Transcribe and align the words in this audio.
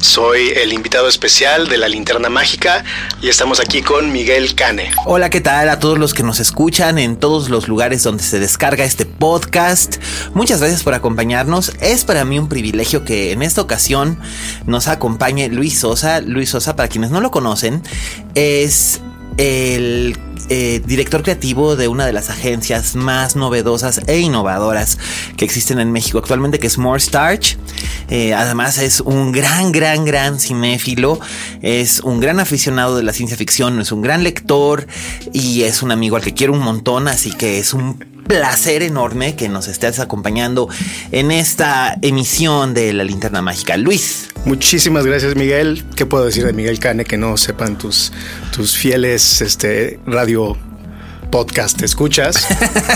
soy 0.00 0.50
el 0.56 0.72
invitado 0.72 1.08
especial 1.08 1.68
de 1.68 1.78
la 1.78 1.88
Linterna 1.88 2.28
Mágica 2.28 2.84
y 3.20 3.28
estamos 3.28 3.60
aquí 3.60 3.82
con 3.82 4.12
Miguel 4.12 4.54
Cane. 4.54 4.90
Hola, 5.04 5.30
¿qué 5.30 5.40
tal 5.40 5.68
a 5.68 5.78
todos 5.78 5.98
los 5.98 6.14
que 6.14 6.22
nos 6.22 6.40
escuchan 6.40 6.98
en 6.98 7.16
todos 7.16 7.50
los 7.50 7.68
lugares 7.68 8.02
donde 8.02 8.22
se 8.22 8.38
descarga 8.38 8.84
este 8.84 9.06
podcast? 9.06 9.96
Muchas 10.34 10.60
gracias 10.60 10.82
por 10.82 10.94
acompañarnos. 10.94 11.72
Es 11.80 12.04
para 12.04 12.24
mí 12.24 12.38
un 12.38 12.48
privilegio 12.48 13.04
que 13.04 13.32
en 13.32 13.42
esta 13.42 13.60
ocasión 13.60 14.18
nos 14.66 14.88
acompañe 14.88 15.48
Luis 15.48 15.80
Sosa. 15.80 16.20
Luis 16.20 16.50
Sosa, 16.50 16.76
para 16.76 16.88
quienes 16.88 17.10
no 17.10 17.20
lo 17.20 17.30
conocen, 17.30 17.82
es 18.34 19.00
el 19.40 20.18
eh, 20.50 20.82
director 20.84 21.22
creativo 21.22 21.74
de 21.74 21.88
una 21.88 22.04
de 22.04 22.12
las 22.12 22.28
agencias 22.28 22.94
más 22.94 23.36
novedosas 23.36 24.02
e 24.06 24.18
innovadoras 24.18 24.98
que 25.38 25.46
existen 25.46 25.80
en 25.80 25.92
México 25.92 26.18
actualmente, 26.18 26.58
que 26.58 26.66
es 26.66 26.76
More 26.76 27.00
Starch. 27.00 27.56
Eh, 28.10 28.34
además 28.34 28.76
es 28.76 29.00
un 29.00 29.32
gran, 29.32 29.72
gran, 29.72 30.04
gran 30.04 30.38
cinéfilo, 30.38 31.20
es 31.62 32.00
un 32.00 32.20
gran 32.20 32.38
aficionado 32.38 32.96
de 32.96 33.02
la 33.02 33.14
ciencia 33.14 33.38
ficción, 33.38 33.80
es 33.80 33.92
un 33.92 34.02
gran 34.02 34.24
lector 34.24 34.86
y 35.32 35.62
es 35.62 35.82
un 35.82 35.90
amigo 35.90 36.16
al 36.16 36.22
que 36.22 36.34
quiero 36.34 36.52
un 36.52 36.60
montón, 36.60 37.08
así 37.08 37.32
que 37.32 37.58
es 37.58 37.72
un 37.72 38.04
placer 38.30 38.84
enorme 38.84 39.34
que 39.34 39.48
nos 39.48 39.66
estés 39.66 39.98
acompañando 39.98 40.68
en 41.10 41.32
esta 41.32 41.96
emisión 42.00 42.74
de 42.74 42.92
La 42.92 43.02
Linterna 43.02 43.42
Mágica. 43.42 43.76
Luis. 43.76 44.28
Muchísimas 44.44 45.04
gracias, 45.04 45.34
Miguel. 45.34 45.82
¿Qué 45.96 46.06
puedo 46.06 46.26
decir 46.26 46.46
de 46.46 46.52
Miguel 46.52 46.78
Cane 46.78 47.04
que 47.04 47.16
no 47.16 47.36
sepan 47.36 47.76
tus, 47.76 48.12
tus 48.52 48.76
fieles 48.76 49.40
este, 49.40 49.98
radio 50.06 50.56
podcast 51.30 51.80
escuchas. 51.82 52.46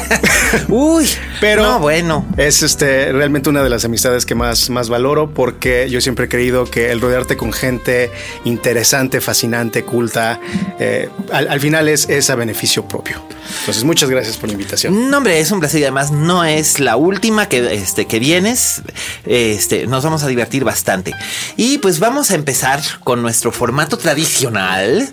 Uy, 0.69 1.09
pero 1.41 1.63
no, 1.63 1.79
bueno. 1.79 2.27
Es 2.37 2.63
este 2.63 3.13
realmente 3.13 3.49
una 3.49 3.63
de 3.63 3.71
las 3.71 3.85
amistades 3.85 4.27
que 4.27 4.35
más, 4.35 4.71
más 4.71 4.89
valoro 4.89 5.31
porque 5.31 5.89
yo 5.89 6.01
siempre 6.01 6.27
he 6.27 6.29
creído 6.29 6.65
que 6.65 6.91
el 6.91 7.01
rodearte 7.01 7.37
con 7.37 7.53
gente 7.53 8.11
interesante, 8.45 9.21
fascinante, 9.21 9.85
culta, 9.85 10.41
eh, 10.79 11.09
al, 11.33 11.49
al, 11.49 11.61
final 11.61 11.89
es, 11.89 12.09
es 12.09 12.31
a 12.31 12.35
beneficio 12.35 12.87
propio. 12.87 13.23
Entonces, 13.61 13.85
muchas 13.85 14.11
gracias 14.11 14.37
por 14.37 14.48
la 14.48 14.55
invitación. 14.55 15.11
No, 15.11 15.19
hombre, 15.19 15.39
es 15.41 15.51
un 15.51 15.61
placer 15.61 15.81
y 15.81 15.85
además 15.85 16.11
no 16.11 16.45
es 16.45 16.81
la 16.81 16.97
última 16.97 17.48
que, 17.48 17.75
este, 17.75 18.07
que 18.07 18.19
vienes. 18.19 18.83
Este, 19.25 19.87
nos 19.87 20.05
vamos 20.05 20.23
a 20.23 20.29
divertir 20.29 20.65
bastante. 20.65 21.15
Y 21.57 21.79
pues 21.79 21.98
vamos 21.98 22.31
a 22.31 22.35
empezar 22.35 22.81
con 23.03 23.23
nuestro 23.23 23.53
formato 23.53 23.97
tradicional. 23.97 25.11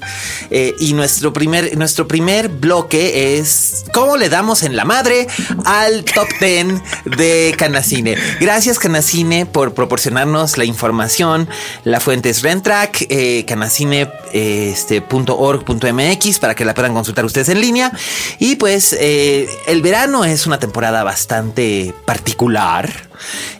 Eh, 0.49 0.75
y 0.79 0.93
nuestro 0.93 1.33
primer, 1.33 1.77
nuestro 1.77 2.07
primer 2.07 2.49
bloque 2.49 3.10
es 3.13 3.85
cómo 3.93 4.17
le 4.17 4.29
damos 4.29 4.63
en 4.63 4.75
la 4.75 4.85
madre 4.85 5.27
al 5.65 6.03
top 6.03 6.27
10 6.39 6.81
de 7.05 7.55
Canacine. 7.57 8.15
Gracias, 8.39 8.79
Canacine, 8.79 9.45
por 9.45 9.73
proporcionarnos 9.73 10.57
la 10.57 10.65
información. 10.65 11.47
La 11.83 11.99
fuente 11.99 12.29
es 12.29 12.41
Rentrack, 12.41 13.05
eh, 13.09 13.45
canacine.org.mx 13.45 16.25
este, 16.25 16.39
para 16.39 16.55
que 16.55 16.65
la 16.65 16.73
puedan 16.73 16.93
consultar 16.93 17.25
ustedes 17.25 17.49
en 17.49 17.61
línea. 17.61 17.91
Y 18.39 18.55
pues 18.55 18.95
eh, 18.99 19.47
el 19.67 19.81
verano 19.81 20.25
es 20.25 20.47
una 20.47 20.59
temporada 20.59 21.03
bastante 21.03 21.93
particular. 22.05 23.10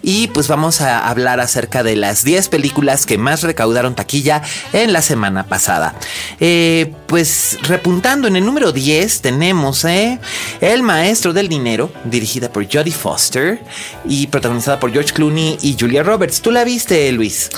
Y 0.01 0.27
pues 0.27 0.47
vamos 0.47 0.81
a 0.81 1.07
hablar 1.07 1.39
acerca 1.39 1.83
de 1.83 1.95
las 1.95 2.23
10 2.23 2.49
películas 2.49 3.05
que 3.05 3.17
más 3.17 3.44
recaudaron 3.44 3.95
taquilla 3.95 4.41
en 4.73 4.94
la 4.94 5.01
semana 5.01 5.45
pasada. 5.45 5.95
Eh, 6.39 6.94
pues 7.07 7.57
repuntando 7.63 8.27
en 8.27 8.35
el 8.35 8.45
número 8.45 8.72
10 8.72 9.22
tenemos 9.22 9.85
eh, 9.85 10.19
El 10.59 10.83
Maestro 10.83 11.33
del 11.33 11.49
Dinero, 11.49 11.91
dirigida 12.05 12.51
por 12.51 12.66
Jodie 12.72 12.94
Foster 12.94 13.61
y 14.05 14.27
protagonizada 14.27 14.79
por 14.79 14.91
George 14.91 15.13
Clooney 15.13 15.57
y 15.61 15.75
Julia 15.79 16.03
Roberts. 16.03 16.41
¿Tú 16.41 16.51
la 16.51 16.63
viste, 16.63 17.11
Luis? 17.11 17.49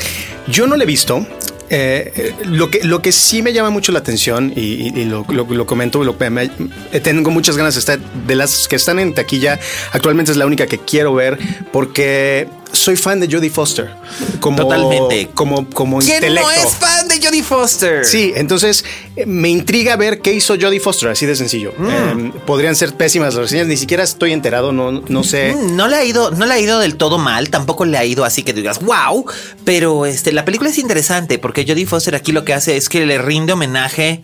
Yo 0.48 0.68
no 0.68 0.76
la 0.76 0.84
he 0.84 0.88
visto. 0.88 1.26
Eh, 1.76 2.36
lo, 2.46 2.70
que, 2.70 2.84
lo 2.84 3.02
que 3.02 3.12
sí 3.12 3.42
me 3.42 3.52
llama 3.52 3.72
mucho 3.72 3.92
la 3.92 3.98
atención 3.98 4.54
y, 4.56 5.06
lo, 5.06 5.26
lo, 5.30 5.46
lo, 5.46 5.66
comento, 5.66 6.04
me, 6.30 6.50
tengo 7.02 7.32
muchas 7.32 7.58
ganas 7.58 7.74
de 7.74 7.80
estar, 7.80 8.00
de 8.00 8.36
las 8.36 8.68
que 8.68 8.76
están 8.76 9.00
en 9.00 9.16
taquilla, 9.16 9.60
actualmente 9.92 10.32
es 10.32 10.38
la 10.38 10.46
única 10.46 10.68
que 10.68 10.78
quiero 10.78 11.16
ver 11.16 11.40
porque 11.72 12.48
soy 12.74 12.98
fan 12.98 13.20
de 13.20 13.28
Jodie 13.32 13.50
Foster. 13.50 13.92
Como, 14.40 14.58
Totalmente. 14.58 15.30
Como, 15.34 15.70
como 15.70 16.00
¿Quién 16.00 16.16
intelecto. 16.16 16.48
no 16.48 16.52
es 16.52 16.76
fan 16.76 17.08
de 17.08 17.26
Jodie 17.26 17.44
Foster? 17.44 18.04
Sí, 18.04 18.34
entonces 18.36 18.84
eh, 19.16 19.26
me 19.26 19.50
intriga 19.50 19.96
ver 19.96 20.20
qué 20.20 20.34
hizo 20.34 20.56
Jodie 20.60 20.80
Foster, 20.80 21.10
así 21.10 21.26
de 21.26 21.36
sencillo. 21.36 21.74
Mm. 21.78 21.88
Eh, 21.90 22.34
podrían 22.46 22.76
ser 22.76 22.96
pésimas 22.96 23.36
las 23.36 23.44
reseñas, 23.44 23.68
ni 23.68 23.78
siquiera 23.78 24.04
estoy 24.04 24.34
enterado, 24.34 24.72
no, 24.72 24.92
no 24.92 25.24
sé. 25.24 25.54
Mm, 25.54 25.76
no 25.76 25.88
le 25.88 25.96
ha 25.96 26.04
ido, 26.04 26.32
no 26.32 26.46
le 26.46 26.54
ha 26.54 26.60
ido 26.60 26.80
del 26.80 26.98
todo 26.98 27.18
mal, 27.18 27.50
tampoco 27.50 27.86
le 27.86 27.98
ha 27.98 28.06
ido 28.06 28.26
así 28.26 28.44
que 28.44 28.54
digas, 28.54 28.80
wow, 28.82 29.26
pero 29.64 30.06
este, 30.06 30.32
la 30.32 30.44
película 30.44 30.70
es 30.70 30.80
interesante 30.80 31.38
porque 31.38 31.66
Jodie 31.68 31.86
Foster 31.86 32.16
aquí 32.16 32.32
lo 32.32 32.44
que 32.44 32.54
hace 32.54 32.76
es 32.76 32.90
que 32.90 33.06
le 33.06 33.20
rinde 33.20 33.54
homenaje 33.54 34.24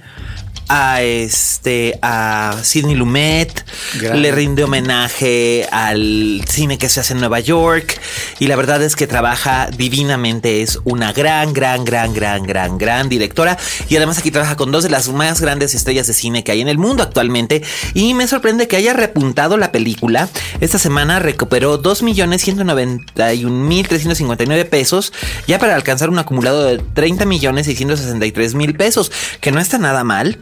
a 0.69 1.01
este 1.01 1.97
a 2.01 2.57
Sidney 2.63 2.95
Lumet, 2.95 3.65
Gran. 3.99 4.21
le 4.21 4.31
rinde 4.31 4.63
homenaje 4.63 5.67
al 5.71 6.43
cine 6.47 6.77
que 6.77 6.87
se 6.87 6.99
hace 6.99 7.13
en 7.13 7.19
Nueva 7.19 7.39
York 7.39 7.99
y 8.39 8.45
la 8.47 8.55
verdad 8.55 8.81
es 8.83 8.95
que 8.95 9.07
trabaja 9.07 9.69
divinamente, 9.75 10.61
es 10.61 10.79
una 10.83 11.11
gran, 11.11 11.53
gran, 11.53 11.83
gran, 11.83 12.13
gran, 12.13 12.43
gran, 12.43 12.77
gran 12.77 13.09
directora 13.09 13.57
y 13.89 13.95
además 13.95 14.19
aquí 14.19 14.29
trabaja 14.31 14.55
con 14.55 14.71
dos 14.71 14.83
de 14.83 14.89
las 14.89 15.09
más 15.09 15.41
grandes 15.41 15.73
estrellas 15.73 16.05
de 16.07 16.13
cine 16.13 16.43
que 16.43 16.51
hay 16.51 16.61
en 16.61 16.69
el 16.69 16.77
mundo 16.77 17.01
actualmente 17.03 17.63
y 17.95 18.13
me 18.13 18.27
sorprende 18.27 18.67
que 18.67 18.75
haya 18.75 18.93
repuntado 18.93 19.57
la 19.57 19.71
película. 19.71 20.29
Esta 20.61 20.77
semana 20.77 21.17
recuperó 21.19 21.81
2.191.359 21.81 24.69
pesos 24.69 25.11
ya 25.47 25.57
para 25.57 25.73
alcanzar 25.75 26.09
un 26.09 26.19
acumulado 26.19 26.65
de 26.65 26.79
30.663.000 26.79 28.77
pesos, 28.77 29.11
que 29.41 29.51
no 29.51 29.59
está 29.59 29.79
nada 29.79 30.03
mal 30.03 30.37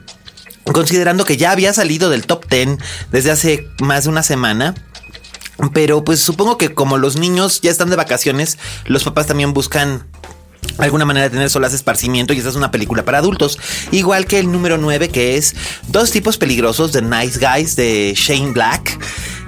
considerando 0.74 1.26
que 1.26 1.38
ya 1.38 1.52
había 1.52 1.74
salido 1.74 2.10
del 2.10 2.26
top 2.26 2.48
10 2.50 2.78
desde 3.12 3.32
hace 3.32 3.68
más 3.80 4.06
de 4.06 4.10
una 4.10 4.24
semana. 4.24 4.76
Pero 5.74 6.04
pues 6.04 6.20
supongo 6.20 6.58
que 6.58 6.74
como 6.74 6.98
los 6.98 7.16
niños 7.16 7.62
ya 7.62 7.72
están 7.72 7.90
de 7.90 7.96
vacaciones, 7.96 8.60
los 8.86 9.04
papás 9.04 9.26
también 9.26 9.54
buscan 9.54 10.06
alguna 10.78 11.06
manera 11.06 11.26
de 11.26 11.30
tener 11.32 11.50
solas 11.50 11.74
esparcimiento 11.74 12.34
y 12.34 12.38
esta 12.38 12.50
es 12.50 12.56
una 12.56 12.72
película 12.72 13.04
para 13.04 13.18
adultos. 13.18 13.58
Igual 13.92 14.26
que 14.26 14.40
el 14.40 14.52
número 14.52 14.78
9 14.78 15.10
que 15.10 15.38
es 15.38 15.56
Dos 15.88 16.12
tipos 16.12 16.38
peligrosos 16.38 16.92
de 16.92 17.02
Nice 17.02 17.40
Guys 17.40 17.76
de 17.76 18.14
Shane 18.16 18.52
Black 18.52 19.00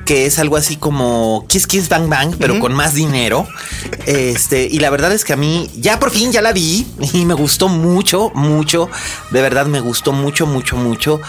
que 0.09 0.25
es 0.25 0.39
algo 0.39 0.57
así 0.57 0.75
como 0.75 1.45
Kiss 1.47 1.67
Kiss 1.67 1.87
Bang 1.87 2.09
Bang, 2.09 2.33
pero 2.39 2.55
uh 2.55 2.57
-huh. 2.57 2.61
con 2.61 2.73
más 2.73 2.95
dinero. 2.95 3.47
Este, 4.07 4.65
y 4.65 4.79
la 4.79 4.89
verdad 4.89 5.11
es 5.11 5.23
que 5.23 5.33
a 5.33 5.35
mí 5.35 5.69
ya 5.75 5.99
por 5.99 6.09
fin 6.09 6.31
ya 6.31 6.41
la 6.41 6.51
vi 6.51 6.87
y 7.13 7.25
me 7.25 7.35
gustó 7.35 7.67
mucho, 7.67 8.31
mucho. 8.33 8.89
De 9.29 9.39
verdad 9.43 9.67
me 9.67 9.81
gustó 9.81 10.11
mucho, 10.11 10.47
mucho, 10.47 10.77
mucho. 10.77 11.21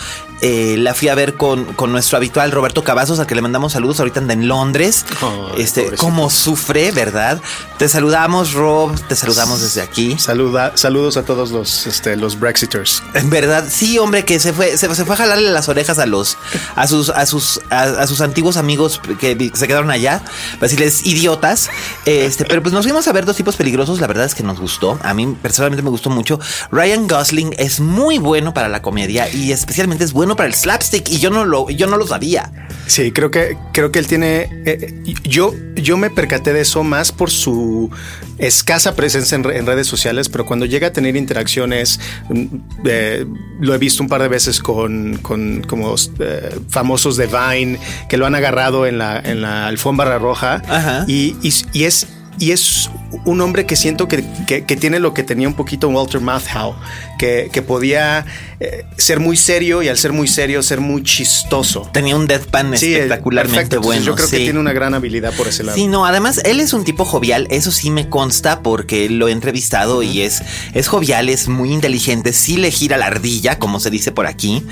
Eh, 0.42 0.76
la 0.78 0.94
fui 0.94 1.08
a 1.08 1.14
ver 1.14 1.34
con, 1.34 1.64
con, 1.75 1.92
nuestro 1.92 2.16
habitual 2.16 2.50
Roberto 2.50 2.82
Cavazos, 2.82 3.19
al 3.19 3.26
que 3.26 3.34
le 3.34 3.42
mandamos 3.42 3.72
saludos. 3.72 4.00
Ahorita 4.00 4.20
anda 4.20 4.32
en 4.32 4.48
Londres. 4.48 5.04
Oh, 5.22 5.50
este, 5.58 5.96
cómo 5.96 6.31
sufre, 6.31 6.92
¿verdad? 6.92 7.40
Te 7.78 7.88
saludamos, 7.88 8.52
Rob. 8.52 8.98
Te 9.08 9.16
saludamos 9.16 9.60
desde 9.60 9.82
aquí. 9.82 10.19
Saluda, 10.19 10.72
saludos 10.76 11.16
a 11.16 11.25
todos 11.25 11.50
los, 11.50 11.87
este, 11.87 12.16
los 12.16 12.38
Brexiters. 12.38 13.02
En 13.14 13.28
verdad, 13.28 13.66
sí, 13.69 13.98
hombre, 13.98 14.25
que 14.25 14.40
se 14.40 14.52
fue, 14.52 14.76
se, 14.78 14.94
se 14.94 15.04
fue 15.04 15.14
a 15.14 15.19
jalarle 15.19 15.50
las 15.50 15.69
orejas 15.69 15.98
a 15.98 16.06
los, 16.06 16.38
a 16.75 16.87
sus, 16.87 17.10
a 17.10 17.26
sus, 17.26 17.60
a, 17.70 17.82
a 17.82 18.06
sus 18.06 18.20
antiguos 18.20 18.56
amigos 18.56 19.00
que 19.19 19.50
se 19.54 19.66
quedaron 19.66 19.90
allá. 19.90 20.22
Para 20.54 20.62
decirles 20.62 21.06
idiotas. 21.06 21.69
Este, 22.06 22.44
pero 22.44 22.62
pues 22.62 22.72
nos 22.72 22.84
fuimos 22.84 23.06
a 23.08 23.12
ver 23.12 23.25
dos 23.25 23.37
tipos 23.37 23.56
peligrosos. 23.56 24.00
La 24.00 24.06
verdad 24.06 24.25
es 24.25 24.34
que 24.34 24.42
nos 24.42 24.58
gustó. 24.58 24.98
A 25.02 25.14
mí 25.14 25.37
personalmente 25.40 25.82
me 25.82 25.90
gustó 25.90 26.10
mucho. 26.10 26.40
Ryan 26.70 27.06
Gosling 27.06 27.54
es 27.58 27.81
muy 27.81 28.19
bueno 28.19 28.54
para 28.54 28.69
la 28.69 28.82
comedia 28.82 29.28
y 29.28 29.52
especialmente 29.52 30.04
es 30.04 30.12
bueno 30.12 30.29
para 30.36 30.48
el 30.48 30.54
slapstick 30.54 31.08
y 31.08 31.18
yo 31.18 31.30
no 31.30 31.44
lo, 31.44 31.68
yo 31.70 31.86
no 31.86 31.96
lo 31.96 32.06
sabía. 32.06 32.50
Sí, 32.86 33.12
creo 33.12 33.30
que, 33.30 33.56
creo 33.72 33.92
que 33.92 34.00
él 34.00 34.06
tiene. 34.06 34.48
Eh, 34.66 35.02
yo, 35.22 35.54
yo 35.76 35.96
me 35.96 36.10
percaté 36.10 36.52
de 36.52 36.62
eso 36.62 36.82
más 36.82 37.12
por 37.12 37.30
su 37.30 37.90
escasa 38.38 38.96
presencia 38.96 39.36
en, 39.36 39.44
redes 39.44 39.86
sociales, 39.86 40.28
pero 40.28 40.44
cuando 40.44 40.66
llega 40.66 40.88
a 40.88 40.92
tener 40.92 41.14
interacciones, 41.14 42.00
mm, 42.28 42.46
eh, 42.84 43.26
lo 43.60 43.74
he 43.74 43.78
visto 43.78 44.02
un 44.02 44.08
par 44.08 44.22
de 44.22 44.28
veces 44.28 44.58
con, 44.60 45.18
con 45.18 45.62
como 45.62 45.94
eh, 46.18 46.58
famosos 46.68 47.16
de 47.16 47.26
Vine 47.26 47.78
que 48.08 48.16
lo 48.16 48.26
han 48.26 48.34
agarrado 48.34 48.86
en 48.86 48.98
la, 48.98 49.20
en 49.20 49.40
la 49.40 49.68
alfombra 49.68 50.18
roja 50.18 50.62
y, 51.06 51.36
y 51.72 51.84
es 51.84 52.08
y 52.38 52.52
es 52.52 52.90
un 53.24 53.40
hombre 53.40 53.66
que 53.66 53.76
siento 53.76 54.08
que, 54.08 54.22
tiene 54.62 54.98
lo 54.98 55.12
que 55.12 55.22
tenía 55.22 55.48
un 55.48 55.54
poquito 55.54 55.88
Walter 55.88 56.20
Matthau, 56.20 56.74
que, 57.18 57.50
que 57.52 57.60
podía 57.60 58.24
eh, 58.62 58.84
ser 58.98 59.20
muy 59.20 59.36
serio 59.38 59.82
y 59.82 59.88
al 59.88 59.96
ser 59.96 60.12
muy 60.12 60.28
serio 60.28 60.62
ser 60.62 60.80
muy 60.80 61.02
chistoso. 61.02 61.88
Tenía 61.92 62.14
un 62.14 62.26
deadpan 62.26 62.74
espectacularmente 62.74 63.78
bueno. 63.78 64.02
yo 64.02 64.14
creo 64.14 64.28
que 64.28 64.36
tiene 64.36 64.58
una 64.58 64.72
gran 64.72 64.94
habilidad 64.94 65.32
por 65.34 65.48
ese 65.48 65.64
lado. 65.64 65.76
Sí, 65.76 65.86
no, 65.86 66.04
además 66.04 66.42
él 66.44 66.60
es 66.60 66.72
un 66.72 66.84
tipo 66.84 67.04
jovial, 67.04 67.46
eso 67.50 67.70
sí 67.72 67.90
me 67.90 68.08
consta 68.08 68.62
porque 68.62 69.08
lo 69.08 69.28
he 69.28 69.32
entrevistado 69.32 70.02
y 70.02 70.20
es, 70.20 70.42
es 70.74 70.88
jovial, 70.88 71.30
es 71.30 71.48
muy 71.48 71.72
inteligente, 71.72 72.32
sí 72.32 72.58
le 72.58 72.70
gira 72.70 72.98
la 72.98 73.06
ardilla, 73.06 73.58
como 73.58 73.80
se 73.80 73.90
dice 73.90 74.12
por 74.12 74.26
aquí. 74.26 74.62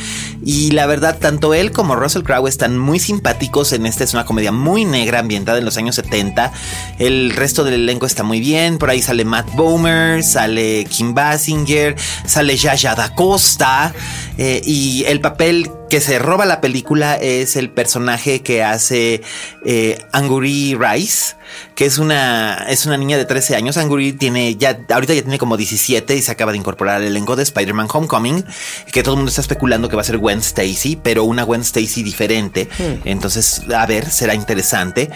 Y 0.45 0.71
la 0.73 0.87
verdad, 0.87 1.19
tanto 1.19 1.55
él 1.55 1.73
como 1.73 1.97
Russell 1.97 2.23
Crowe 2.23 2.49
están 2.49 2.79
muy 2.79 2.99
simpáticos 2.99 3.73
en 3.73 3.87
esta, 3.87 4.05
es 4.05 4.13
una 4.13 4.27
comedia 4.27 4.53
muy 4.53 4.85
negra 4.85 5.21
ambientada 5.21 5.59
en 5.59 5.65
los 5.65 5.77
años 5.77 5.95
70. 5.95 6.53
El 6.99 7.33
resto 7.49 7.65
del 7.65 7.81
elenco 7.81 8.05
está 8.05 8.25
muy 8.25 8.41
bien, 8.41 8.77
por 8.77 8.91
ahí 8.91 9.01
sale 9.01 9.25
Matt 9.25 9.55
Bomer, 9.55 10.23
sale 10.23 10.85
Kim 10.85 11.15
Basinger, 11.15 11.97
sale 12.27 12.59
Yaya 12.59 12.95
Da 12.95 13.15
Costa. 13.15 13.95
Eh, 14.37 14.61
y 14.67 15.05
el 15.05 15.23
papel 15.23 15.71
que 15.89 16.01
se 16.01 16.19
roba 16.19 16.45
la 16.47 16.61
película 16.61 17.17
es 17.17 17.57
el 17.57 17.71
personaje 17.71 18.43
que 18.43 18.63
hace 18.63 19.23
eh, 19.65 19.99
Anguri 20.13 20.75
Rice, 20.75 21.37
que 21.75 21.87
es 21.87 21.99
una, 21.99 22.67
es 22.69 22.87
una 22.87 22.97
niña 22.97 23.17
de 23.17 23.25
13 23.25 23.57
años. 23.57 23.77
Anguri 23.77 24.13
tiene 24.13 24.57
ya, 24.57 24.79
ahorita 24.91 25.15
ya 25.15 25.23
tiene 25.23 25.39
como 25.39 25.57
17 25.57 26.17
y 26.17 26.23
se 26.23 26.31
acaba 26.31 26.53
de 26.53 26.59
incorporar 26.59 26.97
al 26.97 27.05
elenco 27.05 27.37
de 27.37 27.43
Spider-Man 27.43 27.89
Homecoming, 27.93 28.45
que 28.93 29.03
todo 29.03 29.15
el 29.15 29.19
mundo 29.19 29.31
está 29.31 29.41
especulando 29.41 29.89
que 29.89 29.97
va 29.97 30.03
a 30.03 30.05
ser 30.05 30.19
Gwen 30.19 30.41
Stacy, 30.41 30.97
pero 31.03 31.25
una 31.25 31.43
Gwen 31.43 31.63
Stacy 31.63 32.03
diferente. 32.03 32.69
Hmm. 32.79 33.07
Entonces, 33.07 33.63
a 33.75 33.87
ver, 33.87 34.11
será 34.11 34.35
interesante. 34.35 35.11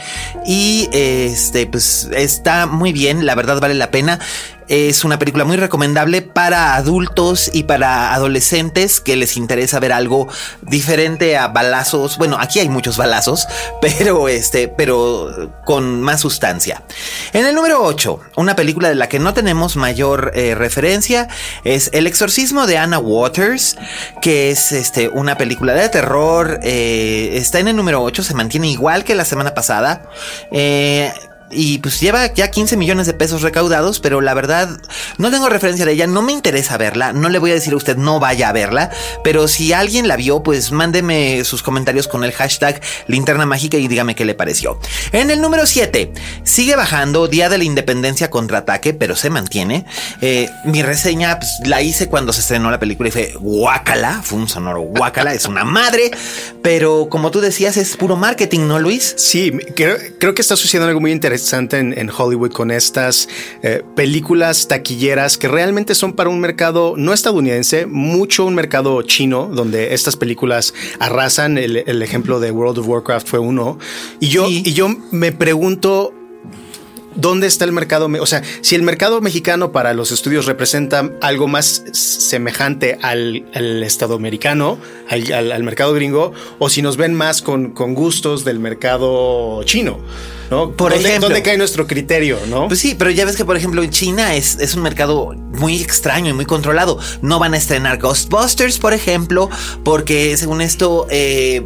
Y 0.46 0.88
este, 0.92 1.66
pues 1.66 2.08
está 2.14 2.66
muy 2.66 2.92
bien, 2.92 3.26
la 3.26 3.34
verdad 3.34 3.60
vale 3.60 3.74
la 3.74 3.90
pena. 3.90 4.18
Es 4.68 5.04
una 5.04 5.18
película 5.18 5.44
muy 5.44 5.56
recomendable 5.56 6.22
para 6.22 6.74
adultos 6.74 7.50
y 7.52 7.64
para 7.64 8.14
adolescentes 8.14 9.00
que 9.00 9.16
les 9.16 9.36
interesa 9.36 9.80
ver 9.80 9.92
algo 9.92 10.28
diferente 10.62 11.36
a 11.36 11.48
balazos. 11.48 12.18
Bueno, 12.18 12.36
aquí 12.40 12.60
hay 12.60 12.68
muchos 12.68 12.96
balazos, 12.96 13.46
pero 13.80 14.28
este, 14.28 14.68
pero 14.68 15.52
con 15.64 16.00
más 16.00 16.20
sustancia. 16.20 16.82
En 17.32 17.46
el 17.46 17.54
número 17.54 17.82
8, 17.82 18.20
una 18.36 18.56
película 18.56 18.88
de 18.88 18.94
la 18.94 19.08
que 19.08 19.18
no 19.18 19.34
tenemos 19.34 19.76
mayor 19.76 20.32
eh, 20.34 20.54
referencia 20.54 21.28
es 21.64 21.90
El 21.92 22.06
exorcismo 22.06 22.66
de 22.66 22.78
Anna 22.78 22.98
Waters, 22.98 23.76
que 24.20 24.50
es 24.50 24.72
este, 24.72 25.08
una 25.08 25.36
película 25.36 25.74
de 25.74 25.88
terror. 25.88 26.60
Eh, 26.62 27.32
está 27.34 27.58
en 27.58 27.68
el 27.68 27.76
número 27.76 28.02
8, 28.02 28.22
se 28.22 28.34
mantiene 28.34 28.68
igual 28.68 29.04
que 29.04 29.14
la 29.14 29.24
semana 29.24 29.54
pasada. 29.54 30.02
Eh, 30.50 31.12
y 31.52 31.78
pues 31.78 32.00
lleva 32.00 32.32
ya 32.32 32.50
15 32.50 32.76
millones 32.76 33.06
de 33.06 33.14
pesos 33.14 33.42
recaudados, 33.42 34.00
pero 34.00 34.20
la 34.20 34.34
verdad 34.34 34.80
no 35.18 35.30
tengo 35.30 35.48
referencia 35.48 35.84
de 35.84 35.92
ella, 35.92 36.06
no 36.06 36.22
me 36.22 36.32
interesa 36.32 36.76
verla, 36.76 37.12
no 37.12 37.28
le 37.28 37.38
voy 37.38 37.50
a 37.50 37.54
decir 37.54 37.72
a 37.72 37.76
usted 37.76 37.96
no 37.96 38.20
vaya 38.20 38.48
a 38.48 38.52
verla, 38.52 38.90
pero 39.24 39.48
si 39.48 39.72
alguien 39.72 40.08
la 40.08 40.16
vio, 40.16 40.42
pues 40.42 40.72
mándeme 40.72 41.44
sus 41.44 41.62
comentarios 41.62 42.08
con 42.08 42.24
el 42.24 42.32
hashtag 42.32 42.80
linterna 43.06 43.46
mágica 43.46 43.76
y 43.76 43.88
dígame 43.88 44.14
qué 44.14 44.24
le 44.24 44.34
pareció. 44.34 44.78
En 45.12 45.30
el 45.30 45.40
número 45.40 45.66
7, 45.66 46.12
sigue 46.44 46.76
bajando 46.76 47.28
Día 47.28 47.48
de 47.48 47.58
la 47.58 47.64
Independencia 47.64 48.30
contraataque, 48.30 48.94
pero 48.94 49.16
se 49.16 49.30
mantiene. 49.30 49.84
Eh, 50.20 50.48
mi 50.64 50.82
reseña 50.82 51.38
pues, 51.38 51.60
la 51.66 51.82
hice 51.82 52.08
cuando 52.08 52.32
se 52.32 52.40
estrenó 52.40 52.70
la 52.70 52.78
película 52.78 53.08
y 53.08 53.12
fue 53.12 53.34
guácala, 53.38 54.22
fue 54.22 54.38
un 54.38 54.48
sonoro 54.48 54.80
guácala, 54.80 55.34
es 55.34 55.46
una 55.46 55.64
madre, 55.64 56.10
pero 56.62 57.08
como 57.10 57.30
tú 57.30 57.40
decías, 57.40 57.76
es 57.76 57.96
puro 57.96 58.16
marketing, 58.16 58.66
¿no, 58.66 58.78
Luis? 58.78 59.14
Sí, 59.16 59.52
creo, 59.74 59.96
creo 60.18 60.34
que 60.34 60.42
está 60.42 60.56
sucediendo 60.56 60.88
algo 60.88 61.00
muy 61.00 61.12
interesante 61.12 61.41
en, 61.72 62.10
Hollywood 62.10 62.52
con 62.52 62.70
estas 62.70 63.28
eh, 63.62 63.82
películas 63.96 64.68
taquilleras 64.68 65.38
que 65.38 65.48
realmente 65.48 65.94
son 65.94 66.12
para 66.12 66.30
un 66.30 66.40
mercado 66.40 66.94
no 66.96 67.12
estadounidense, 67.12 67.86
mucho 67.86 68.44
un 68.44 68.54
mercado 68.54 69.02
chino, 69.02 69.50
donde 69.52 69.94
estas 69.94 70.16
películas 70.16 70.74
arrasan. 70.98 71.58
El, 71.58 72.02
ejemplo 72.02 72.40
de 72.40 72.50
World 72.50 72.78
of 72.78 72.88
Warcraft 72.88 73.28
fue 73.28 73.38
uno. 73.38 73.78
Y 74.20 74.28
yo, 74.28 74.48
y 74.48 74.72
yo 74.72 74.88
me 75.10 75.32
pregunto 75.32 76.14
¿Dónde 77.14 77.46
está 77.46 77.64
el 77.64 77.72
mercado? 77.72 78.08
O 78.20 78.26
sea, 78.26 78.42
si 78.62 78.74
el 78.74 78.82
mercado 78.82 79.20
mexicano 79.20 79.72
para 79.72 79.92
los 79.92 80.12
estudios 80.12 80.46
representa 80.46 81.10
algo 81.20 81.46
más 81.46 81.84
semejante 81.92 82.98
al, 83.02 83.44
al 83.54 83.82
estadoamericano, 83.82 84.78
al, 85.08 85.52
al, 85.52 85.62
mercado 85.62 85.92
gringo, 85.92 86.32
o 86.58 86.70
si 86.70 86.80
nos 86.80 86.96
ven 86.96 87.14
más 87.14 87.42
con, 87.42 87.72
con 87.72 87.94
gustos 87.94 88.44
del 88.44 88.60
mercado 88.60 89.62
chino. 89.64 89.98
¿No? 90.52 90.70
Por 90.72 90.92
¿Dónde, 90.92 91.08
ejemplo, 91.08 91.28
¿Dónde 91.28 91.42
cae 91.42 91.56
nuestro 91.56 91.86
criterio, 91.86 92.38
no? 92.46 92.68
Pues 92.68 92.78
sí, 92.78 92.94
pero 92.94 93.10
ya 93.10 93.24
ves 93.24 93.36
que, 93.36 93.44
por 93.46 93.56
ejemplo, 93.56 93.82
en 93.82 93.90
China 93.90 94.34
es, 94.34 94.58
es 94.60 94.74
un 94.74 94.82
mercado 94.82 95.32
muy 95.34 95.80
extraño 95.80 96.28
y 96.28 96.34
muy 96.34 96.44
controlado. 96.44 96.98
No 97.22 97.38
van 97.38 97.54
a 97.54 97.56
estrenar 97.56 97.98
Ghostbusters, 97.98 98.78
por 98.78 98.92
ejemplo, 98.92 99.48
porque 99.82 100.36
según 100.36 100.60
esto, 100.60 101.06
eh, 101.10 101.64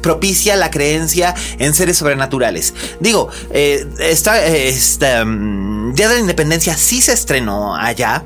propicia 0.00 0.56
la 0.56 0.70
creencia 0.70 1.34
en 1.58 1.74
seres 1.74 1.98
sobrenaturales. 1.98 2.72
Digo, 2.98 3.28
eh, 3.50 3.86
esta, 3.98 5.24
mm, 5.24 5.92
Día 5.92 6.08
de 6.08 6.14
la 6.14 6.20
Independencia 6.20 6.76
sí 6.78 7.02
se 7.02 7.12
estrenó 7.12 7.76
allá. 7.76 8.24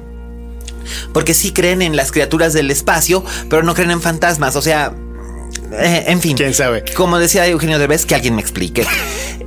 Porque 1.12 1.34
sí 1.34 1.52
creen 1.52 1.82
en 1.82 1.96
las 1.96 2.12
criaturas 2.12 2.54
del 2.54 2.70
espacio, 2.70 3.22
pero 3.50 3.62
no 3.62 3.74
creen 3.74 3.90
en 3.90 4.00
fantasmas. 4.00 4.56
O 4.56 4.62
sea, 4.62 4.94
eh, 5.72 6.04
en 6.06 6.20
fin. 6.20 6.36
¿Quién 6.36 6.54
sabe? 6.54 6.84
Como 6.96 7.18
decía 7.18 7.46
Eugenio 7.46 7.78
Derbez, 7.78 8.06
que 8.06 8.14
alguien 8.14 8.34
me 8.34 8.42
explique. 8.42 8.84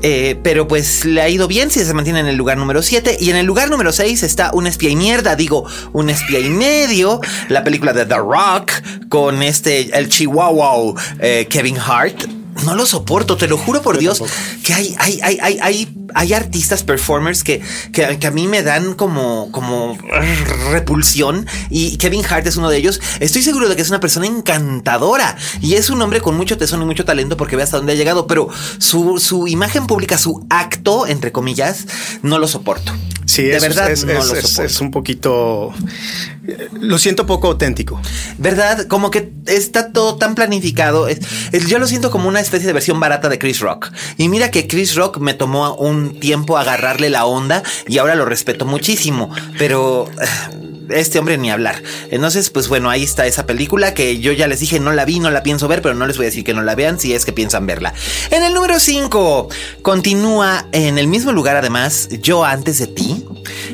Eh, 0.04 0.40
pero 0.42 0.68
pues 0.68 1.06
le 1.06 1.22
ha 1.22 1.30
ido 1.30 1.48
bien 1.48 1.70
si 1.70 1.86
se 1.86 1.94
mantiene 1.94 2.22
en 2.22 2.26
el 2.26 2.36
lugar 2.36 2.58
número 2.58 2.82
7. 2.82 3.18
Y 3.20 3.30
en 3.30 3.36
el 3.36 3.46
lugar 3.46 3.70
número 3.70 3.92
6 3.92 4.24
está 4.24 4.50
Un 4.52 4.66
espía 4.66 4.90
y 4.90 4.96
mierda, 4.96 5.36
digo, 5.36 5.66
Un 5.94 6.10
espía 6.10 6.40
y 6.40 6.50
medio, 6.50 7.22
la 7.50 7.64
película 7.64 7.94
de 7.94 8.08
The 8.08 8.16
Rock, 8.16 8.72
con 9.10 9.44
este, 9.44 9.96
el 9.96 10.10
Chihuahua 10.10 10.96
eh, 11.20 11.46
Kevin 11.48 11.78
Hart. 11.78 12.41
No 12.64 12.76
lo 12.76 12.86
soporto, 12.86 13.38
te 13.38 13.48
lo 13.48 13.58
juro 13.58 13.82
por 13.82 13.98
Dios, 13.98 14.24
que 14.64 14.74
hay, 14.74 14.96
hay, 15.00 15.20
hay, 15.22 15.60
hay, 15.62 15.96
hay 16.14 16.34
artistas 16.34 16.84
performers 16.84 17.44
que, 17.44 17.62
que, 17.92 18.06
a 18.06 18.32
mí 18.32 18.48
me 18.48 18.64
dan 18.64 18.94
como, 18.94 19.52
como 19.52 19.98
repulsión 20.72 21.48
y 21.70 21.98
Kevin 21.98 22.24
Hart 22.28 22.46
es 22.48 22.58
uno 22.58 22.70
de 22.70 22.78
ellos. 22.78 23.02
Estoy 23.20 23.42
seguro 23.42 23.70
de 23.70 23.76
que 23.76 23.82
es 23.82 23.90
una 23.90 24.00
persona 24.00 24.28
encantadora 24.28 25.38
y 25.62 25.76
es 25.76 25.90
un 25.90 26.02
hombre 26.02 26.22
con 26.22 26.36
mucho 26.36 26.58
tesón 26.58 26.82
y 26.82 26.86
mucho 26.86 27.06
talento 27.06 27.38
porque 27.38 27.56
ve 27.56 27.64
hasta 27.64 27.78
dónde 27.78 27.94
ha 27.94 27.96
llegado, 27.96 28.28
pero 28.28 28.50
su, 28.78 29.20
su 29.20 29.48
imagen 29.48 29.88
pública, 29.88 30.18
su 30.18 30.46
acto, 30.50 31.08
entre 31.08 31.32
comillas, 31.32 31.88
no 32.22 32.40
lo 32.40 32.48
soporto. 32.48 32.94
Sí, 33.26 33.44
de 33.44 33.60
verdad 33.60 33.90
es, 33.92 34.04
es, 34.60 34.82
un 34.82 34.92
poquito. 34.92 35.74
Lo 36.74 36.98
siento 36.98 37.26
poco 37.26 37.48
auténtico. 37.48 38.02
¿Verdad? 38.38 38.88
Como 38.88 39.12
que 39.12 39.32
está 39.46 39.92
todo 39.92 40.16
tan 40.16 40.36
planificado. 40.36 41.08
yo 41.68 41.80
lo 41.80 41.88
siento 41.88 42.12
como 42.12 42.28
una 42.28 42.40
especie 42.40 42.68
de 42.68 42.74
versión 42.74 43.00
barata 43.00 43.30
de 43.30 43.40
Chris 43.40 43.60
Rock. 43.60 43.92
Y 44.18 44.30
mira 44.30 44.52
que 44.52 44.68
Chris 44.68 44.96
Rock 44.96 45.18
me 45.18 45.34
tomó 45.34 45.76
un 45.76 46.20
tiempo 46.20 46.58
agarrarle 46.58 47.10
la 47.10 47.26
onda 47.26 47.64
y 47.88 47.98
ahora 47.98 48.16
lo 48.16 48.26
respeto 48.26 48.66
muchísimo, 48.66 49.30
pero 49.58 50.10
este 50.94 51.20
hombre 51.20 51.38
ni 51.38 51.52
hablar. 51.52 51.82
Entonces, 52.10 52.50
pues 52.50 52.68
bueno, 52.68 52.90
ahí 52.90 53.04
está 53.04 53.26
esa 53.26 53.46
película 53.46 53.94
que 53.94 54.20
yo 54.20 54.32
ya 54.32 54.48
les 54.48 54.60
dije, 54.60 54.80
no 54.80 54.92
la 54.92 55.06
vi, 55.06 55.20
no 55.20 55.32
la 55.32 55.44
pienso 55.44 55.68
ver, 55.68 55.82
pero 55.82 55.96
no 55.96 56.08
les 56.08 56.18
voy 56.18 56.26
a 56.26 56.30
decir 56.30 56.44
que 56.44 56.54
no 56.54 56.62
la 56.62 56.76
vean 56.76 57.00
si 57.00 57.14
es 57.14 57.26
que 57.26 57.34
piensan 57.34 57.66
verla. 57.66 57.94
En 58.30 58.44
el 58.44 58.54
número 58.54 58.80
5, 58.80 59.50
continúa 59.82 60.68
en 60.72 60.98
el 60.98 61.08
mismo 61.08 61.32
lugar 61.32 61.56
además, 61.56 62.10
Yo 62.22 62.44
antes 62.44 62.80
de 62.80 62.88
ti, 62.88 63.26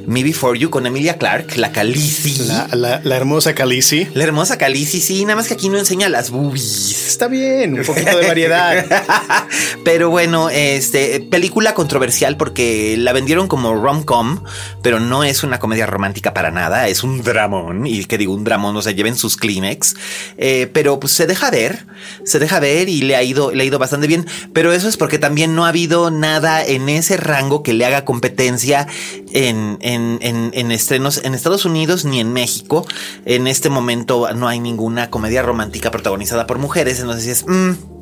Me 0.05 0.23
Before 0.23 0.57
You 0.57 0.69
con 0.69 0.85
Emilia 0.85 1.17
Clark, 1.17 1.57
la 1.57 1.71
Calici. 1.71 2.37
La, 2.73 3.01
hermosa 3.15 3.53
Calici. 3.55 4.07
La 4.13 4.23
hermosa 4.23 4.57
Calici, 4.57 5.01
sí, 5.01 5.23
nada 5.25 5.35
más 5.37 5.47
que 5.47 5.55
aquí 5.55 5.69
no 5.69 5.77
enseña 5.77 6.09
las 6.09 6.29
boobies. 6.29 7.07
Está 7.07 7.27
bien, 7.27 7.79
un 7.79 7.85
poquito 7.85 8.17
de 8.17 8.27
variedad. 8.27 8.85
pero 9.83 10.09
bueno, 10.09 10.49
este, 10.49 11.19
película 11.19 11.73
controversial 11.73 12.37
porque 12.37 12.95
la 12.97 13.13
vendieron 13.13 13.47
como 13.47 13.73
rom-com, 13.75 14.43
pero 14.81 14.99
no 14.99 15.23
es 15.23 15.43
una 15.43 15.59
comedia 15.59 15.85
romántica 15.85 16.33
para 16.33 16.51
nada, 16.51 16.87
es 16.87 17.03
un 17.03 17.06
dramón, 17.23 17.85
y 17.87 18.05
que 18.05 18.17
digo 18.17 18.33
un 18.33 18.43
dramón, 18.43 18.75
o 18.75 18.81
sea, 18.81 18.91
lleven 18.91 19.15
sus 19.15 19.37
Kleenex, 19.37 19.95
eh, 20.37 20.69
pero 20.73 20.99
pues 20.99 21.13
se 21.13 21.27
deja 21.27 21.49
ver, 21.51 21.85
se 22.23 22.39
deja 22.39 22.59
ver 22.59 22.89
y 22.89 23.01
le 23.01 23.15
ha 23.15 23.23
ido, 23.23 23.51
le 23.51 23.63
ha 23.63 23.65
ido 23.65 23.79
bastante 23.79 24.07
bien, 24.07 24.25
pero 24.53 24.71
eso 24.71 24.87
es 24.87 24.97
porque 24.97 25.19
también 25.19 25.55
no 25.55 25.65
ha 25.65 25.69
habido 25.69 26.11
nada 26.11 26.63
en 26.63 26.89
ese 26.89 27.17
rango 27.17 27.63
que 27.63 27.73
le 27.73 27.85
haga 27.85 28.05
competencia 28.05 28.87
en 29.33 29.67
en, 29.81 30.19
en, 30.21 30.51
en, 30.53 30.71
estrenos 30.71 31.21
en 31.23 31.33
Estados 31.33 31.65
Unidos 31.65 32.05
ni 32.05 32.19
en 32.19 32.33
México. 32.33 32.85
En 33.25 33.47
este 33.47 33.69
momento 33.69 34.31
no 34.33 34.47
hay 34.47 34.59
ninguna 34.59 35.09
comedia 35.09 35.41
romántica 35.41 35.91
protagonizada 35.91 36.47
por 36.47 36.59
mujeres. 36.59 36.99
Entonces 36.99 37.27
es... 37.27 37.45
Mm, 37.47 37.96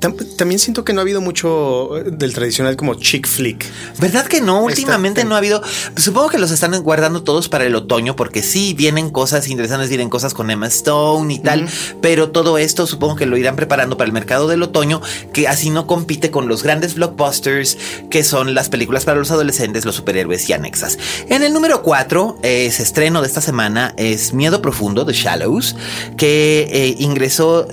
también 0.00 0.58
siento 0.58 0.84
que 0.84 0.92
no 0.92 1.00
ha 1.00 1.02
habido 1.02 1.20
mucho 1.20 1.96
eh, 1.98 2.04
del 2.10 2.34
tradicional 2.34 2.76
como 2.76 2.94
chick 2.94 3.26
flick. 3.26 3.64
¿Verdad 3.98 4.26
que 4.26 4.40
no? 4.40 4.62
Últimamente 4.62 5.24
no 5.24 5.34
ha 5.34 5.38
habido. 5.38 5.62
Supongo 5.96 6.28
que 6.28 6.38
los 6.38 6.50
están 6.50 6.80
guardando 6.82 7.22
todos 7.22 7.48
para 7.48 7.64
el 7.64 7.74
otoño 7.74 8.16
porque 8.16 8.42
sí 8.42 8.74
vienen 8.74 9.10
cosas 9.10 9.48
interesantes, 9.48 9.88
vienen 9.88 10.10
cosas 10.10 10.34
con 10.34 10.50
Emma 10.50 10.66
Stone 10.66 11.32
y 11.32 11.38
tal, 11.38 11.68
pero 12.00 12.30
todo 12.30 12.58
esto 12.58 12.86
supongo 12.86 13.16
que 13.16 13.26
lo 13.26 13.36
irán 13.36 13.56
preparando 13.56 13.96
para 13.96 14.06
el 14.06 14.12
mercado 14.12 14.48
del 14.48 14.62
otoño, 14.62 15.00
que 15.32 15.48
así 15.48 15.70
no 15.70 15.86
compite 15.86 16.30
con 16.30 16.48
los 16.48 16.62
grandes 16.62 16.94
blockbusters 16.94 17.78
que 18.10 18.22
son 18.24 18.54
las 18.54 18.68
películas 18.68 19.04
para 19.04 19.18
los 19.18 19.30
adolescentes, 19.30 19.84
los 19.84 19.96
superhéroes 19.96 20.48
y 20.48 20.52
anexas. 20.52 20.98
En 21.28 21.42
el 21.42 21.52
número 21.52 21.82
4, 21.82 22.38
es 22.42 22.80
estreno 22.80 23.22
de 23.22 23.28
esta 23.28 23.40
semana, 23.40 23.94
es 23.96 24.32
Miedo 24.32 24.60
Profundo 24.60 25.04
de 25.04 25.12
Shallows, 25.12 25.76
que 26.16 26.68
eh, 26.70 26.96
ingresó 26.98 27.66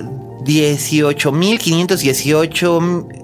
18.518 0.43 3.23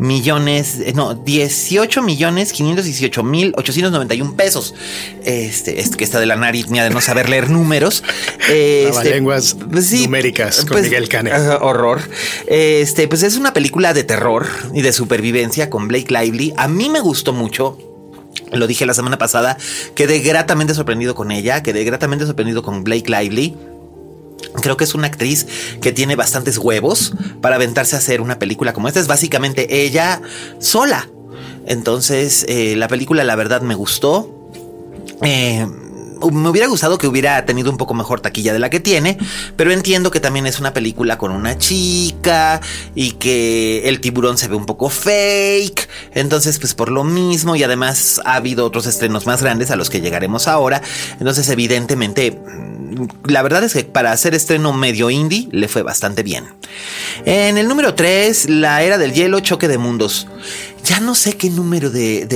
millones, 0.00 0.78
eh, 0.80 0.92
no, 0.94 1.14
18 1.14 2.02
millones 2.02 2.52
518 2.52 3.22
mil 3.22 3.52
891 3.56 4.34
pesos. 4.34 4.74
Este, 5.24 5.80
es 5.80 5.94
que 5.94 6.04
está 6.04 6.18
de 6.18 6.26
la 6.26 6.34
aritmia 6.34 6.84
de 6.84 6.90
no 6.90 7.00
saber 7.00 7.28
leer 7.28 7.50
números. 7.50 8.02
Este, 8.50 9.10
lenguas 9.10 9.54
numéricas 9.54 10.60
con 10.60 10.70
pues, 10.70 10.84
Miguel 10.84 11.08
Cane. 11.08 11.30
horror. 11.60 12.00
Este, 12.48 13.06
pues 13.06 13.22
es 13.22 13.36
una 13.36 13.52
película 13.52 13.94
de 13.94 14.02
terror 14.02 14.48
y 14.74 14.82
de 14.82 14.92
supervivencia 14.92 15.70
con 15.70 15.86
Blake 15.86 16.12
Lively. 16.12 16.54
A 16.56 16.66
mí 16.66 16.88
me 16.88 16.98
gustó 16.98 17.32
mucho. 17.32 17.78
Lo 18.52 18.66
dije 18.66 18.86
la 18.86 18.94
semana 18.94 19.18
pasada, 19.18 19.56
quedé 19.94 20.18
gratamente 20.18 20.74
sorprendido 20.74 21.14
con 21.14 21.30
ella, 21.30 21.62
quedé 21.62 21.84
gratamente 21.84 22.26
sorprendido 22.26 22.64
con 22.64 22.82
Blake 22.82 23.08
Lively. 23.08 23.54
Creo 24.62 24.76
que 24.76 24.84
es 24.84 24.94
una 24.94 25.06
actriz 25.06 25.46
que 25.80 25.92
tiene 25.92 26.16
bastantes 26.16 26.58
huevos 26.58 27.12
para 27.40 27.56
aventarse 27.56 27.96
a 27.96 27.98
hacer 27.98 28.20
una 28.20 28.38
película 28.38 28.72
como 28.72 28.88
esta. 28.88 29.00
Es 29.00 29.06
básicamente 29.06 29.82
ella 29.84 30.20
sola. 30.58 31.08
Entonces, 31.66 32.44
eh, 32.48 32.74
la 32.76 32.88
película, 32.88 33.24
la 33.24 33.36
verdad, 33.36 33.62
me 33.62 33.74
gustó. 33.74 34.50
Eh, 35.22 35.66
me 36.30 36.48
hubiera 36.48 36.68
gustado 36.68 36.98
que 36.98 37.06
hubiera 37.06 37.44
tenido 37.46 37.70
un 37.70 37.78
poco 37.78 37.94
mejor 37.94 38.20
taquilla 38.20 38.52
de 38.52 38.58
la 38.58 38.68
que 38.68 38.80
tiene, 38.80 39.16
pero 39.56 39.72
entiendo 39.72 40.10
que 40.10 40.20
también 40.20 40.46
es 40.46 40.60
una 40.60 40.74
película 40.74 41.16
con 41.16 41.32
una 41.32 41.56
chica 41.56 42.60
y 42.94 43.12
que 43.12 43.88
el 43.88 44.00
tiburón 44.00 44.36
se 44.36 44.48
ve 44.48 44.54
un 44.54 44.66
poco 44.66 44.90
fake. 44.90 45.88
Entonces, 46.12 46.58
pues 46.58 46.74
por 46.74 46.90
lo 46.90 47.04
mismo, 47.04 47.56
y 47.56 47.62
además 47.62 48.20
ha 48.24 48.34
habido 48.34 48.66
otros 48.66 48.86
estrenos 48.86 49.26
más 49.26 49.42
grandes 49.42 49.70
a 49.70 49.76
los 49.76 49.88
que 49.88 50.00
llegaremos 50.00 50.46
ahora. 50.46 50.82
Entonces, 51.18 51.48
evidentemente, 51.48 52.38
la 53.24 53.42
verdad 53.42 53.64
es 53.64 53.72
que 53.72 53.84
para 53.84 54.12
hacer 54.12 54.34
estreno 54.34 54.72
medio 54.72 55.10
indie 55.10 55.48
le 55.52 55.68
fue 55.68 55.82
bastante 55.82 56.22
bien. 56.22 56.46
En 57.24 57.58
el 57.58 57.68
número 57.68 57.94
3, 57.94 58.50
La 58.50 58.82
Era 58.82 58.98
del 58.98 59.12
Hielo, 59.12 59.40
Choque 59.40 59.68
de 59.68 59.78
Mundos. 59.78 60.26
Ya 60.84 61.00
no 61.00 61.14
sé 61.14 61.34
qué 61.34 61.50
número 61.50 61.90
de, 61.90 62.26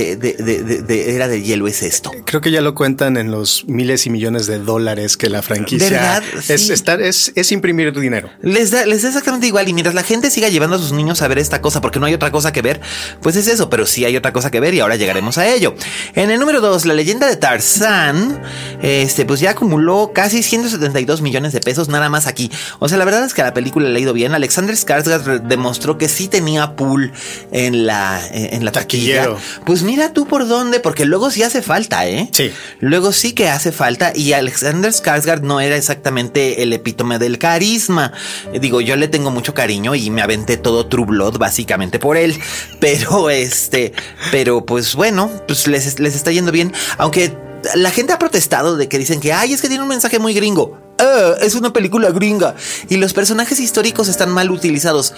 Era 0.87 1.27
del 1.27 1.43
Hielo 1.43 1.67
es 1.67 1.81
esto. 1.83 2.11
Creo 2.25 2.41
que 2.41 2.51
ya 2.51 2.61
lo 2.61 2.75
cuentan 2.75 3.17
en 3.17 3.31
los 3.31 3.65
miles 3.67 4.05
y 4.05 4.09
millones 4.09 4.47
de 4.47 4.59
dólares 4.59 5.17
que 5.17 5.29
la 5.29 5.41
franquicia 5.41 6.21
es, 6.47 6.69
estar, 6.69 7.01
es, 7.01 7.31
es, 7.35 7.51
imprimir 7.51 7.97
dinero. 7.99 8.29
Les 8.41 8.71
da, 8.71 8.85
les 8.85 9.01
da 9.01 9.09
exactamente 9.09 9.47
igual. 9.47 9.67
Y 9.67 9.73
mientras 9.73 9.95
la 9.95 10.03
gente 10.03 10.29
siga 10.29 10.49
llevando 10.49 10.75
a 10.75 10.79
sus 10.79 10.91
niños 10.91 11.21
a 11.21 11.27
ver 11.27 11.39
esta 11.39 11.61
cosa 11.61 11.81
porque 11.81 11.99
no 11.99 12.05
hay 12.05 12.13
otra 12.13 12.31
cosa 12.31 12.51
que 12.51 12.61
ver, 12.61 12.81
pues 13.21 13.35
es 13.35 13.47
eso. 13.47 13.69
Pero 13.69 13.85
sí 13.85 14.05
hay 14.05 14.15
otra 14.15 14.33
cosa 14.33 14.51
que 14.51 14.59
ver 14.59 14.73
y 14.73 14.79
ahora 14.79 14.95
llegaremos 14.95 15.37
a 15.37 15.47
ello. 15.47 15.75
En 16.13 16.31
el 16.31 16.39
número 16.39 16.61
2, 16.61 16.85
La 16.85 16.93
leyenda 16.93 17.27
de 17.27 17.35
Tarzán, 17.35 18.41
este, 18.81 19.25
pues 19.25 19.39
ya 19.39 19.51
acumuló 19.51 20.11
casi 20.13 20.43
172 20.43 21.21
millones 21.21 21.53
de 21.53 21.59
pesos 21.59 21.89
nada 21.89 22.09
más 22.09 22.27
aquí. 22.27 22.51
O 22.79 22.89
sea, 22.89 22.97
la 22.97 23.05
verdad 23.05 23.25
es 23.25 23.33
que 23.33 23.41
la 23.41 23.53
película 23.53 23.89
le 23.89 23.97
ha 23.97 24.01
ido 24.01 24.13
bien. 24.13 24.33
Alexander 24.33 24.75
Skarsgård 24.75 25.41
demostró 25.47 25.97
que 25.97 26.07
sí 26.07 26.27
tenía 26.27 26.75
pool 26.75 27.11
en 27.51 27.85
la, 27.85 28.21
en 28.35 28.65
la 28.65 28.71
taquilla. 28.71 29.35
Pues 29.65 29.83
mira 29.83 30.13
tú 30.13 30.27
por 30.27 30.47
dónde, 30.47 30.79
porque 30.79 31.05
luego 31.05 31.31
sí 31.31 31.43
hace 31.43 31.61
falta, 31.61 32.07
¿eh? 32.07 32.29
Sí. 32.31 32.51
Luego 32.79 33.11
sí 33.11 33.33
que 33.33 33.49
hace 33.49 33.71
falta 33.71 34.11
y 34.15 34.33
Alexander 34.33 34.91
Skarsgård 34.91 35.41
no 35.41 35.61
era 35.61 35.77
exactamente 35.77 36.61
el 36.61 36.73
epítome 36.73 37.19
del 37.19 37.37
carisma. 37.37 38.11
Digo, 38.59 38.81
yo 38.81 38.95
le 38.95 39.07
tengo 39.07 39.31
mucho 39.31 39.53
cariño 39.53 39.95
y 39.95 40.09
me 40.09 40.21
aventé 40.21 40.57
todo 40.57 40.87
True 40.87 41.05
Blood 41.05 41.37
básicamente 41.37 41.99
por 41.99 42.17
él. 42.17 42.35
Pero 42.79 43.29
este, 43.29 43.93
pero 44.31 44.65
pues 44.65 44.95
bueno, 44.95 45.31
pues 45.47 45.67
les, 45.67 45.99
les 45.99 46.15
está 46.15 46.31
yendo 46.31 46.51
bien. 46.51 46.73
Aunque 46.97 47.35
la 47.73 47.89
gente 47.89 48.13
ha 48.13 48.19
protestado 48.19 48.77
de 48.77 48.87
que 48.87 48.97
dicen 48.97 49.19
que, 49.19 49.33
ay, 49.33 49.53
es 49.53 49.61
que 49.61 49.67
tiene 49.67 49.83
un 49.83 49.89
mensaje 49.89 50.19
muy 50.19 50.33
gringo. 50.33 50.84
Ah, 50.97 51.33
es 51.41 51.55
una 51.55 51.73
película 51.73 52.09
gringa 52.11 52.55
y 52.87 52.97
los 52.97 53.13
personajes 53.13 53.59
históricos 53.59 54.07
están 54.07 54.31
mal 54.31 54.49
utilizados. 54.49 55.13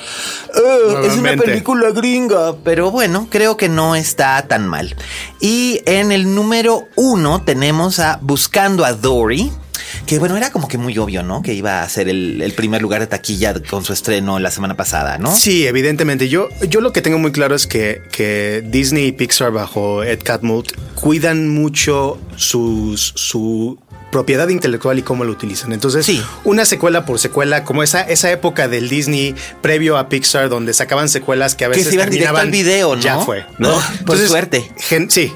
Ah, 0.53 1.01
es 1.03 1.15
una 1.15 1.35
película 1.35 1.91
gringa, 1.91 2.55
pero 2.63 2.89
bueno, 2.89 3.27
creo 3.29 3.57
que 3.57 3.69
no 3.69 3.95
está 3.95 4.41
tan 4.47 4.67
mal. 4.67 4.95
Y 5.39 5.81
en 5.85 6.11
el 6.11 6.33
número 6.33 6.87
uno 6.95 7.43
tenemos 7.43 7.99
a 7.99 8.19
Buscando 8.21 8.85
a 8.85 8.93
Dory. 8.93 9.51
Que 10.05 10.19
bueno, 10.19 10.35
era 10.35 10.51
como 10.51 10.67
que 10.67 10.77
muy 10.77 10.97
obvio, 10.97 11.23
¿no? 11.23 11.41
Que 11.41 11.53
iba 11.53 11.81
a 11.81 11.89
ser 11.89 12.09
el, 12.09 12.53
primer 12.55 12.81
lugar 12.81 13.01
de 13.01 13.07
taquilla 13.07 13.53
con 13.69 13.83
su 13.85 13.93
estreno 13.93 14.39
la 14.39 14.51
semana 14.51 14.75
pasada, 14.75 15.17
¿no? 15.17 15.33
Sí, 15.35 15.67
evidentemente. 15.67 16.27
Yo, 16.27 16.49
yo 16.67 16.81
lo 16.81 16.91
que 16.91 17.01
tengo 17.01 17.19
muy 17.19 17.31
claro 17.31 17.55
es 17.55 17.67
que, 17.67 18.01
que 18.11 18.63
Disney 18.65 19.07
y 19.07 19.11
Pixar 19.11 19.51
bajo 19.51 20.03
Ed 20.03 20.19
Catmull 20.23 20.65
cuidan 20.95 21.49
mucho 21.49 22.19
sus, 22.35 23.13
su 23.15 23.79
propiedad 24.17 24.49
intelectual 24.49 24.97
y 24.97 25.03
cómo 25.03 25.25
lo 25.25 25.31
utilizan. 25.31 25.73
Entonces, 25.73 26.03
sí. 26.03 26.19
una 26.43 26.65
secuela 26.65 27.05
por 27.05 27.19
secuela, 27.19 27.63
como 27.63 27.83
esa, 27.83 28.01
esa 28.01 28.31
época 28.31 28.67
del 28.67 28.89
Disney 28.89 29.35
previo 29.61 29.95
a 29.95 30.09
Pixar, 30.09 30.49
donde 30.49 30.73
sacaban 30.73 31.07
secuelas 31.07 31.53
que 31.53 31.65
a 31.65 31.67
veces 31.67 31.83
que 31.83 31.89
se 31.91 31.95
iban 31.97 32.09
terminaban, 32.09 32.47
al 32.47 32.51
video, 32.51 32.95
¿no? 32.95 33.01
Ya 33.03 33.19
fue, 33.19 33.45
¿no? 33.59 33.79
por 34.07 34.17
suerte. 34.17 34.71
sí, 35.09 35.31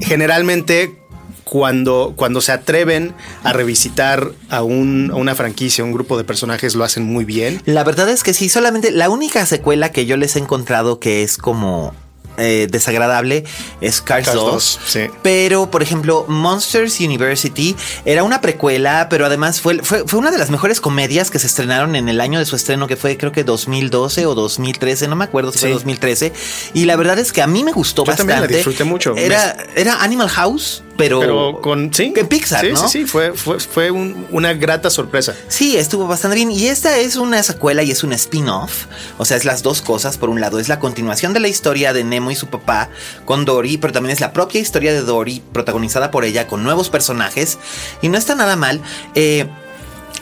generalmente 0.00 0.96
cuando, 1.44 2.14
cuando 2.16 2.40
se 2.40 2.52
atreven 2.52 3.12
a 3.42 3.52
revisitar 3.52 4.32
a, 4.48 4.62
un, 4.62 5.10
a, 5.12 5.16
una 5.16 5.34
franquicia, 5.34 5.84
un 5.84 5.92
grupo 5.92 6.16
de 6.16 6.24
personajes, 6.24 6.74
lo 6.74 6.82
hacen 6.82 7.04
muy 7.04 7.26
bien. 7.26 7.60
La 7.66 7.84
verdad 7.84 8.08
es 8.08 8.22
que 8.22 8.32
sí, 8.32 8.48
solamente 8.48 8.90
la 8.90 9.10
única 9.10 9.44
secuela 9.44 9.92
que 9.92 10.06
yo 10.06 10.16
les 10.16 10.36
he 10.36 10.38
encontrado 10.38 10.98
que 10.98 11.22
es 11.22 11.36
como 11.36 11.94
eh, 12.36 12.66
desagradable 12.70 13.44
es 13.80 14.00
Cars, 14.00 14.32
2. 14.32 14.80
Pero, 15.22 15.70
por 15.70 15.82
ejemplo, 15.82 16.24
Monsters 16.28 17.00
University 17.00 17.76
era 18.04 18.24
una 18.24 18.40
precuela, 18.40 19.08
pero 19.08 19.26
además 19.26 19.60
fue, 19.60 19.82
fue, 19.82 20.04
una 20.18 20.30
de 20.30 20.38
las 20.38 20.50
mejores 20.50 20.80
comedias 20.80 21.30
que 21.30 21.38
se 21.38 21.46
estrenaron 21.46 21.96
en 21.96 22.08
el 22.08 22.20
año 22.20 22.38
de 22.38 22.44
su 22.44 22.56
estreno, 22.56 22.86
que 22.86 22.96
fue 22.96 23.16
creo 23.16 23.32
que 23.32 23.44
2012 23.44 24.26
o 24.26 24.34
2013, 24.34 25.08
no 25.08 25.16
me 25.16 25.24
acuerdo 25.24 25.52
si 25.52 25.58
fue 25.60 25.70
2013. 25.70 26.32
Y 26.74 26.84
la 26.86 26.96
verdad 26.96 27.18
es 27.18 27.32
que 27.32 27.42
a 27.42 27.46
mí 27.46 27.64
me 27.64 27.72
gustó 27.72 28.04
bastante. 28.04 28.32
También 28.32 28.50
la 28.50 28.56
disfruté 28.56 28.84
mucho. 28.84 29.14
Era, 29.16 29.56
era 29.76 30.02
Animal 30.02 30.28
House 30.28 30.82
pero, 30.96 31.60
con 31.60 31.92
sí, 31.92 32.12
que 32.12 32.24
Pixar, 32.24 32.64
¿no? 32.66 32.76
Sí, 32.76 33.00
sí, 33.00 33.06
fue, 33.06 33.32
fue, 33.32 33.58
fue 33.58 33.90
una 33.90 34.54
grata 34.54 34.90
sorpresa. 34.90 35.34
Sí, 35.48 35.76
estuvo 35.76 36.06
bastante 36.06 36.36
bien. 36.36 36.50
Y 36.50 36.66
esta 36.66 36.98
es 36.98 37.16
una 37.16 37.42
secuela 37.42 37.82
y 37.82 37.90
es 37.90 38.04
un 38.04 38.12
spin-off. 38.12 38.86
O 39.18 39.24
sea, 39.24 39.36
es 39.36 39.44
las 39.44 39.62
dos 39.62 39.82
cosas. 39.82 40.18
Por 40.18 40.28
un 40.28 40.40
lado, 40.40 40.58
es 40.58 40.68
la 40.68 40.78
continuación 40.78 41.32
de 41.32 41.40
la 41.40 41.48
historia 41.48 41.92
de 41.92 42.04
Nemo 42.04 42.30
y 42.30 42.36
su 42.36 42.46
papá 42.46 42.90
con 43.24 43.44
Dory, 43.44 43.78
pero 43.78 43.92
también 43.92 44.12
es 44.12 44.20
la 44.20 44.32
propia 44.32 44.60
historia 44.60 44.92
de 44.92 45.02
Dory, 45.02 45.42
protagonizada 45.52 46.10
por 46.10 46.24
ella, 46.24 46.46
con 46.46 46.62
nuevos 46.62 46.90
personajes. 46.90 47.58
Y 48.00 48.08
no 48.08 48.18
está 48.18 48.34
nada 48.34 48.54
mal. 48.54 48.80
Eh, 49.14 49.46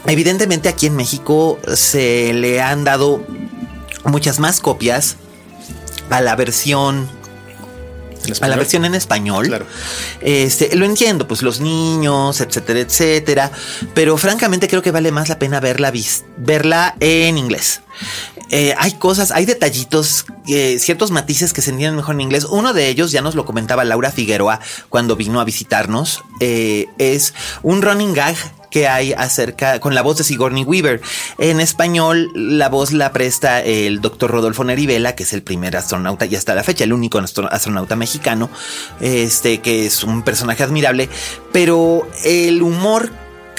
evidentemente, 0.07 0.69
aquí 0.69 0.87
en 0.87 0.97
México 0.97 1.59
se 1.75 2.33
le 2.33 2.61
han 2.61 2.85
dado 2.85 3.25
muchas 4.05 4.39
más 4.39 4.61
copias 4.61 5.17
a 6.11 6.21
la 6.21 6.35
versión 6.37 7.09
a 8.41 8.49
la 8.49 8.57
versión 8.57 8.85
en 8.85 8.95
español. 8.95 9.47
Claro. 9.47 9.67
Este, 10.21 10.75
lo 10.77 10.85
entiendo, 10.85 11.27
pues 11.27 11.43
los 11.43 11.61
niños, 11.61 12.41
etcétera, 12.41 12.81
etcétera. 12.81 13.51
Pero 13.95 14.17
francamente 14.17 14.69
creo 14.69 14.83
que 14.83 14.91
vale 14.91 15.13
más 15.13 15.29
la 15.29 15.39
pena 15.39 15.61
verla, 15.61 15.93
verla 16.37 16.95
en 17.01 17.39
inglés. 17.39 17.83
Eh, 18.51 18.75
hay 18.77 18.93
cosas, 18.93 19.31
hay 19.31 19.47
detallitos, 19.47 20.27
eh, 20.47 20.79
ciertos 20.79 21.11
matices 21.11 21.53
que 21.53 21.63
se 21.63 21.71
entienden 21.71 21.97
mejor 21.97 22.15
en 22.15 22.23
inglés. 22.23 22.45
Uno 22.45 22.73
de 22.73 22.89
ellos, 22.89 23.11
ya 23.11 23.23
nos 23.23 23.35
lo 23.35 23.45
comentaba 23.45 23.85
Laura 23.85 24.11
Figueroa 24.11 24.61
cuando 24.89 25.17
vino 25.17 25.41
a 25.41 25.45
visitarnos, 25.45 26.23
eh, 26.41 26.89
es 26.99 27.35
un 27.63 27.83
running 27.83 28.13
gag 28.13 28.37
que 28.71 28.89
hay 28.89 29.13
acerca 29.13 29.81
con 29.81 29.95
la 29.95 30.03
voz 30.03 30.17
de 30.17 30.25
Sigourney 30.25 30.65
Weaver. 30.65 31.01
En 31.39 31.61
español, 31.61 32.31
la 32.35 32.71
voz 32.71 32.93
la 32.93 33.13
presta 33.13 33.61
el 33.61 34.01
doctor 34.01 34.31
Rodolfo 34.31 34.65
Nerivela, 34.65 35.15
que 35.15 35.25
es 35.25 35.33
el 35.35 35.43
primer 35.43 35.77
astronauta 35.77 36.25
y 36.25 36.35
hasta 36.35 36.55
la 36.55 36.63
fecha 36.63 36.85
el 36.85 36.93
único 36.93 37.19
astronauta 37.19 37.97
mexicano, 37.97 38.49
este 39.01 39.61
que 39.61 39.87
es 39.87 40.03
un 40.03 40.23
personaje 40.23 40.63
admirable, 40.63 41.11
pero 41.53 42.09
el 42.25 42.63
humor 42.63 43.13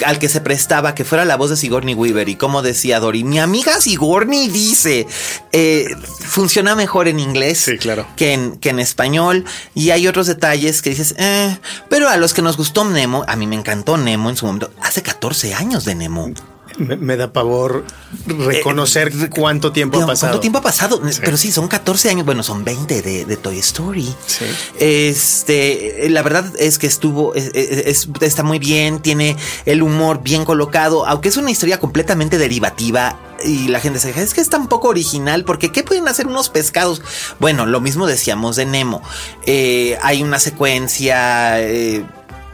al 0.04 0.18
que 0.18 0.28
se 0.28 0.40
prestaba 0.40 0.94
que 0.94 1.04
fuera 1.04 1.24
la 1.24 1.36
voz 1.36 1.50
de 1.50 1.56
Sigourney 1.56 1.94
Weaver 1.94 2.28
y 2.28 2.36
como 2.36 2.62
decía 2.62 3.00
Dory, 3.00 3.24
mi 3.24 3.38
amiga 3.38 3.80
Sigourney 3.80 4.48
dice, 4.48 5.06
eh, 5.52 5.86
funciona 6.20 6.74
mejor 6.74 7.08
en 7.08 7.20
inglés 7.20 7.58
Sí, 7.60 7.78
claro. 7.78 8.06
que, 8.16 8.32
en, 8.32 8.56
que 8.56 8.70
en 8.70 8.80
español. 8.80 9.44
Y 9.74 9.90
hay 9.90 10.08
otros 10.08 10.26
detalles 10.26 10.82
que 10.82 10.90
dices, 10.90 11.14
eh, 11.18 11.58
pero 11.88 12.08
a 12.08 12.16
los 12.16 12.34
que 12.34 12.42
nos 12.42 12.56
gustó 12.56 12.84
Nemo, 12.84 13.24
a 13.28 13.36
mí 13.36 13.46
me 13.46 13.56
encantó 13.56 13.96
Nemo 13.96 14.30
en 14.30 14.36
su 14.36 14.46
momento. 14.46 14.70
Hace 14.82 15.02
14 15.02 15.54
años 15.54 15.84
de 15.84 15.94
Nemo. 15.94 16.32
Me, 16.78 16.96
me 16.96 17.16
da 17.16 17.32
pavor 17.32 17.84
reconocer 18.26 19.12
Eh, 19.14 19.30
cuánto 19.30 19.70
tiempo 19.72 19.98
ha 20.02 20.06
pasado. 20.06 20.32
¿Cuánto 20.32 20.40
tiempo 20.40 20.58
ha 20.58 20.62
pasado? 20.62 21.00
Pero 21.24 21.36
sí, 21.36 21.52
son 21.52 21.68
14 21.68 22.10
años. 22.10 22.26
Bueno, 22.26 22.42
son 22.42 22.64
20 22.64 23.00
de, 23.02 23.24
de 23.24 23.36
Toy 23.36 23.58
Story. 23.60 24.12
Sí. 24.26 24.44
Este, 24.78 26.06
la 26.10 26.22
verdad 26.22 26.44
es 26.58 26.78
que 26.78 26.86
estuvo, 26.86 27.34
es- 27.34 27.50
es- 27.54 28.08
está 28.20 28.42
muy 28.42 28.58
bien, 28.58 29.00
tiene 29.00 29.36
el 29.66 29.82
humor 29.82 30.22
bien 30.22 30.44
colocado, 30.44 31.06
aunque 31.06 31.28
es 31.28 31.36
una 31.36 31.50
historia 31.50 31.78
completamente 31.78 32.38
derivativa. 32.38 33.18
Y 33.44 33.68
la 33.68 33.78
gente 33.80 33.98
se 34.00 34.08
dice, 34.08 34.22
es 34.22 34.32
que 34.32 34.40
es 34.40 34.48
tan 34.48 34.68
poco 34.68 34.88
original, 34.88 35.44
porque 35.44 35.70
¿qué 35.70 35.82
pueden 35.82 36.08
hacer 36.08 36.26
unos 36.26 36.48
pescados? 36.48 37.02
Bueno, 37.40 37.66
lo 37.66 37.80
mismo 37.80 38.06
decíamos 38.06 38.56
de 38.56 38.64
Nemo. 38.64 39.02
Eh, 39.44 39.98
hay 40.02 40.22
una 40.22 40.38
secuencia 40.38 41.60
eh, 41.60 42.04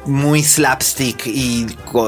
muy 0.06 0.42
slapstick 0.42 1.26
y 1.26 1.66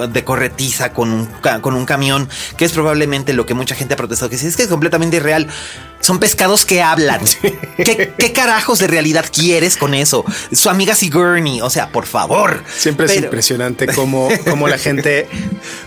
de 0.09 0.25
corretiza 0.25 0.93
con 0.93 1.13
un, 1.13 1.29
con 1.61 1.75
un 1.75 1.85
camión, 1.85 2.29
que 2.57 2.65
es 2.65 2.73
probablemente 2.73 3.33
lo 3.33 3.47
que 3.47 3.55
mucha 3.55 3.75
gente 3.75 3.95
ha 3.95 3.97
protestado, 3.97 4.31
que 4.31 4.39
sí, 4.39 4.47
es 4.47 4.57
que 4.57 4.63
es 4.63 4.69
completamente 4.69 5.17
irreal. 5.17 5.49
Son 6.01 6.19
pescados 6.19 6.65
que 6.65 6.83
hablan. 6.83 7.21
¿Qué, 7.77 8.13
qué 8.19 8.33
carajos 8.33 8.81
de 8.81 8.89
realidad 8.89 9.25
quieres 9.33 9.77
con 9.77 9.95
eso? 9.95 10.25
Su 10.53 10.69
amiga 10.69 10.95
Sigourney, 10.95 11.61
o 11.61 11.71
sea, 11.71 11.91
por 11.91 12.07
favor. 12.07 12.65
Siempre 12.77 13.07
es 13.07 13.17
impresionante 13.17 13.87
cómo, 13.87 14.29
cómo 14.49 14.67
la 14.67 14.79
gente 14.79 15.29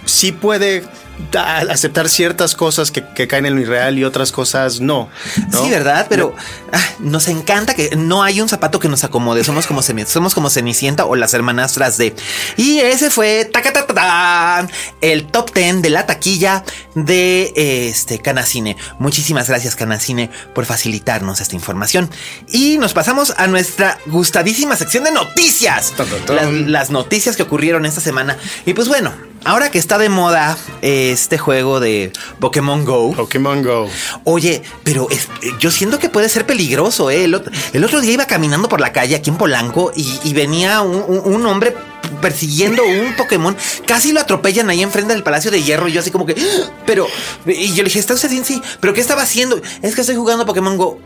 sí 0.05 0.31
puede 0.31 0.83
da- 1.31 1.59
aceptar 1.71 2.09
ciertas 2.09 2.55
cosas 2.55 2.91
que, 2.91 3.03
que 3.13 3.27
caen 3.27 3.45
en 3.45 3.55
lo 3.55 3.61
irreal 3.61 3.97
y 3.97 4.03
otras 4.03 4.31
cosas 4.31 4.79
no. 4.79 5.09
¿no? 5.51 5.63
Sí, 5.63 5.69
¿verdad? 5.69 6.07
Pero 6.09 6.35
ah, 6.71 6.81
nos 6.99 7.27
encanta 7.27 7.73
que 7.73 7.95
no 7.95 8.23
hay 8.23 8.41
un 8.41 8.49
zapato 8.49 8.79
que 8.79 8.89
nos 8.89 9.03
acomode. 9.03 9.43
Somos 9.43 9.67
como, 9.67 9.81
somos 9.81 10.33
como 10.33 10.49
Cenicienta 10.49 11.05
o 11.05 11.15
las 11.15 11.33
hermanastras 11.33 11.97
de. 11.97 12.15
Y 12.57 12.79
ese 12.79 13.09
fue 13.09 13.45
tacatatán, 13.45 14.69
el 15.01 15.27
top 15.27 15.53
10 15.53 15.81
de 15.81 15.89
la 15.89 16.05
taquilla 16.05 16.63
de 16.95 17.53
este 17.89 18.19
Canacine. 18.19 18.77
Muchísimas 18.99 19.47
gracias, 19.49 19.75
Canacine, 19.75 20.29
por 20.53 20.65
facilitarnos 20.65 21.41
esta 21.41 21.55
información. 21.55 22.09
Y 22.49 22.77
nos 22.77 22.93
pasamos 22.93 23.33
a 23.37 23.47
nuestra 23.47 23.97
gustadísima 24.07 24.75
sección 24.75 25.03
de 25.03 25.11
noticias. 25.11 25.93
Las, 26.27 26.51
las 26.51 26.89
noticias 26.89 27.35
que 27.35 27.43
ocurrieron 27.43 27.85
esta 27.85 28.01
semana. 28.01 28.37
Y 28.65 28.73
pues 28.73 28.87
bueno, 28.87 29.13
ahora 29.45 29.71
que 29.71 29.77
está 29.79 29.97
de 29.97 30.09
moda 30.09 30.57
este 30.81 31.37
juego 31.37 31.79
de 31.79 32.11
Pokémon 32.39 32.83
Go. 32.83 33.13
Pokémon 33.13 33.63
Go. 33.63 33.89
Oye, 34.25 34.61
pero 34.83 35.07
es- 35.09 35.29
eh, 35.41 35.51
yo 35.59 35.71
siento 35.71 35.99
que 35.99 36.09
puede 36.09 36.27
ser 36.29 36.45
peligroso, 36.45 37.09
¿eh? 37.09 37.23
El, 37.23 37.35
ot- 37.35 37.51
el 37.73 37.83
otro 37.83 38.01
día 38.01 38.11
iba 38.13 38.25
caminando 38.25 38.67
por 38.67 38.81
la 38.81 38.91
calle 38.91 39.15
aquí 39.15 39.29
en 39.29 39.37
Polanco 39.37 39.91
y, 39.95 40.19
y 40.23 40.33
venía 40.33 40.81
un, 40.81 41.03
un- 41.07 41.33
un 41.35 41.45
hombre 41.45 41.73
persiguiendo 42.21 42.83
un 42.83 43.15
Pokémon. 43.15 43.55
Casi 43.87 44.11
lo 44.11 44.19
atropellan 44.19 44.69
ahí 44.69 44.81
enfrente 44.83 45.13
del 45.13 45.23
Palacio 45.23 45.49
de 45.51 45.63
Hierro. 45.63 45.87
Y 45.87 45.91
yo 45.93 46.01
así 46.01 46.11
como 46.11 46.25
que... 46.25 46.33
¡Ah! 46.33 46.69
Pero... 46.85 47.07
Y 47.45 47.69
yo 47.69 47.77
le 47.77 47.85
dije, 47.85 47.99
¿está 47.99 48.13
usted 48.13 48.29
bien? 48.29 48.45
Sí. 48.45 48.61
¿Pero 48.79 48.93
qué 48.93 49.01
estaba 49.01 49.21
haciendo? 49.23 49.59
Es 49.81 49.95
que 49.95 50.01
estoy 50.01 50.15
jugando 50.15 50.45
Pokémon 50.45 50.77
Go. 50.77 50.99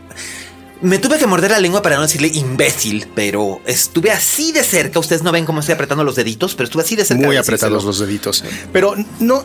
Me 0.82 0.98
tuve 0.98 1.18
que 1.18 1.26
morder 1.26 1.50
la 1.50 1.58
lengua 1.58 1.82
para 1.82 1.96
no 1.96 2.02
decirle 2.02 2.28
imbécil, 2.28 3.06
pero 3.14 3.60
estuve 3.66 4.10
así 4.10 4.50
de 4.52 4.64
cerca. 4.64 4.98
Ustedes 4.98 5.22
no 5.22 5.30
ven 5.30 5.44
cómo 5.44 5.60
estoy 5.60 5.74
apretando 5.74 6.04
los 6.04 6.16
deditos, 6.16 6.54
pero 6.54 6.64
estuve 6.64 6.82
así 6.82 6.96
de 6.96 7.04
cerca. 7.04 7.26
Muy 7.26 7.34
de 7.34 7.40
apretados 7.40 7.84
los 7.84 7.98
deditos. 7.98 8.42
Pero 8.72 8.94
no, 9.18 9.44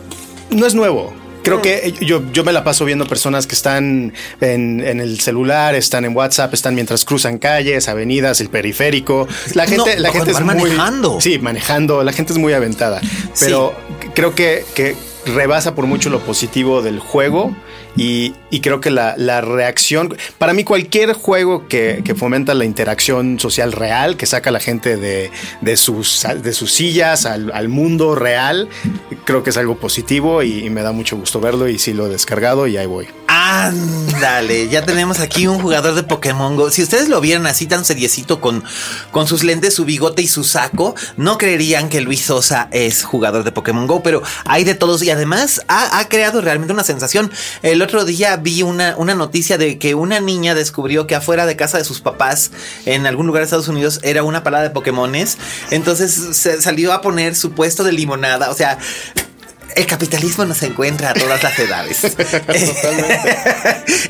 no 0.50 0.66
es 0.66 0.74
nuevo. 0.74 1.12
Creo 1.42 1.62
que 1.62 1.94
yo, 2.00 2.22
yo 2.32 2.42
me 2.42 2.52
la 2.52 2.64
paso 2.64 2.84
viendo 2.84 3.06
personas 3.06 3.46
que 3.46 3.54
están 3.54 4.12
en, 4.40 4.80
en 4.80 4.98
el 4.98 5.20
celular, 5.20 5.76
están 5.76 6.04
en 6.04 6.16
WhatsApp, 6.16 6.52
están 6.52 6.74
mientras 6.74 7.04
cruzan 7.04 7.38
calles, 7.38 7.88
avenidas, 7.88 8.40
el 8.40 8.48
periférico. 8.48 9.28
La 9.54 9.64
gente, 9.66 9.94
No, 9.94 10.02
la 10.02 10.10
gente 10.10 10.32
es 10.32 10.40
muy 10.40 10.56
manejando. 10.56 11.20
Sí, 11.20 11.38
manejando. 11.38 12.02
La 12.02 12.12
gente 12.12 12.32
es 12.32 12.38
muy 12.38 12.52
aventada. 12.52 13.00
Pero 13.38 13.76
creo 14.14 14.34
que, 14.34 14.64
que 14.74 14.96
rebasa 15.26 15.76
por 15.76 15.86
mucho 15.86 16.10
lo 16.10 16.18
positivo 16.20 16.82
del 16.82 16.98
juego 16.98 17.54
y, 17.96 18.34
y 18.50 18.60
creo 18.60 18.80
que 18.80 18.90
la, 18.90 19.14
la 19.16 19.40
reacción, 19.40 20.16
para 20.38 20.52
mí 20.52 20.64
cualquier 20.64 21.12
juego 21.12 21.66
que, 21.68 22.02
que 22.04 22.14
fomenta 22.14 22.54
la 22.54 22.64
interacción 22.64 23.38
social 23.40 23.72
real, 23.72 24.16
que 24.16 24.26
saca 24.26 24.50
a 24.50 24.52
la 24.52 24.60
gente 24.60 24.96
de, 24.96 25.30
de 25.60 25.76
sus, 25.76 26.26
de 26.42 26.52
sus 26.52 26.72
sillas 26.72 27.26
al, 27.26 27.50
al 27.52 27.68
mundo 27.68 28.14
real, 28.14 28.68
creo 29.24 29.42
que 29.42 29.50
es 29.50 29.56
algo 29.56 29.76
positivo 29.76 30.42
y, 30.42 30.66
y 30.66 30.70
me 30.70 30.82
da 30.82 30.92
mucho 30.92 31.16
gusto 31.16 31.40
verlo 31.40 31.68
y 31.68 31.78
sí 31.78 31.92
lo 31.92 32.06
he 32.06 32.10
descargado 32.10 32.66
y 32.66 32.76
ahí 32.76 32.86
voy. 32.86 33.08
Ándale, 33.48 34.68
ya 34.68 34.84
tenemos 34.84 35.20
aquí 35.20 35.46
un 35.46 35.60
jugador 35.60 35.94
de 35.94 36.02
Pokémon 36.02 36.56
Go. 36.56 36.68
Si 36.72 36.82
ustedes 36.82 37.08
lo 37.08 37.20
vieran 37.20 37.46
así 37.46 37.66
tan 37.66 37.84
seriecito 37.84 38.40
con, 38.40 38.64
con 39.12 39.28
sus 39.28 39.44
lentes, 39.44 39.72
su 39.72 39.84
bigote 39.84 40.20
y 40.20 40.26
su 40.26 40.42
saco, 40.42 40.96
no 41.16 41.38
creerían 41.38 41.88
que 41.88 42.00
Luis 42.00 42.22
Sosa 42.22 42.66
es 42.72 43.04
jugador 43.04 43.44
de 43.44 43.52
Pokémon 43.52 43.86
Go, 43.86 44.02
pero 44.02 44.20
hay 44.46 44.64
de 44.64 44.74
todos 44.74 45.00
y 45.04 45.10
además 45.10 45.62
ha, 45.68 46.00
ha 46.00 46.08
creado 46.08 46.40
realmente 46.40 46.72
una 46.72 46.82
sensación. 46.82 47.30
El 47.62 47.82
otro 47.82 48.04
día 48.04 48.36
vi 48.36 48.64
una, 48.64 48.96
una 48.96 49.14
noticia 49.14 49.58
de 49.58 49.78
que 49.78 49.94
una 49.94 50.18
niña 50.18 50.56
descubrió 50.56 51.06
que 51.06 51.14
afuera 51.14 51.46
de 51.46 51.54
casa 51.54 51.78
de 51.78 51.84
sus 51.84 52.00
papás, 52.00 52.50
en 52.84 53.06
algún 53.06 53.28
lugar 53.28 53.42
de 53.42 53.44
Estados 53.44 53.68
Unidos, 53.68 54.00
era 54.02 54.24
una 54.24 54.42
parada 54.42 54.64
de 54.64 54.70
Pokémones. 54.70 55.38
Entonces 55.70 56.12
se 56.32 56.60
salió 56.60 56.92
a 56.92 57.00
poner 57.00 57.36
su 57.36 57.52
puesto 57.52 57.84
de 57.84 57.92
limonada. 57.92 58.50
O 58.50 58.54
sea, 58.54 58.76
el 59.74 59.86
capitalismo 59.86 60.44
nos 60.44 60.62
encuentra 60.62 61.10
a 61.10 61.14
todas 61.14 61.42
las 61.42 61.58
edades. 61.58 62.04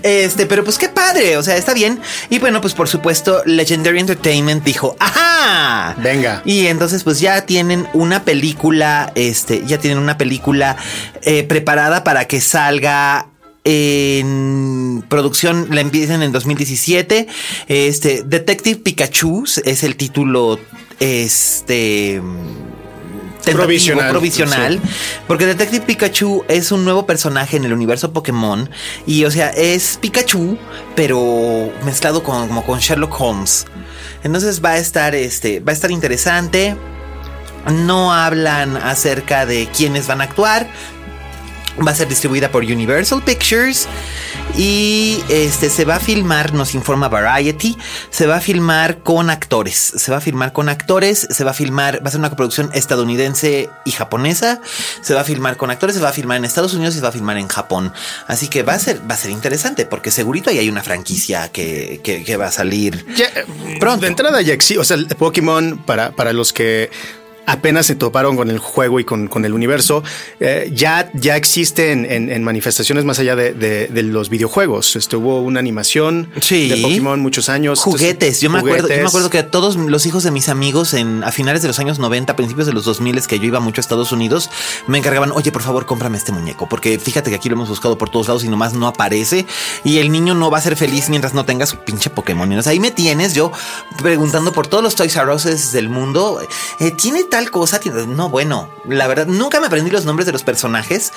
este, 0.03 0.47
pero 0.47 0.65
pues 0.65 0.79
qué 0.79 0.89
padre, 0.89 1.37
o 1.37 1.43
sea, 1.43 1.57
está 1.57 1.75
bien. 1.75 2.01
Y 2.31 2.39
bueno, 2.39 2.61
pues 2.61 2.75
por 2.75 2.89
supuesto, 2.89 3.43
Legendary 3.47 4.01
Entertainment 4.01 4.65
dijo, 4.65 4.97
¡ajá! 5.01 5.95
Venga. 5.99 6.43
Y 6.45 6.67
entonces 6.67 7.05
pues 7.05 7.21
ya 7.21 7.47
tienen 7.47 7.89
una 7.93 8.25
película, 8.25 9.13
este, 9.15 9.65
ya 9.67 9.79
tienen 9.79 9.99
una 9.99 10.19
película 10.19 10.77
eh, 11.23 11.43
preparada 11.43 12.05
para 12.05 12.27
que 12.27 12.41
salga 12.41 13.29
en 13.65 15.05
producción 15.09 15.67
la 15.73 15.81
empiezan 15.81 16.23
en 16.23 16.31
2017. 16.31 17.27
Este 17.67 18.23
Detective 18.25 18.77
Pikachu 18.77 19.45
es 19.65 19.83
el 19.83 19.97
título 19.97 20.61
este 21.01 22.23
tentativo, 23.47 23.67
Provisional, 23.67 24.11
provisional 24.11 24.81
porque 25.27 25.47
Detective 25.47 25.87
Pikachu 25.87 26.45
es 26.49 26.73
un 26.73 26.85
nuevo 26.85 27.07
personaje 27.07 27.57
en 27.57 27.65
el 27.65 27.73
universo 27.73 28.13
Pokémon 28.13 28.69
y 29.07 29.25
o 29.25 29.31
sea, 29.31 29.51
es 29.51 29.99
Pikachu 30.01 30.59
pero 30.95 31.73
mezclado 31.85 32.23
con 32.23 32.49
como 32.49 32.65
con 32.65 32.81
Sherlock 32.81 33.19
Holmes. 33.21 33.67
Entonces 34.25 34.63
va 34.63 34.71
a 34.71 34.79
estar 34.79 35.15
este 35.15 35.61
va 35.61 35.73
a 35.73 35.75
estar 35.75 35.91
interesante. 35.91 36.77
No 37.73 38.13
hablan 38.13 38.77
acerca 38.77 39.45
de 39.45 39.69
quiénes 39.77 40.07
van 40.07 40.21
a 40.21 40.25
actuar, 40.25 40.69
Va 41.85 41.91
a 41.91 41.95
ser 41.95 42.09
distribuida 42.09 42.51
por 42.51 42.63
Universal 42.65 43.23
Pictures 43.23 43.87
y 44.57 45.23
este 45.29 45.69
se 45.69 45.85
va 45.85 45.97
a 45.97 46.01
filmar, 46.01 46.55
nos 46.55 46.75
informa 46.75 47.09
Variety, 47.09 47.77
se 48.11 48.27
va 48.27 48.37
a 48.37 48.41
filmar 48.41 49.03
con 49.03 49.29
actores, 49.29 49.77
se 49.97 50.11
va 50.11 50.17
a 50.17 50.21
filmar 50.23 50.55
con 50.55 50.71
actores, 50.71 51.27
se 51.31 51.45
va 51.45 51.51
a 51.51 51.55
filmar, 51.55 52.03
va 52.03 52.09
a 52.09 52.11
ser 52.11 52.21
una 52.21 52.31
coproducción 52.31 52.71
estadounidense 52.73 53.69
y 53.85 53.91
japonesa, 53.91 54.61
se 55.03 55.13
va 55.13 55.21
a 55.21 55.25
filmar 55.25 55.59
con 55.59 55.71
actores, 55.71 55.97
se 55.97 56.03
va 56.03 56.09
a 56.09 56.13
filmar 56.13 56.39
en 56.39 56.47
Estados 56.47 56.73
Unidos 56.73 56.95
y 56.95 56.99
se 56.99 57.03
va 57.03 57.09
a 57.09 57.13
filmar 57.13 57.37
en 57.37 57.49
Japón. 57.49 57.93
Así 58.27 58.49
que 58.49 58.63
va 58.63 58.73
a 58.75 58.79
ser, 58.79 59.03
va 59.09 59.15
a 59.15 59.19
ser 59.19 59.31
interesante 59.31 59.85
porque 59.85 60.11
segurito 60.11 60.49
ahí 60.49 60.59
hay 60.59 60.71
una 60.71 60.83
franquicia 60.83 61.51
que, 61.53 62.01
que- 62.03 62.25
que 62.25 62.37
va 62.39 62.47
a 62.47 62.53
salir. 62.53 63.05
Ya, 63.17 63.27
pronto. 63.79 64.01
De 64.03 64.09
entrada 64.09 64.41
ya 64.41 64.55
existe, 64.55 64.79
o 64.81 64.85
sea, 64.85 64.97
el 64.97 65.07
Pokémon 65.09 65.77
para, 65.85 66.13
para 66.13 66.33
los 66.33 66.53
que 66.55 66.91
apenas 67.47 67.87
se 67.87 67.95
toparon 67.95 68.37
con 68.37 68.51
el 68.51 68.59
juego 68.59 69.01
y 69.01 69.05
con, 69.05 69.29
con 69.29 69.45
el 69.45 69.53
universo, 69.55 70.03
eh, 70.41 70.71
ya, 70.75 71.11
ya 71.15 71.37
existe 71.37 71.93
en, 71.93 72.05
en- 72.11 72.31
en 72.31 72.45
manifestaciones 72.45 73.05
más 73.05 73.19
allá 73.19 73.37
de, 73.37 73.53
de- 73.55 73.87
de 73.89 74.03
los 74.03 74.29
videojuegos. 74.29 74.97
Estuvo 74.97 75.41
una 75.41 75.61
animación 75.61 76.29
Sí. 76.41 76.69
de 76.69 76.77
Pokémon 76.79 77.21
muchos 77.21 77.49
años. 77.49 77.81
Juguetes, 77.81 78.41
yo 78.41 78.51
me 78.51 78.59
acuerdo, 78.59 78.89
yo 78.89 78.97
me 78.97 79.07
acuerdo 79.09 79.31
que 79.31 79.43
todos 79.43 79.77
los 79.77 80.07
hijos 80.07 80.23
de 80.25 80.31
mis 80.31 80.49
amigos 80.49 80.93
en 80.95 81.23
a 81.25 81.33
finales 81.33 81.63
de 81.63 81.69
los 81.69 81.79
años 81.79 81.99
90, 81.99 82.37
principios 82.37 82.67
de 82.67 82.73
los 82.73 82.85
2000 82.85 83.17
que 83.27 83.39
yo 83.39 83.45
iba 83.47 83.61
mucho 83.61 83.81
a 83.81 83.83
Estados 83.83 84.13
Unidos, 84.13 84.51
me 84.89 84.99
encargaban, 84.99 85.31
"Oye, 85.33 85.53
por 85.53 85.63
favor, 85.63 85.87
cómprame 85.87 86.19
este 86.19 86.33
muñeco", 86.33 86.69
porque 86.69 86.99
fíjate 86.99 87.31
que 87.31 87.37
aquí 87.37 87.49
lo 87.49 87.55
hemos 87.55 87.69
buscado 87.69 87.97
por 87.97 88.11
todos 88.11 88.27
lados 88.29 88.45
y 88.45 88.49
nomás 88.49 88.75
no 88.75 88.87
aparece 88.89 89.47
y 89.85 89.99
el 89.99 90.11
niño 90.11 90.35
no 90.35 90.51
va 90.51 90.59
a 90.59 90.61
ser 90.61 90.77
feliz 90.77 91.09
mientras 91.09 91.33
no 91.33 91.45
tenga 91.45 91.67
su 91.67 91.79
pinche 91.79 92.11
Pokémon. 92.11 92.51
Y, 92.53 92.57
o 92.59 92.63
sea, 92.63 92.73
ahí 92.73 92.81
me 92.81 92.91
tienes 92.91 93.35
yo 93.35 93.53
preguntando 94.03 94.53
por 94.53 94.67
todos 94.67 94.83
los 94.83 94.95
Toys 94.97 95.15
R 95.17 95.33
Us 95.33 95.73
del 95.73 95.89
mundo, 95.89 96.41
eh, 96.81 96.91
tiene 96.91 97.25
tal 97.37 97.51
cosa. 97.51 97.81
No, 98.09 98.31
bueno, 98.31 98.71
la 98.89 99.07
verdad, 99.07 99.27
nunca 99.27 99.61
me 99.61 99.67
aprendí 99.67 99.91
los 99.91 100.07
nombres 100.07 100.25
de 100.25 100.33
los 100.33 100.43
personajes, 100.43 101.13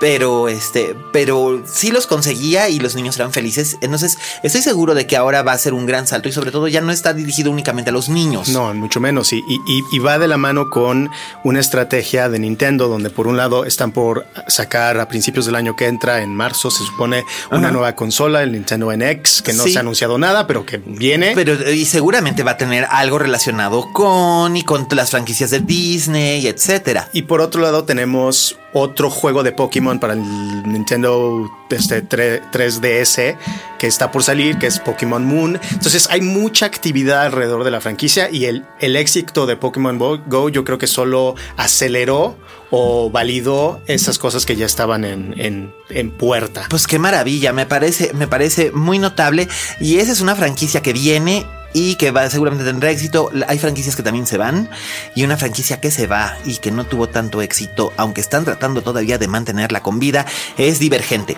pero 0.00 0.48
este, 0.48 0.96
pero 1.12 1.62
sí 1.64 1.92
los 1.92 2.08
conseguía 2.08 2.68
y 2.68 2.80
los 2.80 2.96
niños 2.96 3.14
eran 3.16 3.32
felices. 3.32 3.76
Entonces, 3.80 4.18
estoy 4.42 4.62
seguro 4.62 4.94
de 4.94 5.06
que 5.06 5.16
ahora 5.16 5.42
va 5.42 5.52
a 5.52 5.58
ser 5.58 5.72
un 5.72 5.86
gran 5.86 6.08
salto 6.08 6.28
y 6.28 6.32
sobre 6.32 6.50
todo 6.50 6.66
ya 6.66 6.80
no 6.80 6.90
está 6.90 7.12
dirigido 7.12 7.52
únicamente 7.52 7.90
a 7.90 7.92
los 7.92 8.08
niños. 8.08 8.48
No, 8.48 8.74
mucho 8.74 8.98
menos. 8.98 9.32
Y, 9.32 9.44
y, 9.46 9.98
va 10.00 10.18
de 10.18 10.26
la 10.26 10.38
mano 10.38 10.70
con 10.70 11.08
una 11.44 11.60
estrategia 11.60 12.28
de 12.28 12.40
Nintendo, 12.40 12.88
donde 12.88 13.10
por 13.10 13.28
un 13.28 13.36
lado 13.36 13.64
están 13.64 13.92
por 13.92 14.26
sacar 14.48 14.98
a 14.98 15.06
principios 15.06 15.46
del 15.46 15.54
año 15.54 15.76
que 15.76 15.86
entra, 15.86 16.22
en 16.22 16.34
marzo, 16.34 16.72
se 16.72 16.84
supone, 16.84 17.24
una 17.52 17.70
nueva 17.70 17.94
consola, 17.94 18.42
el 18.42 18.50
Nintendo 18.50 18.90
NX, 18.92 19.42
que 19.42 19.52
no 19.52 19.64
se 19.64 19.76
ha 19.76 19.80
anunciado 19.80 20.18
nada, 20.18 20.48
pero 20.48 20.66
que 20.66 20.78
viene. 20.78 21.32
Pero 21.36 21.70
y 21.70 21.84
seguramente 21.84 22.42
va 22.42 22.52
a 22.52 22.56
tener 22.56 22.86
algo 22.90 23.20
relacionado 23.20 23.92
con 23.92 24.56
y 24.56 24.64
con 24.64 24.88
las 24.90 25.10
franquicias 25.10 25.50
de 25.50 25.59
Disney, 25.60 26.46
etcétera. 26.46 27.08
Y 27.12 27.22
por 27.22 27.40
otro 27.40 27.60
lado 27.60 27.84
tenemos 27.84 28.58
otro 28.72 29.10
juego 29.10 29.42
de 29.42 29.52
Pokémon 29.52 29.98
para 29.98 30.12
el 30.12 30.22
Nintendo 30.64 31.50
este, 31.70 32.06
3DS 32.06 33.36
que 33.78 33.86
está 33.86 34.12
por 34.12 34.22
salir, 34.22 34.58
que 34.58 34.66
es 34.66 34.78
Pokémon 34.78 35.24
Moon. 35.24 35.58
Entonces 35.72 36.08
hay 36.10 36.20
mucha 36.20 36.66
actividad 36.66 37.22
alrededor 37.22 37.64
de 37.64 37.70
la 37.70 37.80
franquicia 37.80 38.30
y 38.30 38.44
el, 38.44 38.64
el 38.80 38.96
éxito 38.96 39.46
de 39.46 39.56
Pokémon 39.56 39.98
Go 39.98 40.48
yo 40.48 40.64
creo 40.64 40.78
que 40.78 40.86
solo 40.86 41.34
aceleró 41.56 42.36
o 42.70 43.10
validó 43.10 43.80
esas 43.86 44.18
cosas 44.18 44.46
que 44.46 44.56
ya 44.56 44.66
estaban 44.66 45.04
en, 45.04 45.72
en, 45.88 46.10
puerta. 46.12 46.66
Pues 46.70 46.86
qué 46.86 46.98
maravilla, 46.98 47.52
me 47.52 47.66
parece, 47.66 48.12
me 48.14 48.28
parece 48.28 48.70
muy 48.70 48.98
notable 48.98 49.48
y 49.80 49.98
esa 49.98 50.12
es 50.12 50.20
una 50.20 50.36
franquicia 50.36 50.80
que 50.82 50.92
viene 50.92 51.44
y 51.72 51.94
que 51.96 52.10
va 52.10 52.28
seguramente 52.30 52.64
tendrá 52.64 52.90
éxito. 52.90 53.30
Hay 53.46 53.58
franquicias 53.58 53.96
que 53.96 54.02
también 54.02 54.26
se 54.26 54.38
van 54.38 54.70
y 55.14 55.24
una 55.24 55.36
franquicia 55.36 55.80
que 55.80 55.90
se 55.90 56.06
va 56.06 56.36
y 56.44 56.58
que 56.58 56.70
no 56.70 56.84
tuvo 56.84 57.08
tanto 57.08 57.42
éxito, 57.42 57.92
aunque 57.96 58.20
están 58.20 58.44
tratando 58.44 58.82
todavía 58.82 59.18
de 59.18 59.28
mantenerla 59.28 59.82
con 59.82 59.98
vida, 59.98 60.26
es 60.58 60.78
Divergente. 60.78 61.36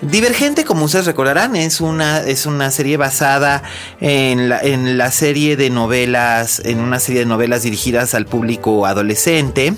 Divergente, 0.00 0.64
como 0.64 0.84
ustedes 0.84 1.06
recordarán, 1.06 1.56
es 1.56 1.80
una, 1.80 2.20
es 2.20 2.46
una 2.46 2.70
serie 2.70 2.96
basada 2.96 3.62
en 4.00 4.48
la, 4.48 4.60
en 4.60 4.96
la 4.96 5.10
serie 5.10 5.56
de 5.56 5.70
novelas, 5.70 6.62
en 6.64 6.80
una 6.80 7.00
serie 7.00 7.20
de 7.20 7.26
novelas 7.26 7.64
dirigidas 7.64 8.14
al 8.14 8.24
público 8.24 8.86
adolescente. 8.86 9.74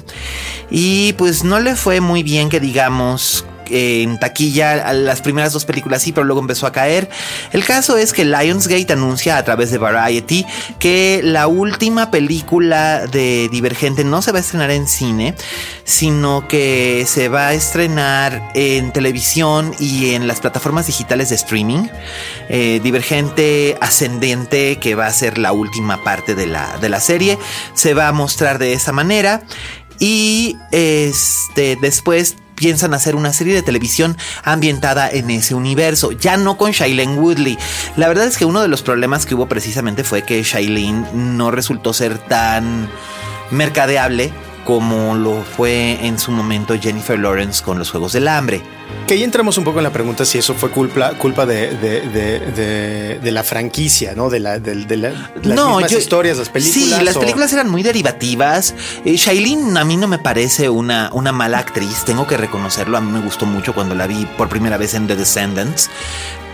Y 0.70 1.14
pues 1.14 1.42
no 1.42 1.58
le 1.58 1.74
fue 1.74 2.00
muy 2.00 2.22
bien 2.22 2.50
que 2.50 2.60
digamos 2.60 3.44
en 3.70 4.18
taquilla 4.18 4.92
las 4.92 5.20
primeras 5.20 5.52
dos 5.52 5.64
películas 5.64 6.02
sí, 6.02 6.12
pero 6.12 6.24
luego 6.24 6.40
empezó 6.40 6.66
a 6.66 6.72
caer. 6.72 7.08
El 7.52 7.64
caso 7.64 7.96
es 7.96 8.12
que 8.12 8.24
Lionsgate 8.24 8.92
anuncia 8.92 9.36
a 9.36 9.44
través 9.44 9.70
de 9.70 9.78
Variety 9.78 10.46
que 10.78 11.20
la 11.22 11.46
última 11.46 12.10
película 12.10 13.06
de 13.06 13.48
Divergente 13.50 14.04
no 14.04 14.22
se 14.22 14.32
va 14.32 14.38
a 14.38 14.40
estrenar 14.40 14.70
en 14.70 14.86
cine, 14.86 15.34
sino 15.84 16.46
que 16.48 17.04
se 17.06 17.28
va 17.28 17.48
a 17.48 17.54
estrenar 17.54 18.50
en 18.54 18.92
televisión 18.92 19.74
y 19.78 20.14
en 20.14 20.26
las 20.26 20.40
plataformas 20.40 20.86
digitales 20.86 21.30
de 21.30 21.36
streaming. 21.36 21.88
Eh, 22.48 22.80
Divergente 22.82 23.76
Ascendente, 23.80 24.78
que 24.78 24.94
va 24.94 25.06
a 25.06 25.12
ser 25.12 25.38
la 25.38 25.52
última 25.52 26.02
parte 26.02 26.34
de 26.34 26.46
la, 26.46 26.78
de 26.78 26.88
la 26.88 27.00
serie, 27.00 27.38
se 27.74 27.94
va 27.94 28.08
a 28.08 28.12
mostrar 28.12 28.58
de 28.58 28.72
esa 28.72 28.92
manera. 28.92 29.42
Y 29.98 30.56
este 30.72 31.76
después 31.76 32.36
piensan 32.60 32.92
hacer 32.92 33.16
una 33.16 33.32
serie 33.32 33.54
de 33.54 33.62
televisión 33.62 34.18
ambientada 34.44 35.08
en 35.10 35.30
ese 35.30 35.54
universo, 35.54 36.12
ya 36.12 36.36
no 36.36 36.58
con 36.58 36.72
Shailene 36.72 37.16
Woodley. 37.16 37.58
La 37.96 38.06
verdad 38.06 38.26
es 38.26 38.36
que 38.36 38.44
uno 38.44 38.60
de 38.60 38.68
los 38.68 38.82
problemas 38.82 39.24
que 39.24 39.34
hubo 39.34 39.48
precisamente 39.48 40.04
fue 40.04 40.24
que 40.24 40.42
Shailene 40.42 41.06
no 41.14 41.50
resultó 41.50 41.94
ser 41.94 42.18
tan 42.18 42.90
mercadeable 43.50 44.30
como 44.70 45.16
lo 45.16 45.42
fue 45.42 45.98
en 46.06 46.16
su 46.16 46.30
momento 46.30 46.78
Jennifer 46.80 47.18
Lawrence 47.18 47.60
con 47.60 47.76
los 47.76 47.90
Juegos 47.90 48.12
del 48.12 48.28
Hambre. 48.28 48.62
Que 49.04 49.14
ahí 49.14 49.24
entramos 49.24 49.58
un 49.58 49.64
poco 49.64 49.80
en 49.80 49.82
la 49.82 49.92
pregunta 49.92 50.24
si 50.24 50.38
eso 50.38 50.54
fue 50.54 50.70
culpa, 50.70 51.10
culpa 51.14 51.44
de, 51.44 51.74
de, 53.20 53.32
la 53.32 53.42
franquicia, 53.42 54.14
¿no? 54.14 54.30
De, 54.30 54.38
la, 54.38 54.60
de, 54.60 54.76
las 54.96 55.12
mismas 55.42 55.90
historias, 55.90 56.38
las 56.38 56.50
películas. 56.50 56.98
Sí, 56.98 57.04
las 57.04 57.18
películas 57.18 57.52
eran 57.52 57.68
muy 57.68 57.82
derivativas. 57.82 58.76
Eh, 59.04 59.16
Shailene 59.16 59.76
a 59.76 59.84
mí 59.84 59.96
no 59.96 60.06
me 60.06 60.20
parece 60.20 60.68
una, 60.68 61.10
una 61.14 61.32
mala 61.32 61.58
actriz, 61.58 62.04
tengo 62.04 62.28
que 62.28 62.36
reconocerlo. 62.36 62.96
A 62.96 63.00
mí 63.00 63.10
me 63.10 63.22
gustó 63.22 63.46
mucho 63.46 63.74
cuando 63.74 63.96
la 63.96 64.06
vi 64.06 64.24
por 64.38 64.48
primera 64.48 64.76
vez 64.76 64.94
en 64.94 65.08
The 65.08 65.16
Descendants 65.16 65.90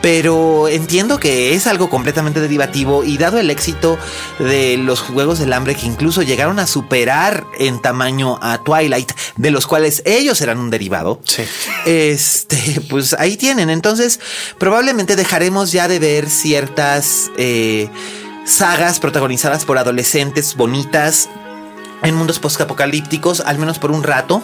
pero 0.02 0.68
entiendo 0.68 1.18
que 1.18 1.54
es 1.54 1.66
algo 1.66 1.90
completamente 1.90 2.40
derivativo 2.40 3.04
y 3.04 3.18
dado 3.18 3.38
el 3.38 3.50
éxito 3.50 3.98
de 4.38 4.76
los 4.76 5.00
Juegos 5.00 5.38
del 5.38 5.52
Hambre 5.52 5.74
que 5.74 5.86
incluso 5.86 6.22
llegaron 6.22 6.58
a 6.58 6.66
superar 6.66 7.44
en 7.58 7.80
tamaño 7.80 8.38
a 8.42 8.58
Twilight, 8.58 9.12
de 9.36 9.50
los 9.50 9.66
cuales 9.66 10.02
ellos 10.04 10.40
eran 10.40 10.58
un 10.58 10.70
derivado, 10.70 11.20
este, 11.84 12.80
pues 12.88 13.14
ahí 13.14 13.36
tienen. 13.36 13.70
Entonces, 13.70 14.20
probablemente 14.58 15.16
dejaremos 15.16 15.72
ya 15.72 15.88
de 15.88 15.98
ver 15.98 16.28
ciertas 16.28 17.30
eh, 17.36 17.88
sagas 18.44 19.00
protagonizadas 19.00 19.64
por 19.64 19.78
adolescentes 19.78 20.54
bonitas 20.56 21.28
en 22.02 22.14
mundos 22.14 22.38
postapocalípticos, 22.38 23.40
al 23.40 23.58
menos 23.58 23.78
por 23.78 23.90
un 23.90 24.02
rato. 24.02 24.42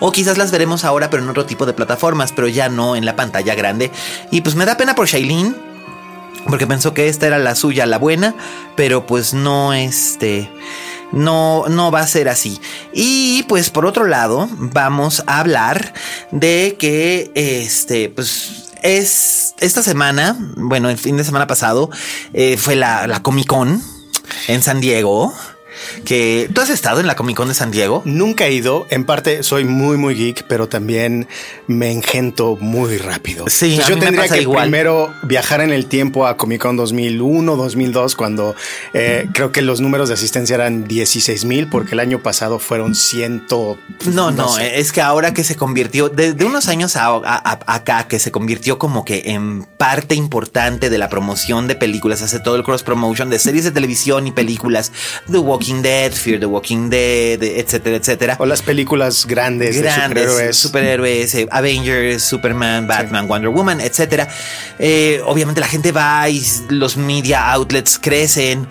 O 0.00 0.12
quizás 0.12 0.38
las 0.38 0.50
veremos 0.50 0.84
ahora, 0.84 1.10
pero 1.10 1.22
en 1.22 1.28
otro 1.28 1.46
tipo 1.46 1.66
de 1.66 1.72
plataformas, 1.72 2.32
pero 2.32 2.48
ya 2.48 2.68
no 2.68 2.96
en 2.96 3.04
la 3.04 3.16
pantalla 3.16 3.54
grande. 3.54 3.90
Y 4.30 4.40
pues 4.40 4.54
me 4.54 4.64
da 4.64 4.76
pena 4.76 4.94
por 4.94 5.06
Shailene, 5.06 5.54
porque 6.46 6.66
pensó 6.66 6.94
que 6.94 7.08
esta 7.08 7.26
era 7.26 7.38
la 7.38 7.54
suya, 7.54 7.86
la 7.86 7.98
buena, 7.98 8.34
pero 8.76 9.06
pues 9.06 9.34
no, 9.34 9.72
este, 9.72 10.50
no, 11.12 11.64
no 11.68 11.90
va 11.90 12.00
a 12.00 12.06
ser 12.06 12.28
así. 12.28 12.60
Y 12.92 13.44
pues 13.44 13.70
por 13.70 13.86
otro 13.86 14.06
lado, 14.06 14.48
vamos 14.52 15.22
a 15.26 15.38
hablar 15.38 15.94
de 16.30 16.76
que, 16.78 17.30
este, 17.34 18.08
pues 18.08 18.72
es 18.82 19.54
esta 19.60 19.82
semana, 19.82 20.36
bueno, 20.56 20.90
el 20.90 20.98
fin 20.98 21.16
de 21.16 21.24
semana 21.24 21.46
pasado, 21.46 21.90
eh, 22.32 22.56
fue 22.56 22.74
la, 22.74 23.06
la 23.06 23.22
Comic 23.22 23.46
Con 23.46 23.82
en 24.48 24.62
San 24.62 24.80
Diego 24.80 25.32
que 26.04 26.48
tú 26.52 26.60
has 26.60 26.70
estado 26.70 27.00
en 27.00 27.06
la 27.06 27.16
Comic 27.16 27.36
Con 27.36 27.48
de 27.48 27.54
San 27.54 27.70
Diego. 27.70 28.02
Nunca 28.04 28.46
he 28.46 28.52
ido. 28.52 28.86
En 28.90 29.04
parte 29.04 29.42
soy 29.42 29.64
muy, 29.64 29.96
muy 29.96 30.14
geek, 30.14 30.44
pero 30.48 30.68
también 30.68 31.28
me 31.66 31.90
engento 31.90 32.56
muy 32.60 32.98
rápido. 32.98 33.46
Sí, 33.48 33.76
yo 33.76 33.98
tendría 33.98 34.28
que 34.28 34.46
primero 34.46 35.12
viajar 35.22 35.60
en 35.60 35.72
el 35.72 35.86
tiempo 35.86 36.26
a 36.26 36.36
Comic 36.36 36.62
Con 36.62 36.76
2001, 36.76 37.56
2002, 37.56 38.16
cuando 38.16 38.54
eh, 38.94 39.28
creo 39.32 39.52
que 39.52 39.62
los 39.62 39.80
números 39.80 40.08
de 40.08 40.14
asistencia 40.14 40.54
eran 40.54 40.84
16 40.86 41.44
mil, 41.44 41.68
porque 41.68 41.92
el 41.92 42.00
año 42.00 42.22
pasado 42.22 42.58
fueron 42.58 42.94
ciento. 42.94 43.78
No, 44.06 44.30
no, 44.30 44.58
es 44.58 44.92
que 44.92 45.00
ahora 45.00 45.34
que 45.34 45.44
se 45.44 45.56
convirtió, 45.56 46.08
de, 46.08 46.32
unos 46.44 46.68
años 46.68 46.96
acá, 46.96 48.08
que 48.08 48.18
se 48.18 48.30
convirtió 48.30 48.78
como 48.78 49.04
que 49.04 49.22
en 49.26 49.64
parte 49.64 50.14
importante 50.14 50.90
de 50.90 50.98
la 50.98 51.08
promoción 51.08 51.68
de 51.68 51.74
películas, 51.74 52.22
hace 52.22 52.40
todo 52.40 52.56
el 52.56 52.64
cross 52.64 52.82
promotion 52.82 53.30
de 53.30 53.38
series 53.38 53.64
de 53.64 53.70
televisión 53.70 54.26
y 54.26 54.32
películas, 54.32 54.92
The 55.30 55.38
Walking 55.38 55.61
Dead, 55.82 56.12
Fear 56.12 56.40
the 56.40 56.46
Walking 56.46 56.90
Dead, 56.90 57.42
etcétera, 57.42 57.96
etcétera. 57.96 58.36
O 58.38 58.46
las 58.46 58.62
películas 58.62 59.26
grandes, 59.26 59.80
grandes 59.80 60.36
de 60.36 60.52
superhéroes. 60.52 61.34
Eh, 61.34 61.46
Avengers, 61.50 62.22
Superman, 62.22 62.86
Batman, 62.86 63.28
Wonder 63.28 63.50
Woman, 63.50 63.80
etcétera. 63.80 64.28
Eh, 64.78 65.20
obviamente 65.24 65.60
la 65.60 65.68
gente 65.68 65.92
va 65.92 66.28
y 66.28 66.42
los 66.68 66.96
media 66.96 67.52
outlets 67.52 67.98
crecen. 67.98 68.66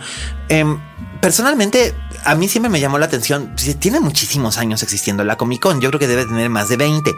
Em, 0.50 0.80
personalmente, 1.22 1.94
a 2.24 2.36
mí 2.36 2.48
siempre 2.48 2.70
me 2.70 2.80
llamó 2.80 3.00
la 3.00 3.06
atención. 3.06 3.56
Tiene 3.80 4.00
muchísimos 4.00 4.58
años 4.58 4.84
existiendo 4.84 5.24
la 5.24 5.38
Comic 5.38 5.62
Con. 5.62 5.82
Yo 5.82 5.90
creo 5.90 6.00
que 6.00 6.08
debe 6.08 6.26
tener 6.26 6.50
más 6.50 6.70
de 6.70 6.78
20. 6.78 7.14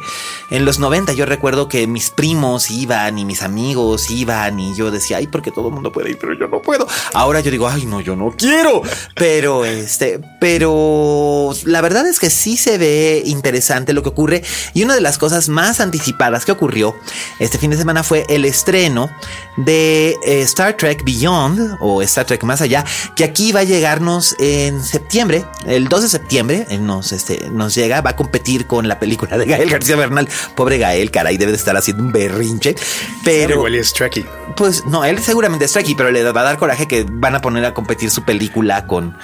En 0.49 0.65
los 0.65 0.79
90 0.79 1.13
yo 1.13 1.25
recuerdo 1.25 1.67
que 1.67 1.87
mis 1.87 2.09
primos 2.09 2.71
iban 2.71 3.17
y 3.17 3.25
mis 3.25 3.43
amigos 3.43 4.09
iban 4.11 4.59
y 4.59 4.75
yo 4.75 4.91
decía, 4.91 5.17
ay, 5.17 5.27
porque 5.27 5.51
todo 5.51 5.67
el 5.69 5.73
mundo 5.73 5.91
puede 5.91 6.11
ir, 6.11 6.17
pero 6.19 6.33
yo 6.33 6.47
no 6.47 6.61
puedo. 6.61 6.87
Ahora 7.13 7.39
yo 7.39 7.51
digo, 7.51 7.67
ay, 7.67 7.85
no, 7.85 8.01
yo 8.01 8.15
no 8.15 8.31
quiero. 8.31 8.81
Pero 9.15 9.65
este, 9.65 10.19
pero 10.39 11.51
la 11.65 11.81
verdad 11.81 12.07
es 12.07 12.19
que 12.19 12.29
sí 12.29 12.57
se 12.57 12.77
ve 12.77 13.23
interesante 13.25 13.93
lo 13.93 14.03
que 14.03 14.09
ocurre. 14.09 14.43
Y 14.73 14.83
una 14.83 14.95
de 14.95 15.01
las 15.01 15.17
cosas 15.17 15.49
más 15.49 15.79
anticipadas 15.79 16.45
que 16.45 16.51
ocurrió 16.51 16.95
este 17.39 17.57
fin 17.57 17.71
de 17.71 17.77
semana 17.77 18.03
fue 18.03 18.25
el 18.29 18.45
estreno 18.45 19.09
de 19.57 20.15
eh, 20.25 20.41
Star 20.41 20.77
Trek 20.77 21.03
Beyond 21.03 21.77
o 21.79 22.01
Star 22.01 22.25
Trek 22.25 22.43
Más 22.43 22.61
Allá, 22.61 22.85
que 23.15 23.23
aquí 23.23 23.51
va 23.51 23.61
a 23.61 23.63
llegarnos 23.63 24.35
en 24.39 24.83
septiembre, 24.93 25.43
el 25.65 25.87
2 25.87 26.03
de 26.03 26.09
septiembre, 26.09 26.67
nos, 26.79 27.11
este, 27.11 27.49
nos 27.51 27.73
llega, 27.73 28.01
va 28.01 28.11
a 28.11 28.15
competir 28.15 28.67
con 28.67 28.87
la 28.87 28.99
película 28.99 29.37
de 29.37 29.45
Gael 29.45 29.69
García 29.69 29.95
Bernal. 29.95 30.29
Pobre 30.55 30.77
Gael, 30.77 31.09
caray, 31.09 31.37
debe 31.37 31.51
de 31.51 31.57
estar 31.57 31.75
haciendo 31.75 32.03
un 32.03 32.11
berrinche. 32.11 32.75
Pero. 33.23 33.55
Igual 33.55 33.75
es 33.75 33.91
Trekkie. 33.93 34.25
Pues 34.55 34.85
no, 34.85 35.03
él 35.03 35.19
seguramente 35.19 35.65
es 35.65 35.71
Trekkie, 35.71 35.95
pero 35.95 36.11
le 36.11 36.23
va 36.31 36.41
a 36.41 36.43
dar 36.43 36.57
coraje 36.57 36.87
que 36.87 37.05
van 37.09 37.33
a 37.33 37.41
poner 37.41 37.65
a 37.65 37.73
competir 37.73 38.11
su 38.11 38.23
película 38.23 38.85
con, 38.85 39.17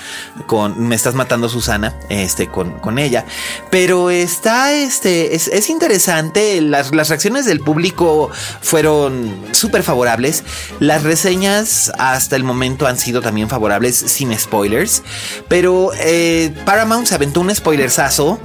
con 0.47 0.88
Me 0.88 0.95
estás 0.95 1.13
matando 1.13 1.49
Susana, 1.49 1.95
este, 2.10 2.47
con, 2.47 2.79
con 2.79 2.97
ella. 2.97 3.25
Pero 3.69 4.10
está, 4.10 4.73
este, 4.73 5.36
es, 5.36 5.69
interesante. 5.69 6.60
Las, 6.62 6.95
las 6.95 7.10
reacciones 7.10 7.45
del 7.45 7.60
público 7.60 8.32
fueron 8.62 9.45
súper 9.51 9.84
favorables 9.84 9.99
favorables. 9.99 10.45
Las 10.79 11.03
reseñas 11.03 11.91
hasta 11.99 12.38
el 12.38 12.45
momento 12.45 12.88
han 12.88 12.97
sido 12.97 13.21
también 13.21 13.49
favorables 13.49 13.97
sin 13.97 14.38
spoilers. 14.38 15.03
Pero 15.49 15.59
eh, 16.00 16.54
Paramount 16.65 17.08
se 17.08 17.15
aventó 17.15 17.41
un 17.41 17.54
spoilersazo 17.54 18.39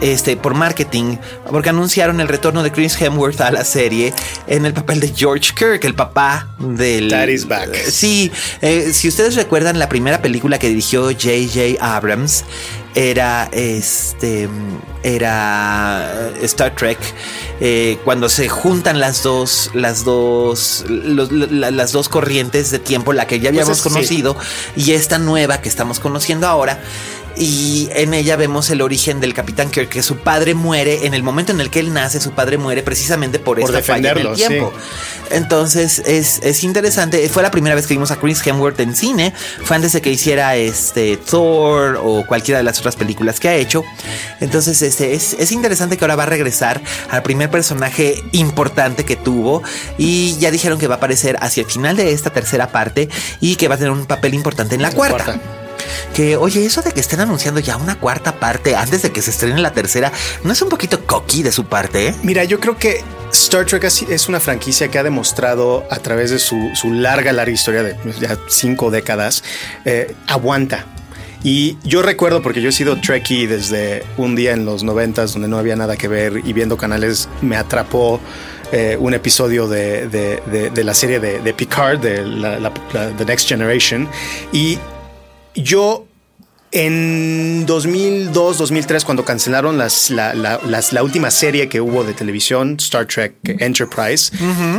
este, 0.00 0.36
por 0.36 0.54
marketing, 0.54 1.16
porque 1.50 1.70
anunciaron 1.70 2.20
el 2.20 2.28
retorno 2.28 2.62
de 2.62 2.72
Chris 2.72 3.00
Hemsworth 3.00 3.40
a 3.40 3.50
la 3.50 3.64
serie 3.64 4.12
en 4.46 4.66
el 4.66 4.72
papel 4.72 5.00
de 5.00 5.12
George 5.14 5.52
Kirk, 5.54 5.84
el 5.84 5.94
papá 5.94 6.48
del. 6.58 7.08
Daddy's 7.08 7.46
back. 7.46 7.74
Sí, 7.88 8.30
eh, 8.60 8.92
si 8.92 9.08
ustedes 9.08 9.34
recuerdan 9.34 9.78
la 9.78 9.88
primera 9.88 10.20
película 10.22 10.58
que 10.58 10.68
dirigió 10.68 11.04
J.J. 11.04 11.76
Abrams, 11.80 12.44
era 12.94 13.48
este 13.52 14.48
era 15.02 16.30
eh, 16.36 16.44
Star 16.44 16.74
Trek 16.74 16.98
eh, 17.60 17.98
cuando 18.04 18.28
se 18.28 18.48
juntan 18.48 19.00
las 19.00 19.22
dos 19.22 19.70
las 19.74 20.04
dos 20.04 20.84
las 20.88 21.92
dos 21.92 22.08
corrientes 22.08 22.70
de 22.70 22.78
tiempo 22.78 23.12
la 23.12 23.26
que 23.26 23.40
ya 23.40 23.50
pues 23.50 23.62
habíamos 23.62 23.82
conocido 23.82 24.36
y 24.76 24.92
esta 24.92 25.18
nueva 25.18 25.60
que 25.60 25.68
estamos 25.68 25.98
conociendo 25.98 26.46
ahora 26.46 26.80
y 27.36 27.88
en 27.92 28.14
ella 28.14 28.36
vemos 28.36 28.70
el 28.70 28.80
origen 28.80 29.20
del 29.20 29.34
Capitán 29.34 29.70
Kirk, 29.70 29.88
que 29.88 30.02
su 30.02 30.18
padre 30.18 30.54
muere, 30.54 31.06
en 31.06 31.14
el 31.14 31.22
momento 31.22 31.52
en 31.52 31.60
el 31.60 31.70
que 31.70 31.80
él 31.80 31.92
nace, 31.92 32.20
su 32.20 32.32
padre 32.32 32.58
muere 32.58 32.82
precisamente 32.82 33.38
por, 33.38 33.58
esta 33.58 33.82
falla 33.82 34.12
en 34.12 34.18
el 34.18 34.34
tiempo. 34.34 34.72
Entonces 35.30 36.00
es, 36.06 36.64
interesante, 36.64 37.28
fue 37.28 37.42
la 37.42 37.50
primera 37.50 37.74
vez 37.74 37.86
que 37.86 37.94
vimos 37.94 38.10
a 38.10 38.16
Chris 38.16 38.46
Hemsworth 38.46 38.78
en 38.80 38.94
cine, 38.94 39.32
fue 39.64 39.76
antes 39.76 39.92
de 39.92 40.00
que 40.00 40.10
hiciera 40.10 40.56
este 40.56 41.16
Thor 41.16 42.00
o 42.02 42.24
cualquiera 42.26 42.58
de 42.58 42.64
las 42.64 42.78
otras 42.78 42.94
películas 42.96 43.40
que 43.40 43.48
ha 43.48 43.54
hecho. 43.54 43.82
Entonces 44.40 44.80
este, 44.82 45.14
es, 45.14 45.34
es 45.38 45.50
interesante 45.52 45.96
que 45.96 46.04
ahora 46.04 46.16
va 46.16 46.24
a 46.24 46.26
regresar 46.26 46.80
al 47.10 47.22
primer 47.22 47.50
personaje 47.50 48.22
importante 48.32 49.04
que 49.04 49.16
tuvo 49.16 49.62
y 49.98 50.36
ya 50.38 50.50
dijeron 50.50 50.78
que 50.78 50.86
va 50.86 50.94
a 50.94 50.98
aparecer 50.98 51.36
hacia 51.40 51.62
el 51.62 51.70
final 51.70 51.96
de 51.96 52.12
esta 52.12 52.30
tercera 52.30 52.68
parte 52.68 53.08
y 53.40 53.56
que 53.56 53.68
va 53.68 53.74
a 53.74 53.78
tener 53.78 53.92
un 53.92 54.06
papel 54.06 54.34
importante 54.34 54.74
en 54.74 54.82
la, 54.82 54.92
cuarta. 54.92 55.40
Que, 56.14 56.36
oye, 56.36 56.64
eso 56.64 56.82
de 56.82 56.92
que 56.92 57.00
estén 57.00 57.20
anunciando 57.20 57.60
ya 57.60 57.76
una 57.76 57.98
cuarta 57.98 58.38
parte 58.38 58.74
antes 58.76 59.02
de 59.02 59.10
que 59.10 59.22
se 59.22 59.30
estrene 59.30 59.60
la 59.60 59.72
tercera, 59.72 60.12
¿no 60.42 60.52
es 60.52 60.62
un 60.62 60.68
poquito 60.68 61.04
cocky 61.06 61.42
de 61.42 61.52
su 61.52 61.64
parte? 61.64 62.14
Mira, 62.22 62.44
yo 62.44 62.60
creo 62.60 62.76
que 62.76 63.02
Star 63.32 63.66
Trek 63.66 63.84
es 63.84 64.28
una 64.28 64.38
franquicia 64.40 64.88
que 64.88 64.98
ha 64.98 65.02
demostrado 65.02 65.84
a 65.90 65.98
través 65.98 66.30
de 66.30 66.38
su, 66.38 66.72
larga, 66.84 67.32
larga 67.32 67.52
historia 67.52 67.82
de 67.82 67.96
ya 68.20 68.38
cinco 68.48 68.90
décadas, 68.90 69.42
eh, 69.84 70.14
aguanta. 70.26 70.86
Y 71.42 71.76
yo 71.84 72.00
recuerdo, 72.00 72.40
porque 72.40 72.62
yo 72.62 72.70
he 72.70 72.72
sido 72.72 72.98
Trekkie 73.00 73.46
desde 73.46 74.02
un 74.16 74.34
día 74.34 74.52
en 74.52 74.64
los 74.64 74.82
noventas 74.82 75.34
donde 75.34 75.46
no 75.46 75.58
había 75.58 75.76
nada 75.76 75.96
que 75.96 76.08
ver 76.08 76.40
y 76.42 76.54
viendo 76.54 76.78
canales 76.78 77.28
me 77.42 77.56
atrapó 77.56 78.18
eh, 78.72 78.96
un 78.98 79.12
episodio 79.12 79.68
de, 79.68 80.72
la 80.74 80.94
serie 80.94 81.20
de, 81.20 81.54
Picard, 81.54 82.00
de 82.00 82.22
The 83.18 83.24
Next 83.26 83.46
Generation. 83.46 84.08
Y 84.52 84.78
yo 85.54 86.06
en 86.72 87.66
2002, 87.66 88.58
2003, 88.58 89.04
cuando 89.04 89.24
cancelaron 89.24 89.78
las, 89.78 90.10
la, 90.10 91.02
última 91.02 91.30
serie 91.30 91.68
que 91.68 91.80
hubo 91.80 92.02
de 92.02 92.14
televisión, 92.14 92.76
Star 92.80 93.06
Trek 93.06 93.36
Enterprise, 93.44 94.32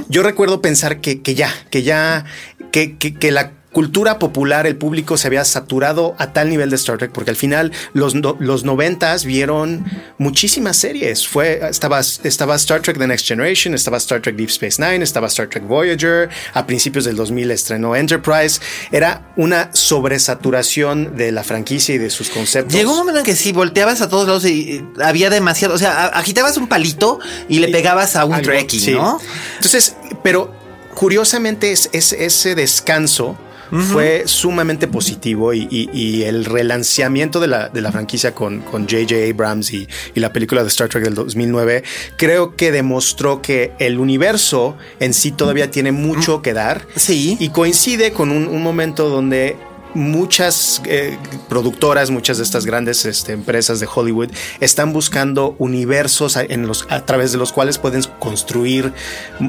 yo 0.09 0.21
recuerdo 0.21 0.61
pensar 0.61 0.99
que, 0.99 1.21
que 1.21 1.35
ya, 1.35 1.49
que 1.69 1.83
ya, 1.83 2.25
que, 2.71 2.97
que 2.97 3.31
la 3.31 3.53
cultura 3.75 4.19
popular, 4.19 4.65
el 4.67 4.77
público 4.77 5.17
se 5.17 5.27
había 5.27 5.43
saturado 5.43 6.15
a 6.17 6.31
tal 6.31 6.49
nivel 6.49 6.69
de 6.69 6.77
Star 6.77 6.97
Trek, 6.97 7.11
porque 7.11 7.31
al 7.31 7.35
final 7.35 7.73
los, 7.91 8.15
los 8.39 8.63
noventas 8.63 9.25
vieron 9.25 9.83
muchísimas 10.17 10.77
series. 10.77 11.27
Fue, 11.27 11.59
estaba, 11.69 11.99
estaba 11.99 12.55
Star 12.55 12.81
Trek 12.81 12.97
The 12.97 13.05
Next 13.05 13.27
Generation, 13.27 13.73
estaba 13.73 13.97
Star 13.97 14.21
Trek 14.21 14.38
Deep 14.38 14.47
Space 14.47 14.81
Nine, 14.81 15.03
estaba 15.03 15.27
Star 15.27 15.49
Trek 15.49 15.67
Voyager, 15.67 16.29
a 16.53 16.65
principios 16.65 17.03
del 17.03 17.17
2000 17.17 17.51
estrenó 17.51 17.97
Enterprise. 17.97 18.61
Era 18.93 19.33
una 19.35 19.69
sobresaturación 19.73 21.17
de 21.17 21.33
la 21.33 21.43
franquicia 21.43 21.95
y 21.95 21.97
de 21.97 22.09
sus 22.09 22.29
conceptos. 22.29 22.73
Llegó 22.73 22.93
un 22.93 22.99
momento 22.99 23.19
en 23.19 23.25
que 23.25 23.35
sí, 23.35 23.51
volteabas 23.51 23.99
a 23.99 24.07
todos 24.07 24.25
lados 24.25 24.45
y 24.45 24.85
había 25.03 25.29
demasiado, 25.29 25.73
o 25.73 25.77
sea, 25.77 26.05
agitabas 26.05 26.55
un 26.55 26.69
palito 26.69 27.19
y 27.49 27.59
le 27.59 27.67
pegabas 27.67 28.15
a 28.15 28.23
un 28.23 28.41
Trekkie, 28.41 28.93
¿no? 28.93 29.19
Entonces, 29.55 29.97
pero 30.23 30.55
curiosamente 30.93 31.73
es, 31.73 31.89
es 31.91 32.13
ese 32.13 32.55
descanso 32.55 33.38
fue 33.71 34.23
sumamente 34.25 34.88
positivo 34.88 35.54
y, 35.54 36.23
el 36.25 36.45
relanceamiento 36.45 37.39
de 37.39 37.47
la, 37.47 37.69
de 37.69 37.82
la 37.82 37.91
franquicia 37.91 38.34
con 38.34 38.62
J.J. 38.63 39.15
Abrams 39.30 39.73
y, 39.73 39.88
la 40.15 40.32
película 40.32 40.63
de 40.63 40.69
Star 40.69 40.89
Trek 40.89 41.04
del 41.04 41.13
2009 41.15 41.84
creo 42.17 42.56
que 42.56 42.71
demostró 42.71 43.41
que 43.41 43.73
el 43.80 43.99
universo 43.99 44.78
en 44.99 45.13
sí 45.13 45.32
todavía 45.32 45.69
tiene 45.71 45.91
mucho 45.91 46.41
que 46.41 46.54
dar. 46.54 46.86
Sí. 46.95 47.38
Y 47.39 47.49
coincide 47.49 48.12
con 48.12 48.32
un, 48.32 48.63
momento 48.65 49.10
donde 49.10 49.58
muchas 49.93 50.82
eh, 50.86 51.17
productoras, 51.47 52.10
muchas 52.10 52.38
de 52.38 52.43
estas 52.43 52.65
grandes 52.65 53.06
este, 53.06 53.32
empresas 53.34 53.80
de 53.80 53.88
Hollywood 53.93 54.30
están 54.60 54.91
buscando 54.91 55.56
universos 55.60 56.36
en 56.38 56.67
los, 56.67 56.88
a 56.89 57.06
través 57.06 57.32
de 57.32 57.38
los 57.38 57.54
cuales 57.54 57.78
pueden 57.78 58.01
construir 58.19 58.91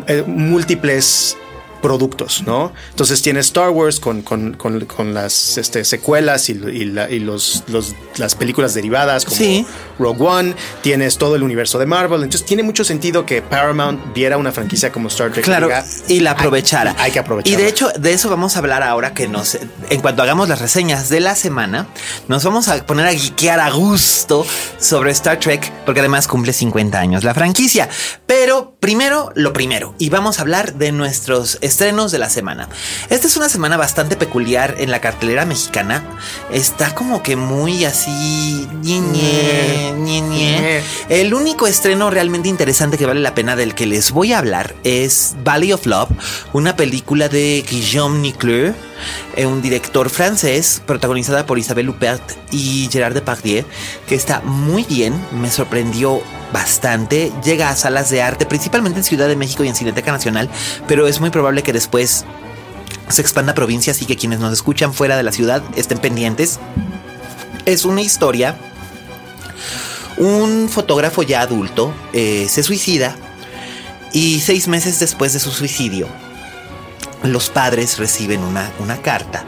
eh, 0.06 0.22
múltiples 0.26 1.36
productos, 1.86 2.42
¿no? 2.44 2.72
Entonces 2.90 3.22
tiene 3.22 3.38
Star 3.38 3.70
Wars 3.70 4.00
con, 4.00 4.22
con, 4.22 5.14
las 5.14 5.56
este, 5.56 5.84
secuelas 5.84 6.48
y, 6.48 6.54
los, 6.54 7.62
las 8.16 8.34
películas 8.34 8.74
derivadas 8.74 9.24
como 9.24 9.64
Rogue 9.96 10.26
One, 10.26 10.54
tienes 10.82 11.16
todo 11.16 11.36
el 11.36 11.44
universo 11.44 11.78
de 11.78 11.86
Marvel, 11.86 12.24
entonces 12.24 12.44
tiene 12.44 12.64
mucho 12.64 12.82
sentido 12.82 13.24
que 13.24 13.40
Paramount 13.40 14.12
viera 14.12 14.36
una 14.36 14.50
franquicia 14.50 14.90
como 14.90 15.06
Star 15.06 15.30
Trek. 15.30 15.44
Claro, 15.44 15.68
y 16.08 16.18
la 16.18 16.32
aprovechara. 16.32 16.96
Hay, 16.98 17.12
que 17.12 17.20
aprovechar. 17.20 17.52
Y 17.52 17.56
de 17.56 17.68
hecho, 17.68 17.88
de 17.96 18.12
eso 18.12 18.28
vamos 18.28 18.56
a 18.56 18.58
hablar 18.58 18.82
ahora 18.82 19.14
que 19.14 19.28
nos, 19.28 19.56
en 19.88 20.00
cuanto 20.00 20.24
hagamos 20.24 20.48
las 20.48 20.60
reseñas 20.60 21.08
de 21.08 21.20
la 21.20 21.36
semana, 21.36 21.86
nos 22.26 22.42
vamos 22.42 22.66
a 22.66 22.84
poner 22.84 23.06
a 23.06 23.12
guiquear 23.12 23.60
a 23.60 23.70
gusto 23.70 24.44
sobre 24.80 25.12
Star 25.12 25.38
Trek, 25.38 25.72
porque 25.84 26.00
además 26.00 26.26
cumple 26.26 26.52
50 26.52 26.98
años 26.98 27.22
la 27.22 27.32
franquicia. 27.32 27.88
Pero 28.26 28.74
primero, 28.80 29.30
lo 29.36 29.52
primero, 29.52 29.94
y 30.00 30.08
vamos 30.08 30.40
a 30.40 30.42
hablar 30.42 30.74
de 30.74 30.90
nuestros 30.90 31.58
estrenos 31.76 32.10
de 32.10 32.18
la 32.18 32.30
semana. 32.30 32.70
Esta 33.10 33.26
es 33.26 33.36
una 33.36 33.50
semana 33.50 33.76
bastante 33.76 34.16
peculiar 34.16 34.76
en 34.78 34.90
la 34.90 35.02
cartelera 35.02 35.44
mexicana. 35.44 36.02
Está 36.50 36.94
como 36.94 37.22
que 37.22 37.36
muy 37.36 37.84
así. 37.84 38.66
El 41.10 41.34
único 41.34 41.66
estreno 41.66 42.08
realmente 42.08 42.48
interesante 42.48 42.96
que 42.96 43.04
vale 43.04 43.20
la 43.20 43.34
pena 43.34 43.56
del 43.56 43.74
que 43.74 43.84
les 43.84 44.10
voy 44.10 44.32
a 44.32 44.38
hablar 44.38 44.74
es 44.84 45.36
Valley 45.44 45.74
of 45.74 45.84
Love, 45.84 46.08
una 46.54 46.76
película 46.76 47.28
de 47.28 47.62
Guillaume 47.68 48.20
Nicleux, 48.20 48.74
eh, 49.36 49.44
un 49.44 49.60
director 49.60 50.08
francés 50.08 50.80
protagonizada 50.86 51.44
por 51.44 51.58
Isabelle 51.58 51.90
Huppert 51.90 52.22
y 52.50 52.88
Gerard 52.90 53.12
Depardieu, 53.12 53.66
que 54.08 54.14
está 54.14 54.40
muy 54.40 54.84
bien. 54.84 55.14
Me 55.30 55.50
sorprendió 55.50 56.22
bastante. 56.52 57.32
Llega 57.44 57.70
a 57.70 57.76
salas 57.76 58.10
de 58.10 58.22
arte, 58.22 58.46
principalmente 58.46 58.98
en 59.00 59.04
Ciudad 59.04 59.28
de 59.28 59.36
México 59.36 59.64
y 59.64 59.68
en 59.68 59.74
Cineteca 59.74 60.12
Nacional, 60.12 60.48
pero 60.86 61.06
es 61.06 61.20
muy 61.20 61.30
probable 61.30 61.62
que 61.62 61.72
después 61.72 62.24
se 63.08 63.22
expanda 63.22 63.52
a 63.52 63.54
provincias 63.54 64.02
y 64.02 64.06
que 64.06 64.16
quienes 64.16 64.40
nos 64.40 64.52
escuchan 64.52 64.92
fuera 64.92 65.16
de 65.16 65.22
la 65.22 65.32
ciudad 65.32 65.62
estén 65.76 65.98
pendientes. 65.98 66.58
Es 67.64 67.84
una 67.84 68.02
historia. 68.02 68.56
Un 70.16 70.68
fotógrafo 70.70 71.22
ya 71.22 71.42
adulto 71.42 71.92
eh, 72.14 72.46
se 72.48 72.62
suicida 72.62 73.14
y 74.12 74.40
seis 74.40 74.66
meses 74.66 74.98
después 74.98 75.34
de 75.34 75.40
su 75.40 75.50
suicidio, 75.50 76.08
los 77.22 77.50
padres 77.50 77.98
reciben 77.98 78.42
una, 78.42 78.70
una 78.78 78.96
carta. 79.02 79.44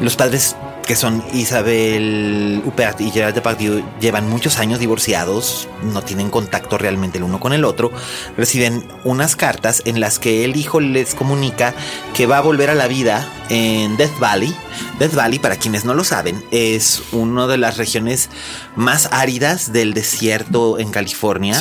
Los 0.00 0.16
padres 0.16 0.56
que 0.86 0.96
son 0.96 1.24
Isabel 1.32 2.62
Huppert 2.64 3.00
y 3.00 3.10
Gerard 3.10 3.34
Depardieu, 3.34 3.82
llevan 4.00 4.28
muchos 4.28 4.58
años 4.58 4.78
divorciados, 4.78 5.68
no 5.82 6.02
tienen 6.02 6.30
contacto 6.30 6.78
realmente 6.78 7.18
el 7.18 7.24
uno 7.24 7.40
con 7.40 7.52
el 7.52 7.64
otro, 7.64 7.90
reciben 8.36 8.86
unas 9.04 9.36
cartas 9.36 9.82
en 9.86 10.00
las 10.00 10.18
que 10.18 10.44
el 10.44 10.56
hijo 10.56 10.80
les 10.80 11.14
comunica 11.14 11.74
que 12.12 12.26
va 12.26 12.38
a 12.38 12.40
volver 12.40 12.70
a 12.70 12.74
la 12.74 12.86
vida 12.86 13.28
en 13.48 13.96
Death 13.96 14.18
Valley. 14.18 14.54
Death 14.98 15.14
Valley, 15.14 15.38
para 15.38 15.56
quienes 15.56 15.84
no 15.84 15.94
lo 15.94 16.04
saben, 16.04 16.42
es 16.50 17.02
una 17.12 17.46
de 17.46 17.56
las 17.56 17.76
regiones 17.76 18.30
más 18.76 19.08
áridas 19.12 19.72
del 19.72 19.94
desierto 19.94 20.78
en 20.78 20.90
California, 20.90 21.60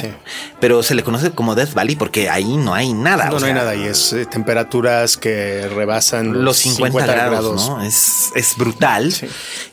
pero 0.60 0.84
se 0.84 0.96
le 0.96 1.04
conoce 1.04 1.32
como 1.32 1.56
Death 1.56 1.74
Valley 1.74 1.96
porque 1.96 2.30
ahí 2.30 2.58
no 2.58 2.74
hay 2.74 2.94
nada. 2.94 3.30
No, 3.30 3.40
no 3.40 3.46
hay 3.46 3.54
nada 3.54 3.76
y 3.76 3.84
es 3.84 4.14
eh, 4.14 4.26
temperaturas 4.26 5.18
que 5.18 5.70
rebasan 5.74 6.44
los 6.44 6.58
50, 6.58 7.06
grados, 7.06 7.70
¿no? 7.70 7.82
Es, 7.82 8.32
es 8.36 8.56
brutal. 8.58 9.13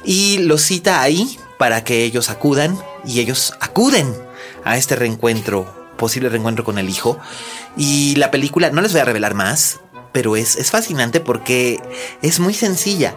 Y 0.05 0.39
los 0.39 0.63
cita 0.63 1.03
ahí 1.03 1.39
para 1.59 1.85
que 1.85 2.05
ellos 2.05 2.31
acudan 2.31 2.79
y 3.05 3.21
ellos 3.21 3.55
acuden 3.61 4.15
a 4.65 4.77
este 4.77 4.97
reencuentro, 4.97 5.93
posible 5.97 6.29
reencuentro 6.29 6.65
con 6.65 6.79
el 6.79 6.89
hijo. 6.89 7.19
Y 7.77 8.17
la 8.17 8.31
película, 8.31 8.71
no 8.71 8.81
les 8.81 8.93
voy 8.93 9.01
a 9.01 9.05
revelar 9.05 9.35
más, 9.35 9.81
pero 10.13 10.37
es, 10.37 10.57
es 10.57 10.71
fascinante 10.71 11.21
porque 11.21 11.81
es 12.23 12.41
muy 12.41 12.55
sencilla. 12.55 13.15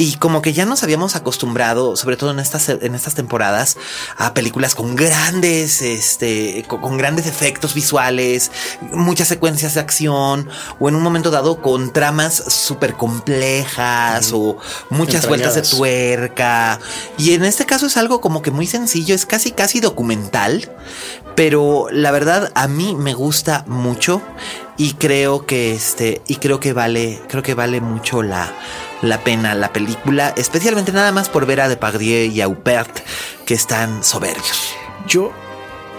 Y 0.00 0.14
como 0.14 0.40
que 0.40 0.54
ya 0.54 0.64
nos 0.64 0.82
habíamos 0.82 1.14
acostumbrado, 1.14 1.94
sobre 1.94 2.16
todo 2.16 2.30
en 2.30 2.38
estas, 2.38 2.70
en 2.70 2.94
estas 2.94 3.14
temporadas, 3.14 3.76
a 4.16 4.32
películas 4.32 4.74
con 4.74 4.96
grandes, 4.96 5.82
este, 5.82 6.64
con, 6.66 6.96
grandes 6.96 7.26
efectos 7.26 7.74
visuales, 7.74 8.50
muchas 8.94 9.28
secuencias 9.28 9.74
de 9.74 9.80
acción, 9.80 10.48
o 10.78 10.88
en 10.88 10.94
un 10.94 11.02
momento 11.02 11.30
dado 11.30 11.60
con 11.60 11.92
tramas 11.92 12.32
súper 12.32 12.94
complejas, 12.94 14.32
o 14.32 14.56
muchas 14.88 15.28
vueltas 15.28 15.54
de 15.54 15.60
tuerca. 15.60 16.80
Y 17.18 17.34
en 17.34 17.44
este 17.44 17.66
caso 17.66 17.84
es 17.84 17.98
algo 17.98 18.22
como 18.22 18.40
que 18.40 18.50
muy 18.50 18.66
sencillo, 18.66 19.14
es 19.14 19.26
casi, 19.26 19.52
casi 19.52 19.80
documental, 19.80 20.72
pero 21.36 21.88
la 21.92 22.10
verdad 22.10 22.50
a 22.54 22.68
mí 22.68 22.96
me 22.96 23.12
gusta 23.12 23.64
mucho 23.66 24.22
y 24.78 24.94
creo 24.94 25.44
que 25.44 25.74
este, 25.74 26.22
y 26.26 26.36
creo 26.36 26.58
que 26.58 26.72
vale, 26.72 27.20
creo 27.28 27.42
que 27.42 27.52
vale 27.52 27.82
mucho 27.82 28.22
la, 28.22 28.50
la 29.02 29.22
pena 29.24 29.54
la 29.54 29.72
película, 29.72 30.34
especialmente 30.36 30.92
nada 30.92 31.12
más 31.12 31.28
por 31.28 31.46
ver 31.46 31.60
a 31.60 31.68
Depardieu 31.68 32.30
y 32.30 32.40
a 32.40 32.48
Huppert 32.48 33.00
que 33.46 33.54
están 33.54 34.04
soberbios. 34.04 34.74
Yo 35.06 35.32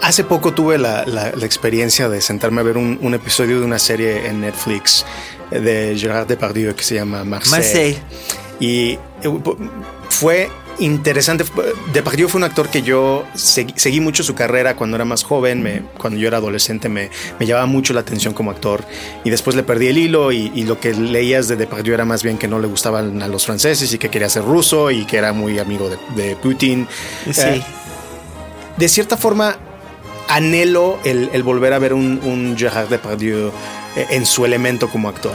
hace 0.00 0.24
poco 0.24 0.52
tuve 0.52 0.78
la, 0.78 1.04
experiencia 1.42 2.08
de 2.08 2.20
sentarme 2.20 2.60
a 2.60 2.64
ver 2.64 2.76
un, 2.76 3.14
episodio 3.14 3.60
de 3.60 3.64
una 3.64 3.78
serie 3.78 4.26
en 4.26 4.40
Netflix 4.40 5.04
de 5.50 5.96
Gerard 5.98 6.26
Depardieu 6.26 6.74
que 6.74 6.84
se 6.84 6.96
llama 6.96 7.24
Marseille. 7.24 7.62
Marseille. 7.62 7.98
Y 8.60 8.92
eh, 8.92 8.98
fue 10.08 10.50
interesante. 10.82 11.44
Depardieu 11.92 12.28
fue 12.28 12.38
un 12.38 12.44
actor 12.44 12.68
que 12.68 12.82
yo 12.82 13.24
seguí, 13.34 14.00
mucho 14.00 14.22
su 14.22 14.34
carrera 14.34 14.76
cuando 14.76 14.96
era 14.96 15.04
más 15.04 15.22
joven, 15.22 15.62
me, 15.62 15.82
cuando 15.98 16.18
yo 16.18 16.28
era 16.28 16.38
adolescente 16.38 16.88
me, 16.88 17.10
me, 17.38 17.46
llamaba 17.46 17.66
mucho 17.66 17.94
la 17.94 18.00
atención 18.00 18.34
como 18.34 18.50
actor 18.50 18.84
y 19.24 19.30
después 19.30 19.54
le 19.56 19.62
perdí 19.62 19.88
el 19.88 19.98
hilo 19.98 20.32
y, 20.32 20.62
lo 20.62 20.78
que 20.78 20.94
leías 20.94 21.48
de 21.48 21.56
Depardieu 21.56 21.94
era 21.94 22.04
más 22.04 22.22
bien 22.22 22.38
que 22.38 22.48
no 22.48 22.58
le 22.60 22.68
gustaban 22.68 23.22
a 23.22 23.28
los 23.28 23.46
franceses 23.46 23.92
y 23.92 23.98
que 23.98 24.08
quería 24.08 24.28
ser 24.28 24.44
ruso 24.44 24.90
y 24.90 25.04
que 25.04 25.16
era 25.16 25.32
muy 25.32 25.58
amigo 25.58 25.88
de, 25.88 26.36
Putin. 26.36 26.86
Sí. 27.30 27.40
Eh, 27.42 27.62
de 28.76 28.88
cierta 28.88 29.16
forma, 29.16 29.56
anhelo 30.28 30.98
el, 31.04 31.42
volver 31.42 31.72
a 31.72 31.78
ver 31.78 31.92
un, 31.94 32.20
un 32.24 32.56
Gerard 32.56 32.88
Depardieu 32.88 33.52
en 33.96 34.26
su 34.26 34.44
elemento 34.44 34.88
como 34.88 35.08
actor. 35.08 35.34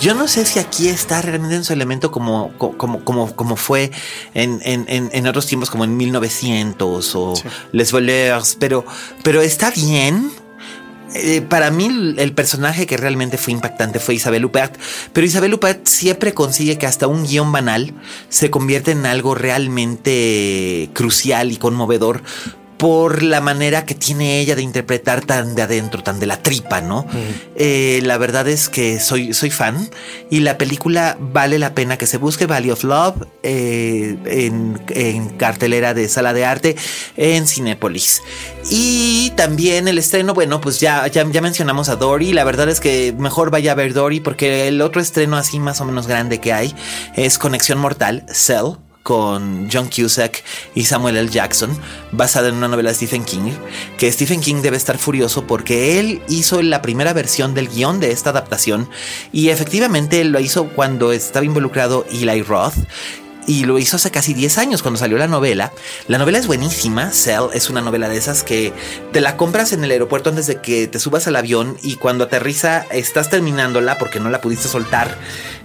Yo 0.00 0.14
no 0.14 0.28
sé 0.28 0.44
si 0.44 0.58
aquí 0.58 0.88
está 0.88 1.22
realmente 1.22 1.56
en 1.56 1.64
su 1.64 1.72
elemento 1.72 2.10
como, 2.10 2.52
como, 2.58 3.04
como, 3.04 3.34
como 3.34 3.56
fue 3.56 3.90
en, 4.34 4.60
en, 4.64 4.86
en, 4.88 5.26
otros 5.26 5.46
tiempos, 5.46 5.70
como 5.70 5.84
en 5.84 5.96
1900 5.96 7.14
o 7.14 7.34
Les 7.72 7.92
Voleurs, 7.92 8.56
pero, 8.58 8.84
pero 9.22 9.40
está 9.40 9.70
bien. 9.70 10.30
Eh, 11.14 11.42
para 11.42 11.70
mí 11.70 12.14
el 12.16 12.32
personaje 12.32 12.86
que 12.86 12.96
realmente 12.96 13.36
fue 13.36 13.52
impactante 13.52 14.00
fue 14.00 14.14
Isabel 14.14 14.46
Huppert, 14.46 14.78
pero 15.12 15.26
Isabel 15.26 15.52
Huppert 15.52 15.86
siempre 15.86 16.32
consigue 16.32 16.78
que 16.78 16.86
hasta 16.86 17.06
un 17.06 17.24
guion 17.24 17.52
banal 17.52 17.92
se 18.30 18.50
convierta 18.50 18.92
en 18.92 19.04
algo 19.04 19.34
realmente 19.34 20.88
crucial 20.94 21.52
y 21.52 21.58
conmovedor 21.58 22.22
por 22.82 23.22
la 23.22 23.40
manera 23.40 23.86
que 23.86 23.94
tiene 23.94 24.40
ella 24.40 24.56
de 24.56 24.62
interpretar 24.62 25.24
tan 25.24 25.54
de 25.54 25.62
adentro, 25.62 26.02
tan 26.02 26.18
de 26.18 26.26
la 26.26 26.42
tripa, 26.42 26.80
¿no? 26.80 27.06
Eh, 27.54 28.00
la 28.02 28.18
verdad 28.18 28.48
es 28.48 28.68
que 28.68 28.98
soy, 28.98 29.34
soy 29.34 29.50
fan 29.50 29.88
y 30.30 30.40
la 30.40 30.58
película 30.58 31.16
vale 31.20 31.60
la 31.60 31.76
pena 31.76 31.96
que 31.96 32.08
se 32.08 32.16
busque 32.16 32.46
Valley 32.46 32.72
of 32.72 32.82
Love 32.82 33.28
eh, 33.44 34.16
en, 34.24 35.28
cartelera 35.38 35.94
de 35.94 36.08
sala 36.08 36.34
de 36.34 36.44
arte 36.44 36.74
en 37.16 37.46
Cinépolis. 37.46 38.20
Y 38.68 39.30
también 39.36 39.86
el 39.86 39.98
estreno, 39.98 40.34
bueno, 40.34 40.60
pues 40.60 40.80
ya, 40.80 41.06
ya, 41.06 41.24
ya 41.30 41.40
mencionamos 41.40 41.88
a 41.88 41.94
Dory. 41.94 42.32
La 42.32 42.42
verdad 42.42 42.68
es 42.68 42.80
que 42.80 43.14
mejor 43.16 43.52
vaya 43.52 43.70
a 43.70 43.74
ver 43.76 43.92
Dory 43.94 44.18
porque 44.18 44.66
el 44.66 44.80
otro 44.80 45.00
estreno 45.00 45.36
así 45.36 45.60
más 45.60 45.80
o 45.80 45.84
menos 45.84 46.08
grande 46.08 46.40
que 46.40 46.52
hay 46.52 46.74
es 47.14 47.38
Conexión 47.38 47.78
Mortal, 47.78 48.26
Cell 48.28 48.72
con 49.02 49.68
John 49.72 49.88
Cusack 49.88 50.44
y 50.74 50.84
Samuel 50.84 51.16
L. 51.16 51.28
Jackson, 51.28 51.76
basada 52.12 52.48
en 52.48 52.54
una 52.54 52.68
novela 52.68 52.90
de 52.90 52.94
Stephen 52.94 53.24
King, 53.24 53.52
que 53.98 54.10
Stephen 54.10 54.40
King 54.40 54.62
debe 54.62 54.76
estar 54.76 54.98
furioso 54.98 55.46
porque 55.46 55.98
él 55.98 56.22
hizo 56.28 56.62
la 56.62 56.82
primera 56.82 57.12
versión 57.12 57.54
del 57.54 57.68
guion 57.68 58.00
de 58.00 58.12
esta 58.12 58.30
adaptación 58.30 58.88
y 59.32 59.48
efectivamente 59.48 60.22
lo 60.24 60.40
hizo 60.40 60.68
cuando 60.68 61.12
estaba 61.12 61.44
involucrado 61.44 62.06
Eli 62.10 62.42
Roth 62.42 62.74
y 63.46 63.64
lo 63.64 63.78
hizo 63.78 63.96
hace 63.96 64.10
casi 64.10 64.34
10 64.34 64.58
años 64.58 64.82
cuando 64.82 64.98
salió 64.98 65.18
la 65.18 65.26
novela. 65.26 65.72
La 66.08 66.18
novela 66.18 66.38
es 66.38 66.46
buenísima, 66.46 67.10
Cell 67.10 67.50
es 67.52 67.70
una 67.70 67.80
novela 67.80 68.08
de 68.08 68.16
esas 68.16 68.42
que 68.42 68.72
te 69.12 69.20
la 69.20 69.36
compras 69.36 69.72
en 69.72 69.84
el 69.84 69.90
aeropuerto 69.90 70.30
antes 70.30 70.46
de 70.46 70.60
que 70.60 70.86
te 70.86 70.98
subas 70.98 71.26
al 71.26 71.36
avión 71.36 71.76
y 71.82 71.96
cuando 71.96 72.24
aterriza 72.24 72.86
estás 72.90 73.30
terminándola 73.30 73.98
porque 73.98 74.20
no 74.20 74.30
la 74.30 74.40
pudiste 74.40 74.68
soltar 74.68 75.16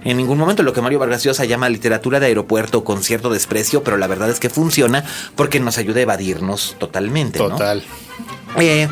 en 0.04 0.16
ningún 0.16 0.38
momento, 0.38 0.62
lo 0.62 0.72
que 0.72 0.80
Mario 0.80 0.98
Vargas 0.98 1.24
Llosa 1.24 1.44
llama 1.44 1.68
literatura 1.68 2.20
de 2.20 2.26
aeropuerto 2.26 2.84
con 2.84 3.02
cierto 3.02 3.30
desprecio, 3.30 3.82
pero 3.82 3.96
la 3.96 4.06
verdad 4.06 4.30
es 4.30 4.40
que 4.40 4.50
funciona 4.50 5.04
porque 5.34 5.60
nos 5.60 5.78
ayuda 5.78 5.98
a 5.98 6.02
evadirnos 6.02 6.76
totalmente. 6.78 7.38
Total. 7.38 7.84
Eh, 8.56 8.88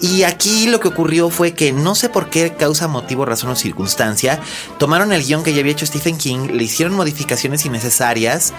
y 0.00 0.24
aquí 0.24 0.66
lo 0.66 0.80
que 0.80 0.88
ocurrió 0.88 1.30
fue 1.30 1.52
que 1.52 1.72
no 1.72 1.94
sé 1.94 2.08
por 2.08 2.28
qué 2.28 2.52
causa, 2.52 2.88
motivo, 2.88 3.24
razón 3.24 3.50
o 3.50 3.56
circunstancia, 3.56 4.40
tomaron 4.78 5.12
el 5.12 5.24
guion 5.24 5.42
que 5.42 5.52
ya 5.54 5.60
había 5.60 5.72
hecho 5.72 5.86
Stephen 5.86 6.18
King, 6.18 6.48
le 6.52 6.64
hicieron 6.64 6.94
modificaciones 6.94 7.64
innecesarias 7.64 8.52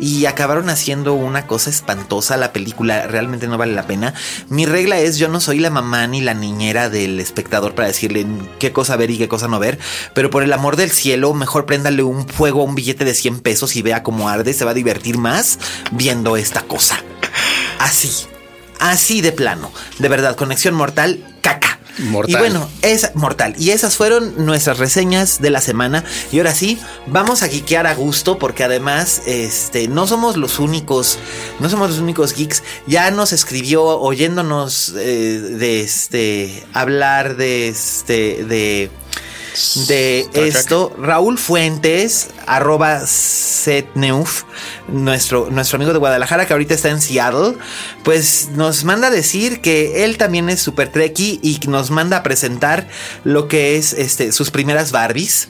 y 0.00 0.26
acabaron 0.26 0.70
haciendo 0.70 1.14
una 1.14 1.46
cosa 1.46 1.70
espantosa. 1.70 2.36
La 2.36 2.52
película 2.52 3.06
realmente 3.06 3.46
no 3.46 3.58
vale 3.58 3.74
la 3.74 3.86
pena. 3.86 4.14
Mi 4.48 4.66
regla 4.66 4.98
es 4.98 5.18
yo 5.18 5.28
no 5.28 5.40
soy 5.40 5.60
la 5.60 5.70
mamá 5.70 6.06
ni 6.06 6.20
la 6.20 6.34
niñera 6.34 6.88
del 6.88 7.20
espectador 7.20 7.74
para 7.74 7.88
decirle 7.88 8.26
qué 8.58 8.72
cosa 8.72 8.96
ver 8.96 9.10
y 9.10 9.18
qué 9.18 9.28
cosa 9.28 9.46
no 9.46 9.58
ver, 9.58 9.78
pero 10.14 10.30
por 10.30 10.42
el 10.42 10.52
amor 10.52 10.76
del 10.76 10.90
cielo, 10.90 11.34
mejor 11.34 11.66
préndale 11.66 12.02
un 12.02 12.26
fuego 12.26 12.62
a 12.62 12.64
un 12.64 12.74
billete 12.74 13.04
de 13.04 13.14
100 13.14 13.40
pesos 13.40 13.76
y 13.76 13.82
vea 13.82 14.02
cómo 14.02 14.28
arde, 14.28 14.52
se 14.54 14.64
va 14.64 14.72
a 14.72 14.74
divertir 14.74 15.18
más 15.18 15.58
viendo 15.92 16.36
esta 16.36 16.62
cosa. 16.62 17.02
Así. 17.78 18.26
Así 18.78 19.20
de 19.20 19.32
plano. 19.32 19.72
De 19.98 20.08
verdad, 20.08 20.36
conexión 20.36 20.74
mortal, 20.74 21.24
caca. 21.40 21.78
Mortal. 21.98 22.30
Y 22.30 22.38
bueno, 22.38 22.70
es 22.82 23.10
mortal. 23.14 23.54
Y 23.58 23.70
esas 23.70 23.96
fueron 23.96 24.46
nuestras 24.46 24.78
reseñas 24.78 25.40
de 25.40 25.50
la 25.50 25.60
semana. 25.60 26.04
Y 26.30 26.38
ahora 26.38 26.54
sí, 26.54 26.78
vamos 27.06 27.42
a 27.42 27.48
geekear 27.48 27.88
a 27.88 27.94
gusto 27.94 28.38
porque 28.38 28.62
además, 28.62 29.22
este, 29.26 29.88
no 29.88 30.06
somos 30.06 30.36
los 30.36 30.60
únicos, 30.60 31.18
no 31.58 31.68
somos 31.68 31.90
los 31.90 31.98
únicos 31.98 32.34
geeks. 32.34 32.62
Ya 32.86 33.10
nos 33.10 33.32
escribió 33.32 33.84
oyéndonos 33.84 34.94
eh, 34.96 35.40
de 35.58 35.80
este, 35.80 36.64
hablar 36.72 37.36
de 37.36 37.68
este, 37.68 38.44
de 38.44 38.90
de 39.86 40.28
esto. 40.34 40.94
Raúl 40.98 41.38
Fuentes, 41.38 42.30
arroba 42.46 43.06
setneuf, 43.06 44.44
nuestro, 44.88 45.48
nuestro 45.50 45.76
amigo 45.76 45.92
de 45.92 45.98
Guadalajara 45.98 46.46
que 46.46 46.52
ahorita 46.52 46.74
está 46.74 46.90
en 46.90 47.00
Seattle, 47.00 47.56
pues 48.04 48.48
nos 48.54 48.84
manda 48.84 49.08
a 49.08 49.10
decir 49.10 49.60
que 49.60 50.04
él 50.04 50.18
también 50.18 50.48
es 50.48 50.60
super 50.60 50.90
trekkie 50.90 51.40
y 51.42 51.60
nos 51.68 51.90
manda 51.90 52.18
a 52.18 52.22
presentar 52.22 52.88
lo 53.24 53.48
que 53.48 53.76
es 53.76 53.92
este, 53.92 54.32
sus 54.32 54.50
primeras 54.50 54.92
Barbies 54.92 55.48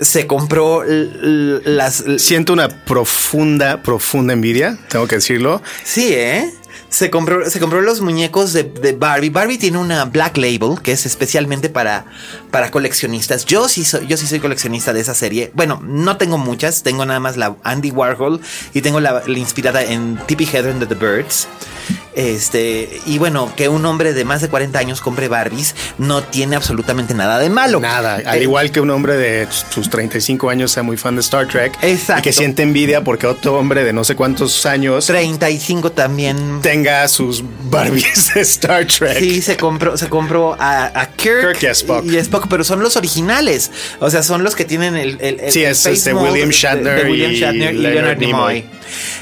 se 0.00 0.26
compró 0.26 0.84
las. 0.86 2.04
Siento 2.18 2.52
una 2.52 2.68
profunda, 2.68 3.82
profunda 3.82 4.32
envidia, 4.32 4.78
tengo 4.88 5.06
que 5.08 5.16
decirlo. 5.16 5.62
Sí, 5.84 6.12
¿eh? 6.12 6.52
Se 6.88 7.10
compró, 7.10 7.48
se 7.48 7.60
compró 7.60 7.80
los 7.80 8.00
muñecos 8.00 8.52
de, 8.52 8.96
Barbie. 8.98 9.30
Barbie 9.30 9.58
tiene 9.58 9.78
una 9.78 10.04
Black 10.06 10.36
Label 10.36 10.80
que 10.82 10.92
es 10.92 11.06
especialmente 11.06 11.68
para, 11.68 12.06
para 12.50 12.70
coleccionistas. 12.70 13.44
Yo 13.44 13.68
sí, 13.68 13.84
soy, 13.84 14.06
yo 14.06 14.16
sí 14.16 14.26
soy 14.26 14.40
coleccionista 14.40 14.92
de 14.92 15.00
esa 15.00 15.14
serie. 15.14 15.50
Bueno, 15.54 15.80
no 15.82 16.16
tengo 16.16 16.38
muchas, 16.38 16.82
tengo 16.82 17.04
nada 17.04 17.20
más 17.20 17.36
la 17.36 17.56
Andy 17.62 17.90
Warhol 17.90 18.40
y 18.74 18.80
tengo 18.80 19.00
la, 19.00 19.22
la 19.26 19.38
inspirada 19.38 19.82
en 19.82 20.18
Tippi 20.26 20.44
Hedren 20.44 20.80
de 20.80 20.86
The 20.86 20.94
Birds. 20.94 21.48
Este, 22.14 23.00
y 23.06 23.18
bueno, 23.18 23.52
que 23.54 23.68
un 23.68 23.86
hombre 23.86 24.12
de 24.12 24.24
más 24.24 24.40
de 24.40 24.48
40 24.48 24.76
años 24.76 25.00
compre 25.00 25.28
Barbies 25.28 25.76
no 25.98 26.24
tiene 26.24 26.56
absolutamente 26.56 27.14
nada 27.14 27.38
de 27.38 27.48
malo. 27.48 27.78
Nada, 27.78 28.16
al 28.16 28.38
eh, 28.38 28.42
igual 28.42 28.72
que 28.72 28.80
un 28.80 28.90
hombre 28.90 29.16
de 29.16 29.46
sus 29.70 29.88
35 29.88 30.50
años 30.50 30.72
sea 30.72 30.82
muy 30.82 30.96
fan 30.96 31.14
de 31.14 31.20
Star 31.20 31.46
Trek. 31.46 31.78
Exacto. 31.80 32.20
Y 32.20 32.22
que 32.22 32.32
siente 32.32 32.62
envidia 32.64 33.04
porque 33.04 33.28
otro 33.28 33.56
hombre 33.56 33.84
de 33.84 33.92
no 33.92 34.02
sé 34.02 34.16
cuántos 34.16 34.66
años. 34.66 35.06
35 35.06 35.92
también. 35.92 36.60
Tenga 36.60 36.77
sus 37.08 37.42
Barbies 37.70 38.34
de 38.34 38.40
Star 38.42 38.86
Trek. 38.86 39.18
Sí, 39.18 39.42
se 39.42 39.56
compró, 39.56 39.96
se 39.96 40.08
compró 40.08 40.56
a, 40.58 41.08
Kirk, 41.16 41.62
y 41.62 41.66
a 41.66 41.72
Spock. 41.72 42.04
Y 42.04 42.16
Spock, 42.16 42.46
pero 42.48 42.64
son 42.64 42.82
los 42.82 42.96
originales. 42.96 43.70
O 44.00 44.10
sea, 44.10 44.22
son 44.22 44.42
los 44.42 44.54
que 44.54 44.64
tienen 44.64 44.96
el. 44.96 45.18
el, 45.20 45.52
sí, 45.52 45.64
es, 45.64 45.84
este 45.86 46.14
William 46.14 46.50
Shatner, 46.50 47.04
de, 47.04 47.10
William 47.10 47.32
Shatner 47.32 47.74
y, 47.74 47.78
Leonard 47.78 48.18
Nimoy. 48.18 48.64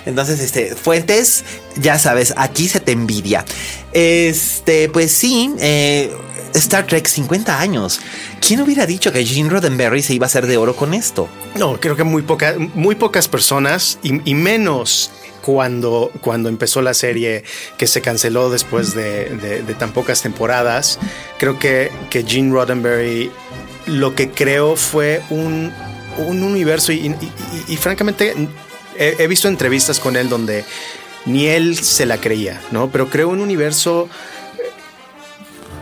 Entonces, 0.05 0.41
este, 0.41 0.75
fuentes, 0.77 1.45
ya 1.77 1.99
sabes, 1.99 2.35
aquí 2.37 2.69
se 2.69 2.81
te 2.81 2.93
envidia. 2.93 3.45
Este, 3.93 4.89
pues 4.89 5.13
sí, 5.13 5.53
eh, 5.59 6.13
Star 6.55 6.87
Trek 6.87 7.07
50 7.07 7.61
años. 7.61 8.01
¿Quién 8.41 8.61
hubiera 8.61 8.87
dicho 8.87 9.13
que 9.13 9.25
Gene 9.25 9.51
Roddenberry 9.51 10.03
se 10.03 10.15
iba 10.15 10.27
a 10.27 10.29
hacer 10.29 10.47
de 10.47 10.57
oro 10.57 10.75
con 10.75 10.95
esto? 10.95 11.29
No, 11.57 11.79
creo 11.81 11.97
que 11.97 12.05
muy, 12.05 12.25
muy 12.75 12.95
pocas 12.95 13.29
personas 13.29 13.99
y, 14.03 14.35
menos 14.35 15.11
cuando, 15.47 16.11
cuando 16.21 16.49
empezó 16.49 16.83
la 16.83 16.93
serie 16.93 17.45
que 17.79 17.87
se 17.87 18.03
canceló 18.03 18.51
después 18.51 18.95
de, 18.95 19.65
tan 19.79 19.93
pocas 19.93 20.21
temporadas. 20.21 20.99
Creo 21.39 21.57
que, 21.61 21.93
que 22.11 22.25
Gene 22.25 22.53
Roddenberry 22.53 23.31
lo 23.87 24.17
que 24.17 24.31
creó 24.31 24.75
fue 24.75 25.23
un 25.31 25.73
un 26.19 26.43
universo 26.43 26.93
y, 26.93 27.15
francamente 27.79 28.35
he, 28.97 29.27
visto 29.27 29.49
entrevistas 29.49 30.01
con 30.01 30.17
él 30.17 30.29
donde 30.29 30.65
ni 31.27 31.47
él 31.47 31.77
se 31.77 32.07
la 32.07 32.19
creía, 32.19 32.61
¿no? 32.71 32.91
Pero 32.91 33.09
creo 33.09 33.29
un 33.29 33.41
universo 33.41 34.09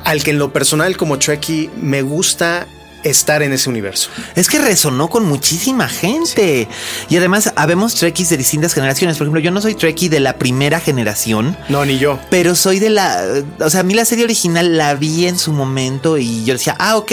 al 0.03 0.23
que 0.23 0.33
en 0.33 0.39
lo 0.39 0.53
personal 0.53 0.97
como 0.97 1.19
Trekkie 1.19 1.71
me 1.81 2.03
gusta 2.03 2.67
estar 3.05 3.43
en 3.43 3.53
ese 3.53 3.69
universo. 3.69 4.11
Es 4.35 4.49
que 4.49 4.59
resonó 4.59 5.09
con 5.09 5.27
muchísima 5.27 5.89
gente. 5.89 6.69
Y 7.09 7.17
además, 7.17 7.53
habemos 7.57 7.95
Trekkies 7.95 8.31
de 8.31 8.37
distintas 8.37 8.75
generaciones. 8.75 9.17
Por 9.17 9.27
ejemplo, 9.27 9.41
yo 9.41 9.51
no 9.51 9.61
soy 9.61 9.75
Trekkie 9.75 10.09
de 10.09 10.21
la 10.21 10.37
primera 10.37 10.81
generación. 10.81 11.57
No, 11.69 11.85
ni 11.85 11.99
yo. 11.99 12.19
Pero 12.31 12.55
soy 12.55 12.79
de 12.79 12.91
la. 12.91 13.23
O 13.61 13.71
sea, 13.71 13.81
a 13.81 13.83
mí 13.83 13.95
la 13.95 14.05
serie 14.05 14.25
original 14.25 14.77
la 14.77 14.95
vi 14.95 15.27
en 15.27 15.39
su 15.39 15.53
momento 15.53 16.19
y 16.19 16.45
yo 16.45 16.55
decía, 16.55 16.77
ah, 16.79 16.97
ok, 16.97 17.13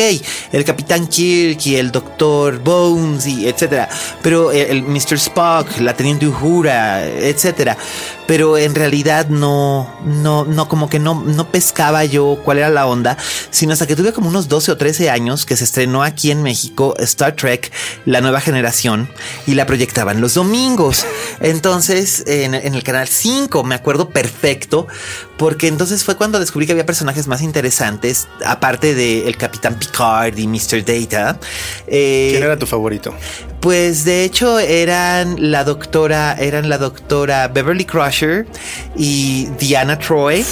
el 0.52 0.64
Capitán 0.64 1.08
Kirk 1.08 1.66
y 1.66 1.76
el 1.76 1.92
Doctor 1.92 2.60
Bones 2.60 3.28
y 3.28 3.48
etcétera. 3.48 3.90
Pero 4.22 4.52
el, 4.52 4.84
Mr. 4.84 5.16
Spock, 5.16 5.80
la 5.80 5.94
Teniente 5.94 6.28
Uhura, 6.28 7.06
etcétera. 7.06 7.78
Pero 8.28 8.58
en 8.58 8.76
realidad 8.76 9.28
no, 9.28 9.94
no, 10.06 10.46
no, 10.46 10.68
como 10.70 10.90
que 10.90 11.00
no, 11.00 11.16
no 11.16 11.50
pescaba 11.50 12.06
yo 12.06 12.40
cuál 12.44 12.60
era 12.60 12.70
la 12.70 12.88
onda, 12.88 13.18
sino 13.50 13.74
hasta 13.74 13.88
que 13.88 13.96
tuve 13.96 14.14
como 14.14 14.30
unos 14.30 14.48
12 14.48 14.72
o 14.72 14.78
13 14.78 15.10
años 15.10 15.46
que 15.46 15.58
se 15.58 15.66
estrenó 15.66 15.81
no 15.88 16.04
aquí 16.04 16.32
en 16.32 16.44
México 16.44 16.96
Star 17.00 17.36
Trek, 17.36 17.72
la 18.06 18.22
nueva 18.22 18.42
generación, 18.42 19.10
y 19.48 19.56
la 19.56 19.66
proyectaban 19.66 20.22
los 20.22 20.36
domingos. 20.36 21.06
Entonces, 21.40 22.24
en, 22.28 22.54
el 22.54 22.84
canal 22.84 23.08
5, 23.08 23.64
me 23.64 23.76
acuerdo 23.76 24.10
perfecto, 24.10 24.88
porque 25.38 25.68
entonces 25.68 26.04
fue 26.04 26.16
cuando 26.16 26.40
descubrí 26.40 26.66
que 26.66 26.74
había 26.74 26.86
personajes 26.86 27.28
más 27.28 27.42
interesantes, 27.42 28.28
aparte 28.46 28.94
del 28.96 29.38
Capitán 29.38 29.76
Picard 29.76 30.38
y 30.38 30.48
Mr. 30.48 30.84
Data. 30.86 31.40
Eh, 31.88 32.30
¿Quién 32.32 32.44
era 32.44 32.58
tu 32.58 32.66
favorito? 32.66 33.14
Pues 33.62 34.06
de 34.06 34.24
hecho 34.24 34.58
eran 34.58 35.52
la 35.52 35.64
doctora, 35.64 36.36
eran 36.40 36.68
la 36.68 36.80
doctora 36.80 37.48
Beverly 37.48 37.86
Crusher 37.86 38.48
y 38.96 39.46
Diana 39.60 40.00
Troy. 40.00 40.44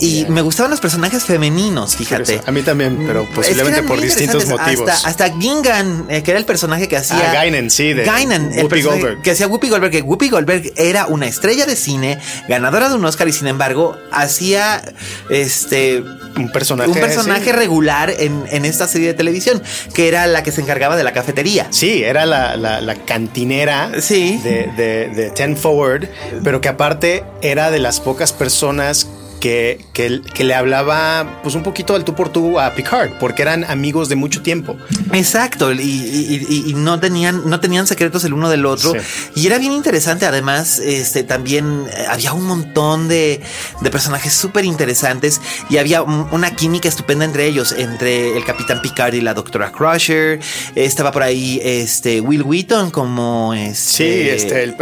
Y 0.00 0.26
me 0.28 0.42
gustaban 0.42 0.70
los 0.70 0.80
personajes 0.80 1.24
femeninos, 1.24 1.96
fíjate. 1.96 2.40
a 2.44 2.50
mí 2.50 2.62
también, 2.62 3.04
pero 3.06 3.28
posiblemente 3.30 3.82
por 3.82 4.00
distintos 4.00 4.46
motivos. 4.46 4.90
Hasta, 4.90 5.08
hasta 5.08 5.38
Gingan, 5.38 6.06
eh, 6.08 6.22
que 6.22 6.32
era 6.32 6.40
el 6.40 6.46
personaje 6.46 6.88
que 6.88 6.96
hacía. 6.96 7.32
Ah, 7.32 7.44
Guinan, 7.44 7.70
sí, 7.70 7.92
de 7.92 8.04
Whoopi 8.04 8.82
Goldberg. 8.82 9.22
Que 9.22 9.30
hacía 9.30 9.46
Whoopi 9.46 9.68
Goldberg. 9.68 9.92
Que 9.92 10.02
Whoopi 10.02 10.28
Goldberg 10.28 10.72
era 10.76 11.06
una 11.06 11.26
estrella 11.26 11.66
de 11.66 11.76
cine, 11.76 12.18
ganadora 12.48 12.88
de 12.88 12.96
un 12.96 13.04
Oscar 13.04 13.28
y 13.28 13.32
sin 13.32 13.46
embargo 13.46 13.96
hacía 14.10 14.82
este. 15.30 16.02
Un 16.36 16.50
personaje. 16.50 16.90
Un 16.90 16.98
personaje 16.98 17.52
regular 17.52 18.12
en, 18.18 18.44
en, 18.50 18.64
esta 18.64 18.88
serie 18.88 19.08
de 19.08 19.14
televisión, 19.14 19.62
que 19.94 20.08
era 20.08 20.26
la 20.26 20.42
que 20.42 20.50
se 20.50 20.60
encargaba 20.60 20.96
de 20.96 21.04
la 21.04 21.12
cafetería. 21.12 21.68
Sí, 21.70 22.02
era 22.02 22.26
la, 22.26 22.56
la, 22.56 22.94
cantinera 23.04 23.92
sí. 24.00 24.40
de, 24.42 24.68
de, 24.76 25.08
de 25.14 25.30
Ten 25.30 25.56
Forward, 25.56 26.08
pero 26.42 26.60
que 26.60 26.68
aparte 26.68 27.22
era 27.40 27.70
de 27.70 27.78
las 27.78 28.00
pocas 28.00 28.32
personas 28.32 29.06
que, 29.40 29.84
que, 29.92 30.44
le 30.44 30.54
hablaba 30.54 31.40
pues 31.42 31.54
un 31.54 31.62
poquito 31.62 31.94
al 31.94 32.04
tú 32.04 32.14
por 32.14 32.30
tú 32.30 32.58
a 32.58 32.74
Picard, 32.74 33.10
porque 33.18 33.42
eran 33.42 33.64
amigos 33.64 34.08
de 34.08 34.16
mucho 34.16 34.42
tiempo. 34.42 34.76
Exacto, 35.12 35.72
y, 35.72 36.72
no, 36.76 37.00
tenían, 37.00 37.48
no 37.48 37.60
tenían 37.60 37.86
secretos 37.86 38.24
el 38.24 38.32
uno 38.32 38.48
del 38.48 38.66
otro. 38.66 38.94
Y 39.34 39.46
era 39.46 39.58
bien 39.58 39.72
interesante, 39.72 40.26
además, 40.26 40.78
este, 40.78 41.22
también 41.22 41.84
eh, 41.92 42.06
había 42.08 42.32
un 42.32 42.44
montón 42.44 43.08
de, 43.08 43.40
de 43.80 43.90
personajes 43.90 44.32
súper 44.32 44.64
interesantes 44.64 45.40
y 45.70 45.78
había 45.78 46.02
una 46.02 46.54
química 46.54 46.88
estupenda 46.88 47.24
entre 47.24 47.46
ellos, 47.46 47.72
entre 47.76 48.36
el 48.36 48.44
Capitán 48.44 48.80
Picard 48.82 49.14
y 49.14 49.20
la 49.20 49.34
Doctora 49.34 49.72
Crusher. 49.72 50.40
Estaba 50.74 51.12
por 51.12 51.22
ahí 51.22 51.60
este, 51.62 52.20
Will 52.20 52.42
Wheaton 52.42 52.90
como... 52.90 53.54
Este, 53.54 53.74
sí, 53.74 54.28
este, 54.28 54.62
el, 54.62 54.76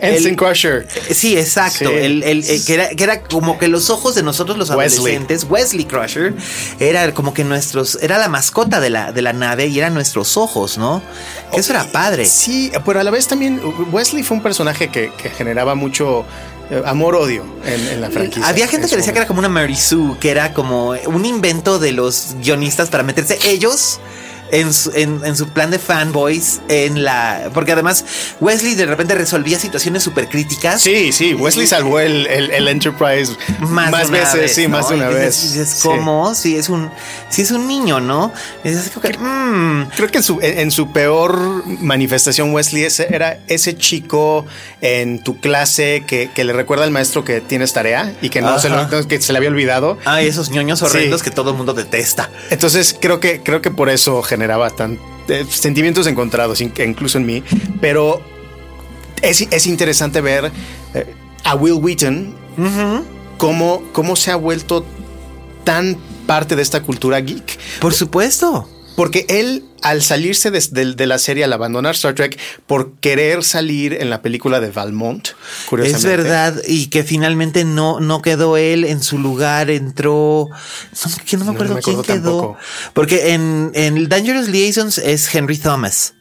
el, 0.00 0.36
Crusher. 0.36 0.86
Sí, 1.10 1.36
exacto, 1.36 1.90
el, 1.90 2.22
que, 2.66 2.74
era, 2.74 2.88
que 2.90 3.04
era 3.04 3.22
como 3.22 3.58
que 3.58 3.68
los 3.68 3.85
ojos 3.90 3.96
ojos 3.96 4.14
de 4.14 4.22
nosotros 4.22 4.58
los 4.58 4.70
adolescentes, 4.70 5.46
Wesley, 5.48 5.84
Crusher 5.84 6.34
era 6.78 7.12
como 7.14 7.32
que 7.32 7.44
nuestros, 7.44 7.98
era 8.02 8.18
la 8.18 8.28
mascota 8.28 8.78
de 8.78 8.90
la, 8.90 9.10
de 9.10 9.22
la 9.22 9.32
nave 9.32 9.66
y 9.66 9.78
eran 9.78 9.94
nuestros 9.94 10.36
ojos, 10.36 10.76
¿no? 10.78 11.02
eso 11.52 11.72
era 11.72 11.84
padre. 11.84 12.26
Sí, 12.26 12.70
pero 12.84 13.00
a 13.00 13.04
la 13.04 13.10
vez 13.10 13.26
también 13.26 13.60
Wesley 13.90 14.22
fue 14.22 14.36
un 14.36 14.42
personaje 14.42 14.88
que, 14.88 15.10
generaba 15.36 15.74
mucho 15.74 16.24
eh, 16.70 16.82
amor-odio 16.84 17.44
en, 17.64 18.00
la 18.00 18.10
franquicia. 18.10 18.46
Había 18.46 18.68
gente 18.68 18.88
que 18.88 18.96
decía 18.96 19.12
que 19.12 19.18
era 19.18 19.26
como 19.26 19.40
una 19.40 19.48
Mary 19.48 19.76
Sue, 19.76 20.16
que 20.20 20.30
era 20.30 20.52
como 20.52 20.90
un 21.06 21.24
invento 21.24 21.78
de 21.78 21.92
los 21.92 22.36
guionistas 22.42 22.90
para 22.90 23.02
meterse 23.02 23.38
ellos 23.44 23.98
en 24.50 24.72
su, 24.72 24.92
en, 24.94 25.36
su 25.36 25.48
plan 25.48 25.70
de 25.70 25.78
fanboys 25.78 26.60
en 26.68 27.04
la. 27.04 27.50
Porque 27.52 27.72
además 27.72 28.04
Wesley 28.40 28.74
de 28.74 28.86
repente 28.86 29.14
resolvía 29.14 29.58
situaciones 29.58 30.02
súper 30.02 30.28
críticas. 30.28 30.82
Sí, 30.82 31.12
sí, 31.12 31.34
Wesley 31.34 31.66
salvó 31.66 32.00
el, 32.00 32.26
el, 32.26 32.68
Enterprise 32.68 33.32
más, 33.60 34.10
veces, 34.10 34.54
sí, 34.54 34.68
más 34.68 34.88
de 34.88 34.96
una 34.96 35.08
vez. 35.08 35.56
Es 35.56 35.80
como, 35.82 36.34
sí. 36.34 36.56
es 36.56 36.68
un, 36.68 36.90
sí 37.28 37.42
es 37.42 37.50
un 37.50 37.66
niño, 37.66 38.00
¿no? 38.00 38.32
Es 38.64 38.90
que, 38.90 39.18
mm. 39.18 39.90
Creo 39.96 40.08
que 40.08 40.18
en 40.18 40.24
su, 40.24 40.38
en 40.40 40.70
su 40.70 40.92
peor 40.92 41.64
manifestación, 41.80 42.52
Wesley 42.52 42.84
ese, 42.84 43.08
era 43.14 43.38
ese 43.48 43.76
chico 43.76 44.46
en 44.80 45.22
tu 45.22 45.40
clase 45.40 46.04
que, 46.06 46.30
le 46.36 46.52
recuerda 46.52 46.84
al 46.84 46.90
maestro 46.92 47.24
que 47.24 47.40
tienes 47.40 47.72
tarea 47.72 48.14
y 48.22 48.28
que 48.28 48.40
no 48.40 48.58
se, 48.58 48.70
que 49.08 49.20
se 49.20 49.32
le 49.32 49.38
había 49.38 49.50
olvidado. 49.50 49.98
Ah, 50.04 50.22
esos 50.22 50.50
ñoños 50.50 50.82
horrendos 50.82 51.22
que 51.22 51.30
todo 51.30 51.50
el 51.50 51.56
mundo 51.56 51.74
detesta. 51.74 52.30
Entonces 52.50 52.96
creo 53.00 53.20
que, 53.20 53.42
creo 53.42 53.62
que 53.62 53.70
por 53.70 53.90
eso 53.90 54.22
generaba 54.36 54.68
tan, 54.70 54.98
eh, 55.28 55.46
sentimientos 55.48 56.06
encontrados, 56.06 56.60
incluso 56.60 57.18
en 57.18 57.26
mí, 57.26 57.42
pero 57.80 58.20
es, 59.22 59.66
interesante 59.66 60.20
ver 60.20 60.52
eh, 60.94 61.14
a 61.42 61.54
Will 61.54 61.74
Wheaton 61.74 62.34
cómo, 63.38 63.82
cómo 63.92 64.14
se 64.14 64.30
ha 64.30 64.36
vuelto 64.36 64.84
tan 65.64 65.96
parte 66.26 66.54
de 66.54 66.62
esta 66.62 66.82
cultura 66.82 67.18
geek. 67.20 67.58
Por 67.80 67.94
supuesto. 67.94 68.68
Porque 68.94 69.26
él, 69.28 69.64
al 69.88 70.02
salirse 70.02 70.50
de, 70.50 71.06
la 71.06 71.18
serie, 71.18 71.44
al 71.44 71.52
abandonar 71.52 71.94
Star 71.94 72.14
Trek, 72.14 72.38
por 72.66 72.94
querer 72.94 73.44
salir 73.44 73.94
en 73.94 74.10
la 74.10 74.20
película 74.20 74.60
de 74.60 74.70
Valmont, 74.70 75.28
curiosamente. 75.68 76.08
Es 76.08 76.16
verdad, 76.16 76.62
y 76.66 76.86
que 76.86 77.04
finalmente 77.04 77.64
no, 77.64 78.00
no 78.00 78.20
quedó 78.20 78.56
él 78.56 78.84
en 78.84 79.02
su 79.02 79.18
lugar, 79.18 79.70
entró. 79.70 80.48
No, 81.32 81.38
no 81.38 81.44
me 81.44 81.50
acuerdo 81.52 81.78
quién 81.82 82.02
quedó. 82.02 82.56
Porque 82.94 83.32
en, 83.34 83.70
en 83.74 84.08
Dangerous 84.08 84.48
Liaisons 84.48 84.98
es 84.98 85.32
Henry 85.32 85.58
Thomas. 85.58 86.14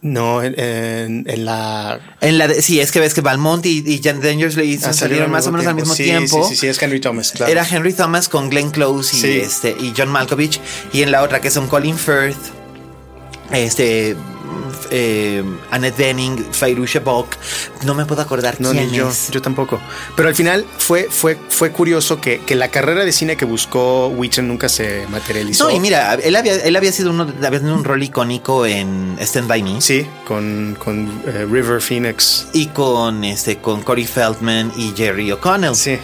No, 0.00 0.42
en, 0.42 1.24
la. 1.44 2.00
En 2.22 2.38
la 2.38 2.54
sí, 2.54 2.80
es 2.80 2.90
que 2.90 3.00
ves 3.00 3.12
que 3.12 3.20
Valmont 3.20 3.66
y, 3.66 3.84
y 3.86 4.00
Jan 4.02 4.18
Dangerously 4.18 4.80
ah, 4.82 4.94
salieron 4.94 5.30
más 5.30 5.46
o 5.46 5.52
menos 5.52 5.66
al 5.66 5.74
mismo 5.74 5.94
tiempo. 5.94 6.42
Sí, 6.44 6.54
sí, 6.54 6.60
sí, 6.60 6.66
es 6.68 6.80
Henry 6.80 7.00
Thomas. 7.00 7.32
Claro. 7.32 7.52
Era 7.52 7.68
Henry 7.68 7.92
Thomas 7.92 8.30
con 8.30 8.48
Glenn 8.48 8.70
Close 8.70 9.14
y, 9.14 9.40
este, 9.40 9.76
y 9.78 9.92
John 9.94 10.08
Malkovich. 10.08 10.58
Y 10.94 11.02
en 11.02 11.10
la 11.10 11.22
otra 11.22 11.42
que 11.42 11.50
son 11.50 11.68
Colin 11.68 11.98
Firth, 11.98 12.53
este 13.52 14.16
eh, 14.90 15.42
Annette 15.70 15.96
Bening, 15.96 16.52
Fairusha 16.52 17.00
Bock, 17.00 17.36
no 17.84 17.94
me 17.94 18.04
puedo 18.06 18.22
acordar 18.22 18.60
no, 18.60 18.70
quién 18.72 18.90
ni 18.90 18.98
yo, 18.98 19.10
yo 19.30 19.42
tampoco. 19.42 19.80
Pero 20.16 20.28
al 20.28 20.34
final 20.34 20.64
fue, 20.78 21.08
fue, 21.10 21.38
fue 21.48 21.70
curioso 21.70 22.20
que, 22.20 22.42
la 22.54 22.68
carrera 22.68 23.04
de 23.04 23.12
cine 23.12 23.36
que 23.36 23.44
buscó 23.44 24.08
Witcher 24.08 24.44
nunca 24.44 24.68
se 24.68 25.06
materializó. 25.10 25.68
No, 25.68 25.74
y 25.74 25.80
mira, 25.80 26.14
él 26.14 26.36
había, 26.36 26.54
él 26.56 26.76
había 26.76 26.92
sido 26.92 27.10
uno, 27.10 27.22
había 27.22 27.58
tenido 27.58 27.74
un 27.74 27.84
rol 27.84 28.02
icónico 28.02 28.64
en 28.66 29.16
Stand 29.20 29.48
By 29.48 29.62
Me. 29.62 29.80
Sí, 29.80 30.06
con, 30.24 30.76
con 30.78 31.22
eh, 31.26 31.46
River 31.50 31.80
Phoenix. 31.80 32.46
Y 32.52 32.66
con 32.66 33.24
este, 33.24 33.58
con 33.58 33.82
Corey 33.82 34.06
Feldman 34.06 34.72
y 34.76 34.92
Jerry 34.96 35.32
O'Connell. 35.32 35.74
Sí 35.74 35.98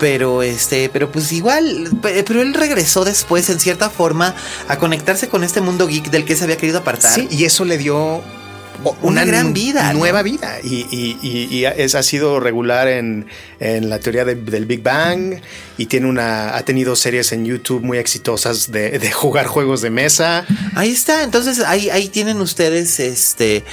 pero 0.00 0.42
este, 0.42 0.88
pero 0.88 1.12
pues 1.12 1.30
igual, 1.30 1.90
pero 2.02 2.40
él 2.40 2.54
regresó 2.54 3.04
después 3.04 3.48
en 3.50 3.60
cierta 3.60 3.90
forma 3.90 4.34
a 4.66 4.78
conectarse 4.78 5.28
con 5.28 5.44
este 5.44 5.60
mundo 5.60 5.86
geek 5.86 6.10
del 6.10 6.24
que 6.24 6.34
se 6.34 6.44
había 6.44 6.56
querido 6.56 6.78
apartar. 6.78 7.12
Sí, 7.12 7.28
y 7.30 7.44
eso 7.44 7.66
le 7.66 7.76
dio 7.76 8.22
una, 9.02 9.24
gran 9.24 9.52
vida. 9.52 9.92
Nueva 9.92 10.22
vida. 10.22 10.58
Y, 10.62 10.86
y, 10.90 11.64
es, 11.64 11.94
ha 11.94 12.02
sido 12.02 12.40
regular 12.40 12.88
en, 12.88 13.26
la 13.58 13.98
teoría 13.98 14.24
del 14.24 14.66
Big 14.66 14.82
Bang 14.82 15.40
y 15.76 15.86
tiene 15.86 16.06
una, 16.06 16.56
ha 16.56 16.62
tenido 16.64 16.96
series 16.96 17.32
en 17.32 17.44
YouTube 17.44 17.82
muy 17.82 17.98
exitosas 17.98 18.70
de, 18.70 19.10
jugar 19.12 19.46
juegos 19.46 19.82
de 19.82 19.90
mesa. 19.90 20.44
Ahí 20.74 20.90
está. 20.90 21.22
Entonces 21.22 21.60
ahí, 21.60 21.90
ahí 21.90 22.08
tienen 22.08 22.40
ustedes 22.40 23.00
este 23.00 23.64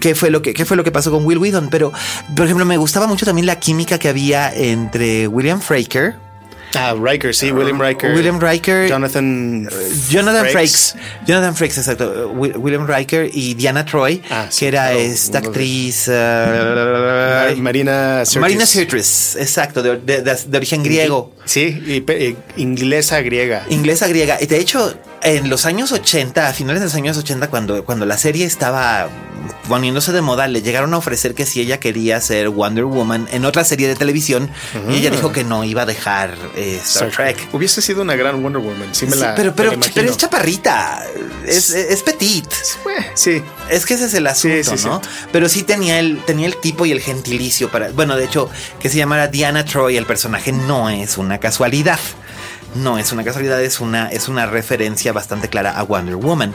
qué 0.00 0.14
fue 0.14 0.30
lo 0.30 0.42
que 0.42 0.54
qué 0.54 0.64
fue 0.64 0.76
lo 0.76 0.84
que 0.84 0.92
pasó 0.92 1.10
con 1.10 1.24
Will 1.24 1.38
Whedon. 1.38 1.68
Pero, 1.70 1.92
por 2.34 2.46
ejemplo, 2.46 2.64
me 2.64 2.76
gustaba 2.76 3.06
mucho 3.06 3.26
también 3.26 3.46
la 3.46 3.58
química 3.58 3.98
que 3.98 4.08
había 4.08 4.52
entre 4.54 5.28
William 5.28 5.60
Fraker 5.60 6.25
Ah, 6.76 6.94
Riker, 6.98 7.34
sí, 7.34 7.50
William 7.50 7.80
Riker. 7.80 8.14
William 8.14 8.40
Riker. 8.40 8.88
Jonathan. 8.88 9.68
Jonathan 10.08 10.46
Frakes. 10.46 10.94
Jonathan 11.26 11.54
Frakes, 11.54 11.78
exacto. 11.78 12.30
William 12.32 12.86
Riker 12.86 13.30
y 13.32 13.54
Diana 13.54 13.84
Troy, 13.84 14.22
ah, 14.30 14.48
que 14.56 14.68
era 14.68 14.92
esta 14.92 15.38
actriz. 15.38 16.08
Uh, 16.08 17.56
Marina 17.56 18.24
Sirtis. 18.24 18.40
Marina 18.40 18.66
Sirtis, 18.66 19.36
exacto, 19.36 19.82
de, 19.82 19.96
de, 19.98 20.56
origen 20.56 20.82
griego. 20.82 21.32
Sí, 21.44 21.62
y, 21.86 22.36
inglesa 22.60 23.20
griega. 23.20 23.64
Inglesa 23.68 24.08
griega. 24.08 24.38
Y 24.40 24.46
de 24.46 24.58
hecho, 24.58 24.94
en 25.22 25.48
los 25.48 25.66
años 25.66 25.92
80, 25.92 26.48
a 26.48 26.52
finales 26.52 26.80
de 26.80 26.86
los 26.86 26.94
años 26.94 27.16
80, 27.16 27.48
cuando, 27.48 27.84
cuando 27.84 28.06
la 28.06 28.18
serie 28.18 28.44
estaba 28.44 29.08
poniéndose 29.68 30.12
de 30.12 30.22
moda, 30.22 30.46
le 30.46 30.62
llegaron 30.62 30.94
a 30.94 30.98
ofrecer 30.98 31.34
que 31.34 31.46
si 31.46 31.60
ella 31.60 31.80
quería 31.80 32.20
ser 32.20 32.48
Wonder 32.48 32.84
Woman 32.84 33.28
en 33.32 33.44
otra 33.44 33.64
serie 33.64 33.88
de 33.88 33.96
televisión, 33.96 34.50
y 34.88 34.96
ella 34.96 35.10
dijo 35.10 35.32
que 35.32 35.44
no 35.44 35.64
iba 35.64 35.82
a 35.82 35.86
dejar 35.86 36.34
eh, 36.56 36.65
Star, 36.74 37.10
Trek. 37.10 37.48
Hubiese 37.52 37.80
sido 37.80 38.02
una 38.02 38.16
gran 38.16 38.42
Wonder 38.42 38.60
Woman, 38.60 38.94
sí 38.94 39.06
me 39.06 39.16
la. 39.16 39.34
Pero, 39.34 39.54
pero, 39.54 39.72
pero 39.94 40.10
es 40.10 40.16
chaparrita, 40.16 41.04
es, 41.46 41.70
es 41.70 42.02
petit. 42.02 42.46
Sí. 43.14 43.42
Es 43.70 43.86
que 43.86 43.94
ese 43.94 44.06
es 44.06 44.14
el 44.14 44.26
asunto, 44.26 44.76
¿no? 44.84 45.02
Pero 45.32 45.48
sí 45.48 45.62
tenía 45.62 45.98
el, 45.98 46.22
tenía 46.24 46.46
el 46.46 46.56
tipo 46.56 46.86
y 46.86 46.92
el 46.92 47.00
gentilicio 47.00 47.70
para. 47.70 47.90
Bueno, 47.90 48.16
de 48.16 48.24
hecho, 48.24 48.50
que 48.78 48.88
se 48.88 48.96
llamara 48.98 49.28
Diana 49.28 49.64
Troy, 49.64 49.96
el 49.96 50.06
personaje 50.06 50.52
no 50.52 50.90
es 50.90 51.18
una 51.18 51.38
casualidad. 51.38 51.98
No 52.82 52.98
es 52.98 53.12
una 53.12 53.24
casualidad, 53.24 53.62
es 53.62 53.80
una, 53.80 54.08
es 54.08 54.28
una 54.28 54.46
referencia 54.46 55.12
bastante 55.12 55.48
clara 55.48 55.78
a 55.78 55.82
Wonder 55.82 56.16
Woman. 56.16 56.54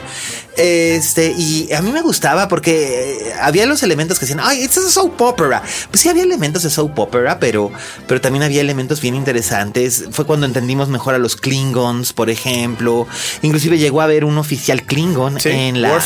Este, 0.57 1.33
y 1.37 1.71
a 1.73 1.81
mí 1.81 1.91
me 1.91 2.01
gustaba 2.01 2.47
porque 2.47 3.29
eh, 3.29 3.33
había 3.41 3.65
los 3.65 3.83
elementos 3.83 4.19
que 4.19 4.25
decían, 4.25 4.41
ay, 4.43 4.63
it's 4.63 4.77
a 4.77 4.89
soap 4.89 5.21
opera. 5.21 5.63
Pues 5.89 6.01
sí, 6.01 6.09
había 6.09 6.23
elementos 6.23 6.63
de 6.63 6.69
soap 6.69 6.97
opera, 6.99 7.39
pero, 7.39 7.71
pero 8.07 8.21
también 8.21 8.43
había 8.43 8.61
elementos 8.61 9.01
bien 9.01 9.15
interesantes. 9.15 10.05
Fue 10.11 10.25
cuando 10.25 10.45
entendimos 10.45 10.89
mejor 10.89 11.15
a 11.15 11.17
los 11.17 11.35
Klingons, 11.35 12.13
por 12.13 12.29
ejemplo. 12.29 13.07
Inclusive 13.41 13.77
llegó 13.77 14.01
a 14.01 14.05
haber 14.05 14.25
un 14.25 14.37
oficial 14.37 14.83
Klingon 14.83 15.37
en 15.45 15.81
la 15.81 16.01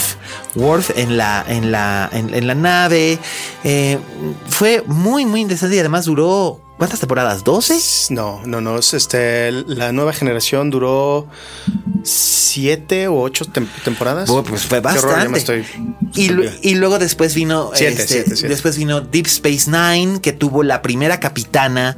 Worf. 0.55 0.91
en 0.95 1.17
la, 1.17 1.43
en 1.47 1.71
la, 1.71 2.09
en, 2.11 2.47
la 2.47 2.55
nave. 2.55 3.19
Eh, 3.63 3.99
fue 4.47 4.83
muy, 4.85 5.25
muy 5.25 5.41
interesante 5.41 5.75
y 5.75 5.79
además 5.79 6.05
duró 6.05 6.64
¿Cuántas 6.77 6.99
temporadas? 6.99 7.45
¿12? 7.45 8.09
No, 8.09 8.41
no, 8.45 8.59
no. 8.59 8.77
Este, 8.77 9.51
la 9.51 9.93
nueva 9.93 10.11
generación 10.11 10.69
duró 10.69 11.27
siete 12.03 13.07
o 13.07 13.21
ocho 13.21 13.45
temporadas. 13.45 14.29
pues 14.43 14.63
fue 14.63 14.81
bastante. 14.81 15.65
y, 16.15 16.75
luego 16.75 16.99
después 16.99 17.33
vino. 17.33 17.71
este, 17.73 18.23
Después 18.47 18.77
vino 18.77 18.99
Deep 18.99 19.27
Space 19.27 19.71
Nine, 19.71 20.19
que 20.19 20.33
tuvo 20.33 20.63
la 20.63 20.81
primera 20.81 21.19
capitana. 21.21 21.95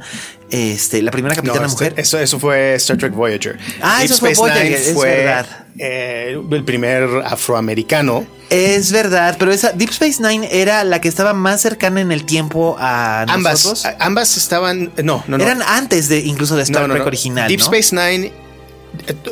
Este, 0.50 1.02
la 1.02 1.10
primera 1.10 1.34
capitana 1.34 1.66
este, 1.66 1.72
mujer. 1.72 1.94
Eso, 1.96 2.18
eso 2.18 2.38
fue 2.38 2.74
Star 2.74 2.96
Trek 2.96 3.12
Voyager. 3.12 3.58
Ah, 3.82 4.02
eso 4.02 4.16
fue 4.16 4.34
Voyager, 4.34 4.72
es 4.72 4.96
verdad. 4.98 5.66
Eh, 5.78 6.40
el 6.50 6.64
primer 6.64 7.04
afroamericano. 7.24 8.26
Es 8.50 8.90
verdad, 8.90 9.36
pero 9.38 9.52
esa 9.52 9.72
Deep 9.72 9.90
Space 9.90 10.22
Nine 10.22 10.48
era 10.50 10.82
la 10.82 11.00
que 11.00 11.08
estaba 11.08 11.34
más 11.34 11.60
cercana 11.60 12.00
en 12.00 12.10
el 12.10 12.24
tiempo 12.24 12.76
a 12.78 13.22
ambas, 13.22 13.64
nosotros. 13.64 13.94
Ambas 14.00 14.36
estaban, 14.36 14.90
no, 15.02 15.22
no, 15.28 15.38
no. 15.38 15.44
Eran 15.44 15.62
antes 15.62 16.08
de 16.08 16.20
incluso 16.20 16.56
de 16.56 16.62
Star 16.62 16.90
Trek 16.90 17.06
original. 17.06 17.48
Deep 17.48 17.60
Space 17.60 17.94
Nine, 17.94 18.32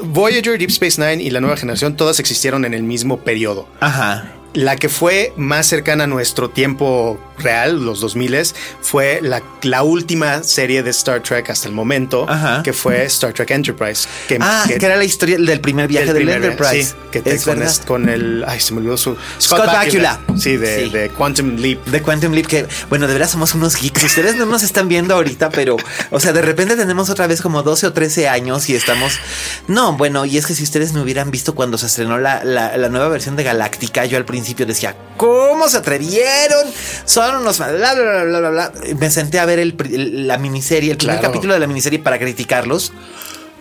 Voyager, 0.02 0.58
Deep 0.58 0.70
Space 0.70 1.00
Nine 1.00 1.22
y 1.22 1.30
la 1.30 1.40
nueva 1.40 1.56
generación, 1.56 1.96
todas 1.96 2.20
existieron 2.20 2.64
en 2.64 2.74
el 2.74 2.82
mismo 2.82 3.18
periodo. 3.20 3.68
Ajá. 3.80 4.32
La 4.52 4.76
que 4.76 4.88
fue 4.88 5.32
más 5.36 5.66
cercana 5.66 6.04
a 6.04 6.06
nuestro 6.06 6.50
tiempo 6.50 7.18
real, 7.38 7.84
los 7.84 8.00
2000 8.00 8.26
fue 8.80 9.20
la, 9.22 9.42
la, 9.62 9.82
última 9.82 10.42
serie 10.42 10.82
de 10.82 10.90
Star 10.90 11.22
Trek 11.22 11.50
hasta 11.50 11.68
el 11.68 11.74
momento, 11.74 12.26
que 12.64 12.72
fue 12.72 13.04
Star 13.04 13.32
Trek 13.32 13.50
Enterprise. 13.50 14.08
Que, 14.28 14.38
ah, 14.40 14.64
que, 14.66 14.84
era 14.84 14.96
la 14.96 15.04
historia 15.04 15.38
del 15.38 15.60
primer 15.60 15.88
viaje 15.88 16.12
del, 16.12 16.28
Enterprise. 16.28 16.94
que 17.10 17.22
te 17.22 17.38
con, 17.40 17.62
con, 17.86 18.08
el. 18.08 18.44
Ay, 18.46 18.60
se 18.60 18.72
me 18.72 18.80
olvidó 18.80 18.96
su. 18.96 19.16
Scott, 19.40 19.66
Bakula. 19.66 20.20
Sí, 20.36 20.56
de, 20.56 20.88
de, 20.88 21.08
Quantum 21.10 21.56
Leap. 21.56 21.84
De 21.86 22.02
Quantum 22.02 22.32
Leap, 22.32 22.46
que 22.46 22.66
bueno, 22.88 23.06
de 23.06 23.14
verdad 23.14 23.28
somos 23.28 23.54
unos 23.54 23.76
geeks. 23.76 24.02
Ustedes 24.04 24.36
no 24.36 24.46
nos 24.46 24.62
están 24.62 24.88
viendo 24.88 25.14
ahorita, 25.14 25.50
pero, 25.50 25.76
o 26.10 26.20
sea, 26.20 26.32
de 26.32 26.42
repente 26.42 26.76
tenemos 26.76 27.10
otra 27.10 27.26
vez 27.26 27.40
como 27.40 27.62
12 27.62 27.86
o 27.86 27.92
13 27.92 28.28
años 28.28 28.68
y 28.68 28.74
estamos. 28.74 29.18
No, 29.68 29.96
bueno, 29.96 30.24
y 30.24 30.38
es 30.38 30.46
que 30.46 30.54
si 30.54 30.62
ustedes 30.62 30.92
me 30.92 31.00
hubieran 31.00 31.30
visto 31.30 31.54
cuando 31.54 31.78
se 31.78 31.86
estrenó 31.86 32.18
la, 32.18 32.44
la, 32.44 32.76
la 32.76 32.88
nueva 32.88 33.08
versión 33.08 33.36
de 33.36 33.44
Galáctica, 33.44 34.04
yo 34.04 34.16
al 34.18 34.24
principio 34.24 34.66
decía, 34.66 34.96
¿cómo 35.16 35.68
se 35.68 35.78
atrevieron? 35.78 36.66
Son 37.04 37.25
unos 37.34 37.58
bla, 37.58 37.68
bla, 37.72 37.94
bla, 37.94 38.40
bla, 38.40 38.50
bla. 38.50 38.72
Me 38.98 39.10
senté 39.10 39.38
a 39.38 39.44
ver 39.44 39.58
el, 39.58 40.26
la 40.26 40.38
miniserie, 40.38 40.92
el 40.92 40.98
primer 40.98 41.20
capítulo 41.20 41.54
de 41.54 41.60
la 41.60 41.66
miniserie 41.66 41.98
para 41.98 42.18
criticarlos. 42.18 42.92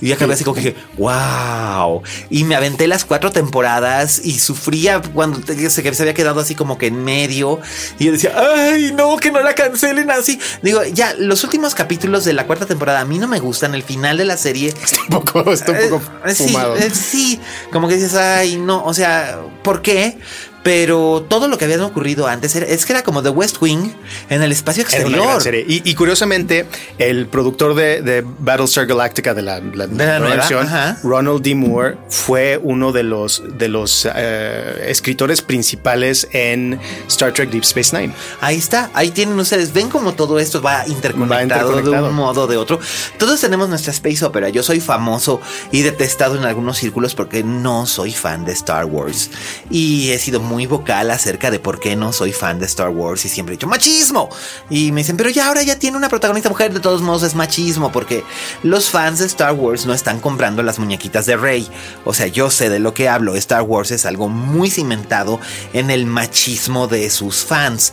Y 0.02 0.12
acabé 0.12 0.34
así 0.34 0.44
como 0.44 0.56
que 0.56 0.62
dije, 0.62 0.76
wow. 0.98 2.02
Y 2.30 2.44
me 2.44 2.56
aventé 2.56 2.86
las 2.88 3.06
cuatro 3.06 3.32
temporadas 3.32 4.20
y 4.24 4.40
sufría 4.40 5.02
cuando 5.02 5.42
se, 5.48 5.70
se 5.70 6.04
había 6.04 6.14
quedado 6.14 6.42
así 6.42 6.54
como 6.54 6.78
que 6.78 6.88
en 6.88 7.02
medio. 7.04 7.60
Y 7.98 8.06
yo 8.06 8.12
decía, 8.12 8.34
ay, 8.38 8.94
no, 8.94 9.16
que 9.18 9.32
no 9.32 9.42
la 9.42 9.56
cancelen 9.56 10.12
así. 10.12 10.38
Digo, 10.62 10.84
ya, 10.84 11.14
los 11.18 11.44
últimos 11.46 11.76
capítulos 11.76 12.26
de 12.26 12.34
la 12.34 12.46
cuarta 12.46 12.66
temporada 12.66 13.00
a 13.00 13.06
mí 13.06 13.20
no 13.20 13.28
me 13.30 13.40
gustan. 13.40 13.74
El 13.74 13.84
final 13.84 14.18
de 14.18 14.26
la 14.26 14.36
serie. 14.36 14.68
Está 14.68 15.02
un 15.02 15.08
poco, 15.08 15.52
está 15.54 15.72
un 15.72 15.90
poco 15.90 16.02
eh, 16.26 16.36
fumado. 16.36 16.76
Sí, 16.76 16.84
eh, 16.84 16.90
sí, 16.90 17.40
como 17.72 17.88
que 17.88 17.96
dices, 17.96 18.16
ay, 18.16 18.58
no, 18.58 18.84
o 18.84 18.94
sea, 18.94 19.40
¿por 19.64 19.82
qué? 19.82 20.18
Pero 20.66 21.24
todo 21.30 21.48
lo 21.48 21.60
que 21.60 21.66
había 21.66 21.86
ocurrido 21.86 22.28
antes 22.28 22.56
es 22.56 22.86
que 22.88 22.94
era 22.94 23.04
como 23.04 23.22
The 23.22 23.30
West 23.30 23.58
Wing 23.62 23.92
en 24.32 24.42
el 24.42 24.52
espacio 24.52 24.82
exterior. 24.82 25.40
Y, 25.68 25.94
curiosamente, 25.94 26.66
el 26.98 27.28
productor 27.28 27.76
de, 27.76 28.26
Battlestar 28.40 28.88
Galactica 28.88 29.36
de 29.36 29.44
la, 29.44 29.60
nueva 29.60 30.18
versión, 30.22 30.68
Ronald 31.04 31.44
D. 31.44 31.54
Moore, 31.54 31.98
fue 32.10 32.60
uno 32.64 32.92
de 32.92 33.04
los, 33.04 33.44
de 33.60 33.68
los 33.68 34.08
eh, 34.12 34.88
escritores 34.88 35.44
principales 35.44 36.28
en 36.32 36.80
Star 37.10 37.32
Trek 37.32 37.52
Deep 37.52 37.62
Space 37.62 37.96
Nine. 37.96 38.16
Ahí 38.42 38.58
está, 38.58 38.90
ahí 38.96 39.12
tienen 39.12 39.38
ustedes. 39.40 39.72
Ven 39.72 39.90
como 39.90 40.16
todo 40.16 40.40
esto 40.40 40.64
va 40.64 40.88
interconectado, 40.88 41.80
de 41.80 41.92
un 41.92 42.16
modo 42.16 42.46
o 42.46 42.48
de 42.48 42.58
otro. 42.58 42.80
Todos 43.20 43.40
tenemos 43.40 43.70
nuestra 43.70 43.92
space 43.92 44.26
opera. 44.26 44.50
Yo 44.50 44.64
soy 44.64 44.80
famoso 44.80 45.40
y 45.72 45.84
detestado 45.84 46.36
en 46.36 46.44
algunos 46.44 46.80
círculos 46.80 47.14
porque 47.14 47.44
no 47.44 47.86
soy 47.86 48.14
fan 48.14 48.46
de 48.46 48.54
Star 48.54 48.86
Wars 48.86 49.30
y 49.70 50.10
he 50.10 50.18
sido 50.18 50.40
muy 50.40 50.55
muy 50.56 50.68
vocal 50.68 51.12
acerca 51.12 51.52
de 51.52 51.60
por 51.60 51.82
qué 51.82 51.98
no 51.98 52.14
soy 52.14 52.32
fan 52.32 52.60
de 52.60 52.66
Star 52.66 52.88
Wars 52.88 53.26
y 53.26 53.30
siempre 53.30 53.54
he 53.54 53.58
dicho 53.58 53.68
machismo. 53.68 54.30
Y 54.70 54.94
me 54.94 55.02
dicen, 55.02 55.18
pero 55.18 55.30
ya 55.30 55.48
ahora 55.48 55.64
ya 55.64 55.78
tiene 55.78 55.98
una 55.98 56.08
protagonista 56.08 56.48
mujer, 56.48 56.74
de 56.74 56.80
todos 56.80 57.02
modos 57.02 57.24
es 57.24 57.36
machismo, 57.36 57.92
porque 57.92 58.24
los 58.64 58.90
fans 58.90 59.20
de 59.20 59.26
Star 59.26 59.52
Wars 59.52 59.86
no 59.86 59.94
están 59.94 60.22
comprando 60.22 60.64
las 60.64 60.80
muñequitas 60.80 61.26
de 61.26 61.36
Rey. 61.36 61.70
O 62.06 62.14
sea, 62.14 62.28
yo 62.28 62.50
sé 62.50 62.70
de 62.70 62.80
lo 62.80 62.94
que 62.94 63.10
hablo. 63.10 63.36
Star 63.36 63.64
Wars 63.64 63.92
es 63.92 64.06
algo 64.06 64.30
muy 64.30 64.70
cimentado 64.70 65.42
en 65.74 65.90
el 65.90 66.06
machismo 66.06 66.88
de 66.88 67.10
sus 67.10 67.44
fans. 67.44 67.92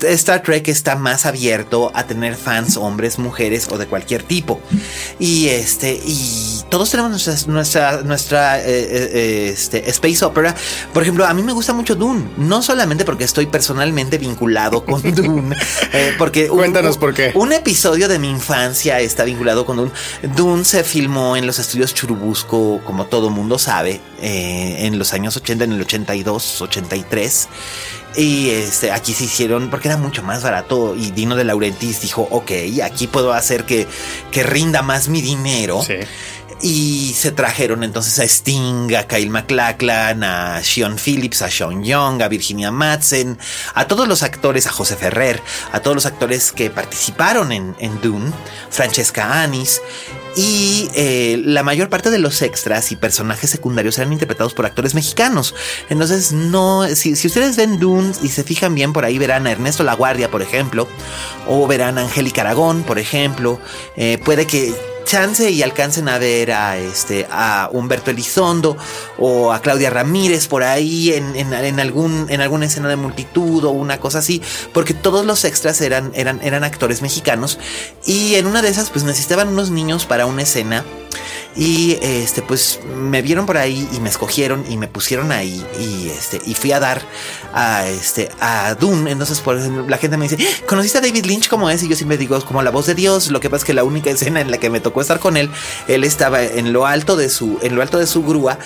Star 0.00 0.40
Trek 0.44 0.68
está 0.68 0.94
más 0.94 1.26
abierto 1.26 1.90
a 1.94 2.04
tener 2.04 2.36
fans 2.36 2.76
hombres, 2.76 3.18
mujeres 3.18 3.66
o 3.72 3.76
de 3.76 3.88
cualquier 3.88 4.22
tipo. 4.22 4.60
Y 5.18 5.48
este, 5.48 6.00
y 6.06 6.62
todos 6.70 6.92
tenemos 6.92 7.10
nuestra, 7.10 7.52
nuestra, 7.52 8.02
nuestra 8.02 8.60
eh, 8.60 8.64
eh, 8.66 9.48
este, 9.52 9.90
space 9.90 10.24
opera. 10.24 10.54
Por 10.92 11.02
ejemplo, 11.02 11.26
a 11.26 11.34
mí 11.34 11.42
me 11.42 11.52
gusta 11.52 11.72
mucho 11.72 11.96
no 12.36 12.62
solamente 12.62 13.04
porque 13.04 13.24
estoy 13.24 13.46
personalmente 13.46 14.18
vinculado 14.18 14.84
con 14.84 15.02
Dune, 15.14 15.56
eh, 15.92 16.14
porque 16.18 16.48
cuéntanos 16.48 16.98
por 16.98 17.14
qué. 17.14 17.32
Un 17.34 17.52
episodio 17.52 18.08
de 18.08 18.18
mi 18.18 18.30
infancia 18.30 19.00
está 19.00 19.24
vinculado 19.24 19.64
con 19.64 19.76
Dune. 19.76 19.90
Dune 20.36 20.64
se 20.64 20.84
filmó 20.84 21.36
en 21.36 21.46
los 21.46 21.58
estudios 21.58 21.94
Churubusco, 21.94 22.80
como 22.84 23.06
todo 23.06 23.30
mundo 23.30 23.58
sabe, 23.58 24.00
eh, 24.20 24.86
en 24.86 24.98
los 24.98 25.12
años 25.12 25.36
80, 25.36 25.64
en 25.64 25.72
el 25.72 25.80
82, 25.80 26.62
83. 26.62 27.48
Y 28.16 28.50
este, 28.50 28.92
aquí 28.92 29.12
se 29.12 29.24
hicieron 29.24 29.70
porque 29.70 29.88
era 29.88 29.96
mucho 29.96 30.22
más 30.22 30.42
barato. 30.42 30.94
Y 30.96 31.10
Dino 31.10 31.34
de 31.34 31.44
Laurentiis 31.44 32.00
dijo: 32.00 32.28
Ok, 32.30 32.52
aquí 32.82 33.06
puedo 33.06 33.32
hacer 33.32 33.64
que, 33.64 33.88
que 34.30 34.42
rinda 34.42 34.82
más 34.82 35.08
mi 35.08 35.20
dinero. 35.20 35.82
Sí. 35.82 35.94
Y 36.66 37.12
se 37.12 37.30
trajeron 37.30 37.84
entonces 37.84 38.18
a 38.18 38.24
Sting, 38.24 38.94
a 38.94 39.06
Kyle 39.06 39.28
MacLachlan, 39.28 40.24
a 40.24 40.62
Sean 40.62 40.96
Phillips, 40.96 41.42
a 41.42 41.50
Sean 41.50 41.84
Young, 41.84 42.22
a 42.22 42.28
Virginia 42.28 42.70
Madsen, 42.70 43.38
a 43.74 43.86
todos 43.86 44.08
los 44.08 44.22
actores, 44.22 44.66
a 44.66 44.70
José 44.70 44.96
Ferrer, 44.96 45.42
a 45.72 45.80
todos 45.80 45.94
los 45.94 46.06
actores 46.06 46.52
que 46.52 46.70
participaron 46.70 47.52
en, 47.52 47.76
en 47.80 48.00
Dune, 48.00 48.32
Francesca 48.70 49.42
Anis. 49.42 49.82
Y 50.36 50.88
eh, 50.94 51.38
la 51.44 51.62
mayor 51.62 51.90
parte 51.90 52.10
de 52.10 52.18
los 52.18 52.40
extras 52.40 52.92
y 52.92 52.96
personajes 52.96 53.50
secundarios 53.50 53.98
eran 53.98 54.14
interpretados 54.14 54.54
por 54.54 54.64
actores 54.64 54.94
mexicanos. 54.94 55.54
Entonces, 55.90 56.32
no, 56.32 56.86
si, 56.94 57.14
si 57.14 57.26
ustedes 57.26 57.56
ven 57.56 57.78
Dune 57.78 58.14
y 58.22 58.28
se 58.28 58.42
fijan 58.42 58.74
bien, 58.74 58.94
por 58.94 59.04
ahí 59.04 59.18
verán 59.18 59.46
a 59.46 59.52
Ernesto 59.52 59.84
Laguardia, 59.84 60.30
por 60.30 60.40
ejemplo, 60.40 60.88
o 61.46 61.66
verán 61.66 61.98
a 61.98 62.00
Angélica 62.00 62.40
Aragón, 62.40 62.84
por 62.84 62.98
ejemplo. 62.98 63.60
Eh, 63.98 64.18
puede 64.24 64.46
que 64.46 64.93
chance 65.04 65.50
y 65.50 65.62
alcancen 65.62 66.08
a 66.08 66.18
ver 66.18 66.52
a 66.52 66.78
este 66.78 67.26
a 67.30 67.68
Humberto 67.72 68.10
Elizondo 68.10 68.76
o 69.18 69.52
a 69.52 69.60
Claudia 69.60 69.90
Ramírez 69.90 70.48
por 70.48 70.62
ahí 70.62 71.12
en, 71.12 71.36
en, 71.36 71.80
algún 71.80 72.26
en 72.28 72.40
alguna 72.40 72.66
escena 72.66 72.88
de 72.88 72.96
multitud 72.96 73.64
o 73.64 73.70
una 73.70 74.00
cosa 74.00 74.18
así, 74.18 74.42
porque 74.72 74.94
todos 74.94 75.24
los 75.24 75.44
extras 75.44 75.80
eran 75.80 76.10
eran 76.14 76.40
eran 76.42 76.64
actores 76.64 77.02
mexicanos 77.02 77.58
y 78.04 78.34
en 78.34 78.46
una 78.46 78.62
de 78.62 78.68
esas 78.68 78.90
pues 78.90 79.04
necesitaban 79.04 79.48
unos 79.48 79.70
niños 79.70 80.06
para 80.06 80.26
una 80.26 80.42
escena 80.42 80.84
y 81.56 81.98
este, 82.02 82.42
pues 82.42 82.80
me 82.96 83.22
vieron 83.22 83.46
por 83.46 83.56
ahí 83.56 83.88
y 83.92 84.00
me 84.00 84.08
escogieron 84.08 84.64
y 84.68 84.76
me 84.76 84.88
pusieron 84.88 85.30
ahí. 85.30 85.64
Y 85.78 86.08
este, 86.08 86.40
y 86.44 86.54
fui 86.54 86.72
a 86.72 86.80
dar 86.80 87.02
a 87.52 87.86
este 87.86 88.30
a 88.40 88.74
Dune. 88.74 89.10
Entonces, 89.10 89.40
por 89.40 89.56
la 89.56 89.98
gente 89.98 90.16
me 90.16 90.28
dice, 90.28 90.44
¿conociste 90.66 90.98
a 90.98 91.00
David 91.00 91.26
Lynch 91.26 91.48
como 91.48 91.70
es? 91.70 91.82
Y 91.82 91.88
yo 91.88 91.96
siempre 91.96 92.18
digo, 92.18 92.40
como 92.44 92.62
la 92.62 92.70
voz 92.70 92.86
de 92.86 92.94
Dios. 92.94 93.30
Lo 93.30 93.40
que 93.40 93.50
pasa 93.50 93.62
es 93.62 93.64
que 93.64 93.74
la 93.74 93.84
única 93.84 94.10
escena 94.14 94.40
en 94.40 94.50
la 94.50 94.58
que 94.58 94.70
me 94.70 94.80
tocó 94.80 95.00
estar 95.00 95.20
con 95.20 95.36
él, 95.36 95.50
él 95.86 96.04
estaba 96.04 96.42
en 96.42 96.72
lo 96.72 96.86
alto 96.86 97.16
de 97.16 97.28
su, 97.28 97.58
en 97.62 97.76
lo 97.76 97.82
alto 97.82 97.98
de 97.98 98.06
su 98.06 98.24
grúa, 98.24 98.58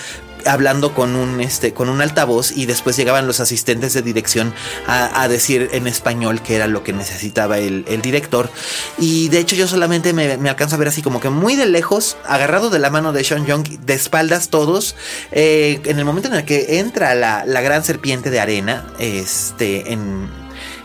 hablando 0.49 0.94
con 0.94 1.14
un, 1.16 1.40
este, 1.40 1.72
con 1.72 1.88
un 1.88 2.01
altavoz 2.01 2.53
y 2.53 2.66
después 2.66 2.96
llegaban 2.96 3.26
los 3.26 3.40
asistentes 3.40 3.92
de 3.92 4.03
dirección 4.03 4.55
a, 4.86 5.28
decir 5.28 5.68
en 5.72 5.86
español 5.86 6.40
que 6.40 6.57
era 6.57 6.66
lo 6.66 6.82
que 6.82 6.92
necesitaba 6.92 7.59
el, 7.59 7.84
director. 8.03 8.51
Y 8.99 9.28
de 9.28 9.38
hecho 9.38 9.57
yo 9.57 9.68
solamente 9.68 10.12
me, 10.12 10.32
alcanzo 10.49 10.76
a 10.76 10.78
ver 10.78 10.88
así 10.88 11.03
como 11.03 11.20
que 11.20 11.28
muy 11.28 11.57
de 11.57 11.66
lejos, 11.66 12.16
agarrado 12.26 12.70
de 12.70 12.78
la 12.78 12.90
mano 12.90 13.12
de 13.12 13.24
Sean 13.24 13.46
Young, 13.46 13.64
de 13.68 13.94
espaldas 13.94 14.49
todos, 14.49 14.96
eh, 15.32 15.80
en 15.84 15.99
el 15.99 16.05
momento 16.05 16.28
en 16.28 16.34
el 16.34 16.44
que 16.44 16.78
entra 16.78 17.14
la, 17.14 17.44
la 17.44 17.61
gran 17.61 17.84
serpiente 17.84 18.30
de 18.30 18.40
arena, 18.40 18.86
este, 18.99 19.92
en, 19.92 20.28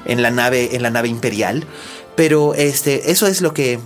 en 0.05 0.21
la 0.21 0.31
nave, 0.31 0.75
en 0.75 0.81
la 0.81 0.89
nave 0.89 1.07
imperial. 1.07 1.65
Pero 2.15 2.53
este, 2.53 3.11
eso 3.11 3.27
es 3.27 3.41
lo 3.41 3.53
que 3.53 3.79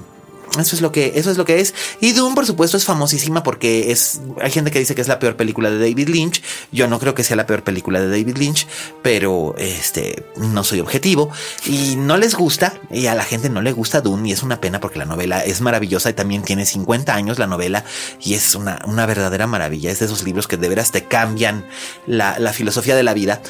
eso 0.59 0.75
es 0.75 0.81
lo 0.81 0.91
que, 0.91 1.13
eso 1.15 1.31
es 1.31 1.37
lo 1.37 1.45
que 1.45 1.59
es. 1.59 1.73
Y 1.99 2.13
Doom, 2.13 2.35
por 2.35 2.45
supuesto, 2.45 2.77
es 2.77 2.85
famosísima 2.85 3.43
porque 3.43 3.91
es. 3.91 4.21
Hay 4.41 4.51
gente 4.51 4.71
que 4.71 4.79
dice 4.79 4.95
que 4.95 5.01
es 5.01 5.07
la 5.07 5.19
peor 5.19 5.35
película 5.35 5.69
de 5.69 5.77
David 5.77 6.09
Lynch. 6.09 6.41
Yo 6.71 6.87
no 6.87 6.99
creo 6.99 7.13
que 7.13 7.23
sea 7.23 7.35
la 7.35 7.45
peor 7.45 7.63
película 7.63 7.99
de 7.99 8.09
David 8.09 8.37
Lynch, 8.37 8.67
pero 9.01 9.55
este 9.57 10.25
no 10.37 10.63
soy 10.63 10.79
objetivo. 10.79 11.29
Y 11.65 11.95
no 11.95 12.17
les 12.17 12.35
gusta, 12.35 12.79
y 12.91 13.07
a 13.07 13.15
la 13.15 13.23
gente 13.23 13.49
no 13.49 13.61
le 13.61 13.71
gusta 13.71 14.01
Doom, 14.01 14.25
y 14.25 14.31
es 14.31 14.43
una 14.43 14.61
pena 14.61 14.79
porque 14.79 14.99
la 14.99 15.05
novela 15.05 15.43
es 15.43 15.61
maravillosa 15.61 16.09
y 16.09 16.13
también 16.13 16.43
tiene 16.43 16.65
50 16.65 17.13
años 17.13 17.39
la 17.39 17.47
novela, 17.47 17.83
y 18.21 18.33
es 18.33 18.55
una, 18.55 18.79
una 18.85 19.05
verdadera 19.05 19.47
maravilla. 19.47 19.91
Es 19.91 19.99
de 19.99 20.05
esos 20.05 20.23
libros 20.23 20.47
que 20.47 20.57
de 20.57 20.69
veras 20.69 20.91
te 20.91 21.05
cambian 21.05 21.65
la, 22.05 22.39
la 22.39 22.53
filosofía 22.53 22.95
de 22.95 23.03
la 23.03 23.13
vida. 23.13 23.41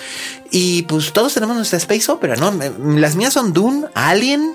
Y 0.52 0.84
pues 0.84 1.12
todos 1.14 1.34
tenemos 1.34 1.56
nuestra 1.56 1.78
space 1.78 2.12
opera, 2.12 2.36
¿no? 2.36 2.54
Las 2.98 3.16
mías 3.16 3.34
son 3.34 3.54
Dune, 3.54 3.88
Alien, 3.94 4.54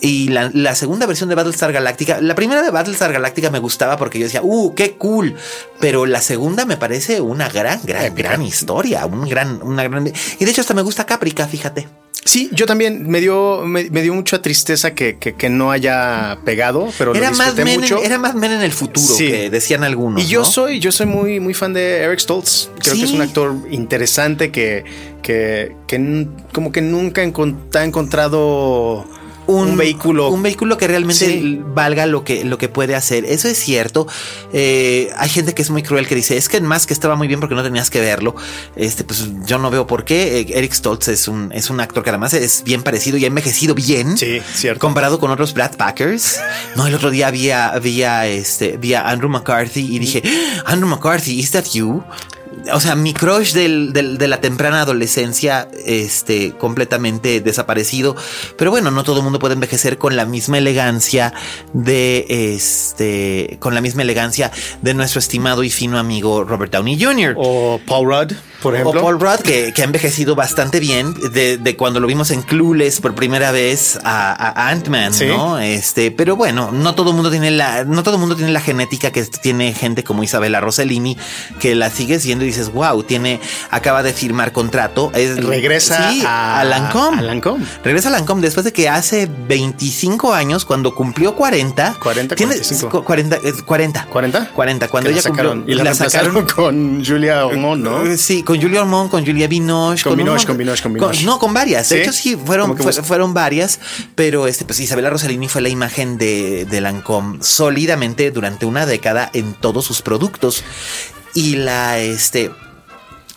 y 0.00 0.28
la, 0.28 0.74
segunda 0.74 1.06
versión 1.06 1.28
de 1.28 1.34
Battlestar 1.34 1.72
Galactica, 1.72 2.20
la 2.20 2.34
primera 2.34 2.62
de 2.62 2.70
Battlestar 2.70 3.12
Galactica 3.12 3.50
me 3.50 3.58
gustaba 3.58 3.96
porque 3.96 4.18
yo 4.18 4.24
decía, 4.24 4.40
¡uh, 4.42 4.74
qué 4.74 4.92
cool! 4.92 5.34
Pero 5.78 6.06
la 6.06 6.20
segunda 6.20 6.64
me 6.64 6.76
parece 6.76 7.20
una 7.20 7.48
gran, 7.48 7.80
gran, 7.84 8.14
gran 8.14 8.42
historia, 8.42 9.06
un 9.06 9.28
gran, 9.28 9.60
una 9.62 9.82
gran. 9.84 10.12
Y 10.38 10.44
de 10.44 10.50
hecho, 10.50 10.60
hasta 10.60 10.74
me 10.74 10.82
gusta 10.82 11.06
Caprica, 11.06 11.46
fíjate. 11.46 11.88
Sí, 12.24 12.50
yo 12.52 12.66
también 12.66 13.08
me 13.08 13.20
dio, 13.20 13.62
me, 13.64 13.84
dio 13.84 14.12
mucha 14.12 14.42
tristeza 14.42 14.94
que, 14.94 15.16
no 15.50 15.70
haya 15.70 16.38
pegado, 16.44 16.90
pero 16.98 17.14
era 17.14 17.30
lo 17.30 17.36
más 17.36 17.56
mucho. 17.56 18.02
era 18.02 18.18
más 18.18 18.34
men 18.34 18.52
en 18.52 18.60
el 18.60 18.72
futuro 18.72 19.16
que 19.16 19.48
decían 19.48 19.84
algunos. 19.84 20.22
Y 20.22 20.26
yo 20.26 20.44
soy, 20.44 20.80
yo 20.80 20.92
soy 20.92 21.06
muy, 21.06 21.40
muy 21.40 21.54
fan 21.54 21.72
de 21.72 22.02
Eric 22.02 22.20
Stoltz. 22.20 22.68
Creo 22.78 22.94
que 22.94 23.04
es 23.04 23.12
un 23.12 23.22
actor 23.22 23.54
interesante 23.70 24.52
que, 24.52 24.84
que, 25.22 25.74
que 25.86 26.26
como 26.52 26.72
que 26.72 26.82
nunca 26.82 27.22
ha 27.22 27.84
encontrado 27.84 29.06
un, 29.50 29.76
vehículo. 29.76 30.28
Un 30.28 30.42
vehículo 30.42 30.78
que 30.78 30.86
realmente 30.86 31.60
valga 31.64 32.06
lo 32.06 32.24
que, 32.24 32.44
lo 32.44 32.58
que 32.58 32.68
puede 32.68 32.94
hacer. 32.94 33.24
Eso 33.24 33.48
es 33.48 33.58
cierto. 33.58 34.06
Eh, 34.52 35.10
hay 35.16 35.28
gente 35.28 35.54
que 35.54 35.62
es 35.62 35.70
muy 35.70 35.82
cruel 35.82 36.06
que 36.06 36.14
dice, 36.14 36.36
es 36.36 36.48
que 36.48 36.60
más 36.60 36.86
que 36.86 36.94
estaba 36.94 37.16
muy 37.16 37.28
bien 37.28 37.40
porque 37.40 37.54
no 37.54 37.62
tenías 37.62 37.90
que 37.90 38.00
verlo. 38.00 38.34
Este, 38.76 39.04
pues 39.04 39.28
yo 39.46 39.58
no 39.58 39.70
veo 39.70 39.86
por 39.86 40.04
qué. 40.04 40.40
Eh, 40.40 40.46
Eric 40.54 40.72
Stoltz 40.72 41.08
es 41.08 41.28
un, 41.28 41.50
es 41.52 41.70
un 41.70 41.80
actor 41.80 42.02
que 42.02 42.10
además 42.10 42.34
es 42.34 42.62
bien 42.64 42.82
parecido 42.82 43.16
y 43.18 43.24
ha 43.24 43.28
envejecido 43.28 43.74
bien. 43.74 44.16
Sí, 44.16 44.40
cierto. 44.54 44.80
Comparado 44.80 45.18
con 45.18 45.30
otros 45.30 45.54
Brad 45.54 45.76
Packers. 45.76 46.40
No, 46.76 46.86
el 46.86 46.94
otro 46.94 47.10
día 47.10 47.28
había, 47.28 47.68
había, 47.68 48.26
este, 48.26 48.74
había 48.74 49.08
Andrew 49.08 49.30
McCarthy 49.30 49.94
y 49.94 49.98
dije, 49.98 50.22
Andrew 50.64 50.88
McCarthy, 50.88 51.38
¿is 51.38 51.50
that 51.50 51.64
you? 51.72 52.02
O 52.72 52.80
sea, 52.80 52.94
mi 52.94 53.14
crush 53.14 53.52
de 53.52 54.28
la 54.28 54.40
temprana 54.40 54.82
adolescencia, 54.82 55.68
este, 55.84 56.52
completamente 56.52 57.40
desaparecido. 57.40 58.16
Pero 58.56 58.70
bueno, 58.70 58.90
no 58.90 59.04
todo 59.04 59.18
el 59.18 59.22
mundo 59.22 59.38
puede 59.38 59.54
envejecer 59.54 59.98
con 59.98 60.16
la 60.16 60.24
misma 60.24 60.58
elegancia 60.58 61.32
de 61.72 62.26
este, 62.28 63.56
con 63.60 63.74
la 63.74 63.80
misma 63.80 64.02
elegancia 64.02 64.50
de 64.82 64.94
nuestro 64.94 65.18
estimado 65.18 65.62
y 65.62 65.70
fino 65.70 65.98
amigo 65.98 66.44
Robert 66.44 66.72
Downey 66.72 67.02
Jr. 67.02 67.34
O 67.36 67.80
Paul 67.86 68.06
Rudd, 68.06 68.32
por 68.62 68.74
ejemplo. 68.74 69.00
O 69.00 69.02
Paul 69.02 69.20
Rudd, 69.20 69.40
que, 69.40 69.72
ha 69.76 69.84
envejecido 69.84 70.34
bastante 70.34 70.80
bien 70.80 71.14
de, 71.32 71.76
cuando 71.76 72.00
lo 72.00 72.06
vimos 72.06 72.30
en 72.30 72.42
Clueless 72.42 73.00
por 73.00 73.14
primera 73.14 73.52
vez 73.52 73.98
a, 74.04 74.68
Ant-Man, 74.70 75.12
¿no? 75.28 75.58
Este, 75.58 76.10
pero 76.10 76.36
bueno, 76.36 76.70
no 76.72 76.94
todo 76.94 77.10
el 77.10 77.16
mundo 77.16 77.30
tiene 77.30 77.50
la, 77.50 77.84
no 77.84 78.02
todo 78.02 78.18
mundo 78.18 78.36
tiene 78.36 78.52
la 78.52 78.60
genética 78.60 79.10
que 79.10 79.24
tiene 79.24 79.72
gente 79.72 80.04
como 80.04 80.22
Isabella 80.22 80.60
Rossellini, 80.60 81.16
que 81.58 81.74
la 81.74 81.90
sigue 81.90 82.20
siendo 82.20 82.39
dices, 82.44 82.72
wow, 82.72 83.02
tiene, 83.02 83.40
acaba 83.70 84.02
de 84.02 84.12
firmar 84.12 84.52
contrato. 84.52 85.10
Es, 85.14 85.42
Regresa 85.42 86.10
a, 86.26 86.64
Lancome. 86.64 87.22
Regresa 87.84 88.08
a 88.08 88.12
Lancome 88.12 88.42
después 88.42 88.64
de 88.64 88.72
que 88.72 88.88
hace 88.88 89.28
25 89.48 90.32
años, 90.32 90.64
cuando 90.64 90.94
cumplió 90.94 91.34
40. 91.34 91.96
40, 92.02 92.34
tiene 92.36 92.56
40, 93.04 93.38
40. 93.64 94.06
40. 94.06 94.48
40. 94.52 94.88
Cuando 94.88 95.10
ella 95.10 95.22
sacaron, 95.22 95.64
y 95.66 95.74
la, 95.74 95.94
sacaron 95.94 96.46
con 96.46 97.04
Julia 97.04 97.46
Ormond, 97.46 97.84
¿no? 97.84 98.06
Eh, 98.06 98.16
sí, 98.16 98.42
con 98.42 98.60
Julia 98.60 98.82
Ormond, 98.82 99.10
con 99.10 99.24
Julia 99.24 99.48
Binoche. 99.48 100.04
Con, 100.04 100.16
Binoche, 100.16 100.46
con 100.46 100.56
Binoche, 100.56 100.82
con 100.82 100.92
Binoche. 100.92 101.24
no, 101.24 101.38
con 101.38 101.54
varias. 101.54 101.88
De 101.88 102.02
hecho, 102.02 102.12
sí, 102.12 102.36
fueron, 102.36 102.76
fueron 102.76 103.34
varias, 103.34 103.80
pero 104.14 104.46
este, 104.46 104.64
pues 104.64 104.80
Isabela 104.80 105.10
Rossellini 105.10 105.48
fue 105.48 105.60
la 105.60 105.68
imagen 105.68 106.18
de, 106.18 106.64
de 106.64 106.80
Lancome 106.80 107.38
sólidamente 107.42 108.30
durante 108.30 108.66
una 108.66 108.86
década 108.86 109.30
en 109.32 109.54
todos 109.54 109.84
sus 109.84 110.02
productos 110.02 110.64
y 111.34 111.56
la, 111.56 111.98
este, 111.98 112.50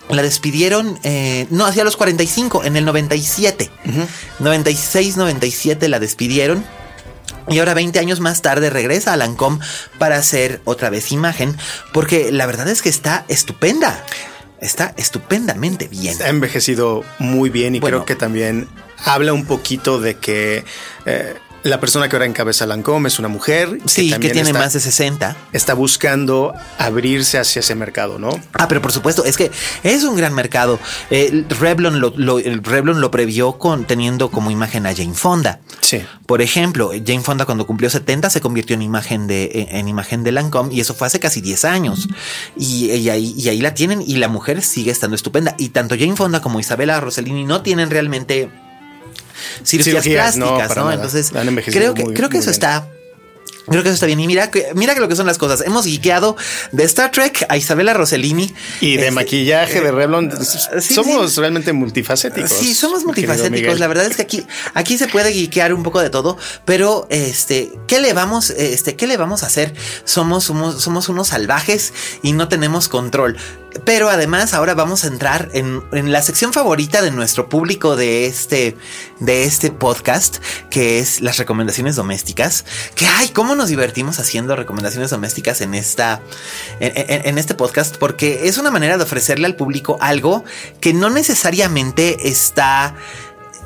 la 0.10 0.22
despidieron, 0.22 1.00
eh, 1.04 1.48
no, 1.50 1.66
hacia 1.66 1.84
los 1.84 1.98
45, 1.98 2.64
en 2.64 2.76
el 2.76 2.86
97. 2.86 3.70
96, 4.40 5.18
97 5.18 5.88
la 5.90 6.00
despidieron. 6.00 6.64
Y 7.50 7.60
ahora 7.60 7.74
20 7.74 8.00
años 8.00 8.20
más 8.20 8.42
tarde 8.42 8.70
regresa 8.70 9.14
a 9.14 9.18
Lancome 9.18 9.60
para 9.98 10.16
hacer 10.16 10.62
otra 10.64 10.90
vez 10.90 11.12
imagen, 11.12 11.58
porque 11.92 12.32
la 12.32 12.46
verdad 12.46 12.68
es 12.70 12.82
que 12.82 12.90
está 12.90 13.26
estupenda. 13.28 14.04
Está 14.62 14.94
estupendamente 14.96 15.90
bien. 15.90 16.22
Ha 16.22 16.30
envejecido 16.30 17.04
muy 17.20 17.50
bien 17.50 17.76
y 17.76 17.82
creo 17.82 18.06
que 18.06 18.16
también 18.16 18.70
habla 19.04 19.34
un 19.34 19.46
poquito 19.46 20.00
de 20.00 20.16
que 20.16 20.64
eh, 21.06 21.36
la 21.64 21.80
persona 21.80 22.10
que 22.10 22.16
ahora 22.16 22.26
encabeza 22.26 22.66
Lancome 22.66 23.08
es 23.08 23.20
una 23.20 23.30
mujer. 23.30 23.80
Sí, 23.86 24.12
que, 24.12 24.30
tiene 24.30 24.54
más 24.54 24.74
de 24.74 24.80
60. 24.80 25.36
Está 25.54 25.74
buscando 25.74 26.54
abrirse 26.78 27.40
hacia 27.40 27.62
ese 27.62 27.74
mercado, 27.76 28.20
¿no? 28.20 28.30
Ah, 28.54 28.68
pero 28.68 28.82
por 28.82 28.92
supuesto, 28.92 29.24
es 29.24 29.38
que 29.38 29.50
es 29.84 30.04
un 30.04 30.16
gran 30.16 30.34
mercado. 30.34 30.80
Eh, 31.10 31.46
Revlon, 31.60 32.00
lo, 32.00 32.14
Revlon 32.40 33.00
lo 33.00 33.12
previó 33.12 33.58
con, 33.58 33.86
teniendo 33.86 34.30
como 34.30 34.52
imagen 34.52 34.86
a 34.86 34.94
Jane 34.94 35.14
Fonda. 35.14 35.62
Sí. 35.82 36.04
Por 36.26 36.42
ejemplo, 36.42 36.92
Jane 36.92 37.22
Fonda 37.22 37.46
cuando 37.46 37.66
cumplió 37.66 37.90
70 37.90 38.30
se 38.30 38.42
convirtió 38.42 38.74
en 38.74 38.82
imagen 38.82 39.28
de, 39.28 39.68
en, 39.72 39.88
imagen 39.88 40.24
de 40.24 40.32
Lancome 40.34 40.74
y 40.74 40.82
eso 40.82 40.94
fue 40.94 41.08
hace 41.08 41.20
casi 41.20 41.40
10 41.42 41.66
años. 41.66 42.10
Y, 42.58 43.10
ahí, 43.10 43.34
y 43.38 43.50
ahí 43.50 43.62
la 43.62 43.74
tienen 43.74 44.02
y 44.02 44.18
la 44.18 44.28
mujer 44.28 44.62
sigue 44.62 44.92
estando 44.92 45.16
estupenda. 45.16 45.56
Y 45.58 45.70
tanto 45.70 45.96
Jane 45.98 46.16
Fonda 46.16 46.42
como 46.42 46.60
Isabella 46.60 47.00
Rossellini 47.00 47.46
no 47.46 47.62
tienen 47.62 47.90
realmente 47.90 48.50
cirugías, 49.66 50.06
plásticas, 50.06 50.76
¿no? 50.76 50.92
Entonces, 50.92 51.32
creo 51.66 51.94
que, 51.94 52.06
creo 52.14 52.30
que 52.30 52.38
eso 52.38 52.52
está 52.52 52.88
Creo 53.68 53.82
que 53.82 53.90
eso 53.90 53.94
está 53.94 54.06
bien. 54.06 54.20
Y 54.20 54.28
mira 54.28 54.52
que, 54.52 54.72
mira 54.76 54.94
que 54.94 55.00
lo 55.00 55.08
que 55.08 55.16
son 55.16 55.26
las 55.26 55.38
cosas. 55.38 55.62
Hemos 55.62 55.86
guiqueado 55.86 56.36
de 56.72 56.84
Star 56.84 57.12
Trek 57.12 57.46
a 57.48 57.58
Isabela 57.58 57.94
Rossellini. 57.94 58.54
Y 58.82 58.98
de 58.98 59.04
este, 59.04 59.12
maquillaje 59.12 59.82
de 59.82 59.92
Revlon. 59.92 60.32
Eh, 60.32 60.82
somos 60.82 61.38
realmente 61.38 61.72
multifacéticos. 61.72 62.52
Sí, 62.52 62.74
somos 62.74 63.06
multifacéticos. 63.06 63.80
La 63.80 63.88
verdad 63.88 64.06
es 64.06 64.16
que 64.18 64.24
aquí, 64.24 64.46
aquí 64.74 64.98
se 64.98 65.08
puede 65.08 65.32
guiquear 65.32 65.74
un 65.74 65.84
poco 65.84 66.02
de 66.02 66.10
todo. 66.10 66.38
Pero, 66.66 67.08
este, 67.10 67.72
¿qué 67.88 68.02
le 68.02 68.14
vamos, 68.14 68.50
este, 68.50 68.96
qué 68.96 69.08
le 69.08 69.18
vamos 69.18 69.44
a 69.44 69.48
hacer? 69.48 69.74
Somos, 70.04 70.44
somos, 70.44 70.82
somos 70.82 71.08
unos 71.08 71.30
salvajes 71.30 71.94
y 72.22 72.34
no 72.34 72.50
tenemos 72.50 72.90
control. 72.90 73.38
Pero 73.86 74.10
además 74.10 74.54
ahora 74.54 74.74
vamos 74.76 75.04
a 75.04 75.08
entrar 75.08 75.50
en, 75.54 75.84
la 75.92 76.22
sección 76.22 76.54
favorita 76.54 77.02
de 77.02 77.12
nuestro 77.12 77.50
público 77.50 77.96
de 77.96 78.26
este, 78.26 78.78
de 79.20 79.44
este 79.44 79.72
podcast, 79.72 80.38
que 80.70 81.00
es 81.00 81.22
las 81.22 81.38
recomendaciones 81.38 81.96
domésticas. 81.96 82.66
Que 82.96 83.08
ay, 83.08 83.30
cómo 83.30 83.56
nos 83.56 83.70
divertimos 83.70 84.20
haciendo 84.20 84.56
recomendaciones 84.56 85.10
domésticas 85.10 85.62
en 85.62 85.74
esta, 85.74 86.22
en, 86.80 87.38
este 87.38 87.56
podcast, 87.56 87.98
porque 87.98 88.48
es 88.48 88.58
una 88.58 88.72
manera 88.72 88.98
de 88.98 89.04
ofrecerle 89.04 89.48
al 89.48 89.56
público 89.56 89.98
algo 90.02 90.44
que 90.80 90.94
no 90.94 91.10
necesariamente 91.10 92.30
está 92.30 92.96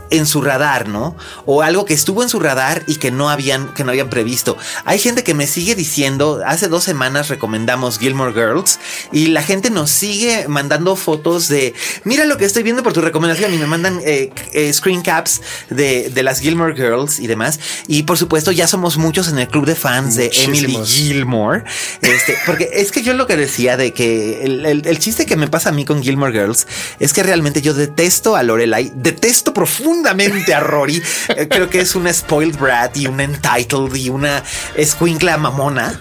en 0.09 0.25
su 0.25 0.41
radar, 0.41 0.87
¿no? 0.87 1.15
O 1.45 1.61
algo 1.61 1.85
que 1.85 1.93
estuvo 1.93 2.23
en 2.23 2.29
su 2.29 2.39
radar 2.39 2.83
y 2.87 2.95
que 2.95 3.11
no 3.11 3.29
habían, 3.29 3.73
que 3.73 3.83
no 3.83 3.91
habían 3.91 4.09
previsto. 4.09 4.57
Hay 4.85 4.99
gente 4.99 5.23
que 5.23 5.33
me 5.33 5.47
sigue 5.47 5.75
diciendo, 5.75 6.41
hace 6.45 6.67
dos 6.67 6.83
semanas 6.83 7.29
recomendamos 7.29 7.99
Gilmore 7.99 8.33
Girls 8.33 8.79
y 9.11 9.27
la 9.27 9.43
gente 9.43 9.69
nos 9.69 9.89
sigue 9.89 10.47
mandando 10.47 10.95
fotos 10.95 11.47
de, 11.47 11.73
mira 12.03 12.25
lo 12.25 12.37
que 12.37 12.45
estoy 12.45 12.63
viendo 12.63 12.83
por 12.83 12.93
tu 12.93 13.01
recomendación 13.01 13.53
y 13.53 13.57
me 13.57 13.67
mandan 13.67 13.99
eh, 14.03 14.31
eh, 14.53 14.71
screen 14.73 15.01
caps 15.01 15.41
de, 15.69 16.09
de, 16.09 16.23
las 16.23 16.39
Gilmore 16.39 16.75
Girls 16.75 17.19
y 17.19 17.27
demás. 17.27 17.59
Y 17.87 18.03
por 18.03 18.17
supuesto 18.17 18.51
ya 18.51 18.67
somos 18.67 18.97
muchos 18.97 19.27
en 19.27 19.39
el 19.39 19.47
club 19.47 19.65
de 19.65 19.75
fans 19.75 20.15
de 20.15 20.31
Emily 20.43 20.77
Gilmore. 20.85 21.63
Este, 22.01 22.37
porque 22.45 22.69
es 22.73 22.91
que 22.91 23.03
yo 23.03 23.13
lo 23.13 23.27
que 23.27 23.37
decía 23.37 23.77
de 23.77 23.93
que 23.93 24.43
el, 24.43 24.65
el 24.65 24.99
chiste 24.99 25.25
que 25.25 25.35
me 25.35 25.47
pasa 25.47 25.69
a 25.69 25.71
mí 25.71 25.85
con 25.85 26.01
Gilmore 26.01 26.31
Girls 26.31 26.67
es 26.99 27.13
que 27.13 27.23
realmente 27.23 27.61
yo 27.61 27.73
detesto 27.73 28.35
a 28.35 28.43
Lorelai, 28.43 28.91
detesto 28.95 29.53
profundamente 29.53 29.96
profundamente 29.97 30.53
a 30.53 30.59
Rory. 30.59 31.01
Eh, 31.29 31.47
creo 31.47 31.69
que 31.69 31.81
es 31.81 31.95
una 31.95 32.13
spoiled 32.13 32.57
brat 32.57 32.95
y 32.97 33.07
una 33.07 33.23
entitled 33.23 33.95
y 33.95 34.09
una 34.09 34.43
escuincla 34.75 35.37
mamona. 35.37 35.99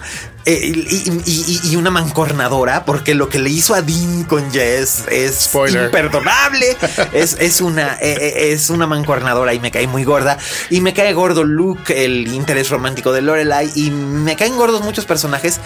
Eh, 0.49 0.71
y, 1.25 1.75
una 1.75 1.91
mancornadora, 1.91 2.85
porque 2.85 3.13
lo 3.13 3.27
que 3.27 3.37
le 3.37 3.49
hizo 3.49 3.75
a 3.75 3.81
Dean 3.81 4.23
con 4.23 4.49
Jess 4.49 5.03
es 5.11 5.49
imperdonable. 5.53 6.77
es, 7.11 7.35
es, 7.37 7.59
una, 7.59 7.97
eh, 7.99 8.53
es 8.53 8.69
una 8.69 8.87
mancornadora 8.87 9.53
y 9.53 9.59
me 9.59 9.71
cae 9.71 9.87
muy 9.87 10.05
gorda. 10.05 10.37
Y 10.69 10.79
me 10.79 10.93
cae 10.93 11.13
gordo 11.13 11.43
Luke, 11.43 12.05
el 12.05 12.33
interés 12.33 12.69
romántico 12.69 13.11
de 13.11 13.21
Lorelai. 13.21 13.69
Y 13.75 13.91
me 13.91 14.37
caen 14.37 14.55
gordos 14.55 14.81
muchos 14.83 15.03
personajes, 15.03 15.59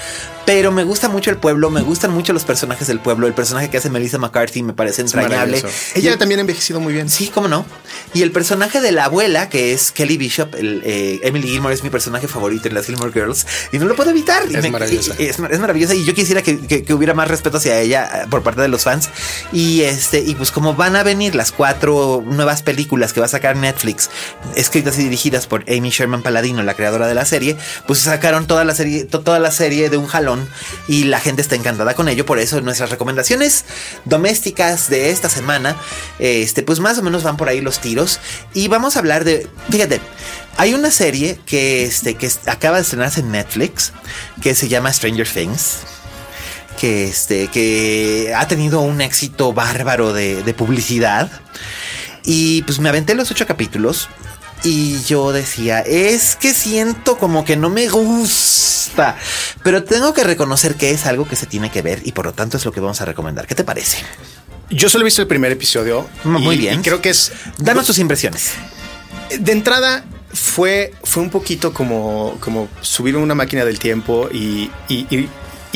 pero 0.48 0.72
me 0.72 0.84
gusta 0.84 1.10
mucho 1.10 1.30
el 1.30 1.38
pueblo, 1.38 1.70
me 1.70 1.82
gustan 1.82 2.12
mucho 2.12 2.34
los 2.34 2.44
personajes 2.44 2.88
del 2.88 3.00
pueblo. 3.00 3.28
El 3.28 3.34
personaje 3.34 3.70
que 3.70 3.78
hace 3.78 3.92
Melissa 3.92 4.18
McCarthy 4.18 4.64
me 4.64 4.74
parece 4.74 5.04
entrañable. 5.04 5.64
Ella 5.94 6.18
también 6.18 6.40
ha 6.40 6.42
envejecido 6.42 6.80
muy 6.80 6.94
bien. 6.94 7.08
Sí, 7.08 7.30
cómo 7.32 7.48
no. 7.48 7.68
Y 8.16 8.24
el 8.24 8.32
personaje 8.32 8.82
de 8.82 8.92
la 8.92 9.06
abuela, 9.06 9.48
que 9.48 9.74
es 9.74 9.92
Kelly 9.92 10.18
Bishop, 10.18 10.56
el, 10.56 10.82
Emily 11.24 11.50
Gilmore 11.50 11.76
es 11.76 11.84
mi 11.84 11.92
personaje 11.92 12.28
favorito 12.28 12.68
en 12.68 12.74
las 12.74 12.88
Gilmore 12.88 13.12
Girls. 13.12 13.46
Y 13.72 13.78
no 13.78 13.86
lo 13.86 13.96
puedo 13.96 14.10
evitar. 14.10 14.42
Es 14.78 15.40
maravillosa. 15.40 15.50
Es, 15.50 15.60
maravillosa 15.60 15.96
y 15.96 16.06
yo 16.06 16.14
quisiera 16.14 16.42
que, 16.42 16.86
hubiera 16.94 17.14
más 17.14 17.28
respeto 17.28 17.58
hacia 17.58 17.80
ella 17.80 18.10
eh, 18.14 18.28
por 18.30 18.44
parte 18.44 18.62
de 18.62 18.68
los 18.68 18.84
fans. 18.84 19.10
Y 19.52 19.82
este, 19.82 20.20
y 20.20 20.36
pues 20.36 20.52
como 20.52 20.76
van 20.76 20.96
a 20.96 21.04
venir 21.04 21.36
las 21.36 21.52
cuatro 21.52 22.24
nuevas 22.26 22.62
películas 22.62 23.14
que 23.14 23.20
va 23.20 23.26
a 23.26 23.30
sacar 23.30 23.56
Netflix, 23.56 24.10
escritas 24.56 24.98
y 25.00 25.04
dirigidas 25.04 25.48
por 25.48 25.64
Amy 25.70 25.90
Sherman 25.90 26.22
Paladino, 26.22 26.64
la 26.64 26.74
creadora 26.74 27.08
de 27.08 27.16
la 27.16 27.26
serie, 27.26 27.58
pues 27.88 28.00
sacaron 28.00 28.48
toda 28.48 28.64
la 28.64 28.76
serie, 28.76 29.06
toda 29.06 29.40
la 29.40 29.52
serie 29.52 29.90
de 29.90 29.98
un 29.98 30.08
jalón 30.08 30.48
y 30.88 31.06
la 31.06 31.20
gente 31.20 31.42
está 31.42 31.56
encantada 31.56 31.94
con 31.94 32.10
ello. 32.10 32.26
Por 32.26 32.40
eso 32.40 32.62
nuestras 32.62 32.90
recomendaciones 32.90 33.66
domésticas 34.06 34.90
de 34.90 35.10
esta 35.10 35.30
semana, 35.30 35.76
este, 36.20 36.64
pues 36.64 36.80
más 36.80 36.98
o 36.98 37.04
menos 37.04 37.24
van 37.24 37.38
por 37.38 37.50
ahí 37.50 37.62
los 37.62 37.80
tiros. 37.80 38.20
Y 38.54 38.68
vamos 38.68 38.96
a 38.96 39.00
hablar 39.00 39.24
de, 39.24 39.48
fíjate, 39.70 40.02
hay 40.58 40.74
una 40.74 40.92
serie 40.92 41.40
que, 41.46 41.84
este, 41.84 42.16
que 42.16 42.30
acaba 42.48 42.78
de 42.78 42.84
estrenarse 42.84 43.22
en 43.22 43.32
Netflix 43.32 43.94
que 44.42 44.56
se 44.56 44.68
llama 44.68 44.92
Stranger 44.92 45.28
Things. 45.28 45.80
Que, 46.80 47.06
este, 47.06 47.48
que 47.48 48.34
ha 48.36 48.48
tenido 48.48 48.82
un 48.82 49.02
éxito 49.02 49.54
bárbaro 49.54 50.14
de, 50.14 50.42
de 50.44 50.54
publicidad. 50.54 51.30
Y 52.24 52.62
pues 52.64 52.80
me 52.80 52.90
aventé 52.90 53.14
los 53.14 53.30
ocho 53.32 53.46
capítulos. 53.46 54.10
Y 54.64 55.02
yo 55.04 55.32
decía, 55.32 55.80
es 55.80 56.36
que 56.36 56.54
siento 56.54 57.18
como 57.18 57.46
que 57.46 57.58
no 57.58 57.70
me 57.70 57.90
gusta. 57.90 59.18
Pero 59.64 59.84
tengo 59.84 60.14
que 60.14 60.24
reconocer 60.24 60.76
que 60.76 60.92
es 60.92 61.06
algo 61.06 61.28
que 61.28 61.36
se 61.36 61.48
tiene 61.48 61.72
que 61.72 61.82
ver 61.82 62.02
y 62.06 62.12
por 62.12 62.26
lo 62.26 62.34
tanto 62.34 62.58
es 62.58 62.66
lo 62.66 62.72
que 62.72 62.80
vamos 62.80 63.02
a 63.02 63.06
recomendar. 63.06 63.48
¿Qué 63.48 63.56
te 63.56 63.64
parece? 63.64 63.98
Yo 64.70 64.90
solo 64.90 65.04
he 65.04 65.06
visto 65.06 65.22
el 65.22 65.28
primer 65.28 65.52
episodio. 65.52 66.08
Muy 66.24 66.58
bien. 66.58 66.80
Y 66.80 66.84
creo 66.84 67.02
que 67.02 67.10
es. 67.10 67.32
Danos 67.58 67.86
tus 67.86 67.98
impresiones. 67.98 68.52
De 69.40 69.52
entrada, 69.52 70.06
fue, 70.34 70.94
fue 71.04 71.24
un 71.24 71.30
poquito 71.30 71.74
como, 71.74 72.38
como 72.40 72.68
subir 72.82 73.16
una 73.16 73.36
máquina 73.36 73.66
del 73.66 73.80
tiempo 73.80 74.30
y, 74.32 74.72
y, 74.88 75.08
y 75.16 75.30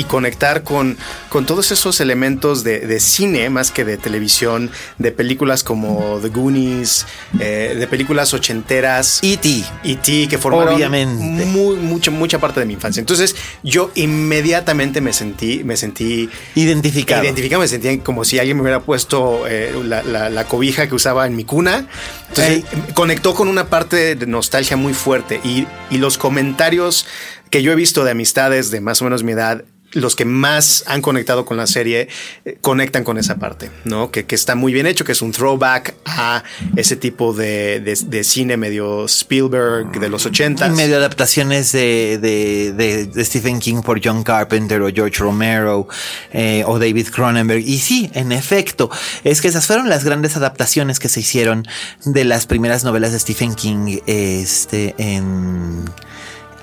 conectar 0.04 0.64
con, 0.64 0.98
con 1.30 1.46
todos 1.46 1.72
esos 1.72 2.00
elementos 2.02 2.64
de, 2.64 3.00
cine 3.00 3.50
más 3.50 3.72
que 3.72 3.86
de 3.86 3.98
televisión, 3.98 4.72
de 4.98 5.12
películas 5.12 5.64
como 5.64 6.20
The 6.22 6.30
Goonies, 6.30 7.06
eh, 7.40 7.76
de 7.78 7.88
películas 7.88 8.34
ochenteras. 8.34 9.20
E.T. 9.24 9.64
E.T. 9.84 10.28
que 10.28 10.38
formaron 10.38 10.76
Obviamente. 10.76 11.46
Muy, 11.46 11.78
mucha, 11.78 12.12
mucha 12.12 12.40
parte 12.40 12.60
de 12.60 12.66
mi 12.66 12.74
infancia. 12.74 13.00
Entonces 13.00 13.36
yo 13.64 13.92
inmediatamente 13.96 15.02
me 15.02 15.14
sentí, 15.14 15.64
me 15.64 15.78
sentí 15.78 16.30
identificado. 16.56 17.24
Identificado, 17.24 17.62
me 17.62 17.68
sentía 17.68 17.98
como 18.04 18.26
si 18.26 18.40
alguien 18.40 18.58
me 18.58 18.64
hubiera 18.64 18.82
puesto 18.82 19.48
eh, 19.48 19.74
la, 19.84 20.46
cobija 20.46 20.88
que 20.88 20.96
usaba 20.96 21.26
en 21.26 21.36
mi 21.36 21.44
cuna. 21.44 21.88
Entonces 22.30 22.64
conectó 22.94 23.34
con 23.34 23.48
una 23.48 23.68
parte 23.68 24.16
de 24.16 24.26
nostalgia 24.28 24.78
muy 24.78 24.94
fuerte 24.94 25.40
y, 25.44 25.66
y 25.90 25.98
los 25.98 26.18
comentarios 26.18 27.06
que 27.50 27.64
yo 27.64 27.72
he 27.72 27.76
visto 27.76 28.04
de 28.04 28.12
amistades 28.12 28.72
de 28.72 28.82
más 28.82 29.02
o 29.02 29.06
menos 29.06 29.24
mi 29.24 29.34
edad 29.34 29.64
los 29.96 30.16
que 30.16 30.26
más 30.26 30.84
han 30.88 31.02
conectado 31.02 31.46
con 31.46 31.58
la 31.58 31.68
serie 31.68 32.10
eh, 32.44 32.58
conectan 32.62 33.04
con 33.04 33.18
esa 33.18 33.38
parte, 33.38 33.72
¿no? 33.86 34.12
Que, 34.12 34.26
está 34.30 34.54
muy 34.54 34.74
bien 34.74 34.86
hecho, 34.86 35.06
que 35.06 35.14
es 35.14 35.22
un 35.22 35.32
throwback 35.32 35.96
a 36.06 36.44
ese 36.76 36.98
tipo 36.98 37.34
de, 37.34 38.22
cine 38.24 38.58
medio 38.58 39.06
Spielberg 39.06 39.98
de 40.00 40.10
los 40.10 40.26
80. 40.26 40.68
Medio 40.70 40.98
adaptaciones 40.98 41.72
de, 41.72 42.18
de, 42.20 43.26
Stephen 43.26 43.60
King 43.60 43.82
por 43.82 44.02
John 44.04 44.24
Carpenter 44.24 44.82
o 44.82 44.90
George 44.94 45.20
Romero 45.20 45.88
eh, 46.34 46.64
o 46.68 46.78
David 46.78 47.08
Cronenberg. 47.08 47.66
Y 47.66 47.80
sí, 47.80 48.12
en 48.14 48.34
efecto, 48.34 48.92
es 49.24 49.42
que 49.42 49.48
esas 49.48 49.66
fueron 49.66 49.88
las 49.88 50.04
grandes 50.04 50.36
adaptaciones 50.36 51.00
que 51.00 51.08
se 51.08 51.22
hicieron 51.22 51.66
de 52.04 52.26
las 52.26 52.46
primeras 52.48 52.84
novelas 52.84 53.14
de 53.14 53.20
Stephen 53.20 53.56
King 53.56 54.00
este, 54.06 54.94
en 54.98 55.86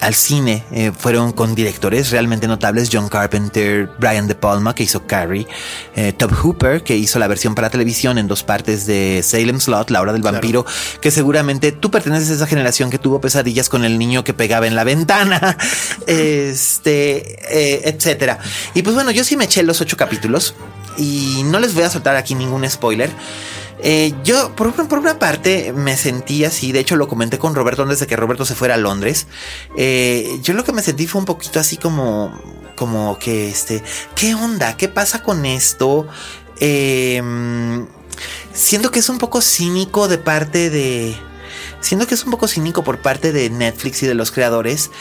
al 0.03 0.15
cine 0.15 0.65
eh, 0.73 0.91
fueron 0.97 1.31
con 1.33 1.55
directores 1.55 2.11
realmente 2.11 2.49
notables, 2.49 2.91
John 2.93 3.09
Carpenter, 3.09 3.89
Brian 4.01 4.27
De 4.27 4.35
Palma, 4.35 4.75
que 4.75 4.83
hizo 4.83 5.07
Carrie, 5.07 5.47
eh, 5.95 6.13
Tob 6.13 6.33
Hooper, 6.33 6.83
que 6.83 6.97
hizo 6.97 7.21
la 7.21 7.29
versión 7.29 7.55
para 7.55 7.71
televisión 7.71 8.19
en 8.19 8.27
dos 8.27 8.43
partes 8.43 8.85
de 8.85 9.21
Salem 9.23 9.61
Slot, 9.61 9.91
La 9.91 10.01
Hora 10.01 10.13
del 10.13 10.23
Vampiro, 10.23 10.67
que 11.01 11.13
seguramente 11.13 11.71
tú 11.71 11.93
perteneces 11.93 12.31
a 12.31 12.35
esa 12.35 12.47
generación 12.49 12.91
que 12.91 12.99
tuvo 12.99 13.21
pesadillas 13.21 13.69
con 13.69 13.85
el 13.85 13.97
niño 13.97 14.25
que 14.25 14.35
pegaba 14.35 14.67
en 14.67 14.75
la 14.75 14.83
ventana, 14.83 15.57
este, 16.09 17.39
eh, 17.57 17.83
etcétera. 17.85 18.41
Y 18.75 18.83
pues 18.83 18.97
bueno, 18.97 19.13
yo 19.13 19.23
sí 19.23 19.37
me 19.37 19.45
eché 19.45 19.63
los 19.63 19.81
ocho 19.81 19.97
capítulos 19.97 20.57
y 20.97 21.43
no 21.45 21.61
les 21.61 21.75
voy 21.75 21.85
a 21.85 21.91
soltar 21.91 22.17
aquí 22.17 22.35
ningún 22.35 22.69
spoiler. 22.69 23.09
Eh, 23.83 24.15
yo, 24.23 24.55
por, 24.55 24.73
una 24.99 25.19
parte, 25.19 25.73
me 25.73 25.97
sentí 25.97 26.45
así. 26.45 26.73
De 26.73 26.81
hecho, 26.81 26.97
lo 26.97 27.09
comenté 27.09 27.39
con 27.39 27.55
Roberto 27.55 27.83
antes 27.83 27.99
de 27.99 28.07
que 28.07 28.17
Roberto 28.17 28.45
se 28.45 28.55
fuera 28.55 28.75
a 28.75 28.79
Londres. 28.79 29.27
Eh, 29.77 30.39
yo 30.43 30.55
lo 30.55 30.65
que 30.65 30.73
me 30.73 30.83
sentí 30.83 31.07
fue 31.07 31.21
un 31.21 31.25
poquito 31.25 31.59
así 31.59 31.77
como, 31.77 32.33
como 32.77 33.19
que 33.19 33.49
este, 33.49 33.83
¿qué 34.15 34.35
onda? 34.35 34.77
¿Qué 34.77 34.89
pasa 34.89 35.23
con 35.23 35.45
esto? 35.45 36.07
Em, 36.61 37.87
siento 38.53 38.93
que 38.93 39.01
es 39.01 39.09
un 39.09 39.19
poco 39.19 39.41
cínico 39.41 40.07
de 40.07 40.19
parte 40.19 40.71
de. 40.71 41.17
Siento 41.81 42.07
que 42.07 42.15
es 42.15 42.25
un 42.25 42.31
poco 42.31 42.47
cínico 42.47 42.85
por 42.85 43.03
parte 43.03 43.33
de 43.33 43.51
Netflix 43.51 44.05
y 44.05 44.07
de 44.07 44.15
los 44.15 44.31
creadores 44.31 44.93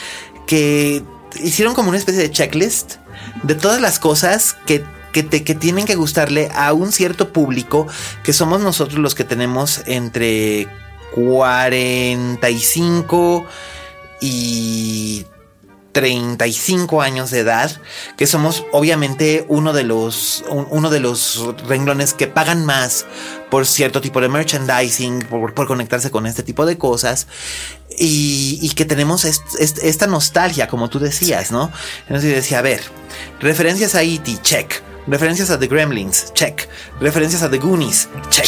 que 0.47 1.03
hicieron 1.43 1.75
como 1.75 1.89
una 1.89 1.99
especie 1.99 2.21
de 2.21 2.31
checklist 2.31 2.95
de 3.43 3.53
todas 3.53 3.79
las 3.79 3.99
cosas 3.99 4.55
que 4.65 4.83
que, 5.11 5.27
que 5.27 5.55
tienen 5.55 5.85
que 5.85 5.95
gustarle 5.95 6.51
a 6.53 6.73
un 6.73 6.91
cierto 6.91 7.33
público 7.33 7.87
que 8.23 8.33
somos 8.33 8.61
nosotros 8.61 8.99
los 8.99 9.15
que 9.15 9.23
tenemos 9.23 9.81
entre 9.85 10.67
45 11.13 13.45
y 14.21 15.25
35 15.91 17.01
años 17.01 17.31
de 17.31 17.39
edad, 17.39 17.71
que 18.17 18.27
somos 18.27 18.65
obviamente 18.71 19.45
uno 19.49 19.73
de 19.73 19.83
los, 19.83 20.43
uno 20.49 20.89
de 20.89 20.99
los 20.99 21.53
renglones 21.67 22.13
que 22.13 22.27
pagan 22.27 22.65
más 22.65 23.05
por 23.49 23.65
cierto 23.65 23.99
tipo 23.99 24.21
de 24.21 24.29
merchandising, 24.29 25.23
por, 25.23 25.53
conectarse 25.53 26.11
con 26.11 26.25
este 26.25 26.43
tipo 26.43 26.65
de 26.65 26.77
cosas. 26.77 27.27
Y, 27.97 28.71
que 28.75 28.85
tenemos 28.85 29.25
esta 29.25 30.07
nostalgia, 30.07 30.67
como 30.67 30.89
tú 30.89 30.99
decías, 30.99 31.51
¿no? 31.51 31.71
Entonces 32.07 32.33
decía, 32.33 32.59
a 32.59 32.61
ver, 32.61 32.81
referencias 33.41 33.95
a 33.95 34.01
E.T., 34.01 34.37
check 34.41 34.81
Referencias 35.07 35.49
a 35.49 35.59
The 35.59 35.67
Gremlins, 35.67 36.33
check. 36.33 36.67
Referencias 36.99 37.41
a 37.43 37.49
The 37.49 37.57
Goonies, 37.57 38.07
check. 38.29 38.47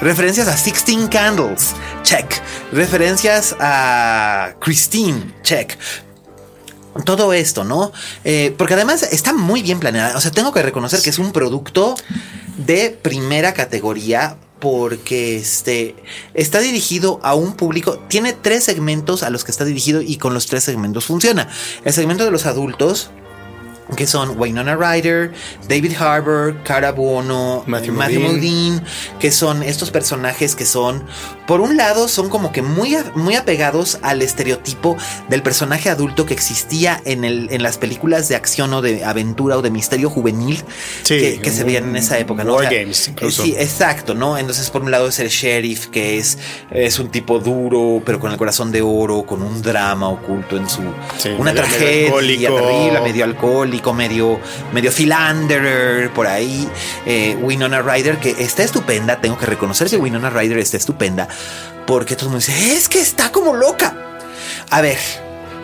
Referencias 0.00 0.48
a 0.48 0.56
Sixteen 0.56 1.08
Candles, 1.08 1.72
check. 2.02 2.40
Referencias 2.72 3.56
a 3.58 4.54
Christine, 4.60 5.34
check. 5.42 5.78
Todo 7.04 7.32
esto, 7.32 7.64
¿no? 7.64 7.90
Eh, 8.22 8.54
porque 8.56 8.74
además 8.74 9.02
está 9.02 9.32
muy 9.32 9.62
bien 9.62 9.80
planeada. 9.80 10.16
O 10.16 10.20
sea, 10.20 10.30
tengo 10.30 10.52
que 10.52 10.62
reconocer 10.62 11.00
que 11.00 11.10
es 11.10 11.18
un 11.18 11.32
producto 11.32 11.96
de 12.58 12.90
primera 12.90 13.52
categoría 13.52 14.36
porque 14.60 15.36
este 15.36 15.94
está 16.32 16.60
dirigido 16.60 17.20
a 17.22 17.34
un 17.34 17.54
público, 17.54 17.98
tiene 18.08 18.32
tres 18.32 18.64
segmentos 18.64 19.22
a 19.22 19.28
los 19.28 19.44
que 19.44 19.50
está 19.50 19.64
dirigido 19.64 20.00
y 20.00 20.16
con 20.16 20.32
los 20.32 20.46
tres 20.46 20.64
segmentos 20.64 21.04
funciona. 21.04 21.48
El 21.84 21.92
segmento 21.92 22.24
de 22.24 22.30
los 22.30 22.46
adultos, 22.46 23.10
que 23.96 24.06
son 24.06 24.38
Winona 24.38 24.76
Ryder, 24.76 25.32
David 25.68 25.94
Harbour, 25.98 26.56
Cara 26.64 26.92
Bono, 26.92 27.64
Matthew 27.66 27.94
Matthew 27.94 28.20
Modine. 28.20 28.80
Que 29.18 29.30
son 29.30 29.62
estos 29.62 29.90
personajes 29.90 30.54
que 30.54 30.66
son, 30.66 31.04
por 31.46 31.60
un 31.60 31.76
lado, 31.76 32.08
son 32.08 32.28
como 32.28 32.52
que 32.52 32.62
muy, 32.62 32.96
muy 33.14 33.36
apegados 33.36 33.98
al 34.02 34.22
estereotipo 34.22 34.96
del 35.28 35.42
personaje 35.42 35.90
adulto 35.90 36.26
que 36.26 36.34
existía 36.34 37.00
en, 37.04 37.24
el, 37.24 37.48
en 37.50 37.62
las 37.62 37.78
películas 37.78 38.28
de 38.28 38.36
acción 38.36 38.72
o 38.72 38.82
de 38.82 39.04
aventura 39.04 39.58
o 39.58 39.62
de 39.62 39.70
misterio 39.70 40.10
juvenil 40.10 40.62
Sí, 41.02 41.18
que, 41.18 41.40
que 41.40 41.50
se 41.50 41.64
veían 41.64 41.88
en 41.90 41.96
esa 41.96 42.18
época, 42.18 42.44
¿no? 42.44 42.54
War 42.54 42.64
Games, 42.64 43.08
incluso. 43.08 43.42
Sí, 43.42 43.54
exacto, 43.58 44.14
¿no? 44.14 44.38
Entonces, 44.38 44.70
por 44.70 44.82
un 44.82 44.90
lado 44.90 45.08
es 45.08 45.18
el 45.18 45.28
sheriff, 45.28 45.86
que 45.88 46.18
es, 46.18 46.38
es 46.70 46.98
un 46.98 47.10
tipo 47.10 47.38
duro, 47.38 48.02
pero 48.04 48.20
con 48.20 48.30
el 48.32 48.38
corazón 48.38 48.72
de 48.72 48.82
oro, 48.82 49.24
con 49.24 49.42
un 49.42 49.62
drama 49.62 50.08
oculto 50.08 50.56
en 50.56 50.68
su... 50.68 50.82
Sí, 51.18 51.30
una 51.38 51.52
tragedia 51.54 52.50
terrible, 52.50 53.00
medio 53.02 53.24
alcohólico, 53.24 53.73
medio, 53.94 54.40
medio 54.72 54.92
philanderer, 54.92 56.10
por 56.10 56.26
ahí. 56.26 56.68
Eh, 57.06 57.36
Winona 57.40 57.82
Ryder, 57.82 58.18
que 58.18 58.30
está 58.38 58.62
estupenda, 58.62 59.20
tengo 59.20 59.38
que 59.38 59.46
reconocer 59.46 59.88
que 59.88 59.96
Winona 59.96 60.30
Ryder 60.30 60.58
está 60.58 60.76
estupenda, 60.76 61.28
porque 61.86 62.16
todo 62.16 62.26
el 62.26 62.32
mundo 62.32 62.46
dice, 62.46 62.74
es 62.74 62.88
que 62.88 63.00
está 63.00 63.30
como 63.30 63.54
loca. 63.54 63.94
A 64.70 64.80
ver, 64.80 64.98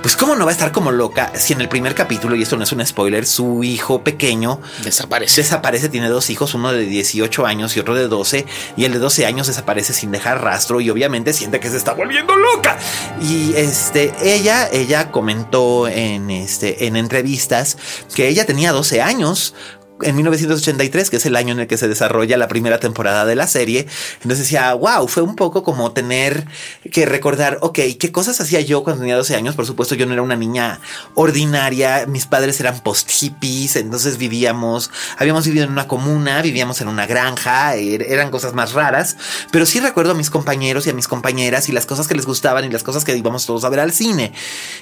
pues 0.03 0.16
cómo 0.16 0.34
no 0.34 0.44
va 0.44 0.51
a 0.51 0.53
estar 0.53 0.72
como 0.72 0.90
loca 0.90 1.32
si 1.34 1.53
en 1.53 1.61
el 1.61 1.68
primer 1.68 1.94
capítulo, 1.94 2.34
y 2.34 2.42
esto 2.42 2.57
no 2.57 2.64
es 2.64 2.72
un 2.72 2.84
spoiler, 2.84 3.26
su 3.26 3.62
hijo 3.64 4.03
pequeño 4.03 4.61
Desaparece. 4.82 5.42
desaparece, 5.42 5.88
tiene 5.88 6.09
dos 6.09 6.30
hijos, 6.30 6.55
uno 6.55 6.72
de 6.72 6.86
18 6.86 7.46
años 7.46 7.76
y 7.76 7.80
otro 7.80 7.94
de 7.94 8.09
12, 8.09 8.46
y 8.76 8.84
el 8.84 8.92
de 8.92 8.98
12 8.98 9.26
años 9.26 9.46
desaparece 9.46 9.92
sin 9.92 10.11
dejar 10.11 10.42
rastro 10.42 10.80
y 10.80 10.90
obviamente 10.90 11.32
siente 11.32 11.61
que 11.61 11.68
se 11.68 11.76
está 11.76 11.92
volviendo 11.92 12.34
loca. 12.36 12.78
Y 13.20 13.53
este, 13.55 14.14
ella, 14.22 14.68
ella 14.72 15.11
comentó 15.11 15.88
en 15.88 16.30
este, 16.30 16.86
en 16.86 16.96
entrevistas 16.96 17.76
que 18.14 18.28
ella 18.28 18.46
tenía 18.46 18.72
12 18.72 19.03
años 19.03 19.55
en 20.03 20.16
1983, 20.16 21.11
que 21.11 21.16
es 21.16 21.26
el 21.26 21.36
año 21.36 21.53
en 21.53 21.61
el 21.61 21.66
que 21.66 21.76
se 21.78 21.88
desarrolla 21.88 22.36
la 22.36 22.48
primera 22.48 22.80
temporada 22.80 23.24
de 23.24 23.34
la 23.36 23.46
serie. 23.46 23.86
Entonces 24.22 24.38
decía, 24.40 24.72
wow, 24.74 25.07
fue 25.09 25.22
un 25.22 25.36
poco 25.36 25.62
como 25.62 25.92
tener 25.92 26.46
que 26.92 27.07
recordar, 27.07 27.59
ok, 27.61 27.78
¿qué 27.98 28.12
cosas 28.12 28.40
hacía 28.40 28.61
yo 28.61 28.82
cuando 28.84 29.01
tenía 29.03 29.16
12 29.16 29.34
años? 29.36 29.55
Por 29.55 29.66
supuesto, 29.66 29.94
yo 29.94 30.07
no 30.07 30.12
era 30.12 30.22
una 30.22 30.36
niña 30.36 30.80
ordinaria, 31.14 32.07
mis 32.07 32.26
padres 32.26 32.59
eran 32.61 32.80
post-hippies, 32.80 33.76
entonces 33.76 34.16
vivíamos, 34.18 34.90
habíamos 35.18 35.44
vivido 35.46 35.64
en 35.64 35.70
una 35.72 35.86
comuna, 35.86 36.42
vivíamos 36.42 36.80
en 36.80 36.88
una 36.88 37.07
granja, 37.07 37.76
er- 37.76 38.05
eran 38.09 38.30
cosas 38.30 38.55
más 38.55 38.72
raras, 38.72 39.16
pero 39.53 39.66
sí 39.66 39.80
recuerdo 39.80 40.12
a 40.12 40.14
mis 40.14 40.30
compañeros 40.30 40.86
y 40.86 40.90
a 40.90 40.94
mis 40.94 41.09
compañeras 41.09 41.68
y 41.68 41.72
las 41.72 41.86
cosas 41.86 42.09
que 42.09 42.14
les 42.14 42.26
gustaban 42.26 42.64
y 42.64 42.68
las 42.70 42.82
cosas 42.82 43.05
que 43.05 43.16
íbamos 43.16 43.46
todos 43.46 43.64
a 43.64 43.68
ver 43.68 43.80
al 43.80 43.92
cine. 43.92 44.32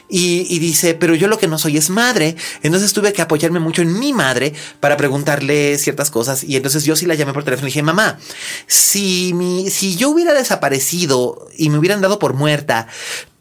Y, 0.09 0.47
y 0.49 0.59
dice, 0.59 0.95
pero 0.95 1.15
yo 1.15 1.29
lo 1.29 1.39
que 1.39 1.49
no 1.49 1.59
soy 1.59 1.77
es 1.77 1.91
madre, 1.91 2.37
entonces 2.63 2.93
tuve 2.93 3.13
que 3.13 3.23
apoyarme 3.23 3.61
mucho 3.61 3.83
en 3.83 3.99
mi 3.99 4.13
madre 4.13 4.53
para 4.81 4.97
preguntarle 5.09 5.79
ciertas 5.79 6.11
cosas 6.11 6.45
y 6.45 6.57
entonces 6.57 6.85
yo 6.85 6.95
sí 6.95 7.07
la 7.07 7.15
llamé 7.15 7.33
por 7.33 7.43
teléfono 7.43 7.67
y 7.67 7.71
dije, 7.71 7.83
mamá, 7.83 8.19
si, 8.67 9.33
mi, 9.33 9.71
si 9.71 9.97
yo 9.97 10.11
hubiera 10.11 10.35
desaparecido 10.35 11.49
y 11.57 11.71
me 11.71 11.79
hubieran 11.79 12.03
dado 12.03 12.19
por 12.19 12.35
muerta, 12.35 12.89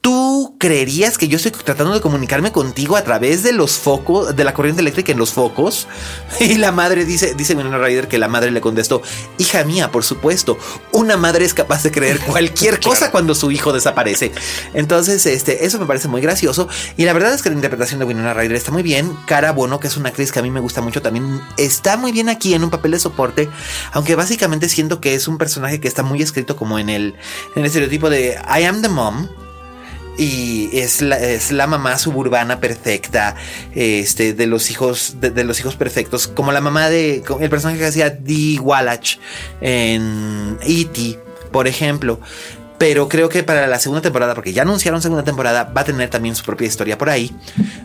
¿Tú 0.07 0.55
creerías 0.57 1.17
que 1.17 1.27
yo 1.27 1.35
estoy 1.35 1.51
tratando 1.51 1.93
de 1.93 1.99
comunicarme 1.99 2.53
contigo 2.53 2.95
a 2.95 3.03
través 3.03 3.43
de 3.43 3.51
los 3.51 3.73
focos, 3.73 4.33
de 4.33 4.45
la 4.45 4.53
corriente 4.53 4.79
eléctrica 4.79 5.11
en 5.11 5.17
los 5.17 5.33
focos? 5.33 5.85
Y 6.39 6.55
la 6.55 6.71
madre 6.71 7.03
dice, 7.03 7.33
dice 7.35 7.55
Winona 7.55 7.77
Ryder 7.77 8.07
que 8.07 8.17
la 8.17 8.29
madre 8.29 8.51
le 8.51 8.61
contestó, 8.61 9.01
hija 9.37 9.65
mía, 9.65 9.91
por 9.91 10.05
supuesto, 10.05 10.57
una 10.93 11.17
madre 11.17 11.43
es 11.43 11.53
capaz 11.53 11.83
de 11.83 11.91
creer 11.91 12.21
cualquier 12.21 12.79
cosa 12.81 13.11
cuando 13.11 13.35
su 13.35 13.51
hijo 13.51 13.73
desaparece. 13.73 14.31
Entonces, 14.73 15.25
este, 15.25 15.65
eso 15.65 15.77
me 15.77 15.85
parece 15.85 16.07
muy 16.07 16.21
gracioso. 16.21 16.69
Y 16.95 17.03
la 17.03 17.11
verdad 17.11 17.33
es 17.33 17.41
que 17.41 17.49
la 17.49 17.55
interpretación 17.55 17.99
de 17.99 18.05
Winona 18.05 18.33
Ryder 18.33 18.55
está 18.55 18.71
muy 18.71 18.83
bien. 18.83 19.13
Cara 19.25 19.51
Bono, 19.51 19.81
que 19.81 19.87
es 19.87 19.97
una 19.97 20.07
actriz 20.07 20.31
que 20.31 20.39
a 20.39 20.41
mí 20.41 20.49
me 20.49 20.61
gusta 20.61 20.79
mucho, 20.79 21.01
también 21.01 21.41
está 21.57 21.97
muy 21.97 22.13
bien 22.13 22.29
aquí 22.29 22.53
en 22.53 22.63
un 22.63 22.69
papel 22.69 22.91
de 22.91 22.99
soporte, 22.99 23.49
aunque 23.91 24.15
básicamente 24.15 24.69
siento 24.69 25.01
que 25.01 25.15
es 25.15 25.27
un 25.27 25.37
personaje 25.37 25.81
que 25.81 25.89
está 25.89 26.01
muy 26.01 26.21
escrito 26.21 26.55
como 26.55 26.79
en 26.79 26.87
el, 26.87 27.15
en 27.55 27.59
el 27.59 27.65
estereotipo 27.65 28.09
de 28.09 28.37
I 28.47 28.63
am 28.63 28.81
the 28.81 28.87
mom 28.87 29.27
y 30.17 30.69
es 30.73 31.01
la, 31.01 31.19
es 31.19 31.51
la 31.51 31.67
mamá 31.67 31.97
suburbana 31.97 32.59
perfecta 32.59 33.35
este 33.75 34.33
de 34.33 34.47
los 34.47 34.71
hijos 34.71 35.17
de, 35.19 35.29
de 35.29 35.43
los 35.43 35.59
hijos 35.59 35.75
perfectos 35.75 36.27
como 36.27 36.51
la 36.51 36.61
mamá 36.61 36.89
de 36.89 37.23
el 37.39 37.49
personaje 37.49 37.79
que 37.79 37.85
hacía 37.85 38.09
Dee 38.09 38.59
Wallach 38.59 39.17
en 39.61 40.57
E.T. 40.61 41.19
por 41.51 41.67
ejemplo 41.67 42.19
pero 42.77 43.09
creo 43.09 43.27
que 43.29 43.43
para 43.43 43.65
la 43.67 43.79
segunda 43.79 44.01
temporada 44.01 44.35
porque 44.35 44.53
ya 44.53 44.61
anunciaron 44.61 45.01
segunda 45.01 45.23
temporada 45.23 45.63
va 45.75 45.81
a 45.81 45.83
tener 45.85 46.09
también 46.09 46.35
su 46.35 46.43
propia 46.43 46.67
historia 46.67 46.97
por 46.97 47.09
ahí 47.09 47.35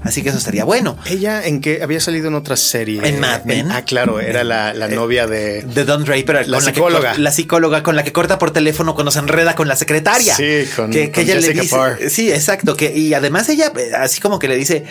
así 0.04 0.22
que 0.22 0.28
eso 0.28 0.38
estaría 0.38 0.64
bueno 0.64 0.98
Ella 1.06 1.44
en 1.46 1.60
que 1.60 1.82
había 1.82 2.00
salido 2.00 2.28
en 2.28 2.34
otra 2.34 2.56
serie. 2.56 3.00
En 3.06 3.18
Mad 3.20 3.44
Men. 3.44 3.70
Ah, 3.72 3.82
claro, 3.82 4.20
era 4.20 4.44
la, 4.44 4.74
la 4.74 4.88
novia 4.88 5.26
de. 5.26 5.62
de 5.62 5.84
Don 5.84 6.04
Draper 6.04 6.46
La 6.48 6.58
que 6.58 6.64
psicóloga. 6.66 7.10
cor- 7.12 7.20
la 7.20 7.32
psicóloga 7.32 7.82
con 7.82 7.96
la 7.96 8.04
que 8.04 8.12
corta 8.12 8.38
por 8.38 8.50
teléfono 8.50 8.94
cuando 8.94 9.10
se 9.10 9.18
enreda 9.20 9.54
con 9.54 9.68
la 9.68 9.76
secretaria 9.76 10.34
Sí, 10.36 10.64
con- 10.76 10.90
que, 10.90 11.10
que 11.10 11.22
ella 11.22 11.36
le 11.36 11.48
dice 11.52 11.68
Parr. 11.76 11.98
sí 12.10 12.30
exacto 12.30 12.76
que 12.76 12.96
y 12.96 13.14
además 13.14 13.48
ella 13.48 13.72
eh, 13.76 13.92
así 13.96 14.20
como 14.20 14.38
que 14.38 14.48
le 14.48 14.56
dice 14.56 14.84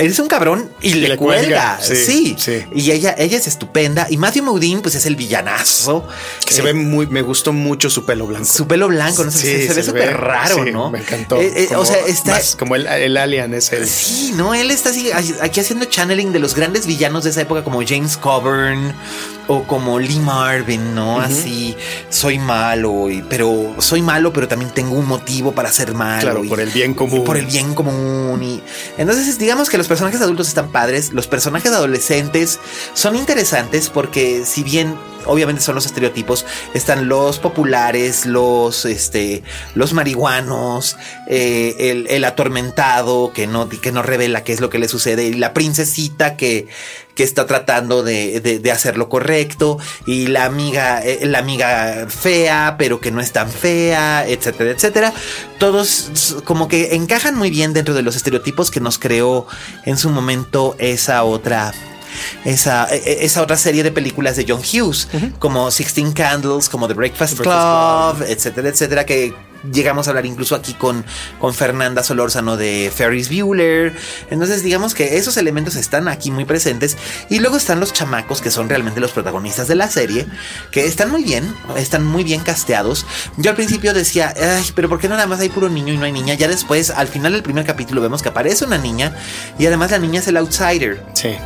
Eres 0.00 0.18
un 0.18 0.28
cabrón 0.28 0.70
y, 0.80 0.94
le, 0.94 1.08
le 1.10 1.16
cuelga. 1.16 1.76
cuelga, 1.76 1.78
Sí, 1.80 1.96
sí, 1.96 2.36
sí. 2.38 2.64
Y 2.74 2.90
ella, 2.90 3.14
ella 3.18 3.36
es 3.36 3.46
estupenda. 3.46 4.06
Y 4.10 4.16
Matthew 4.16 4.44
Modine, 4.44 4.80
pues 4.80 4.94
es 4.94 5.06
el 5.06 5.14
villanazo. 5.16 6.06
Que 6.44 6.54
se 6.54 6.60
Eh, 6.60 6.64
ve 6.64 6.74
muy. 6.74 7.06
Me 7.06 7.22
gustó 7.22 7.52
mucho 7.52 7.90
su 7.90 8.04
pelo 8.06 8.26
blanco. 8.26 8.46
su 8.46 8.66
pelo 8.66 8.88
blanco, 8.88 9.24
¿no? 9.24 9.30
Se- 9.30 9.38
Sí, 9.60 9.68
se, 9.68 9.74
ve 9.74 9.82
súper 9.82 10.16
raro, 10.16 10.64
sí, 10.64 10.72
¿no? 10.72 10.90
Me 10.90 11.00
encantó. 11.00 11.40
Eh, 11.40 11.52
eh, 11.54 11.66
Como 11.68 11.80
o 11.80 11.84
sea, 11.84 11.98
está. 12.06 12.32
más 12.32 12.56
como 12.56 12.76
el, 12.76 12.86
el 12.86 13.16
alien 13.16 13.54
es 13.54 13.72
el. 13.72 13.86
Sí, 13.86 14.32
no, 14.36 14.54
él 14.54 14.70
está 14.70 14.90
así, 14.90 15.10
aquí 15.40 15.60
haciendo 15.60 15.84
channeling 15.86 16.32
de 16.32 16.38
los 16.38 16.54
grandes 16.54 16.86
villanos 16.86 17.24
de 17.24 17.30
esa 17.30 17.42
época 17.42 17.62
como 17.64 17.80
James 17.86 18.16
Coburn 18.16 18.94
o 19.52 19.64
como 19.64 19.98
Lee 19.98 20.20
Marvin, 20.20 20.94
¿no? 20.94 21.20
Así, 21.20 21.76
soy 22.08 22.38
malo, 22.38 23.10
y- 23.10 23.20
pero 23.28 23.74
soy 23.78 24.00
malo, 24.00 24.32
pero 24.32 24.46
también 24.46 24.70
tengo 24.70 24.94
un 24.94 25.06
motivo 25.06 25.50
para 25.52 25.72
ser 25.72 25.92
malo. 25.92 26.20
Claro, 26.20 26.44
y- 26.44 26.48
por 26.48 26.60
el 26.60 26.70
bien 26.70 26.94
común. 26.94 27.18
y 27.18 27.24
por 27.24 27.36
el 27.36 27.46
bien 27.46 27.74
común. 27.74 28.40
Y 28.44 28.62
entonces, 28.96 29.38
digamos 29.40 29.68
que 29.68 29.76
los 29.76 29.88
personajes 29.88 30.20
adultos 30.20 30.46
están 30.46 30.68
padres, 30.68 31.12
los 31.12 31.26
personajes 31.26 31.72
adolescentes 31.72 32.60
son 32.94 33.16
interesantes 33.16 33.90
porque 33.90 34.44
si 34.46 34.62
bien 34.62 34.94
obviamente 35.26 35.62
son 35.62 35.74
los 35.74 35.86
estereotipos, 35.86 36.46
están 36.74 37.08
los 37.08 37.38
populares, 37.38 38.26
los 38.26 38.84
este, 38.84 39.42
los 39.74 39.92
marihuanos, 39.92 40.96
eh, 41.28 42.06
el, 42.08 42.24
atormentado 42.24 43.32
que 43.32 43.46
no, 43.46 43.68
que 43.68 43.92
no 43.92 44.02
revela 44.02 44.44
qué 44.44 44.52
es 44.52 44.60
lo 44.60 44.70
que 44.70 44.78
le 44.78 44.88
sucede, 44.88 45.24
y 45.24 45.34
la 45.34 45.52
princesita 45.52 46.36
que, 46.36 46.68
que 47.14 47.22
está 47.22 47.46
tratando 47.46 48.02
de, 48.02 48.40
de- 48.40 48.70
hacer 48.70 48.96
lo 48.96 49.08
correcto, 49.08 49.78
y 50.06 50.28
la 50.28 50.44
amiga, 50.44 51.02
eh, 51.04 51.26
la 51.26 51.38
amiga 51.38 52.06
fea, 52.08 52.76
pero 52.78 53.00
que 53.00 53.10
no 53.10 53.20
es 53.20 53.32
tan 53.32 53.50
fea, 53.50 54.26
etcétera, 54.26 54.70
etcétera. 54.70 55.12
Todos 55.58 56.42
como 56.44 56.68
que 56.68 56.94
encajan 56.94 57.34
muy 57.36 57.50
bien 57.50 57.72
dentro 57.72 57.94
de 57.94 58.02
los 58.02 58.16
estereotipos 58.16 58.70
que 58.70 58.80
nos 58.80 58.98
creó 58.98 59.46
en 59.84 59.98
su 59.98 60.10
momento 60.10 60.76
esa 60.78 61.24
otra 61.24 61.72
esa, 62.44 62.86
e- 62.94 62.96
e- 63.04 63.24
esa 63.24 63.42
otra 63.42 63.56
serie 63.56 63.82
de 63.82 63.90
películas 63.90 64.36
de 64.36 64.44
John 64.48 64.60
Hughes, 64.60 65.08
como 65.38 65.70
Sixteen 65.70 66.12
Candles, 66.12 66.68
como 66.68 66.86
The 66.88 66.94
Breakfast, 66.94 67.36
The 67.36 67.42
Breakfast 67.42 68.18
Club, 68.18 68.28
etcétera, 68.30 68.68
etcétera, 68.68 69.04
que 69.06 69.34
llegamos 69.72 70.06
a 70.06 70.10
hablar 70.10 70.26
incluso 70.26 70.54
aquí 70.54 70.74
con, 70.74 71.04
con 71.38 71.54
Fernanda 71.54 72.02
Solórzano 72.02 72.56
de 72.56 72.92
Ferris 72.94 73.28
Bueller. 73.28 73.94
Entonces, 74.30 74.62
digamos 74.62 74.94
que 74.94 75.16
esos 75.16 75.36
elementos 75.36 75.76
están 75.76 76.08
aquí 76.08 76.30
muy 76.30 76.44
presentes. 76.44 76.96
Y 77.28 77.38
luego 77.40 77.56
están 77.56 77.80
los 77.80 77.92
chamacos, 77.92 78.40
que 78.40 78.50
son 78.50 78.68
realmente 78.68 79.00
los 79.00 79.12
protagonistas 79.12 79.68
de 79.68 79.74
la 79.74 79.88
serie, 79.88 80.26
que 80.70 80.86
están 80.86 81.10
muy 81.10 81.24
bien, 81.24 81.54
están 81.76 82.04
muy 82.04 82.24
bien 82.24 82.40
casteados. 82.40 83.06
Yo 83.36 83.50
al 83.50 83.56
principio 83.56 83.94
decía, 83.94 84.34
ay, 84.36 84.70
pero 84.74 84.88
¿por 84.88 84.98
qué 84.98 85.08
nada 85.08 85.26
más 85.26 85.40
hay 85.40 85.48
puro 85.48 85.68
niño 85.68 85.92
y 85.92 85.96
no 85.96 86.04
hay 86.04 86.12
niña? 86.12 86.34
Ya 86.34 86.48
después, 86.48 86.90
al 86.90 87.08
final 87.08 87.32
del 87.32 87.42
primer 87.42 87.64
capítulo, 87.64 88.00
vemos 88.00 88.22
que 88.22 88.28
aparece 88.28 88.64
una 88.64 88.78
niña 88.78 89.14
y 89.58 89.66
además 89.66 89.90
la 89.90 89.98
niña 89.98 90.20
es 90.20 90.28
el 90.28 90.36
outsider. 90.36 91.02
Sí. 91.14 91.36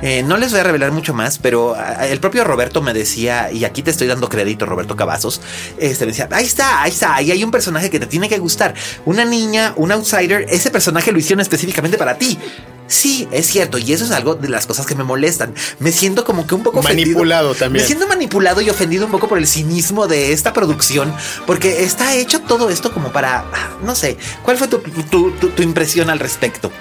Eh, 0.00 0.22
no 0.22 0.36
les 0.36 0.52
voy 0.52 0.60
a 0.60 0.62
revelar 0.62 0.92
mucho 0.92 1.12
más, 1.12 1.38
pero 1.38 1.74
ah, 1.76 2.06
el 2.06 2.20
propio 2.20 2.44
Roberto 2.44 2.80
me 2.82 2.94
decía, 2.94 3.50
y 3.50 3.64
aquí 3.64 3.82
te 3.82 3.90
estoy 3.90 4.06
dando 4.06 4.28
crédito, 4.28 4.64
Roberto 4.64 4.94
Cavazos, 4.94 5.40
este 5.78 6.04
me 6.06 6.12
decía, 6.12 6.28
ahí 6.30 6.44
está, 6.44 6.82
ahí 6.82 6.90
está, 6.90 7.16
ahí 7.16 7.32
hay 7.32 7.42
un 7.42 7.50
personaje 7.58 7.90
que 7.90 7.98
te 7.98 8.06
tiene 8.06 8.28
que 8.28 8.38
gustar. 8.38 8.74
Una 9.04 9.24
niña, 9.24 9.72
un 9.76 9.90
outsider, 9.90 10.46
ese 10.48 10.70
personaje 10.70 11.10
lo 11.12 11.18
hicieron 11.18 11.40
específicamente 11.40 11.98
para 11.98 12.16
ti. 12.16 12.38
Sí, 12.86 13.28
es 13.32 13.46
cierto, 13.48 13.76
y 13.76 13.92
eso 13.92 14.04
es 14.06 14.12
algo 14.12 14.34
de 14.34 14.48
las 14.48 14.66
cosas 14.66 14.86
que 14.86 14.94
me 14.94 15.04
molestan. 15.04 15.52
Me 15.78 15.92
siento 15.92 16.24
como 16.24 16.46
que 16.46 16.54
un 16.54 16.62
poco 16.62 16.78
ofendido. 16.78 17.08
Manipulado 17.08 17.54
también. 17.54 17.82
Me 17.82 17.86
siento 17.86 18.06
manipulado 18.08 18.60
y 18.62 18.70
ofendido 18.70 19.04
un 19.06 19.12
poco 19.12 19.28
por 19.28 19.36
el 19.38 19.46
cinismo 19.46 20.06
de 20.06 20.32
esta 20.32 20.52
producción, 20.54 21.12
porque 21.46 21.82
está 21.82 22.14
hecho 22.14 22.40
todo 22.40 22.70
esto 22.70 22.90
como 22.92 23.12
para, 23.12 23.40
ah, 23.52 23.76
no 23.84 23.94
sé, 23.94 24.16
¿cuál 24.42 24.56
fue 24.56 24.68
tu, 24.68 24.78
tu- 24.78 25.32
tu- 25.32 25.48
tu 25.50 25.62
impresión 25.62 26.08
al 26.08 26.18
respecto? 26.18 26.72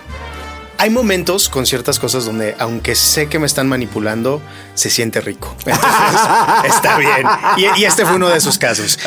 Hay 0.79 0.89
momentos 0.91 1.49
con 1.49 1.65
ciertas 1.65 1.97
cosas 1.99 2.25
donde, 2.25 2.55
aunque 2.59 2.93
sé 2.95 3.27
que 3.29 3.39
me 3.39 3.47
están 3.47 3.67
manipulando, 3.67 4.41
se 4.75 4.89
siente 4.89 5.21
rico. 5.21 5.55
Entonces, 5.65 6.21
está 6.75 6.97
bien. 6.97 7.25
Y, 7.57 7.81
y 7.81 7.85
este 7.85 8.05
fue 8.05 8.15
uno 8.15 8.29
de 8.29 8.37
esos 8.37 8.57
casos. 8.57 8.99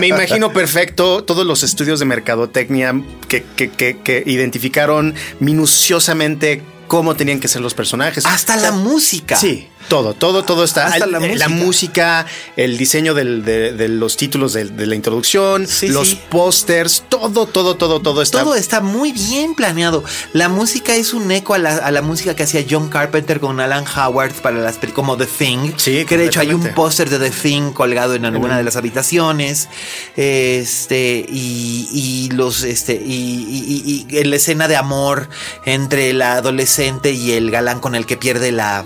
Me 0.00 0.06
imagino 0.06 0.52
perfecto 0.52 1.22
todos 1.24 1.44
los 1.46 1.62
estudios 1.62 1.98
de 1.98 2.06
mercadotecnia 2.06 2.94
que, 3.28 3.42
que- 3.56 3.70
que- 3.70 3.98
que 4.00 4.22
identificaron 4.26 5.14
minuciosamente 5.40 6.62
cómo 6.88 7.14
tenían 7.14 7.40
que 7.40 7.48
ser 7.48 7.62
los 7.62 7.74
personajes. 7.74 8.26
Hasta 8.26 8.56
la 8.56 8.72
música. 8.72 9.36
Sí, 9.36 9.68
todo, 9.92 10.14
todo, 10.14 10.42
todo 10.42 10.64
está. 10.64 10.86
Hasta 10.86 11.06
la 11.06 11.18
la, 11.20 11.26
música. 11.28 11.48
música. 11.48 12.26
el 12.56 12.78
diseño 12.78 13.12
del- 13.14 13.44
de, 13.44 13.72
de 13.72 13.88
los 13.88 14.16
títulos 14.16 14.52
de, 14.54 14.64
de 14.64 14.86
la 14.86 14.94
introducción, 14.94 15.66
Sí, 15.66 15.88
los 15.88 16.08
sí. 16.08 16.20
pósters, 16.30 17.04
todo, 17.08 17.46
todo, 17.46 17.76
todo, 17.76 18.00
todo 18.00 18.22
está. 18.22 18.40
Todo 18.42 18.54
está 18.54 18.80
muy 18.80 19.12
bien 19.12 19.54
planeado. 19.54 20.02
La 20.32 20.48
música 20.48 20.94
es 20.94 21.12
un 21.12 21.30
eco 21.30 21.54
a 21.54 21.58
la, 21.58 21.76
a 21.76 21.90
la 21.90 22.00
música 22.02 22.34
que 22.34 22.42
hacía 22.44 22.64
John 22.68 22.88
Carpenter 22.88 23.38
con 23.40 23.60
Alan 23.60 23.84
Howard 23.86 24.32
para 24.40 24.58
las 24.58 24.78
como 24.94 25.16
The 25.16 25.26
Thing. 25.26 25.72
Sí, 25.76 26.04
que 26.06 26.16
de 26.16 26.26
hecho 26.26 26.40
hay 26.40 26.52
un 26.54 26.66
póster 26.74 27.10
de 27.10 27.18
The 27.18 27.30
Thing 27.30 27.72
colgado 27.72 28.14
en 28.14 28.24
alguna 28.24 28.56
de 28.56 28.64
las 28.64 28.76
habitaciones. 28.76 29.68
Este, 30.16 31.24
y, 31.28 31.88
y 31.92 32.30
los, 32.34 32.62
este, 32.62 32.94
y, 32.94 33.44
y- 33.48 34.06
y- 34.10 34.16
y 34.18 34.24
la 34.24 34.36
escena 34.36 34.68
de 34.68 34.76
amor 34.76 35.28
entre 35.66 36.12
la 36.12 36.34
adolescente 36.34 37.12
y 37.12 37.32
el 37.32 37.50
galán 37.50 37.80
con 37.80 37.94
el 37.94 38.06
que 38.06 38.16
pierde 38.16 38.52
la. 38.52 38.84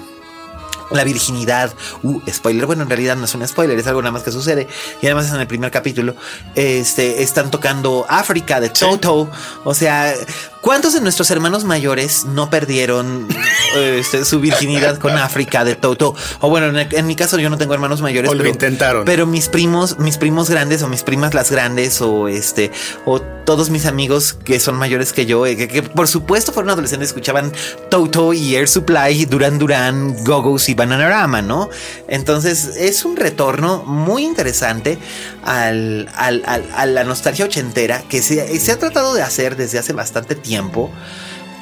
La 0.90 1.04
virginidad, 1.04 1.72
uh, 2.02 2.20
spoiler, 2.30 2.66
bueno, 2.66 2.82
en 2.84 2.88
realidad 2.88 3.16
no 3.16 3.24
es 3.24 3.34
un 3.34 3.46
spoiler, 3.46 3.78
es 3.78 3.86
algo 3.86 4.02
nada 4.02 4.12
más 4.12 4.22
que 4.22 4.30
sucede. 4.32 4.68
Y 5.02 5.06
además 5.06 5.26
es 5.26 5.32
en 5.34 5.40
el 5.40 5.46
primer 5.46 5.70
capítulo. 5.70 6.14
Este, 6.54 7.22
están 7.22 7.50
tocando 7.50 8.06
África 8.08 8.60
de 8.60 8.70
Toto. 8.70 9.28
O 9.64 9.74
sea, 9.74 10.14
¿cuántos 10.60 10.94
de 10.94 11.00
nuestros 11.00 11.30
hermanos 11.30 11.64
mayores 11.64 12.24
no 12.24 12.50
perdieron 12.50 13.26
este, 13.76 14.24
su 14.24 14.40
virginidad 14.40 14.98
con 14.98 15.12
África 15.12 15.64
de 15.64 15.74
Toto? 15.74 16.14
O 16.40 16.48
bueno, 16.50 16.78
en, 16.78 16.88
en 16.90 17.06
mi 17.06 17.16
caso 17.16 17.38
yo 17.38 17.50
no 17.50 17.58
tengo 17.58 17.74
hermanos 17.74 18.00
mayores. 18.00 18.30
O 18.30 18.34
lo 18.34 18.38
pero- 18.44 18.50
intentaron. 18.50 19.04
Pero 19.04 19.26
mis 19.26 19.48
primos, 19.48 19.98
mis 19.98 20.18
primos 20.18 20.48
grandes 20.50 20.82
o 20.82 20.88
mis 20.88 21.02
primas 21.02 21.34
las 21.34 21.50
grandes 21.50 22.00
o 22.00 22.28
este, 22.28 22.70
o 23.04 23.20
todos 23.20 23.70
mis 23.70 23.86
amigos 23.86 24.32
que 24.34 24.58
son 24.58 24.76
mayores 24.76 25.12
que 25.12 25.24
yo, 25.24 25.46
eh, 25.46 25.56
que, 25.56 25.68
que 25.68 25.82
por 25.82 26.08
supuesto 26.08 26.52
fueron 26.52 26.70
adolescentes, 26.70 27.08
escuchaban 27.10 27.52
Toto 27.90 28.32
y 28.32 28.56
Air 28.56 28.66
Supply, 28.68 29.24
Duran 29.26 29.58
Duran, 29.58 30.24
Gogos 30.24 30.68
y 30.68 30.74
Bananarama, 30.76 31.42
¿no? 31.42 31.68
Entonces 32.08 32.76
es 32.76 33.04
un 33.04 33.16
retorno 33.16 33.82
muy 33.84 34.24
interesante 34.24 34.98
al, 35.42 36.08
al- 36.14 36.42
al- 36.46 36.68
a 36.74 36.86
la 36.86 37.04
nostalgia 37.04 37.46
ochentera 37.46 38.02
que 38.08 38.22
se, 38.22 38.58
se 38.60 38.72
ha 38.72 38.78
tratado 38.78 39.14
de 39.14 39.22
hacer 39.22 39.56
desde 39.56 39.78
hace 39.78 39.92
bastante 39.92 40.34
tiempo, 40.34 40.90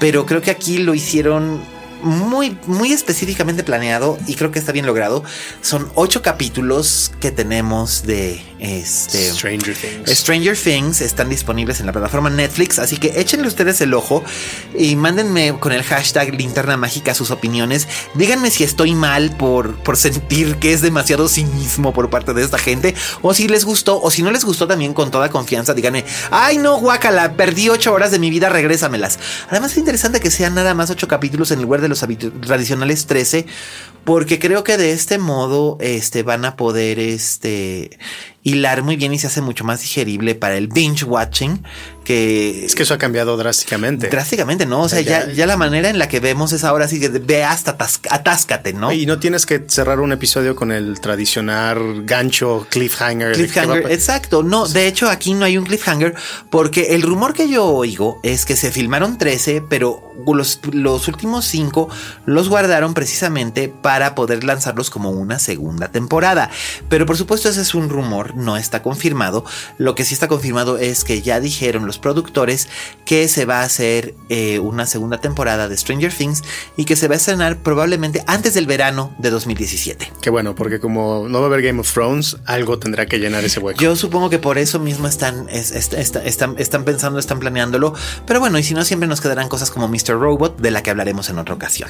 pero 0.01 0.27
creo 0.27 0.43
que 0.43 0.51
aquí 0.51 0.79
lo 0.79 0.95
hicieron 0.95 1.63
muy, 2.03 2.59
muy 2.67 2.93
específicamente 2.93 3.65
planeado 3.65 4.19
y 4.27 4.35
creo 4.35 4.51
que 4.51 4.59
está 4.59 4.73
bien 4.73 4.85
logrado. 4.85 5.25
Son 5.63 5.91
ocho 5.95 6.21
capítulos 6.21 7.13
que 7.21 7.31
tenemos 7.31 8.03
de 8.03 8.43
este. 8.65 9.31
Stranger 9.33 9.77
Things. 9.77 10.19
Stranger 10.19 10.57
Things 10.57 11.01
están 11.01 11.29
disponibles 11.29 11.81
en 11.81 11.87
la 11.87 11.93
plataforma 11.93 12.31
Netflix, 12.31 12.79
así 12.79 12.97
que 12.97 13.21
échenle 13.21 13.47
ustedes 13.47 13.81
el 13.81 13.95
ojo 13.95 14.25
y 14.77 14.97
mándenme 14.97 15.55
con 15.61 15.73
el 15.73 15.83
hashtag 15.83 16.35
linterna 16.35 16.77
mágica 16.77 17.15
sus 17.15 17.31
opiniones. 17.31 17.87
Díganme 18.15 18.51
si 18.51 18.65
estoy 18.65 18.95
mal 18.95 19.37
por, 19.37 19.77
por 19.77 19.97
sentir 19.97 20.57
que 20.57 20.73
es 20.73 20.81
demasiado 20.81 21.29
cinismo 21.29 21.93
por 21.93 22.11
parte 22.11 22.35
de 22.35 22.43
esta 22.43 22.59
gente, 22.59 22.95
o 23.23 23.35
si 23.35 23.49
les 23.49 23.65
gustó, 23.65 24.01
o 24.01 24.11
si 24.11 24.23
no 24.23 24.31
les 24.31 24.45
gustó 24.45 24.67
también 24.67 24.95
con 24.95 25.11
toda 25.11 25.31
confianza, 25.31 25.75
díganme, 25.75 26.05
ay 26.31 26.59
no, 26.59 26.79
guácala, 26.79 27.35
perdí 27.35 27.69
ocho 27.69 27.93
horas 27.93 28.11
de 28.11 28.19
mi 28.19 28.31
vida, 28.31 28.49
regrésamelas. 28.49 29.19
Además 29.51 29.73
es 29.73 29.79
interesante 29.79 30.21
que 30.21 30.31
sean 30.31 30.55
nada 30.55 30.75
más 30.75 30.91
ocho 30.91 31.09
capítulos 31.09 31.51
en 31.51 31.63
lugar 31.63 31.81
de 31.81 31.89
los 31.89 32.01
tradicionales 32.01 33.07
13, 33.07 33.47
porque 34.05 34.39
creo 34.39 34.65
que 34.65 34.77
de 34.77 34.93
este 34.93 35.19
modo 35.19 35.79
este, 35.81 36.23
van 36.23 36.45
a 36.45 36.57
poder 36.57 36.99
este, 36.99 37.99
hilar 38.45 38.83
muy 38.83 38.95
bien 38.95 39.13
y 39.13 39.19
se 39.19 39.27
hace 39.27 39.41
mucho 39.41 39.65
más 39.65 39.81
digerible 39.81 40.37
para 40.37 40.57
el 40.57 40.69
binge 40.69 41.05
watching, 41.05 41.63
que 42.05 42.65
Es 42.67 42.75
que 42.75 42.83
eso 42.85 42.95
ha 42.95 42.99
cambiado 42.99 43.37
drásticamente. 43.37 44.09
drásticamente, 44.09 44.67
¿no? 44.67 44.83
O 44.83 44.89
sea, 44.89 45.01
ya, 45.01 45.27
Ya- 45.27 45.33
ya 45.33 45.47
la 45.47 45.57
manera 45.57 45.89
en 45.91 45.99
la 45.99 46.09
que 46.09 46.21
vemos 46.21 46.53
es 46.53 46.63
ahora 46.65 46.87
sí 46.87 47.01
que 47.01 47.09
ve 47.09 47.43
hasta 47.45 47.77
atáscate, 48.11 48.73
¿no? 48.73 48.93
Y 48.93 49.07
no 49.07 49.19
tienes 49.19 49.47
que 49.47 49.65
cerrar 49.67 50.01
un 50.01 50.13
episodio 50.13 50.55
con 50.55 50.71
el 50.71 51.01
tradicional 51.01 52.05
gancho 52.05 52.67
cliffhanger. 52.71 53.33
Cliffhanger, 53.33 53.91
exacto. 53.91 54.43
No, 54.43 54.69
de 54.69 54.87
hecho 54.87 55.09
aquí 55.09 55.35
no 55.35 55.45
hay 55.45 55.57
un 55.59 55.65
cliffhanger 55.65 56.15
porque 56.51 56.95
el 56.95 57.03
rumor 57.03 57.33
que 57.33 57.49
yo 57.49 57.65
oigo 57.67 58.21
es 58.23 58.45
que 58.45 58.57
se 58.57 58.71
filmaron 58.71 59.19
13, 59.19 59.63
pero 59.69 60.03
los, 60.27 60.61
los 60.73 61.09
últimos 61.09 61.45
5 61.47 61.89
los 62.27 62.49
guardaron 62.49 62.95
precisamente 62.95 63.69
para 63.69 64.15
poder 64.15 64.45
lanzarlos 64.45 64.91
como 64.91 65.11
una 65.11 65.39
segunda 65.39 65.89
temporada. 65.89 66.51
Pero 66.89 67.07
por 67.07 67.17
supuesto 67.17 67.49
ese 67.49 67.63
es 67.63 67.75
un 67.75 67.89
rumor, 67.89 68.37
no 68.37 68.57
está 68.57 68.83
confirmado. 68.83 69.45
Lo 69.79 69.95
que 69.95 70.05
sí 70.05 70.15
está 70.15 70.29
confirmado 70.29 70.79
es 70.79 71.05
que 71.05 71.23
ya 71.23 71.41
dijeron 71.41 71.87
los 71.87 71.94
productores 71.99 72.69
que 73.05 73.29
se 73.29 73.45
va 73.45 73.61
a 73.61 73.65
hacer 73.65 74.15
eh, 74.29 74.59
una 74.59 74.87
segunda 74.87 75.21
temporada 75.21 75.69
de 75.69 75.77
Stranger 75.77 76.13
Things 76.13 76.43
y 76.77 76.85
que 76.85 76.97
se 76.97 77.09
va 77.09 77.15
a 77.15 77.17
estrenar 77.17 77.63
probablemente 77.63 78.23
antes 78.27 78.55
del 78.55 78.67
verano 78.67 79.15
de 79.19 79.31
2017. 79.31 80.13
Qué 80.21 80.31
bueno, 80.31 80.55
porque 80.55 80.81
como 80.81 81.27
no 81.29 81.39
va 81.41 81.45
a 81.47 81.49
haber 81.49 81.63
Game 81.63 81.81
of 81.81 81.93
Thrones, 81.93 82.37
algo 82.47 82.79
tendrá 82.79 83.07
que 83.07 83.19
llenar 83.19 83.45
ese 83.45 83.61
hueco. 83.61 83.81
Yo 83.81 83.97
supongo 83.97 84.31
que 84.31 84.39
por 84.39 84.59
eso 84.59 84.79
mismo 84.79 85.07
están, 85.09 85.49
es- 85.49 85.71
es- 85.73 85.93
está- 85.93 86.25
están, 86.25 86.55
están 86.59 86.85
pensando, 86.85 87.19
están 87.19 87.39
planeándolo. 87.41 87.95
Pero 88.27 88.41
bueno, 88.41 88.59
y 88.59 88.63
si 88.63 88.75
no, 88.75 88.85
siempre 88.85 89.09
nos 89.09 89.21
quedarán 89.21 89.49
cosas 89.49 89.71
como 89.71 89.89
Mr. 89.89 90.19
Robot, 90.19 90.61
de 90.61 90.71
la 90.71 90.83
que 90.83 90.91
hablaremos 90.91 91.29
en 91.31 91.39
otra 91.39 91.55
ocasión. 91.55 91.89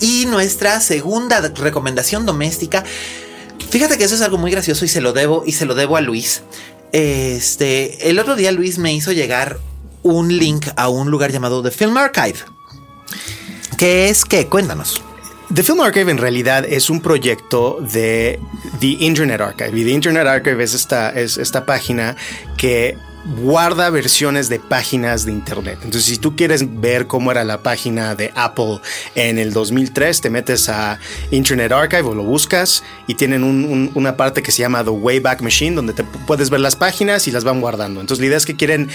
Y 0.00 0.26
nuestra 0.26 0.80
segunda 0.80 1.40
recomendación 1.40 2.26
doméstica. 2.26 2.84
Fíjate 3.70 3.98
que 3.98 4.04
eso 4.04 4.14
es 4.14 4.20
algo 4.22 4.38
muy 4.38 4.50
gracioso 4.50 4.84
y 4.84 4.88
se 4.88 5.00
lo 5.00 5.12
debo, 5.12 5.42
y 5.46 5.52
se 5.52 5.64
lo 5.66 5.74
debo 5.74 5.96
a 5.96 6.00
Luis. 6.00 6.42
Este, 6.94 8.08
el 8.08 8.20
otro 8.20 8.36
día 8.36 8.52
Luis 8.52 8.78
me 8.78 8.94
hizo 8.94 9.10
llegar 9.10 9.58
un 10.04 10.38
link 10.38 10.68
a 10.76 10.88
un 10.88 11.10
lugar 11.10 11.32
llamado 11.32 11.60
The 11.60 11.72
Film 11.72 11.96
Archive. 11.96 12.38
¿Qué 13.76 14.10
es 14.10 14.24
qué? 14.24 14.46
Cuéntanos. 14.46 15.02
The 15.52 15.64
Film 15.64 15.80
Archive 15.80 16.12
en 16.12 16.18
realidad 16.18 16.64
es 16.64 16.90
un 16.90 17.00
proyecto 17.00 17.78
de 17.80 18.38
The 18.78 18.86
Internet 18.86 19.40
Archive. 19.40 19.76
Y 19.76 19.82
The 19.82 19.90
Internet 19.90 20.28
Archive 20.28 20.62
es 20.62 20.72
esta, 20.72 21.10
es 21.10 21.36
esta 21.36 21.66
página 21.66 22.14
que 22.56 22.96
guarda 23.24 23.88
versiones 23.90 24.48
de 24.50 24.60
páginas 24.60 25.24
de 25.24 25.32
internet. 25.32 25.78
Entonces, 25.82 26.04
si 26.04 26.18
tú 26.18 26.36
quieres 26.36 26.80
ver 26.80 27.06
cómo 27.06 27.30
era 27.30 27.42
la 27.44 27.62
página 27.62 28.14
de 28.14 28.30
Apple 28.34 28.80
en 29.14 29.38
el 29.38 29.52
2003, 29.54 30.20
te 30.20 30.28
metes 30.30 30.68
a 30.68 30.98
Internet 31.30 31.72
Archive 31.72 32.02
o 32.02 32.14
lo 32.14 32.22
buscas 32.22 32.82
y 33.06 33.14
tienen 33.14 33.42
un- 33.42 33.64
un- 33.64 33.90
una 33.94 34.16
parte 34.16 34.42
que 34.42 34.52
se 34.52 34.60
llama 34.60 34.84
The 34.84 34.90
Wayback 34.90 35.40
Machine, 35.40 35.74
donde 35.74 35.94
te 35.94 36.04
puedes 36.04 36.50
ver 36.50 36.60
las 36.60 36.76
páginas 36.76 37.26
y 37.26 37.30
las 37.30 37.44
van 37.44 37.60
guardando. 37.62 38.00
Entonces, 38.02 38.20
la 38.20 38.26
idea 38.26 38.36
es 38.36 38.44
que 38.46 38.56
quieren 38.56 38.90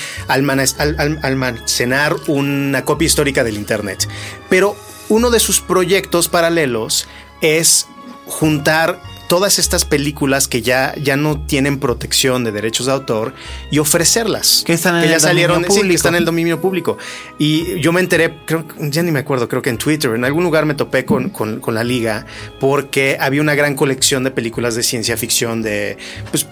almacenar 1.21 2.15
una 2.27 2.85
copia 2.85 3.05
histórica 3.07 3.43
del 3.43 3.55
internet. 3.55 4.07
Pero 4.49 4.75
uno 5.09 5.31
de 5.31 5.39
sus 5.39 5.59
proyectos 5.59 6.27
paralelos 6.29 7.07
es 7.41 7.87
juntar 8.27 9.01
todas 9.29 9.59
estas 9.59 9.85
películas 9.85 10.49
que 10.49 10.61
ya, 10.61 10.93
ya 11.01 11.15
no 11.15 11.39
tienen 11.39 11.79
protección 11.79 12.43
de 12.43 12.51
derechos 12.51 12.87
de 12.87 12.91
autor 12.91 13.33
y 13.71 13.79
ofrecerlas. 13.79 14.63
Que 14.65 14.73
están 14.73 15.01
en 15.01 15.07
ya 15.07 15.15
el 15.15 15.21
salieron, 15.21 15.61
dominio 15.61 15.69
sí, 15.69 15.75
que 15.75 15.79
público. 15.81 15.95
están 15.95 16.15
en 16.15 16.19
el 16.19 16.25
dominio 16.25 16.59
público. 16.59 16.97
Y 17.37 17.79
yo 17.79 17.93
me 17.93 18.01
enteré, 18.01 18.33
creo, 18.45 18.65
ya 18.79 19.01
ni 19.03 19.11
me 19.11 19.19
acuerdo, 19.19 19.47
creo 19.47 19.61
que 19.61 19.69
en 19.69 19.77
Twitter, 19.77 20.11
en 20.15 20.25
algún 20.25 20.43
lugar 20.43 20.65
me 20.65 20.73
topé 20.73 21.05
con, 21.05 21.29
con- 21.29 21.61
con 21.61 21.73
la 21.75 21.83
liga 21.85 22.25
porque 22.59 23.15
había 23.19 23.41
una 23.41 23.55
gran 23.55 23.75
colección 23.75 24.23
de 24.25 24.31
películas 24.31 24.75
de 24.75 24.83
ciencia 24.83 25.15
ficción 25.15 25.61
de, 25.61 25.97
pues, 26.31 26.45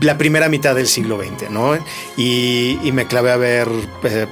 la 0.00 0.16
primera 0.16 0.48
mitad 0.48 0.74
del 0.76 0.86
siglo 0.86 1.18
XX, 1.20 1.50
¿no? 1.50 1.76
Y, 2.16 2.78
y 2.84 2.92
me 2.92 3.06
clavé 3.08 3.32
a 3.32 3.36
ver 3.36 3.68
eh, 4.04 4.26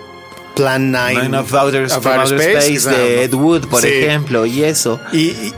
Plan 0.54 0.92
9 0.92 1.22
Nine 1.24 1.36
of 1.38 1.52
Outer, 1.52 1.84
of 1.86 2.06
Outer 2.06 2.40
Space, 2.40 2.74
Space, 2.76 2.96
de 2.96 3.24
Ed 3.24 3.34
Wood, 3.34 3.66
por 3.66 3.82
sí. 3.82 3.88
ejemplo, 3.88 4.46
y 4.46 4.62
eso. 4.62 5.00
Y, 5.12 5.18
y- 5.30 5.52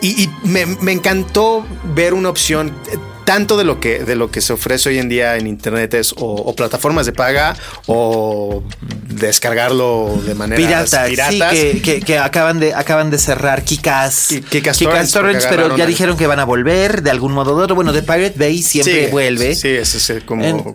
y- 0.00 0.24
y 0.24 0.30
me, 0.44 0.66
me 0.66 0.92
encantó 0.92 1.64
ver 1.94 2.14
una 2.14 2.28
opción. 2.28 2.74
eh, 2.92 2.96
Tanto 3.24 3.58
de 3.58 3.64
lo 3.64 3.78
que 3.78 3.98
de 4.04 4.16
lo 4.16 4.30
que 4.30 4.40
se 4.40 4.54
ofrece 4.54 4.88
hoy 4.88 4.96
en 4.98 5.10
día 5.10 5.36
en 5.36 5.46
internet 5.46 5.92
es 5.92 6.14
o, 6.14 6.16
o 6.24 6.56
plataformas 6.56 7.04
de 7.04 7.12
paga 7.12 7.54
o 7.86 8.62
descargarlo 9.06 10.18
de 10.26 10.34
manera 10.34 10.56
Piratas, 10.56 11.08
piratas. 11.10 11.52
sí, 11.52 11.72
que, 11.74 11.80
que- 11.82 12.00
que 12.00 12.18
acaban 12.18 12.58
de 12.58 12.72
acaban 12.72 13.10
de 13.10 13.18
cerrar 13.18 13.64
Kikas, 13.64 14.28
Ki- 14.28 14.40
Kick-Ass 14.40 15.12
Torrents, 15.12 15.46
pero 15.46 15.76
ya 15.76 15.84
dijeron 15.84 16.16
que 16.16 16.26
van 16.26 16.38
a 16.40 16.44
volver 16.44 17.02
de 17.02 17.10
algún 17.10 17.32
modo 17.32 17.54
u 17.54 17.60
otro. 17.60 17.74
Bueno, 17.76 17.92
de 17.92 18.02
Pirate 18.02 18.34
Bay 18.38 18.62
siempre 18.62 19.06
Sí, 19.06 19.10
vuelve. 19.10 19.54
Sí, 19.54 19.68
ese 19.68 20.16
es 20.16 20.24
como 20.24 20.44
En- 20.44 20.74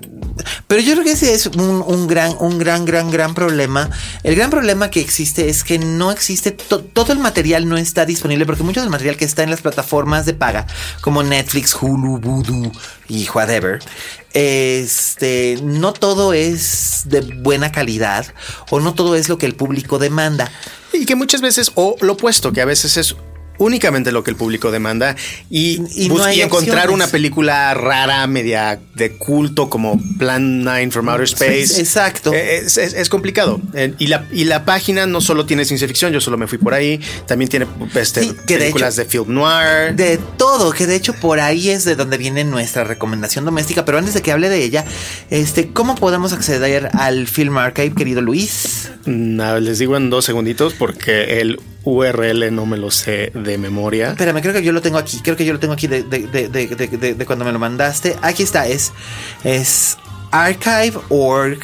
pero 0.68 0.82
yo 0.82 0.94
creo 0.94 1.04
que 1.04 1.12
ese 1.12 1.34
es 1.34 1.48
un, 1.48 1.84
un 1.86 2.08
gran, 2.08 2.36
un 2.40 2.58
gran, 2.58 2.86
gran, 2.86 3.12
gran 3.12 3.34
problema. 3.34 3.90
El 4.24 4.36
gran 4.36 4.50
problema 4.50 4.90
que 4.90 5.00
existe 5.00 5.50
es 5.50 5.64
que 5.64 5.78
no 5.80 6.12
existe, 6.12 6.52
to- 6.52 6.82
todo 6.82 7.14
el 7.14 7.20
material 7.20 7.68
no 7.70 7.78
está 7.78 8.06
disponible 8.06 8.46
porque 8.46 8.64
mucho 8.64 8.82
del 8.82 8.90
material 8.90 9.18
que 9.18 9.26
está 9.26 9.44
en 9.44 9.52
las 9.52 9.62
plataformas 9.62 10.26
de 10.26 10.34
paga, 10.34 10.66
como 11.02 11.22
Netflix, 11.24 11.76
Hulu, 11.80 12.20
Voodoo 12.20 12.72
y 13.08 13.28
whatever, 13.30 13.80
este, 14.34 15.60
no 15.64 15.94
todo 15.94 16.34
es 16.34 17.04
de 17.06 17.22
buena 17.22 17.72
calidad 17.72 18.26
o 18.72 18.80
no 18.80 18.94
todo 18.94 19.16
es 19.16 19.30
lo 19.30 19.38
que 19.38 19.46
el 19.46 19.56
público 19.56 20.00
demanda. 20.00 20.52
Y 20.92 21.06
que 21.06 21.16
muchas 21.16 21.42
veces, 21.42 21.72
o 21.76 21.96
lo 22.02 22.14
opuesto, 22.14 22.52
que 22.52 22.62
a 22.62 22.66
veces 22.66 22.98
es 22.98 23.16
únicamente 23.64 24.12
lo 24.12 24.24
que 24.24 24.32
el 24.32 24.38
público 24.38 24.72
demanda 24.72 25.16
y, 25.50 25.82
Y 25.96 26.10
no 26.10 26.32
y 26.32 26.42
encontrar 26.42 26.86
opciones. 26.86 26.94
una 26.96 27.08
película 27.08 27.74
rara, 27.74 28.26
media 28.28 28.80
de 28.96 29.12
culto 29.14 29.70
como 29.70 30.00
Plan 30.20 30.64
9 30.64 30.92
from 30.92 31.10
Outer 31.10 31.24
Space. 31.26 31.80
Exacto. 31.80 32.34
Eh, 32.34 32.58
Es, 32.66 32.78
es- 32.78 32.94
es 32.94 33.10
complicado. 33.10 33.60
Eh, 33.74 33.94
y, 34.00 34.08
la, 34.08 34.26
y 34.32 34.44
la 34.46 34.66
página 34.66 35.06
no 35.08 35.22
solo 35.22 35.46
tiene 35.46 35.66
ciencia 35.66 35.88
ficción, 35.88 36.12
yo 36.14 36.22
solo 36.22 36.38
me 36.38 36.48
fui 36.48 36.58
por 36.58 36.74
ahí. 36.74 37.00
También 37.28 37.50
tiene 37.50 37.66
este, 37.96 38.22
Sí, 38.24 38.34
que 38.48 38.54
de 38.56 38.60
películas 38.62 38.94
hecho- 38.96 39.04
de 39.04 39.10
film 39.10 39.34
noir. 39.34 39.96
De 39.96 40.20
todo, 40.38 40.72
que 40.72 40.86
de 40.88 40.96
hecho 40.96 41.14
por 41.14 41.40
ahí 41.40 41.70
es 41.70 41.84
de 41.86 41.96
donde 41.96 42.18
viene 42.18 42.44
nuestra 42.44 42.84
recomendación 42.84 43.46
doméstica. 43.46 43.86
Pero 43.86 43.98
antes 43.98 44.14
de 44.14 44.22
que 44.22 44.32
hable 44.32 44.50
de 44.50 44.64
ella, 44.64 44.86
este, 45.30 45.70
¿cómo 45.70 45.96
podemos 45.96 46.34
acceder 46.34 46.90
al 46.94 47.28
Film 47.28 47.58
Archive, 47.58 47.94
querido 47.96 48.22
Luis? 48.22 48.90
Nada, 49.06 49.60
les 49.60 49.80
digo 49.80 49.98
en 49.98 50.10
dos 50.10 50.26
segunditos 50.26 50.74
porque 50.74 51.42
el 51.42 51.60
URL 51.86 52.50
no 52.52 52.66
me 52.66 52.78
lo 52.78 52.92
sé 52.92 53.32
de 53.34 53.53
memoria. 53.58 54.10
Espérame, 54.12 54.42
creo 54.42 54.54
que 54.54 54.64
yo 54.64 54.72
lo 54.72 54.82
tengo 54.82 54.98
aquí. 54.98 55.20
Creo 55.22 55.36
que 55.36 55.46
yo 55.46 55.54
lo 55.54 55.60
tengo 55.60 55.74
aquí 55.74 55.88
de, 55.88 56.04
de- 56.04 56.28
de- 56.28 56.48
de- 56.50 56.68
de- 56.68 56.88
de- 56.88 57.14
de 57.16 57.26
cuando 57.26 57.46
me 57.46 57.52
lo 57.52 57.60
mandaste. 57.60 58.16
Aquí 58.22 58.44
está, 58.44 58.68
es, 58.68 58.92
es 59.44 59.98
archive.org. 60.32 61.60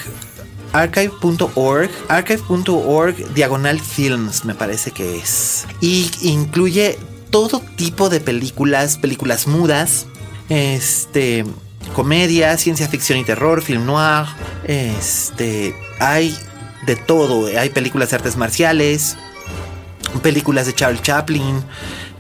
Archive.org, 0.71 1.89
archive.org, 2.09 3.33
diagonal 3.33 3.79
films, 3.79 4.45
me 4.45 4.53
parece 4.53 4.91
que 4.91 5.17
es. 5.17 5.65
Y 5.81 6.11
incluye 6.21 6.99
todo 7.31 7.59
tipo 7.75 8.09
de 8.09 8.19
películas, 8.19 8.97
películas 8.97 9.47
mudas, 9.47 10.05
este, 10.49 11.43
comedia, 11.95 12.55
ciencia 12.59 12.87
ficción 12.87 13.17
y 13.17 13.23
terror, 13.23 13.63
film 13.63 13.85
noir, 13.87 14.27
este, 14.65 15.73
hay 15.99 16.37
de 16.85 16.95
todo. 16.95 17.47
Hay 17.59 17.69
películas 17.71 18.11
de 18.11 18.17
artes 18.17 18.37
marciales, 18.37 19.17
películas 20.21 20.65
de 20.65 20.73
Charles 20.73 21.01
Chaplin, 21.01 21.63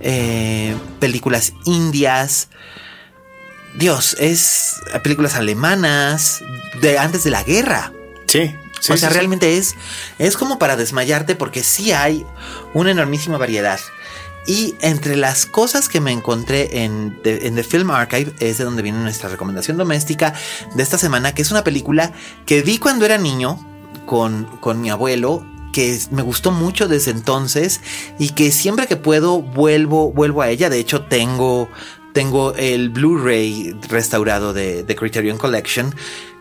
eh, 0.01 0.75
películas 0.99 1.53
indias. 1.65 2.49
Dios, 3.75 4.15
es 4.19 4.75
películas 5.03 5.35
alemanas 5.35 6.41
de 6.81 6.97
antes 6.97 7.23
de 7.23 7.31
la 7.31 7.43
guerra. 7.43 7.91
Sí. 8.27 8.55
sí, 8.79 8.93
o 8.93 8.97
sea, 8.97 9.09
sí, 9.09 9.13
sí. 9.13 9.13
realmente 9.13 9.57
es, 9.57 9.75
es 10.17 10.37
como 10.37 10.59
para 10.59 10.75
desmayarte 10.75 11.35
porque 11.35 11.63
sí 11.63 11.91
hay 11.91 12.25
una 12.73 12.91
enormísima 12.91 13.37
variedad. 13.37 13.79
Y 14.45 14.75
entre 14.81 15.15
las 15.15 15.45
cosas 15.45 15.89
que 15.89 15.99
me 15.99 16.11
encontré 16.11 16.83
en 16.83 17.21
The, 17.21 17.47
en 17.47 17.55
The 17.55 17.63
Film 17.63 17.91
Archive 17.91 18.33
es 18.39 18.57
de 18.57 18.63
donde 18.63 18.81
viene 18.81 18.99
nuestra 18.99 19.29
recomendación 19.29 19.77
doméstica 19.77 20.33
de 20.73 20.81
esta 20.81 20.97
semana, 20.97 21.35
que 21.35 21.43
es 21.43 21.51
una 21.51 21.63
película 21.63 22.13
que 22.45 22.63
vi 22.63 22.79
cuando 22.79 23.05
era 23.05 23.17
niño 23.17 23.59
con, 24.07 24.45
con 24.59 24.81
mi 24.81 24.89
abuelo, 24.89 25.45
que 25.71 25.99
me 26.11 26.21
gustó 26.21 26.51
mucho 26.51 26.87
desde 26.87 27.11
entonces 27.11 27.81
y 28.17 28.29
que 28.29 28.51
siempre 28.51 28.87
que 28.87 28.95
puedo 28.95 29.41
vuelvo, 29.41 30.11
vuelvo 30.11 30.41
a 30.41 30.49
ella. 30.49 30.69
De 30.69 30.79
hecho, 30.79 31.03
tengo, 31.03 31.69
tengo 32.13 32.53
el 32.55 32.89
Blu-ray 32.89 33.75
restaurado 33.89 34.53
de, 34.53 34.83
de 34.83 34.95
Criterion 34.95 35.37
Collection 35.37 35.95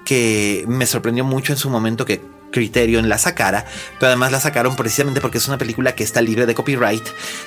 que 0.04 0.64
me 0.66 0.86
sorprendió 0.86 1.24
mucho 1.24 1.52
en 1.52 1.58
su 1.58 1.68
momento 1.68 2.06
que 2.06 2.22
Criterion 2.50 3.08
la 3.08 3.18
sacara, 3.18 3.66
pero 3.98 4.08
además 4.08 4.32
la 4.32 4.40
sacaron 4.40 4.76
precisamente 4.76 5.20
porque 5.20 5.38
es 5.38 5.48
una 5.48 5.58
película 5.58 5.94
que 5.94 6.04
está 6.04 6.22
libre 6.22 6.46
de 6.46 6.54
copyright 6.54 7.06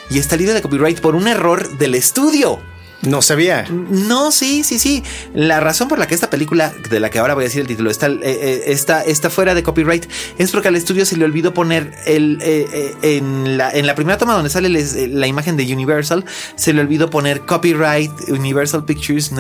y 0.10 0.20
está 0.20 0.36
libre 0.36 0.54
de 0.54 0.62
copyright 0.62 1.00
por 1.00 1.16
un 1.16 1.28
error 1.28 1.78
del 1.78 1.96
estudio. 1.96 2.60
No 3.04 3.22
sabía. 3.22 3.66
No, 3.70 4.32
sí, 4.32 4.64
sí, 4.64 4.78
sí. 4.78 5.04
La 5.34 5.60
razón 5.60 5.88
por 5.88 5.98
la 5.98 6.08
que 6.08 6.14
esta 6.14 6.30
película, 6.30 6.72
de 6.90 7.00
la 7.00 7.10
que 7.10 7.18
ahora 7.20 7.34
voy 7.34 7.44
a 7.44 7.48
decir 7.48 7.62
el 7.62 7.68
título, 7.68 7.90
está, 7.90 8.08
eh, 8.08 8.20
eh, 8.24 8.64
está, 8.68 9.04
está 9.04 9.30
fuera 9.30 9.56
de 9.56 9.64
copyright 9.64 10.06
es 10.38 10.52
porque 10.52 10.68
al 10.68 10.76
estudio 10.76 11.06
se 11.06 11.18
le 11.18 11.26
olvidó 11.26 11.54
poner 11.54 11.94
el, 12.06 12.38
eh, 12.42 12.68
eh, 13.02 13.18
en, 13.18 13.58
la, 13.58 13.72
en 13.72 13.88
la 13.88 13.96
primera 13.96 14.18
toma 14.20 14.34
donde 14.34 14.50
sale 14.52 14.70
les- 14.70 14.94
la 15.10 15.26
imagen 15.26 15.58
de 15.58 15.64
Universal, 15.74 16.26
se 16.56 16.74
le 16.74 16.82
olvidó 16.82 17.10
poner 17.10 17.42
copyright 17.42 18.12
Universal 18.30 18.86
Pictures 18.86 19.32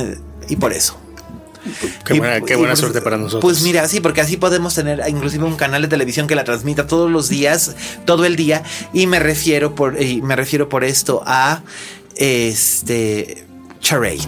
y 0.49 0.55
por 0.55 0.73
eso. 0.73 0.97
Qué 2.05 2.15
Y- 2.15 2.19
buena, 2.19 2.37
y 2.39 2.41
pues- 2.41 2.79
suerte 2.79 3.01
para 3.01 3.17
nosotros. 3.17 3.41
Pues 3.43 3.61
mira, 3.61 3.87
sí, 3.87 3.99
porque 3.99 4.21
así 4.21 4.37
podemos 4.37 4.73
tener 4.73 5.03
inclusive 5.07 5.43
un 5.43 5.55
canal 5.55 5.83
de 5.83 5.87
televisión 5.87 6.25
que 6.25 6.33
la 6.33 6.43
transmita 6.43 6.87
todos 6.87 7.11
los 7.11 7.29
días, 7.29 7.75
todo 8.05 8.25
el 8.25 8.35
día. 8.35 8.63
Y 8.93 9.05
me 9.05 9.19
refiero 9.19 9.75
por, 9.75 10.01
y 10.01 10.23
me 10.23 10.35
refiero 10.35 10.67
por 10.69 10.83
esto 10.83 11.21
a 11.27 11.61
este 12.15 13.45
Charade. 13.81 14.21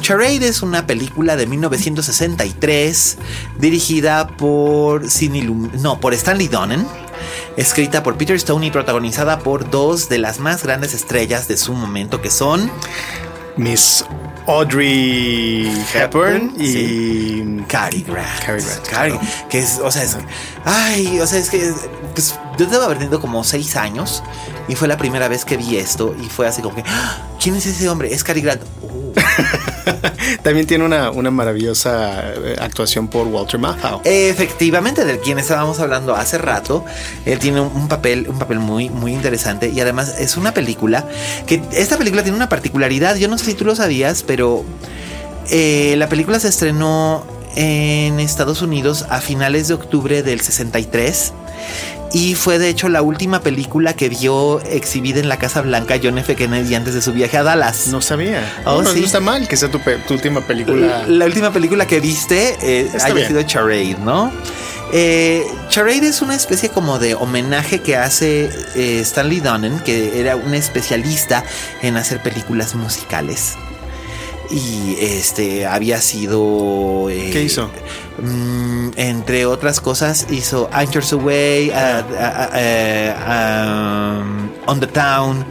Charade 0.00 0.46
es 0.48 0.62
una 0.62 0.86
película 0.86 1.36
de 1.36 1.46
1963 1.46 3.18
dirigida 3.58 4.28
por 4.28 5.02
no, 5.82 6.00
por 6.00 6.14
Stanley 6.14 6.48
Donen, 6.48 6.86
escrita 7.56 8.02
por 8.02 8.16
Peter 8.16 8.36
Stone 8.36 8.66
y 8.66 8.70
protagonizada 8.70 9.40
por 9.40 9.68
dos 9.70 10.08
de 10.08 10.18
las 10.18 10.38
más 10.38 10.62
grandes 10.62 10.94
estrellas 10.94 11.48
de 11.48 11.56
su 11.56 11.74
momento 11.74 12.22
que 12.22 12.30
son 12.30 12.70
Miss 13.56 14.04
Audrey 14.46 15.70
Hepburn 15.92 16.54
y 16.58 16.66
Sí. 16.68 17.56
Cary 17.68 18.02
Grant. 18.06 18.40
Cary 18.46 18.62
Grant, 18.62 18.88
Cary, 18.88 19.18
que 19.50 19.58
es, 19.58 19.78
o 19.82 19.90
sea, 19.90 20.04
es, 20.04 20.16
ay, 20.64 21.18
o 21.20 21.26
sea, 21.26 21.38
es 21.38 21.50
que, 21.50 21.70
pues, 22.14 22.34
yo 22.58 22.66
debo 22.66 22.84
haber 22.84 22.98
tenido 22.98 23.20
como 23.20 23.44
seis 23.44 23.76
años 23.76 24.22
y 24.68 24.74
fue 24.74 24.88
la 24.88 24.96
primera 24.96 25.28
vez 25.28 25.44
que 25.44 25.56
vi 25.56 25.76
esto 25.76 26.14
y 26.20 26.26
fue 26.26 26.46
así 26.46 26.60
como 26.60 26.74
que, 26.74 26.84
¡Ah! 26.86 27.18
¿quién 27.40 27.54
es 27.54 27.66
ese 27.66 27.88
hombre? 27.88 28.12
Es 28.12 28.24
Cary 28.24 28.40
Grant. 28.40 28.62
Oh. 28.82 29.12
también 30.42 30.66
tiene 30.66 30.84
una, 30.84 31.10
una 31.10 31.30
maravillosa 31.30 32.32
eh, 32.34 32.56
actuación 32.60 33.08
por 33.08 33.26
Walter 33.26 33.58
Matthau. 33.58 34.00
Efectivamente, 34.04 35.04
del 35.04 35.20
quien 35.20 35.38
estábamos 35.38 35.80
hablando 35.80 36.14
hace 36.14 36.38
rato, 36.38 36.84
él 37.24 37.38
tiene 37.38 37.60
un, 37.60 37.74
un 37.74 37.88
papel, 37.88 38.28
un 38.28 38.38
papel 38.38 38.58
muy, 38.58 38.90
muy 38.90 39.12
interesante 39.12 39.68
y 39.68 39.80
además 39.80 40.16
es 40.18 40.36
una 40.36 40.52
película 40.52 41.06
que 41.46 41.62
esta 41.72 41.96
película 41.96 42.22
tiene 42.22 42.36
una 42.36 42.48
particularidad. 42.48 43.16
Yo 43.16 43.28
no 43.28 43.38
sé 43.38 43.46
si 43.46 43.54
tú 43.54 43.64
lo 43.64 43.74
sabías, 43.74 44.22
pero 44.22 44.64
eh, 45.50 45.94
la 45.96 46.08
película 46.08 46.38
se 46.40 46.48
estrenó 46.48 47.24
en 47.56 48.20
Estados 48.20 48.62
Unidos 48.62 49.06
a 49.08 49.20
finales 49.20 49.68
de 49.68 49.74
octubre 49.74 50.22
del 50.22 50.40
63 50.40 51.32
y 52.12 52.34
fue 52.34 52.58
de 52.58 52.68
hecho 52.68 52.88
la 52.88 53.02
última 53.02 53.40
película 53.40 53.94
que 53.94 54.08
vio 54.08 54.60
exhibida 54.62 55.20
en 55.20 55.28
la 55.28 55.36
Casa 55.38 55.60
Blanca 55.60 55.96
John 56.02 56.18
F. 56.18 56.34
Kennedy 56.36 56.74
antes 56.74 56.94
de 56.94 57.02
su 57.02 57.12
viaje 57.12 57.36
a 57.36 57.42
Dallas. 57.42 57.88
No 57.88 58.00
sabía. 58.00 58.42
Oh, 58.64 58.82
no, 58.82 58.90
sí. 58.90 59.00
no 59.00 59.06
está 59.06 59.20
mal 59.20 59.46
que 59.46 59.56
sea 59.56 59.70
tu, 59.70 59.78
tu 60.06 60.14
última 60.14 60.40
película. 60.40 61.04
La 61.06 61.26
última 61.26 61.52
película 61.52 61.86
que 61.86 62.00
viste 62.00 62.56
eh, 62.62 62.90
Está 62.92 63.06
haya 63.06 63.14
bien. 63.14 63.28
sido 63.28 63.42
Charade, 63.42 63.96
¿no? 64.04 64.32
Eh, 64.92 65.44
Charade 65.68 66.06
es 66.08 66.22
una 66.22 66.34
especie 66.34 66.70
como 66.70 66.98
de 66.98 67.14
homenaje 67.14 67.80
que 67.80 67.96
hace 67.96 68.48
eh, 68.74 69.00
Stanley 69.00 69.40
Donen, 69.40 69.78
que 69.80 70.18
era 70.18 70.34
un 70.36 70.54
especialista 70.54 71.44
en 71.82 71.96
hacer 71.98 72.22
películas 72.22 72.74
musicales. 72.74 73.56
Y 74.50 74.96
este 75.00 75.66
había 75.66 76.00
sido. 76.00 77.08
eh, 77.10 77.30
¿Qué 77.32 77.42
hizo? 77.42 77.70
mm, 78.22 78.90
entre 78.96 79.44
otras 79.46 79.80
cosas, 79.80 80.26
hizo 80.30 80.68
Anchors 80.72 81.12
Away, 81.12 81.70
uh, 81.70 81.72
uh, 81.72 82.56
uh, 83.28 84.20
um, 84.22 84.48
On 84.66 84.80
the 84.80 84.86
Town. 84.86 85.44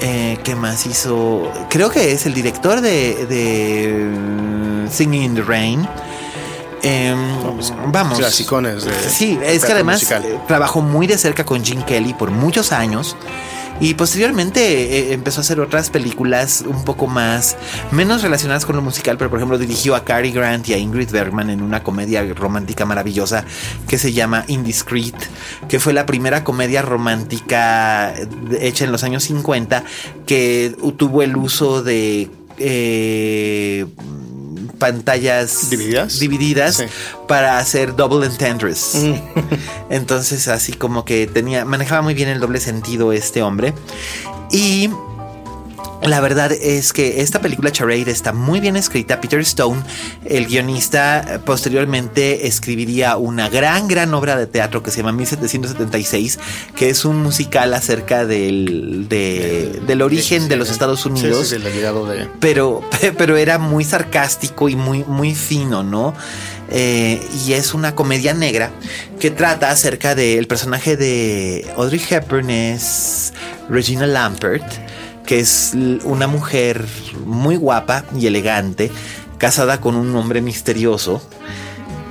Eh, 0.00 0.38
¿Qué 0.42 0.54
más 0.56 0.86
hizo? 0.86 1.52
Creo 1.68 1.90
que 1.90 2.12
es 2.12 2.26
el 2.26 2.34
director 2.34 2.80
de, 2.80 3.26
de 3.26 4.10
mm, 4.16 4.88
Singing 4.90 5.22
in 5.22 5.34
the 5.34 5.42
Rain. 5.42 5.86
Em, 6.82 7.18
vamos. 7.92 8.18
Clasicones 8.18 8.84
de 8.84 8.92
Sí, 9.08 9.38
es 9.44 9.64
que 9.64 9.72
además 9.72 9.96
musical. 10.00 10.24
eh, 10.24 10.40
trabajó 10.48 10.80
muy 10.82 11.06
de 11.06 11.16
cerca 11.16 11.44
con 11.44 11.64
Gene 11.64 11.84
Kelly 11.84 12.14
por 12.14 12.30
muchos 12.32 12.72
años. 12.72 13.14
Y 13.82 13.94
posteriormente 13.94 14.60
eh, 15.10 15.12
empezó 15.12 15.40
a 15.40 15.42
hacer 15.42 15.58
otras 15.58 15.90
películas 15.90 16.62
un 16.64 16.84
poco 16.84 17.08
más, 17.08 17.56
menos 17.90 18.22
relacionadas 18.22 18.64
con 18.64 18.76
lo 18.76 18.82
musical, 18.82 19.18
pero 19.18 19.28
por 19.28 19.40
ejemplo 19.40 19.58
dirigió 19.58 19.96
a 19.96 20.04
Cary 20.04 20.30
Grant 20.30 20.68
y 20.68 20.74
a 20.74 20.78
Ingrid 20.78 21.10
Bergman 21.10 21.50
en 21.50 21.62
una 21.62 21.82
comedia 21.82 22.22
romántica 22.32 22.84
maravillosa 22.86 23.44
que 23.88 23.98
se 23.98 24.12
llama 24.12 24.44
Indiscreet, 24.46 25.16
que 25.68 25.80
fue 25.80 25.92
la 25.94 26.06
primera 26.06 26.44
comedia 26.44 26.80
romántica 26.82 28.14
de- 28.48 28.68
hecha 28.68 28.84
en 28.84 28.92
los 28.92 29.02
años 29.02 29.24
50 29.24 29.82
que 30.26 30.76
tuvo 30.96 31.22
el 31.22 31.36
uso 31.36 31.82
de... 31.82 32.30
eh, 32.58 33.84
pantallas 34.82 35.70
¿Divididas? 35.70 36.18
divididas 36.18 36.76
Sí. 36.76 36.84
para 37.28 37.58
hacer 37.58 37.94
double 37.94 38.26
entendres. 38.26 38.96
Entonces, 39.90 40.48
así 40.48 40.72
como 40.72 41.04
que 41.04 41.28
tenía, 41.28 41.64
manejaba 41.64 42.02
muy 42.02 42.14
bien 42.14 42.28
el 42.28 42.40
doble 42.40 42.58
sentido 42.58 43.12
este 43.12 43.42
hombre. 43.42 43.74
Y 44.50 44.90
La 46.02 46.20
verdad 46.20 46.50
es 46.50 46.92
que 46.92 47.20
esta 47.20 47.40
película 47.40 47.70
Charade 47.70 48.10
está 48.10 48.32
muy 48.32 48.58
bien 48.58 48.76
escrita. 48.76 49.20
Peter 49.20 49.38
Stone, 49.40 49.82
el 50.24 50.46
guionista, 50.46 51.40
posteriormente 51.44 52.48
escribiría 52.48 53.16
una 53.16 53.48
gran, 53.48 53.86
gran 53.86 54.12
obra 54.12 54.36
de 54.36 54.46
teatro 54.46 54.82
que 54.82 54.90
se 54.90 54.98
llama 54.98 55.12
1776, 55.12 56.40
que 56.74 56.90
es 56.90 57.04
un 57.04 57.22
musical 57.22 57.72
acerca 57.74 58.26
del, 58.26 59.06
del 59.08 60.02
origen 60.02 60.48
de 60.48 60.56
los 60.56 60.70
Estados 60.70 61.06
Unidos. 61.06 61.48
Sí, 61.48 61.58
de... 61.58 62.28
pero, 62.40 62.82
pero 63.16 63.36
era 63.36 63.58
muy 63.58 63.84
sarcástico 63.84 64.68
y 64.68 64.74
muy, 64.74 65.04
muy 65.04 65.36
fino, 65.36 65.84
¿no? 65.84 66.14
Eh, 66.68 67.20
y 67.46 67.52
es 67.52 67.74
una 67.74 67.94
comedia 67.94 68.34
negra 68.34 68.70
que 69.20 69.30
trata 69.30 69.70
acerca 69.70 70.14
del 70.14 70.46
personaje 70.46 70.96
de 70.96 71.70
Audrey 71.76 72.00
Hepburn 72.08 72.48
es 72.48 73.34
Regina 73.68 74.06
Lampert 74.06 74.64
que 75.26 75.40
es 75.40 75.72
una 76.04 76.26
mujer 76.26 76.84
muy 77.24 77.56
guapa 77.56 78.04
y 78.18 78.26
elegante, 78.26 78.90
casada 79.38 79.80
con 79.80 79.96
un 79.96 80.14
hombre 80.16 80.40
misterioso 80.40 81.22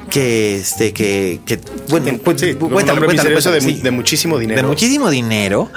que 0.09 0.57
este 0.57 0.91
que, 0.91 1.39
que 1.45 1.57
bueno 1.87 2.19
pues, 2.21 2.41
sí, 2.41 2.55
cuéntalo, 2.55 2.99
de, 3.07 3.79
de, 3.81 3.91
muchísimo 3.91 4.37
dinero. 4.37 4.61
de 4.61 4.67
muchísimo 4.67 5.09
dinero 5.09 5.71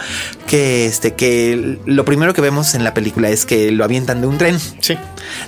que 0.49 0.87
este 0.87 1.15
que 1.15 1.79
lo 1.87 2.05
primero 2.05 2.35
que 2.35 2.41
vemos 2.41 2.75
en 2.75 2.83
la 2.83 2.95
película 2.95 3.31
es 3.31 3.47
que 3.47 3.71
lo 3.71 3.85
avientan 3.85 4.21
de 4.21 4.27
un 4.27 4.37
tren. 4.37 4.59
Sí 4.81 4.99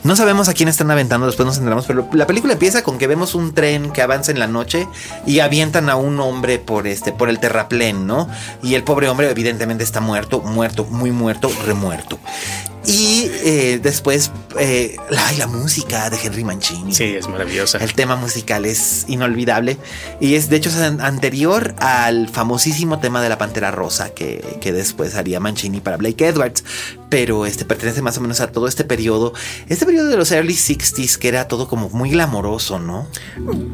no 0.05 0.16
sabemos 0.16 0.49
a 0.49 0.55
quién 0.55 0.68
están 0.68 0.91
aventando 0.91 1.27
después 1.27 1.47
nos 1.47 1.59
enteramos 1.59 1.87
pero 1.87 2.09
la 2.12 2.27
película 2.27 2.55
empieza 2.55 2.83
con 2.83 2.99
que 2.99 3.07
vemos 3.07 3.34
un 3.34 3.55
tren 3.55 3.92
que 3.92 4.03
avanza 4.03 4.33
en 4.33 4.38
la 4.38 4.46
noche 4.46 4.88
y 5.26 5.41
avientan 5.41 5.88
a 5.91 5.96
un 5.96 6.18
hombre 6.21 6.59
por 6.59 6.87
este 6.87 7.13
por 7.13 7.29
el 7.29 7.38
terraplén 7.38 8.07
no 8.07 8.29
y 8.63 8.75
el 8.75 8.84
pobre 8.84 9.09
hombre 9.09 9.30
evidentemente 9.30 9.84
está 9.84 10.00
muerto 10.00 10.41
muerto 10.41 10.84
muy 10.84 11.11
muerto 11.11 11.50
remuerto 11.64 12.18
y 12.87 13.29
eh, 13.45 13.80
después, 13.83 14.30
eh, 14.59 14.96
la 15.11 15.46
música 15.49 16.09
de 16.09 16.18
Henry 16.22 16.45
Mancini. 16.45 16.95
Sí, 16.95 17.05
es 17.05 17.29
maravillosa. 17.29 17.79
El 17.79 17.95
tema 17.95 18.14
musical 18.14 18.64
es 18.64 19.05
inolvidable. 19.09 19.76
Y 20.21 20.34
es, 20.34 20.49
de 20.49 20.57
hecho, 20.57 20.68
es 20.68 20.76
anterior 20.76 21.75
al 21.79 22.29
famosísimo 22.29 23.00
tema 23.00 23.21
de 23.21 23.29
la 23.29 23.38
Pantera 23.38 23.72
Rosa 23.72 24.11
que, 24.11 24.59
que 24.61 24.72
después 24.72 25.17
haría 25.17 25.41
Mancini 25.41 25.80
para 25.80 25.96
Blake 25.96 26.29
Edwards. 26.29 26.63
Pero 27.08 27.46
este 27.46 27.64
pertenece 27.64 28.03
más 28.03 28.18
o 28.18 28.20
menos 28.20 28.41
a 28.41 28.50
todo 28.53 28.66
este 28.68 28.84
periodo. 28.84 29.33
Este 29.68 29.87
periodo 29.87 30.08
de 30.08 30.16
los 30.16 30.33
early 30.33 30.54
60s, 30.54 31.18
que 31.18 31.28
era 31.28 31.49
todo 31.49 31.68
como 31.68 31.88
muy 31.91 32.11
glamoroso, 32.11 32.78
¿no? 32.78 33.08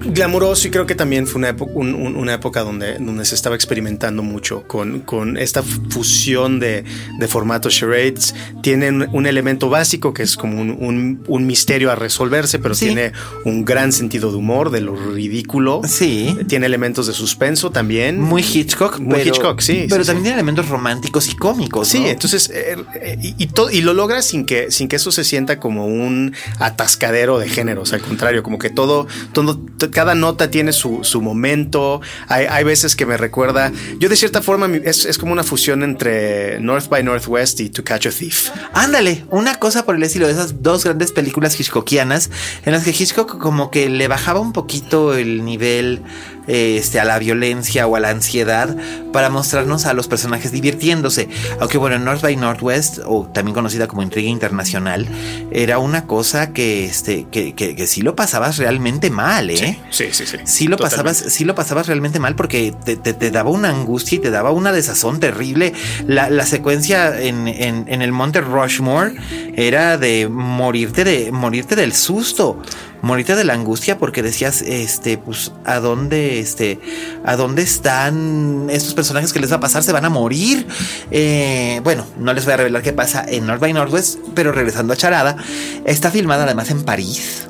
Glamoroso, 0.07 0.69
y 0.69 0.71
creo 0.71 0.87
que 0.87 0.95
también 0.95 1.27
fue 1.27 1.39
una, 1.39 1.51
época, 1.51 1.73
una 1.75 2.35
época 2.35 2.63
donde, 2.63 2.99
donde 2.99 3.25
se 3.25 3.35
estaba 3.35 3.55
experimentando 3.55 4.23
mucho 4.23 4.65
con, 4.67 5.01
con 5.01 5.37
esta 5.37 5.63
fusión 5.63 6.61
de, 6.61 6.85
de 7.19 7.29
formatos 7.29 7.75
charades. 7.75 8.35
Tienen 8.63 9.09
un, 9.13 9.27
elemento 9.27 9.69
básico 9.71 10.13
que 10.13 10.23
es 10.23 10.37
como 10.37 10.61
un, 10.61 11.23
un, 11.27 11.47
misterio 11.47 11.91
a 11.91 11.95
resolverse, 11.95 12.59
pero 12.59 12.75
tiene 12.75 13.13
un 13.45 13.65
gran 13.65 13.93
sentido 13.93 14.31
de 14.31 14.37
humor, 14.37 14.71
de 14.71 14.81
lo 14.81 14.95
ridículo. 14.95 15.81
Sí. 15.87 16.37
Tiene 16.49 16.67
elementos 16.67 17.07
de 17.07 17.13
suspenso 17.13 17.71
también. 17.71 18.21
Muy 18.21 18.43
Hitchcock. 18.43 18.99
Muy 18.99 19.21
Hitchcock, 19.21 19.61
sí. 19.61 19.87
Pero 19.89 20.05
también 20.05 20.25
tiene 20.25 20.35
elementos 20.35 20.69
románticos 20.69 21.29
y 21.29 21.37
cómicos. 21.37 21.89
Sí, 21.89 22.05
entonces, 22.07 22.51
eh, 22.51 22.77
eh, 22.95 23.17
y, 23.23 23.35
y, 23.39 23.81
lo 23.83 23.95
logra 23.95 24.21
sin 24.21 24.45
que, 24.45 24.71
sin 24.71 24.89
que 24.89 24.97
eso 24.97 25.13
se 25.13 25.25
sienta 25.25 25.61
como 25.61 25.87
un 25.87 26.35
atascadero 26.59 27.39
de 27.39 27.49
géneros. 27.49 27.93
Al 27.93 28.01
contrario, 28.01 28.43
como 28.43 28.59
que 28.59 28.69
todo, 28.69 29.07
todo 29.33 29.61
cada 29.93 30.15
nota 30.15 30.51
tiene 30.51 30.73
su, 30.73 31.05
su 31.05 31.23
momento. 31.23 32.01
Hay, 32.29 32.47
hay, 32.47 32.65
veces 32.65 32.97
que 32.97 33.07
me 33.07 33.17
recuerda, 33.17 33.73
yo 33.99 34.09
de 34.09 34.17
cierta 34.17 34.43
forma 34.43 34.69
es, 34.85 35.05
es, 35.05 35.19
como 35.19 35.33
una 35.33 35.45
fusión 35.45 35.83
entre 35.83 36.59
North 36.61 36.89
by 36.89 37.03
Northwest 37.03 37.61
y 37.61 37.71
To 37.71 37.85
Catch 37.85 38.07
a 38.07 38.11
Thief. 38.11 38.51
Ándale, 38.73 39.25
una 39.31 39.57
cosa 39.57 39.85
por 39.85 39.95
el 39.95 40.03
estilo 40.03 40.27
de 40.27 40.33
esas 40.33 40.63
dos 40.63 40.85
grandes 40.85 41.13
películas 41.13 41.59
hitchcockianas 41.59 42.31
en 42.65 42.73
las 42.73 42.85
que 42.85 42.91
Hitchcock 42.91 43.39
como 43.39 43.71
que 43.71 43.89
le 43.89 44.09
bajaba 44.09 44.41
un 44.41 44.53
poquito 44.53 45.15
el 45.15 45.45
nivel 45.45 46.03
este, 46.47 47.01
a 47.01 47.05
la 47.05 47.19
violencia 47.19 47.87
o 47.87 47.97
a 47.97 48.01
la 48.01 48.11
ansiedad 48.11 48.77
para 49.13 49.31
mostrarnos 49.31 49.87
a 49.87 49.95
los 49.95 50.09
personajes 50.09 50.53
divirtiéndose. 50.53 51.29
Aunque 51.61 51.79
bueno, 51.79 51.99
North 51.99 52.23
by 52.23 52.37
Northwest, 52.37 52.99
o 53.05 53.27
también 53.33 53.55
conocida 53.55 53.87
como 53.87 54.03
Intriga 54.03 54.29
Internacional, 54.29 55.07
era 55.51 55.79
una 55.79 56.07
cosa 56.07 56.53
que, 56.53 56.85
este, 56.85 57.27
que, 57.31 57.55
que, 57.55 57.87
sí 57.87 58.03
lo 58.03 58.17
pasabas 58.17 58.59
realmente 58.59 59.11
mal, 59.11 59.51
¿eh? 59.51 59.79
Sí, 59.91 60.09
sí, 60.13 60.27
sí. 60.27 60.39
Sí, 60.45 60.69
lo, 60.69 60.77
pasabas, 60.77 61.17
sí 61.17 61.45
lo 61.45 61.55
pasabas 61.55 61.87
realmente 61.87 62.19
mal 62.19 62.35
porque 62.35 62.75
te, 62.85 62.97
te, 62.97 63.31
daba 63.31 63.51
una 63.51 63.71
angustia 63.71 64.17
y 64.17 64.19
te 64.21 64.31
daba 64.31 64.51
una 64.51 64.73
desazón 64.73 65.21
terrible. 65.21 65.73
La, 66.07 66.31
la 66.31 66.47
secuencia 66.47 67.21
en, 67.21 67.49
en, 67.49 67.85
en 67.89 68.03
el 68.03 68.13
Monte 68.13 68.41
Rushmore 68.41 69.15
era 69.55 69.99
de 69.99 70.29
morirte, 70.29 71.05
de 71.05 71.33
morirte 71.33 71.77
del 71.77 71.93
susto 71.93 72.63
morirte 73.03 73.35
de 73.35 73.45
la 73.45 73.53
angustia 73.53 73.99
porque 73.99 74.23
decías, 74.23 74.63
este, 74.63 75.19
pues, 75.19 75.53
¿a 75.65 75.81
dónde, 75.81 76.39
este, 76.39 76.81
a 77.25 77.37
dónde 77.37 77.63
están 77.63 78.69
estos 78.71 78.95
personajes 78.95 79.33
que 79.33 79.41
les 79.41 79.51
va 79.51 79.57
a 79.57 79.61
pasar? 79.61 79.83
¿Se 79.83 79.93
van 79.93 80.05
a 80.05 80.09
morir? 80.09 80.67
Eh, 81.11 81.81
bueno, 81.85 82.07
no 82.19 82.33
les 82.33 82.45
voy 82.45 82.55
a 82.55 82.57
revelar 82.57 82.83
qué 82.83 82.93
pasa 82.93 83.25
en 83.29 83.47
North 83.47 83.61
by 83.61 83.73
Northwest, 83.73 84.19
pero 84.35 84.53
regresando 84.53 84.93
a 84.93 84.97
Charada, 84.97 85.37
está 85.85 86.11
filmada 86.11 86.45
además 86.45 86.71
en 86.71 86.85
París 86.85 87.49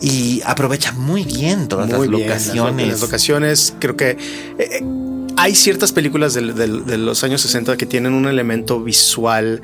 y 0.00 0.42
aprovecha 0.44 0.92
muy 0.92 1.24
bien 1.24 1.68
todas 1.68 1.88
las 1.88 2.06
locaciones. 2.06 2.88
Las, 2.88 3.00
locaciones, 3.00 3.74
creo 3.78 3.96
que... 3.96 4.10
Eh, 4.10 4.18
eh, 4.58 4.84
hay 5.36 5.54
ciertas 5.54 5.92
películas 5.92 6.34
de, 6.34 6.42
los 6.98 7.24
años 7.24 7.40
60 7.40 7.78
que 7.78 7.86
tienen 7.86 8.12
un 8.12 8.26
elemento 8.26 8.82
visual 8.82 9.62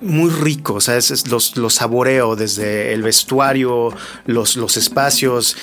muy 0.00 0.30
rico, 0.30 0.74
o 0.74 0.80
sea, 0.80 0.96
es, 0.96 1.28
los, 1.28 1.56
los, 1.56 1.74
saboreo 1.74 2.36
desde 2.36 2.92
el 2.92 3.02
vestuario, 3.02 3.92
los, 4.26 4.56
los 4.56 4.76
espacios. 4.76 5.56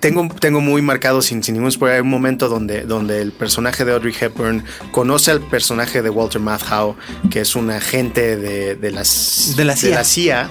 Tengo, 0.00 0.28
tengo 0.40 0.60
muy 0.60 0.82
marcado, 0.82 1.22
sin, 1.22 1.42
sin 1.42 1.54
ningún 1.54 1.70
spoiler, 1.70 2.02
un 2.02 2.10
momento 2.10 2.48
donde, 2.48 2.82
donde 2.82 3.20
el 3.22 3.32
personaje 3.32 3.84
de 3.84 3.92
Audrey 3.92 4.14
Hepburn 4.18 4.64
conoce 4.90 5.30
al 5.30 5.40
personaje 5.40 6.02
de 6.02 6.10
Walter 6.10 6.40
Matthau, 6.40 6.96
que 7.30 7.40
es 7.40 7.54
un 7.54 7.70
agente 7.70 8.36
de, 8.36 8.74
de, 8.74 8.90
las, 8.90 9.54
de 9.56 9.64
la 9.64 9.76
CIA. 9.76 9.88
De 9.90 9.94
la 9.94 10.04
CIA 10.04 10.50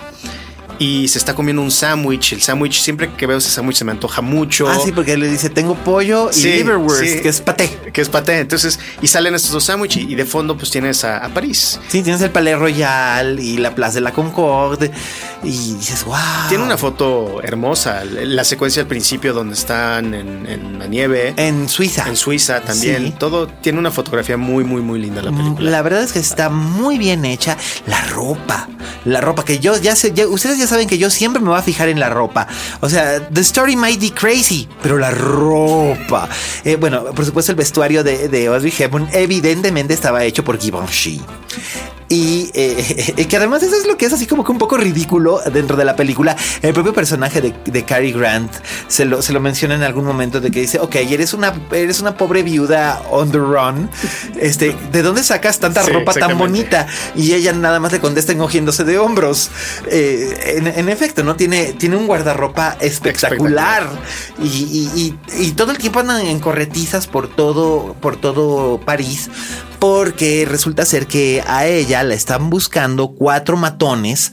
y 0.79 1.09
se 1.09 1.17
está 1.17 1.35
comiendo 1.35 1.61
un 1.61 1.71
sándwich. 1.71 2.33
El 2.33 2.41
sándwich, 2.41 2.81
siempre 2.81 3.11
que 3.11 3.27
veo 3.27 3.37
ese 3.37 3.51
sándwich 3.51 3.77
se 3.77 3.85
me 3.85 3.91
antoja 3.91 4.21
mucho. 4.21 4.67
Ah, 4.69 4.77
sí, 4.83 4.93
porque 4.93 5.13
él 5.13 5.19
le 5.19 5.27
dice, 5.27 5.49
tengo 5.49 5.75
pollo 5.75 6.31
y 6.33 6.41
liverwurst, 6.41 7.21
que 7.21 7.27
es 7.27 7.41
paté. 7.41 7.69
Que 7.91 8.01
es 8.01 8.07
paté. 8.07 8.39
Entonces, 8.39 8.79
y 9.01 9.07
salen 9.07 9.35
estos 9.35 9.51
dos 9.51 9.65
sándwiches 9.65 10.03
y, 10.03 10.15
de 10.15 10.25
fondo 10.25 10.57
pues 10.57 10.71
tienes 10.71 11.03
a, 11.03 11.29
París. 11.33 11.79
Sí, 11.89 12.01
tienes 12.01 12.21
el 12.21 12.31
Palais 12.31 12.57
Royal 12.57 13.39
y 13.39 13.57
la 13.57 13.75
Plaza 13.75 13.95
de 13.95 14.01
la 14.01 14.13
Concorde 14.13 14.89
y 15.43 15.75
dices, 15.75 16.05
wow. 16.05 16.15
Tiene 16.47 16.63
una 16.63 16.77
foto 16.77 17.41
hermosa, 17.43 18.03
la 18.05 18.43
secuencia 18.45 18.81
al 18.81 18.87
principio 18.87 19.33
donde 19.33 19.55
están 19.55 20.13
en, 20.13 20.79
la 20.79 20.87
nieve. 20.87 21.33
En 21.35 21.67
Suiza. 21.67 22.07
En 22.07 22.15
Suiza 22.15 22.61
también. 22.61 23.11
Todo 23.13 23.47
tiene 23.47 23.79
una 23.79 23.91
fotografía 23.91 24.37
muy, 24.37 24.63
muy, 24.63 24.81
muy 24.81 24.99
linda 24.99 25.21
la 25.21 25.31
película. 25.31 25.69
La 25.69 25.81
verdad 25.81 26.03
es 26.03 26.13
que 26.13 26.19
está 26.19 26.49
muy 26.49 26.97
bien 26.97 27.25
hecha. 27.25 27.57
La 27.85 28.01
ropa, 28.05 28.69
la 29.03 29.19
ropa 29.19 29.43
que 29.43 29.59
yo 29.59 29.75
ya 29.77 29.95
sé, 29.95 30.13
ustedes 30.25 30.57
ya 30.57 30.68
saben 30.69 30.87
que 30.87 30.97
yo 30.97 31.09
siempre 31.09 31.41
me 31.41 31.49
voy 31.49 31.57
a 31.57 31.61
fijar 31.61 31.89
en 31.89 31.99
la 31.99 32.09
ropa. 32.09 32.47
O 32.81 32.89
sea, 32.89 33.27
the 33.29 33.41
story 33.41 33.75
might 33.75 33.99
be 33.99 34.11
crazy, 34.11 34.67
pero 34.81 34.97
la 34.97 35.11
ropa. 35.11 36.29
Eh, 36.63 36.75
bueno, 36.75 37.05
por 37.05 37.25
supuesto, 37.25 37.51
el 37.51 37.57
vestuario 37.57 38.03
de, 38.03 38.27
de 38.29 38.47
Audrey 38.47 38.73
Hepburn 38.77 39.09
evidentemente 39.11 39.93
estaba 39.93 40.23
hecho 40.23 40.43
por 40.43 40.59
Givenchy. 40.59 41.21
Y 42.09 42.49
eh, 42.55 43.25
que 43.29 43.37
además 43.37 43.63
eso 43.63 43.75
es 43.75 43.85
lo 43.87 43.95
que 43.95 44.07
es 44.07 44.13
así 44.13 44.25
como 44.25 44.43
que 44.43 44.51
un 44.51 44.57
poco 44.57 44.77
ridículo 44.77 45.39
dentro 45.53 45.77
de 45.77 45.85
la 45.85 45.95
película. 45.95 46.35
El 46.61 46.73
propio 46.73 46.93
personaje 46.93 47.39
de, 47.39 47.53
de 47.65 47.85
Cary 47.85 48.11
Grant 48.11 48.51
se 48.87 49.05
lo, 49.05 49.21
se 49.21 49.31
lo 49.31 49.39
menciona 49.39 49.75
en 49.75 49.83
algún 49.83 50.05
momento 50.05 50.41
de 50.41 50.49
que 50.51 50.61
dice, 50.61 50.79
ok, 50.79 50.95
eres 50.95 51.33
una, 51.33 51.53
eres 51.71 52.01
una 52.01 52.17
pobre 52.17 52.43
viuda 52.43 53.01
on 53.11 53.31
the 53.31 53.37
run. 53.37 53.89
Este, 54.39 54.75
¿de 54.91 55.01
dónde 55.03 55.23
sacas 55.23 55.59
tanta 55.59 55.83
ropa 55.83 56.13
tan 56.13 56.37
bonita? 56.37 56.87
Y 57.15 57.33
ella 57.33 57.53
nada 57.53 57.79
más 57.79 57.91
le 57.91 57.99
contesta 57.99 58.31
encogiéndose 58.31 58.83
de 58.83 58.97
hombros. 58.97 59.51
Eh, 59.87 60.63
en, 60.75 60.89
efecto, 60.89 61.23
¿no? 61.23 61.35
Tiene, 61.35 61.73
tiene 61.73 61.95
un 61.95 62.07
guardarropa 62.07 62.77
espectacular. 62.79 63.87
Y, 64.41 65.13
y, 65.37 65.51
todo 65.51 65.71
el 65.71 65.77
tiempo 65.77 65.99
andan 65.99 66.21
en 66.21 66.39
corretizas 66.39 67.07
por 67.07 67.27
todo, 67.27 67.95
por 67.99 68.15
todo 68.17 68.79
París. 68.79 69.29
Porque 69.79 70.45
resulta 70.47 70.85
ser 70.85 71.07
que 71.07 71.43
a 71.47 71.65
ella 71.65 72.03
la 72.03 72.13
están 72.13 72.49
buscando 72.49 73.09
cuatro 73.09 73.55
matones 73.57 74.31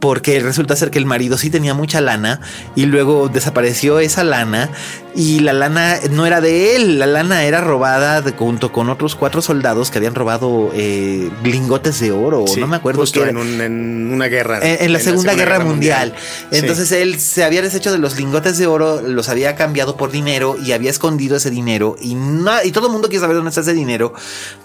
porque 0.00 0.38
resulta 0.40 0.76
ser 0.76 0.90
que 0.90 0.98
el 0.98 1.06
marido 1.06 1.38
sí 1.38 1.48
tenía 1.48 1.72
mucha 1.72 2.02
lana 2.02 2.40
y 2.76 2.84
luego 2.84 3.30
desapareció 3.30 4.00
esa 4.00 4.22
lana 4.22 4.68
y 5.14 5.40
la 5.40 5.52
lana 5.52 5.98
no 6.10 6.26
era 6.26 6.40
de 6.40 6.76
él, 6.76 6.98
la 6.98 7.06
lana 7.06 7.44
era 7.44 7.60
robada 7.60 8.22
junto 8.36 8.72
con 8.72 8.88
otros 8.88 9.14
cuatro 9.14 9.42
soldados 9.42 9.90
que 9.90 9.98
habían 9.98 10.14
robado 10.14 10.70
eh, 10.74 11.30
lingotes 11.44 12.00
de 12.00 12.10
oro, 12.10 12.44
no 12.58 12.66
me 12.66 12.76
acuerdo. 12.76 13.00
Justo 13.00 13.24
en, 13.24 13.36
una 13.36 14.26
guerra. 14.26 14.58
En, 14.62 14.92
la, 14.92 14.98
Segunda 14.98 15.34
Guerra, 15.34 15.60
Mundial. 15.60 16.14
Entonces 16.50 16.90
él 16.92 17.20
se 17.20 17.44
había 17.44 17.62
deshecho 17.62 17.92
de 17.92 17.98
los 17.98 18.16
lingotes 18.16 18.58
de 18.58 18.66
oro, 18.66 19.02
los 19.02 19.28
había 19.28 19.54
cambiado 19.54 19.96
por 19.96 20.10
dinero 20.10 20.56
y 20.62 20.72
había 20.72 20.90
escondido 20.90 21.36
ese 21.36 21.50
dinero 21.50 21.96
y, 22.00 22.16
y 22.64 22.72
todo 22.72 22.86
el 22.86 22.92
mundo 22.92 23.08
quiere 23.08 23.20
saber 23.20 23.36
dónde 23.36 23.50
está 23.50 23.60
ese 23.60 23.74
dinero, 23.74 24.14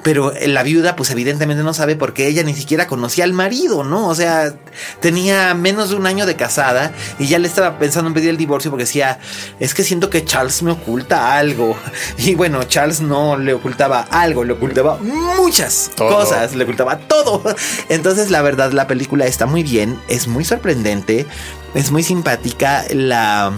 pero 0.03 0.33
la 0.47 0.63
viuda 0.63 0.95
pues 0.95 1.11
evidentemente 1.11 1.63
no 1.63 1.73
sabe 1.73 1.95
porque 1.95 2.27
ella 2.27 2.43
ni 2.43 2.55
siquiera 2.55 2.87
conocía 2.87 3.23
al 3.23 3.33
marido, 3.33 3.83
¿no? 3.83 4.07
O 4.07 4.15
sea, 4.15 4.53
tenía 4.99 5.53
menos 5.53 5.89
de 5.91 5.95
un 5.95 6.07
año 6.07 6.25
de 6.25 6.35
casada 6.35 6.91
y 7.19 7.27
ya 7.27 7.37
le 7.39 7.47
estaba 7.47 7.77
pensando 7.77 8.07
en 8.07 8.13
pedir 8.13 8.29
el 8.29 8.37
divorcio 8.37 8.71
porque 8.71 8.85
decía, 8.85 9.19
es 9.59 9.73
que 9.73 9.83
siento 9.83 10.09
que 10.09 10.25
Charles 10.39 10.63
me 10.63 10.71
oculta 10.71 11.35
algo. 11.37 11.75
Y 12.17 12.35
bueno, 12.35 12.63
Charles 12.63 13.01
no 13.01 13.37
le 13.37 13.53
ocultaba 13.53 14.07
algo, 14.09 14.45
le 14.45 14.53
ocultaba 14.53 14.97
muchas 14.97 15.91
cosas, 15.97 16.55
le 16.55 16.63
ocultaba 16.63 16.97
todo. 16.97 17.43
Entonces, 17.89 18.31
la 18.31 18.41
verdad, 18.41 18.71
la 18.71 18.87
película 18.87 19.25
está 19.25 19.45
muy 19.45 19.63
bien, 19.63 19.99
es 20.07 20.27
muy 20.27 20.45
sorprendente, 20.45 21.25
es 21.73 21.91
muy 21.91 22.03
simpática. 22.03 22.85
La 22.91 23.51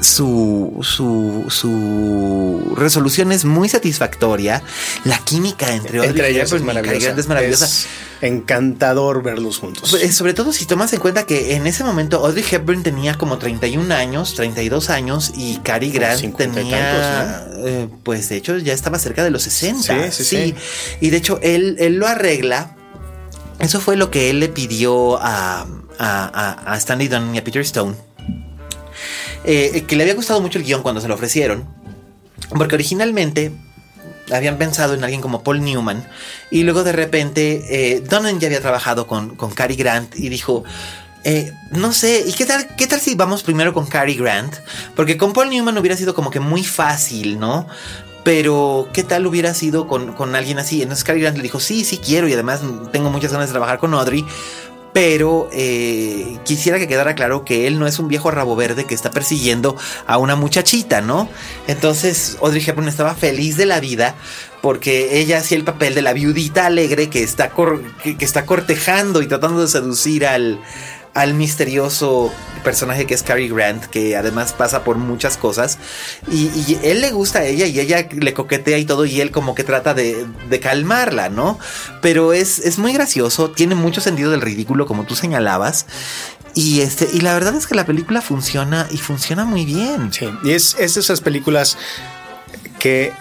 su, 0.00 0.78
su, 0.82 1.44
su 1.48 2.74
resolución 2.76 3.32
es 3.32 3.44
muy 3.44 3.68
satisfactoria. 3.68 4.62
La 5.04 5.18
química 5.18 5.74
entre, 5.74 6.04
entre 6.04 6.30
ellas 6.30 6.52
es 6.52 6.62
maravillosa. 6.62 7.14
Es 7.18 7.28
maravillosa. 7.28 7.68
encantador 8.20 9.22
verlos 9.22 9.58
juntos. 9.58 9.90
Pues, 9.90 10.14
sobre 10.14 10.34
todo 10.34 10.52
si 10.52 10.66
tomas 10.66 10.92
en 10.92 11.00
cuenta 11.00 11.26
que 11.26 11.54
en 11.54 11.66
ese 11.66 11.84
momento 11.84 12.24
Audrey 12.24 12.44
Hepburn 12.50 12.82
tenía 12.82 13.14
como 13.14 13.38
31 13.38 13.94
años, 13.94 14.34
32 14.34 14.90
años 14.90 15.32
y 15.36 15.58
Cary 15.58 15.90
Grant 15.90 16.36
tenía, 16.36 17.46
eh, 17.58 17.88
pues 18.02 18.28
de 18.28 18.36
hecho 18.36 18.58
ya 18.58 18.72
estaba 18.72 18.98
cerca 18.98 19.22
de 19.22 19.30
los 19.30 19.42
60. 19.42 20.10
Sí, 20.10 20.24
sí, 20.24 20.24
sí. 20.24 20.54
Y 21.00 21.10
de 21.10 21.16
hecho 21.16 21.38
él, 21.42 21.76
él 21.78 21.96
lo 21.96 22.06
arregla. 22.06 22.76
Eso 23.60 23.80
fue 23.80 23.96
lo 23.96 24.10
que 24.10 24.30
él 24.30 24.40
le 24.40 24.48
pidió 24.48 25.18
a, 25.22 25.66
a, 25.98 26.72
a 26.72 26.76
Stanley 26.76 27.08
Donen 27.08 27.34
y 27.34 27.38
a 27.38 27.44
Peter 27.44 27.62
Stone 27.62 27.94
eh, 29.44 29.84
que 29.86 29.96
le 29.96 30.02
había 30.02 30.14
gustado 30.14 30.40
mucho 30.40 30.58
el 30.58 30.64
guion 30.64 30.82
cuando 30.82 31.00
se 31.00 31.08
lo 31.08 31.14
ofrecieron, 31.14 31.64
porque 32.50 32.74
originalmente 32.74 33.52
habían 34.32 34.56
pensado 34.56 34.94
en 34.94 35.04
alguien 35.04 35.20
como 35.20 35.42
Paul 35.42 35.62
Newman 35.62 36.06
y 36.50 36.62
luego 36.62 36.82
de 36.82 36.92
repente 36.92 37.64
eh, 37.68 38.02
ya 38.08 38.18
había 38.18 38.60
trabajado 38.60 39.06
con, 39.06 39.36
con 39.36 39.50
Cary 39.50 39.76
Grant 39.76 40.16
y 40.16 40.28
dijo, 40.28 40.64
eh, 41.24 41.52
no 41.70 41.92
sé, 41.92 42.24
¿y 42.26 42.32
qué 42.32 42.46
tal, 42.46 42.74
qué 42.76 42.86
tal 42.86 43.00
si 43.00 43.14
vamos 43.14 43.42
primero 43.42 43.72
con 43.72 43.86
Cary 43.86 44.14
Grant? 44.14 44.54
Porque 44.94 45.16
con 45.16 45.32
Paul 45.32 45.50
Newman 45.50 45.76
hubiera 45.78 45.96
sido 45.96 46.14
como 46.14 46.30
que 46.30 46.40
muy 46.40 46.64
fácil, 46.64 47.38
¿no? 47.38 47.66
Pero, 48.24 48.88
¿qué 48.94 49.02
tal 49.02 49.26
hubiera 49.26 49.52
sido 49.52 49.86
con, 49.86 50.14
con 50.14 50.34
alguien 50.34 50.58
así? 50.58 50.80
Entonces 50.80 51.04
Cary 51.04 51.20
Grant 51.20 51.36
le 51.36 51.42
dijo, 51.42 51.60
sí, 51.60 51.84
sí 51.84 51.98
quiero 51.98 52.26
y 52.28 52.32
además 52.32 52.60
tengo 52.92 53.10
muchas 53.10 53.32
ganas 53.32 53.48
de 53.48 53.52
trabajar 53.52 53.78
con 53.78 53.92
Audrey 53.92 54.24
pero 54.94 55.48
eh, 55.52 56.38
quisiera 56.44 56.78
que 56.78 56.86
quedara 56.86 57.16
claro 57.16 57.44
que 57.44 57.66
él 57.66 57.80
no 57.80 57.88
es 57.88 57.98
un 57.98 58.06
viejo 58.06 58.30
rabo 58.30 58.54
verde 58.54 58.84
que 58.84 58.94
está 58.94 59.10
persiguiendo 59.10 59.76
a 60.06 60.18
una 60.18 60.36
muchachita, 60.36 61.00
¿no? 61.00 61.28
Entonces 61.66 62.38
Audrey 62.40 62.62
Hepburn 62.64 62.86
estaba 62.86 63.16
feliz 63.16 63.56
de 63.56 63.66
la 63.66 63.80
vida 63.80 64.14
porque 64.62 65.18
ella 65.18 65.38
hacía 65.38 65.58
el 65.58 65.64
papel 65.64 65.96
de 65.96 66.02
la 66.02 66.12
viudita 66.12 66.66
alegre 66.66 67.10
que 67.10 67.24
está, 67.24 67.50
que 67.50 68.24
está 68.24 68.46
cortejando 68.46 69.20
y 69.20 69.26
tratando 69.26 69.62
de 69.62 69.68
seducir 69.68 70.24
al, 70.26 70.60
al 71.14 71.34
misterioso 71.34 72.32
personaje 72.64 73.06
que 73.06 73.14
es 73.14 73.22
Cary 73.22 73.48
Grant, 73.48 73.84
que 73.84 74.16
además 74.16 74.52
pasa 74.52 74.82
por 74.82 74.96
muchas 74.96 75.36
cosas. 75.36 75.78
Y, 76.30 76.78
él 76.82 77.00
le 77.00 77.12
gusta 77.12 77.40
a 77.40 77.44
ella 77.44 77.66
y 77.66 77.78
ella 77.78 78.08
le 78.10 78.34
coquetea 78.34 78.78
y 78.78 78.84
todo, 78.84 79.04
y 79.04 79.20
él 79.20 79.30
como 79.30 79.54
que 79.54 79.62
trata 79.62 79.94
de, 79.94 80.26
calmarla, 80.60 81.28
¿no? 81.28 81.58
Pero 82.00 82.32
es, 82.32 82.58
es, 82.58 82.78
muy 82.78 82.92
gracioso, 82.92 83.50
tiene 83.50 83.74
mucho 83.74 84.00
sentido 84.00 84.30
del 84.30 84.40
ridículo, 84.40 84.86
como 84.86 85.04
tú 85.04 85.14
señalabas. 85.14 85.86
Y, 86.54 86.80
este, 86.80 87.08
y 87.12 87.20
la 87.20 87.34
verdad 87.34 87.54
es 87.54 87.66
que 87.66 87.74
la 87.74 87.84
película 87.84 88.20
funciona 88.20 88.86
y 88.90 88.96
funciona 88.98 89.44
muy 89.44 89.64
bien. 89.64 90.12
Sí, 90.12 90.28
y 90.44 90.52
es, 90.52 90.76
es 90.78 90.94
de 90.94 91.00
esas 91.00 91.20
películas 91.20 91.76
que 92.78 93.12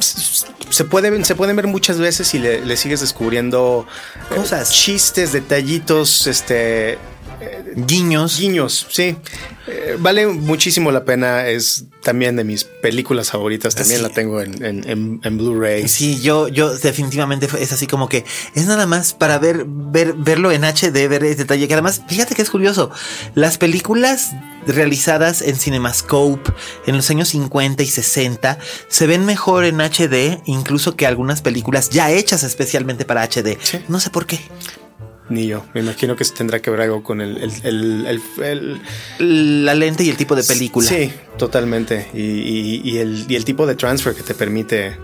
se 0.00 0.84
pueden, 0.84 1.24
se 1.24 1.34
pueden 1.34 1.56
ver 1.56 1.66
muchas 1.66 1.98
veces 1.98 2.34
y 2.34 2.38
le, 2.38 2.76
sigues 2.76 3.00
descubriendo 3.00 3.86
eh, 4.30 4.34
cosas, 4.36 4.70
chistes, 4.70 5.32
detallitos, 5.32 6.26
este 6.26 6.98
guiños. 7.86 8.38
Guiños, 8.38 8.86
sí. 8.90 9.16
Eh, 9.66 9.96
vale 9.98 10.26
muchísimo 10.26 10.90
la 10.90 11.04
pena. 11.04 11.46
Es 11.48 11.84
también 12.02 12.36
de 12.36 12.44
mis 12.44 12.64
películas 12.64 13.30
favoritas. 13.30 13.74
También 13.74 14.02
la 14.02 14.08
tengo 14.08 14.40
en, 14.40 15.38
Blu-ray. 15.38 15.88
Sí, 15.88 16.20
yo, 16.20 16.48
yo 16.48 16.74
definitivamente 16.74 17.48
es 17.60 17.72
así 17.72 17.86
como 17.86 18.08
que 18.08 18.24
es 18.54 18.66
nada 18.66 18.86
más 18.86 19.12
para 19.12 19.38
ver, 19.38 19.64
ver, 19.66 20.14
verlo 20.14 20.52
en 20.52 20.64
HD, 20.64 21.08
ver 21.08 21.24
ese 21.24 21.36
detalle. 21.36 21.68
Que 21.68 21.74
además, 21.74 22.02
fíjate 22.08 22.34
que 22.34 22.42
es 22.42 22.50
curioso. 22.50 22.90
Las 23.34 23.58
películas 23.58 24.32
realizadas 24.66 25.42
en 25.42 25.56
CinemaScope 25.56 26.52
en 26.86 26.96
los 26.96 27.08
años 27.10 27.28
50 27.28 27.82
y 27.82 27.86
60 27.86 28.58
se 28.88 29.06
ven 29.06 29.24
mejor 29.24 29.64
en 29.64 29.80
HD 29.80 30.42
incluso 30.44 30.94
que 30.94 31.06
algunas 31.06 31.40
películas 31.40 31.88
ya 31.88 32.10
hechas 32.10 32.42
especialmente 32.42 33.04
para 33.04 33.22
HD. 33.22 33.58
No 33.88 34.00
sé 34.00 34.10
por 34.10 34.26
qué. 34.26 34.40
Ni 35.30 35.46
yo. 35.46 35.64
Me 35.74 35.80
imagino 35.80 36.16
que 36.16 36.24
tendrá 36.24 36.60
que 36.60 36.70
ver 36.70 36.80
algo 36.80 37.02
con 37.02 37.20
el, 37.20 37.34
la 39.18 39.74
lente 39.74 40.04
y 40.04 40.10
el 40.10 40.16
tipo 40.16 40.34
de 40.34 40.42
película. 40.42 40.88
Sí, 40.88 41.12
totalmente. 41.36 42.08
Y, 42.14 42.96
el, 42.98 43.26
y 43.28 43.36
el 43.36 43.44
tipo 43.44 43.66
de 43.66 43.74
transfer 43.74 44.14
que 44.14 44.22
te 44.22 44.34
permite 44.34 44.96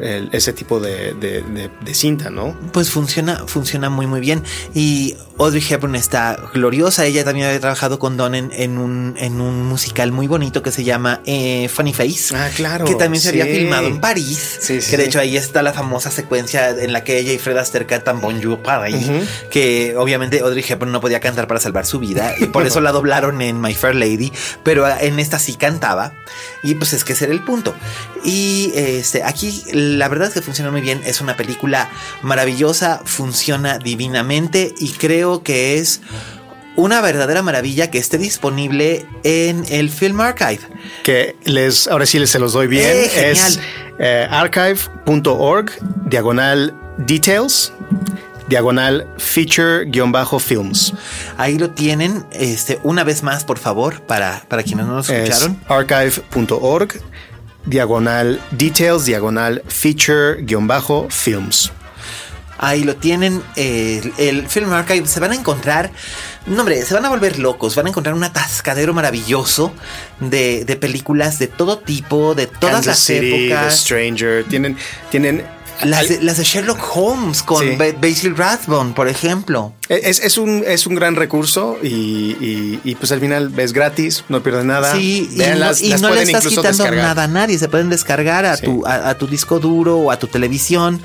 ese 0.00 0.52
tipo 0.52 0.80
de, 0.80 1.70
cinta, 1.92 2.30
¿no? 2.30 2.56
Pues 2.72 2.90
funciona, 2.90 3.44
funciona 3.46 3.90
muy 3.90 4.06
muy 4.06 4.20
bien. 4.20 4.42
Y 4.74 5.16
Audrey 5.38 5.62
Hepburn 5.68 5.94
está 5.94 6.36
gloriosa. 6.52 7.06
Ella 7.06 7.24
también 7.24 7.46
había 7.46 7.60
trabajado 7.60 7.98
con 7.98 8.16
Donen 8.16 8.50
en 8.52 8.78
un, 8.78 9.14
en 9.18 9.40
un 9.40 9.64
musical 9.66 10.12
muy 10.12 10.26
bonito 10.26 10.62
que 10.62 10.72
se 10.72 10.84
llama 10.84 11.20
eh, 11.26 11.68
Funny 11.68 11.92
Face. 11.92 12.34
Ah, 12.34 12.48
claro. 12.54 12.84
Que 12.84 12.94
también 12.94 13.22
se 13.22 13.30
había 13.30 13.46
filmado 13.46 13.86
en 13.86 14.00
París. 14.00 14.58
que 14.66 14.96
de 14.96 15.04
hecho 15.04 15.20
ahí 15.20 15.36
está 15.36 15.62
la 15.62 15.72
famosa 15.72 16.10
secuencia 16.10 16.70
en 16.70 16.92
la 16.92 17.04
que 17.04 17.18
ella 17.18 17.32
y 17.32 17.38
Fred 17.38 17.56
Astaire 17.56 17.86
cantan 17.86 18.20
Bonjour 18.20 18.60
Paris. 18.60 19.06
Que 19.50 19.94
obviamente 19.96 20.40
Audrey 20.40 20.64
Hepburn 20.66 20.92
no 20.92 21.00
podía 21.00 21.20
cantar 21.20 21.46
para 21.46 21.60
salvar 21.60 21.86
su 21.86 21.98
vida. 21.98 22.34
Y 22.38 22.46
por 22.46 22.66
eso 22.66 22.80
la 22.80 22.92
doblaron 22.92 23.40
en 23.42 23.60
My 23.60 23.74
Fair 23.74 23.94
Lady. 23.94 24.32
Pero 24.62 24.88
en 24.88 25.18
esta 25.18 25.38
sí 25.38 25.54
cantaba. 25.54 26.12
Y 26.62 26.74
pues 26.74 26.92
es 26.92 27.04
que 27.04 27.12
ese 27.12 27.26
era 27.26 27.34
el 27.34 27.44
punto. 27.44 27.74
Y 28.24 28.72
este, 28.74 29.22
aquí 29.22 29.62
la 29.78 30.08
verdad 30.08 30.28
es 30.28 30.34
que 30.34 30.42
funciona 30.42 30.70
muy 30.70 30.80
bien. 30.80 31.00
Es 31.04 31.20
una 31.20 31.36
película 31.36 31.88
maravillosa, 32.22 33.00
funciona 33.04 33.78
divinamente 33.78 34.74
y 34.78 34.90
creo 34.92 35.42
que 35.42 35.78
es 35.78 36.00
una 36.76 37.00
verdadera 37.00 37.42
maravilla 37.42 37.90
que 37.90 37.98
esté 37.98 38.18
disponible 38.18 39.04
en 39.24 39.64
el 39.68 39.90
Film 39.90 40.20
Archive. 40.20 40.60
Que 41.02 41.36
les, 41.44 41.88
ahora 41.88 42.06
sí 42.06 42.20
les 42.20 42.30
se 42.30 42.38
los 42.38 42.52
doy 42.52 42.68
bien. 42.68 42.86
Eh, 42.86 43.30
es 43.32 43.58
eh, 43.98 44.28
archive.org, 44.30 45.72
diagonal 46.08 46.72
details, 46.98 47.72
diagonal 48.48 49.12
feature-films. 49.18 50.94
Ahí 51.36 51.58
lo 51.58 51.70
tienen, 51.70 52.24
este, 52.30 52.78
una 52.84 53.02
vez 53.02 53.24
más, 53.24 53.44
por 53.44 53.58
favor, 53.58 54.00
para, 54.02 54.44
para 54.48 54.62
quienes 54.62 54.86
no 54.86 54.94
lo 54.94 55.00
escucharon. 55.00 55.60
archive.org, 55.68 57.00
diagonal 57.68 58.40
details, 58.50 59.04
diagonal 59.04 59.62
feature-films. 59.66 61.72
Ahí 62.60 62.82
lo 62.82 62.96
tienen, 62.96 63.40
el, 63.54 64.48
Film 64.48 64.72
Archive. 64.72 65.06
Se 65.06 65.20
van 65.20 65.30
a 65.30 65.36
encontrar, 65.36 65.92
no 66.46 66.58
hombre, 66.58 66.84
se 66.84 66.92
van 66.92 67.04
a 67.04 67.08
volver 67.08 67.38
locos. 67.38 67.76
Van 67.76 67.86
a 67.86 67.90
encontrar 67.90 68.16
un 68.16 68.24
atascadero 68.24 68.92
maravilloso 68.92 69.72
de, 70.18 70.76
películas 70.80 71.38
de 71.38 71.46
todo 71.46 71.78
tipo, 71.78 72.34
de 72.34 72.48
todas 72.48 72.84
las 72.84 73.08
épocas. 73.10 73.82
Stranger, 73.82 74.44
tienen, 74.44 74.76
tienen 75.10 75.44
las 75.84 76.08
de, 76.08 76.44
Sherlock 76.44 76.80
Holmes 76.94 77.42
con 77.42 77.64
Basil 78.00 78.36
Rathbone, 78.36 78.94
por 78.94 79.08
ejemplo. 79.08 79.72
Es, 79.88 80.36
un, 80.36 80.64
es 80.66 80.86
un 80.86 80.94
gran 80.94 81.16
recurso 81.16 81.78
y, 81.82 82.94
pues 82.96 83.12
al 83.12 83.20
final 83.20 83.52
es 83.56 83.72
gratis, 83.72 84.24
no 84.28 84.42
pierdes 84.42 84.64
nada. 84.64 84.94
Sí, 84.94 85.28
y, 85.32 85.38
no, 86.00 86.14
le 86.14 86.22
estás 86.22 86.46
quitando 86.46 86.90
nada 86.90 87.24
a 87.24 87.28
nadie. 87.28 87.58
Se 87.58 87.68
pueden 87.68 87.88
descargar 87.88 88.44
a, 88.44 88.56
tu, 88.56 88.86
a, 88.86 89.14
tu 89.14 89.26
disco 89.26 89.58
duro 89.58 89.96
o 89.96 90.10
a 90.10 90.18
tu 90.18 90.26
televisión 90.26 91.00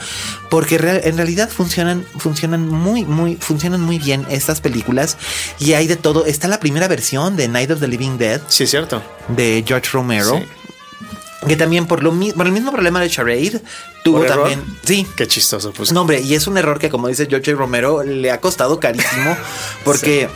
porque 0.50 0.76
en 0.76 1.18
realidad 1.18 1.50
funcionan, 1.50 2.06
funcionan 2.18 2.68
muy, 2.68 3.06
muy, 3.06 3.36
funcionan 3.36 3.82
muy 3.82 4.00
bien 4.00 4.26
estas 4.30 4.62
películas 4.62 5.18
y 5.60 5.74
hay 5.74 5.88
de 5.88 5.96
todo. 5.96 6.26
Está 6.26 6.48
la 6.48 6.60
primera 6.60 6.88
versión 6.88 7.36
de 7.36 7.48
Night 7.48 7.72
of 7.72 7.80
the 7.80 7.88
Living 7.88 8.18
Dead. 8.18 8.42
Sí, 8.48 8.68
cierto. 8.68 9.02
De 9.30 9.64
George 9.66 9.90
Romero 9.94 10.42
que 11.46 11.56
también 11.56 11.86
por 11.86 12.04
lo 12.04 12.12
mismo, 12.12 12.44
el 12.44 12.52
mismo 12.52 12.72
problema 12.72 13.02
de 13.02 13.10
Charade 13.10 13.62
tuvo 14.04 14.24
también. 14.26 14.64
Sí. 14.84 15.06
Qué 15.16 15.28
chistoso, 15.28 15.74
pues. 15.74 15.92
No, 15.92 16.02
hombre, 16.02 16.22
y 16.22 16.36
es 16.36 16.48
un 16.48 16.58
error 16.58 16.80
que, 16.80 16.90
como 16.90 17.08
dice 17.08 17.28
George 17.30 17.54
Romero, 17.54 18.04
le 18.04 18.32
ha 18.32 18.40
costado 18.40 18.80
carísimo 18.80 19.36
porque. 19.86 20.30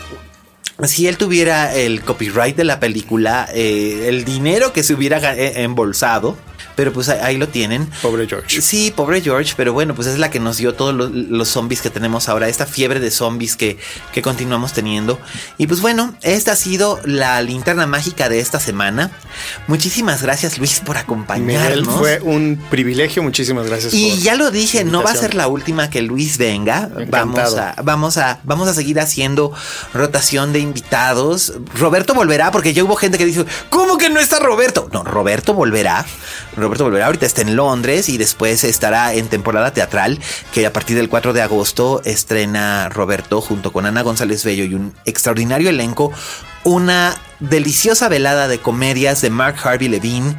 si 0.83 1.07
él 1.07 1.17
tuviera 1.17 1.73
el 1.75 2.01
copyright 2.01 2.55
de 2.55 2.63
la 2.63 2.79
película, 2.79 3.49
eh, 3.53 4.05
el 4.07 4.25
dinero 4.25 4.73
que 4.73 4.83
se 4.83 4.93
hubiera 4.93 5.35
eh, 5.35 5.63
embolsado, 5.63 6.37
pero 6.77 6.93
pues 6.93 7.09
ahí, 7.09 7.37
lo 7.37 7.47
tienen. 7.47 7.89
Pobre 8.03 8.27
George. 8.27 8.61
Sí, 8.61 8.93
pobre 8.95 9.19
George, 9.21 9.55
pero 9.57 9.73
bueno, 9.73 9.95
pues 9.95 10.07
es 10.07 10.19
la 10.19 10.29
que 10.29 10.39
nos 10.39 10.57
dio 10.57 10.75
todos 10.75 10.93
los, 10.93 11.47
zombies 11.49 11.81
que 11.81 11.89
tenemos 11.89 12.29
ahora, 12.29 12.49
esta 12.49 12.67
fiebre 12.67 12.99
de 12.99 13.09
zombies 13.09 13.55
que, 13.55 13.79
que 14.13 14.21
continuamos 14.21 14.73
teniendo. 14.73 15.19
Y 15.57 15.65
pues 15.65 15.81
bueno, 15.81 16.15
esta 16.21 16.51
ha 16.51 16.55
sido 16.55 16.99
la 17.03 17.41
linterna 17.41 17.87
mágica 17.87 18.29
de 18.29 18.39
esta 18.39 18.59
semana. 18.59 19.09
Muchísimas 19.67 20.21
gracias 20.21 20.59
Luis 20.59 20.79
por 20.81 20.97
acompañarnos. 20.97 21.95
fue 21.95 22.19
un 22.21 22.61
privilegio, 22.69 23.23
muchísimas 23.23 23.65
gracias. 23.65 23.95
Y 23.95 24.19
ya 24.19 24.35
lo 24.35 24.51
dije, 24.51 24.83
no 24.83 25.01
va 25.01 25.11
a 25.11 25.15
ser 25.15 25.33
la 25.33 25.47
última 25.47 25.89
que 25.89 26.03
Luis 26.03 26.37
venga. 26.37 26.91
Vamos 27.09 27.55
a, 27.55 27.73
vamos 27.83 28.17
a, 28.17 28.39
vamos 28.43 28.67
a 28.67 28.75
seguir 28.75 28.99
haciendo 28.99 29.51
rotación 29.95 30.53
de 30.53 30.59
invitados. 30.59 31.53
Roberto 31.73 32.13
volverá 32.13 32.51
porque 32.51 32.73
ya 32.73 32.83
hubo 32.83 32.95
gente 32.95 33.17
que 33.17 33.25
dijo, 33.25 33.45
¿cómo 33.71 33.97
que 33.97 34.11
no 34.11 34.19
está 34.19 34.37
Roberto? 34.37 34.89
No, 34.93 35.03
Roberto 35.03 35.55
volverá. 35.55 36.05
Roberto 36.55 36.66
volverá. 36.67 37.07
Ahorita 37.07 37.25
está 37.25 37.41
en 37.41 37.55
Londres 37.55 38.09
y 38.09 38.17
después 38.17 38.63
estará 38.63 39.13
en 39.13 39.27
temporada 39.27 39.71
teatral, 39.71 40.19
que 40.53 40.65
a 40.65 40.73
partir 40.73 40.95
del 40.95 41.09
4 41.09 41.33
de 41.33 41.41
agosto 41.41 42.01
estrena 42.05 42.89
Roberto 42.89 43.41
junto 43.41 43.71
con 43.71 43.85
Ana 43.85 44.01
González 44.01 44.43
Bello 44.43 44.65
y 44.65 44.73
un 44.73 44.93
extraordinario 45.05 45.69
elenco 45.69 46.11
una 46.67 47.15
deliciosa 47.39 48.09
velada 48.09 48.49
de 48.49 48.59
comedias 48.59 49.21
de 49.21 49.29
Mark 49.29 49.55
Harvey 49.63 49.87
Levine, 49.87 50.35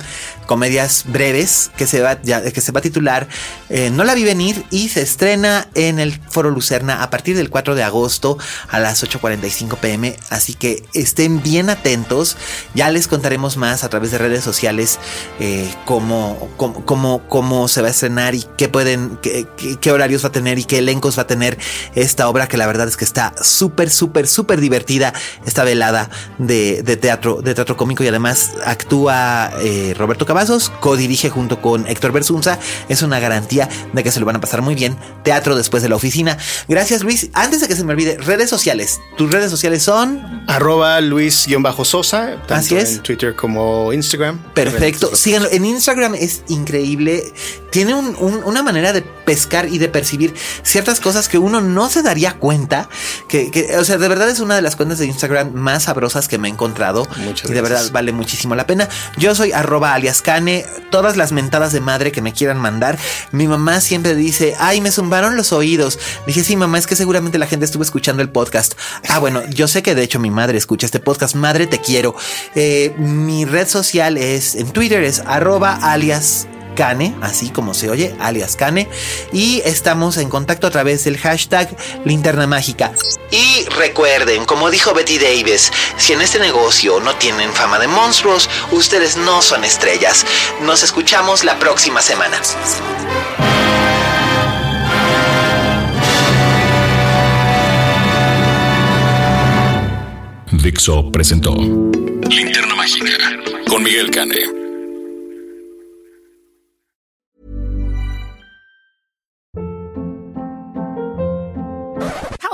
comedias 0.47 1.05
breves 1.07 1.71
que 1.77 1.87
se 1.87 2.01
va, 2.01 2.17
que 2.17 2.61
se 2.61 2.73
va 2.73 2.79
a 2.79 2.83
titular 2.83 3.29
eh, 3.69 3.91
No 3.91 4.03
la 4.03 4.15
vi 4.15 4.25
venir 4.25 4.65
y 4.71 4.89
se 4.89 5.03
estrena 5.03 5.69
en 5.75 5.99
el 5.99 6.19
Foro 6.31 6.51
Lucerna 6.51 7.03
a 7.03 7.11
partir 7.11 7.37
del 7.37 7.51
4 7.51 7.75
de 7.75 7.85
agosto 7.85 8.39
a 8.69 8.81
las 8.81 9.05
8.45 9.05 9.77
pm. 9.77 10.17
Así 10.31 10.55
que 10.55 10.83
estén 10.95 11.43
bien 11.43 11.69
atentos. 11.69 12.37
Ya 12.75 12.91
les 12.91 13.09
contaremos 13.09 13.59
más 13.59 13.85
a 13.85 13.91
través 13.91 14.11
de 14.11 14.19
redes 14.19 14.43
sociales 14.43 14.99
eh, 15.39 15.71
cómo, 15.85 16.49
cómo, 16.57 17.23
cómo, 17.29 17.69
se 17.69 17.83
va 17.83 17.89
a 17.89 17.91
estrenar 17.91 18.35
y 18.35 18.47
qué 18.57 18.69
pueden, 18.69 19.19
qué, 19.21 19.93
horarios 19.93 20.25
va 20.25 20.29
a 20.29 20.33
tener 20.33 20.59
y 20.59 20.65
qué 20.65 20.79
elencos 20.79 21.19
va 21.19 21.23
a 21.23 21.27
tener 21.27 21.59
esta 21.95 22.29
obra 22.29 22.49
que 22.49 22.57
la 22.57 22.67
verdad 22.67 22.89
es 22.89 22.97
que 22.97 23.05
está 23.05 23.35
súper, 23.43 23.91
súper, 23.91 24.27
súper 24.27 24.61
divertida. 24.61 25.13
Esta 25.45 25.63
velada 25.65 26.09
de, 26.39 26.83
teatro, 26.97 27.41
de 27.43 27.55
teatro 27.55 27.77
cómico 27.77 28.05
y 28.05 28.09
además 28.09 28.53
actúa 28.65 29.51
eh, 29.61 29.95
Roberto 29.97 30.27
Cavazos, 30.27 30.71
co-dirige 30.81 31.31
junto 31.31 31.61
con 31.61 31.87
Héctor 31.87 32.13
Bersunza. 32.13 32.59
Es 32.89 33.03
una 33.03 33.21
garantía 33.21 33.69
de 33.93 34.03
que 34.03 34.11
se 34.11 34.21
lo 34.21 34.27
van 34.27 34.37
a 34.37 34.41
pasar 34.41 34.63
muy 34.63 34.75
bien. 34.75 34.97
Teatro 35.25 35.57
después 35.57 35.83
de 35.83 35.89
la 35.89 35.97
oficina. 35.97 36.39
Gracias 36.69 37.03
Luis. 37.03 37.31
Antes 37.35 37.61
de 37.61 37.69
que 37.69 37.77
se 37.77 37.85
me 37.85 37.93
olvide, 37.93 38.17
redes 38.19 38.51
sociales. 38.51 39.01
Tus 39.17 39.31
redes 39.31 39.51
sociales 39.51 39.83
son 39.83 40.45
arroba 40.47 41.01
Luis-Sosa, 41.01 42.37
tanto 42.47 42.55
Así 42.55 42.77
es. 42.77 42.97
en 42.97 43.03
Twitter 43.03 43.35
como 43.35 43.93
Instagram. 43.93 44.39
Perfecto. 44.55 45.15
Síganlo. 45.15 45.49
En 45.51 45.65
Instagram 45.65 46.15
es 46.15 46.43
increíble. 46.49 47.25
Tiene 47.71 47.95
una 47.95 48.63
manera 48.63 48.93
de 48.93 49.03
pescar 49.03 49.69
y 49.69 49.79
de 49.79 49.89
percibir 49.89 50.35
ciertas 50.63 51.01
cosas 51.01 51.29
que 51.29 51.39
uno 51.39 51.61
no 51.61 51.91
se 51.91 52.03
daría 52.03 52.35
cuenta. 52.39 52.89
Que, 53.29 53.51
que, 53.51 53.77
o 53.77 53.85
sea, 53.85 53.99
de 53.99 54.09
verdad 54.09 54.29
es 54.31 54.41
una 54.41 54.57
de 54.57 54.63
las 54.63 54.77
cuentas 54.77 54.99
de 54.99 55.07
Instagram 55.07 55.53
más 55.53 55.85
sabrosas 55.85 56.08
que 56.29 56.39
me 56.39 56.49
he 56.49 56.51
encontrado. 56.51 57.07
y 57.45 57.53
de 57.53 57.61
verdad 57.61 57.91
vale 57.93 58.13
muchísimo 58.13 58.55
la 58.55 58.67
pena. 58.67 58.89
Yo 59.17 59.35
soy 59.35 59.53
arroba 59.53 59.95
alias 59.95 60.23
Cane. 60.23 60.65
Todas 60.91 61.17
las 61.17 61.33
mentadas 61.33 61.73
de 61.73 61.81
madre 61.81 62.13
que 62.13 62.23
me 62.23 62.33
quieran 62.33 62.59
mandar. 62.59 62.99
Mi 63.33 63.47
mamá 63.47 63.81
siempre 63.81 64.15
dice, 64.15 64.55
ay, 64.59 64.81
me 64.81 64.91
zumbaron 64.91 65.37
los 65.37 65.53
oídos. 65.53 65.99
Dije, 66.27 66.43
sí, 66.43 66.57
mamá, 66.57 66.79
es 66.79 66.87
que 66.87 66.97
seguramente 66.97 67.39
la 67.39 67.47
gente 67.47 67.65
estuvo 67.65 67.83
escuchando 67.83 68.23
el 68.23 68.31
podcast. 68.31 68.75
Ah, 69.09 69.19
bueno, 69.19 69.43
yo 69.49 69.69
sé 69.69 69.83
que 69.83 69.95
de 69.95 70.03
hecho 70.03 70.19
mi 70.19 70.31
madre 70.31 70.59
escucha 70.59 70.87
este 70.87 71.01
podcast. 71.01 71.35
Madre, 71.35 71.67
te 71.67 71.81
quiero. 71.81 72.15
Eh, 72.55 72.95
mi 72.99 73.45
red 73.45 73.69
social 73.69 74.17
es 74.17 74.55
en 74.55 74.71
Twitter, 74.71 75.03
es 75.03 75.21
arroba 75.21 75.75
alias 75.83 76.49
Cane, 76.79 77.13
así 77.23 77.51
como 77.51 77.75
se 77.75 77.91
oye, 77.91 78.15
alias 78.21 78.55
Cane, 78.55 78.89
y 79.33 79.61
estamos 79.65 80.17
en 80.17 80.29
contacto 80.29 80.69
a 80.69 80.71
través 80.71 81.03
del 81.03 81.19
hashtag 81.19 81.77
Linterna 82.05 82.47
Mágica. 82.47 82.93
Y 83.33 83.65
recuerden, 83.71 84.45
como 84.45 84.71
dijo 84.71 84.95
Betty 84.95 85.19
Davis, 85.19 85.73
si 85.97 86.13
en 86.13 86.21
este 86.21 86.39
negocio 86.39 87.01
no 87.01 87.17
tienen 87.17 87.53
fama 87.53 87.81
de 87.81 87.89
monstruos, 87.89 88.49
ustedes 88.71 89.17
no 89.17 89.43
son 89.43 89.65
estrellas. 89.65 90.25
Nos 90.63 90.85
escuchamos 90.85 91.43
la 91.43 91.59
próxima 91.59 92.01
semana. 92.01 92.41
Dixo 100.53 101.11
presentó 101.11 101.57
Linterna 101.57 102.77
Mágica 102.77 103.17
con 103.69 103.83
Miguel 103.83 104.13
Cane. 104.13 104.68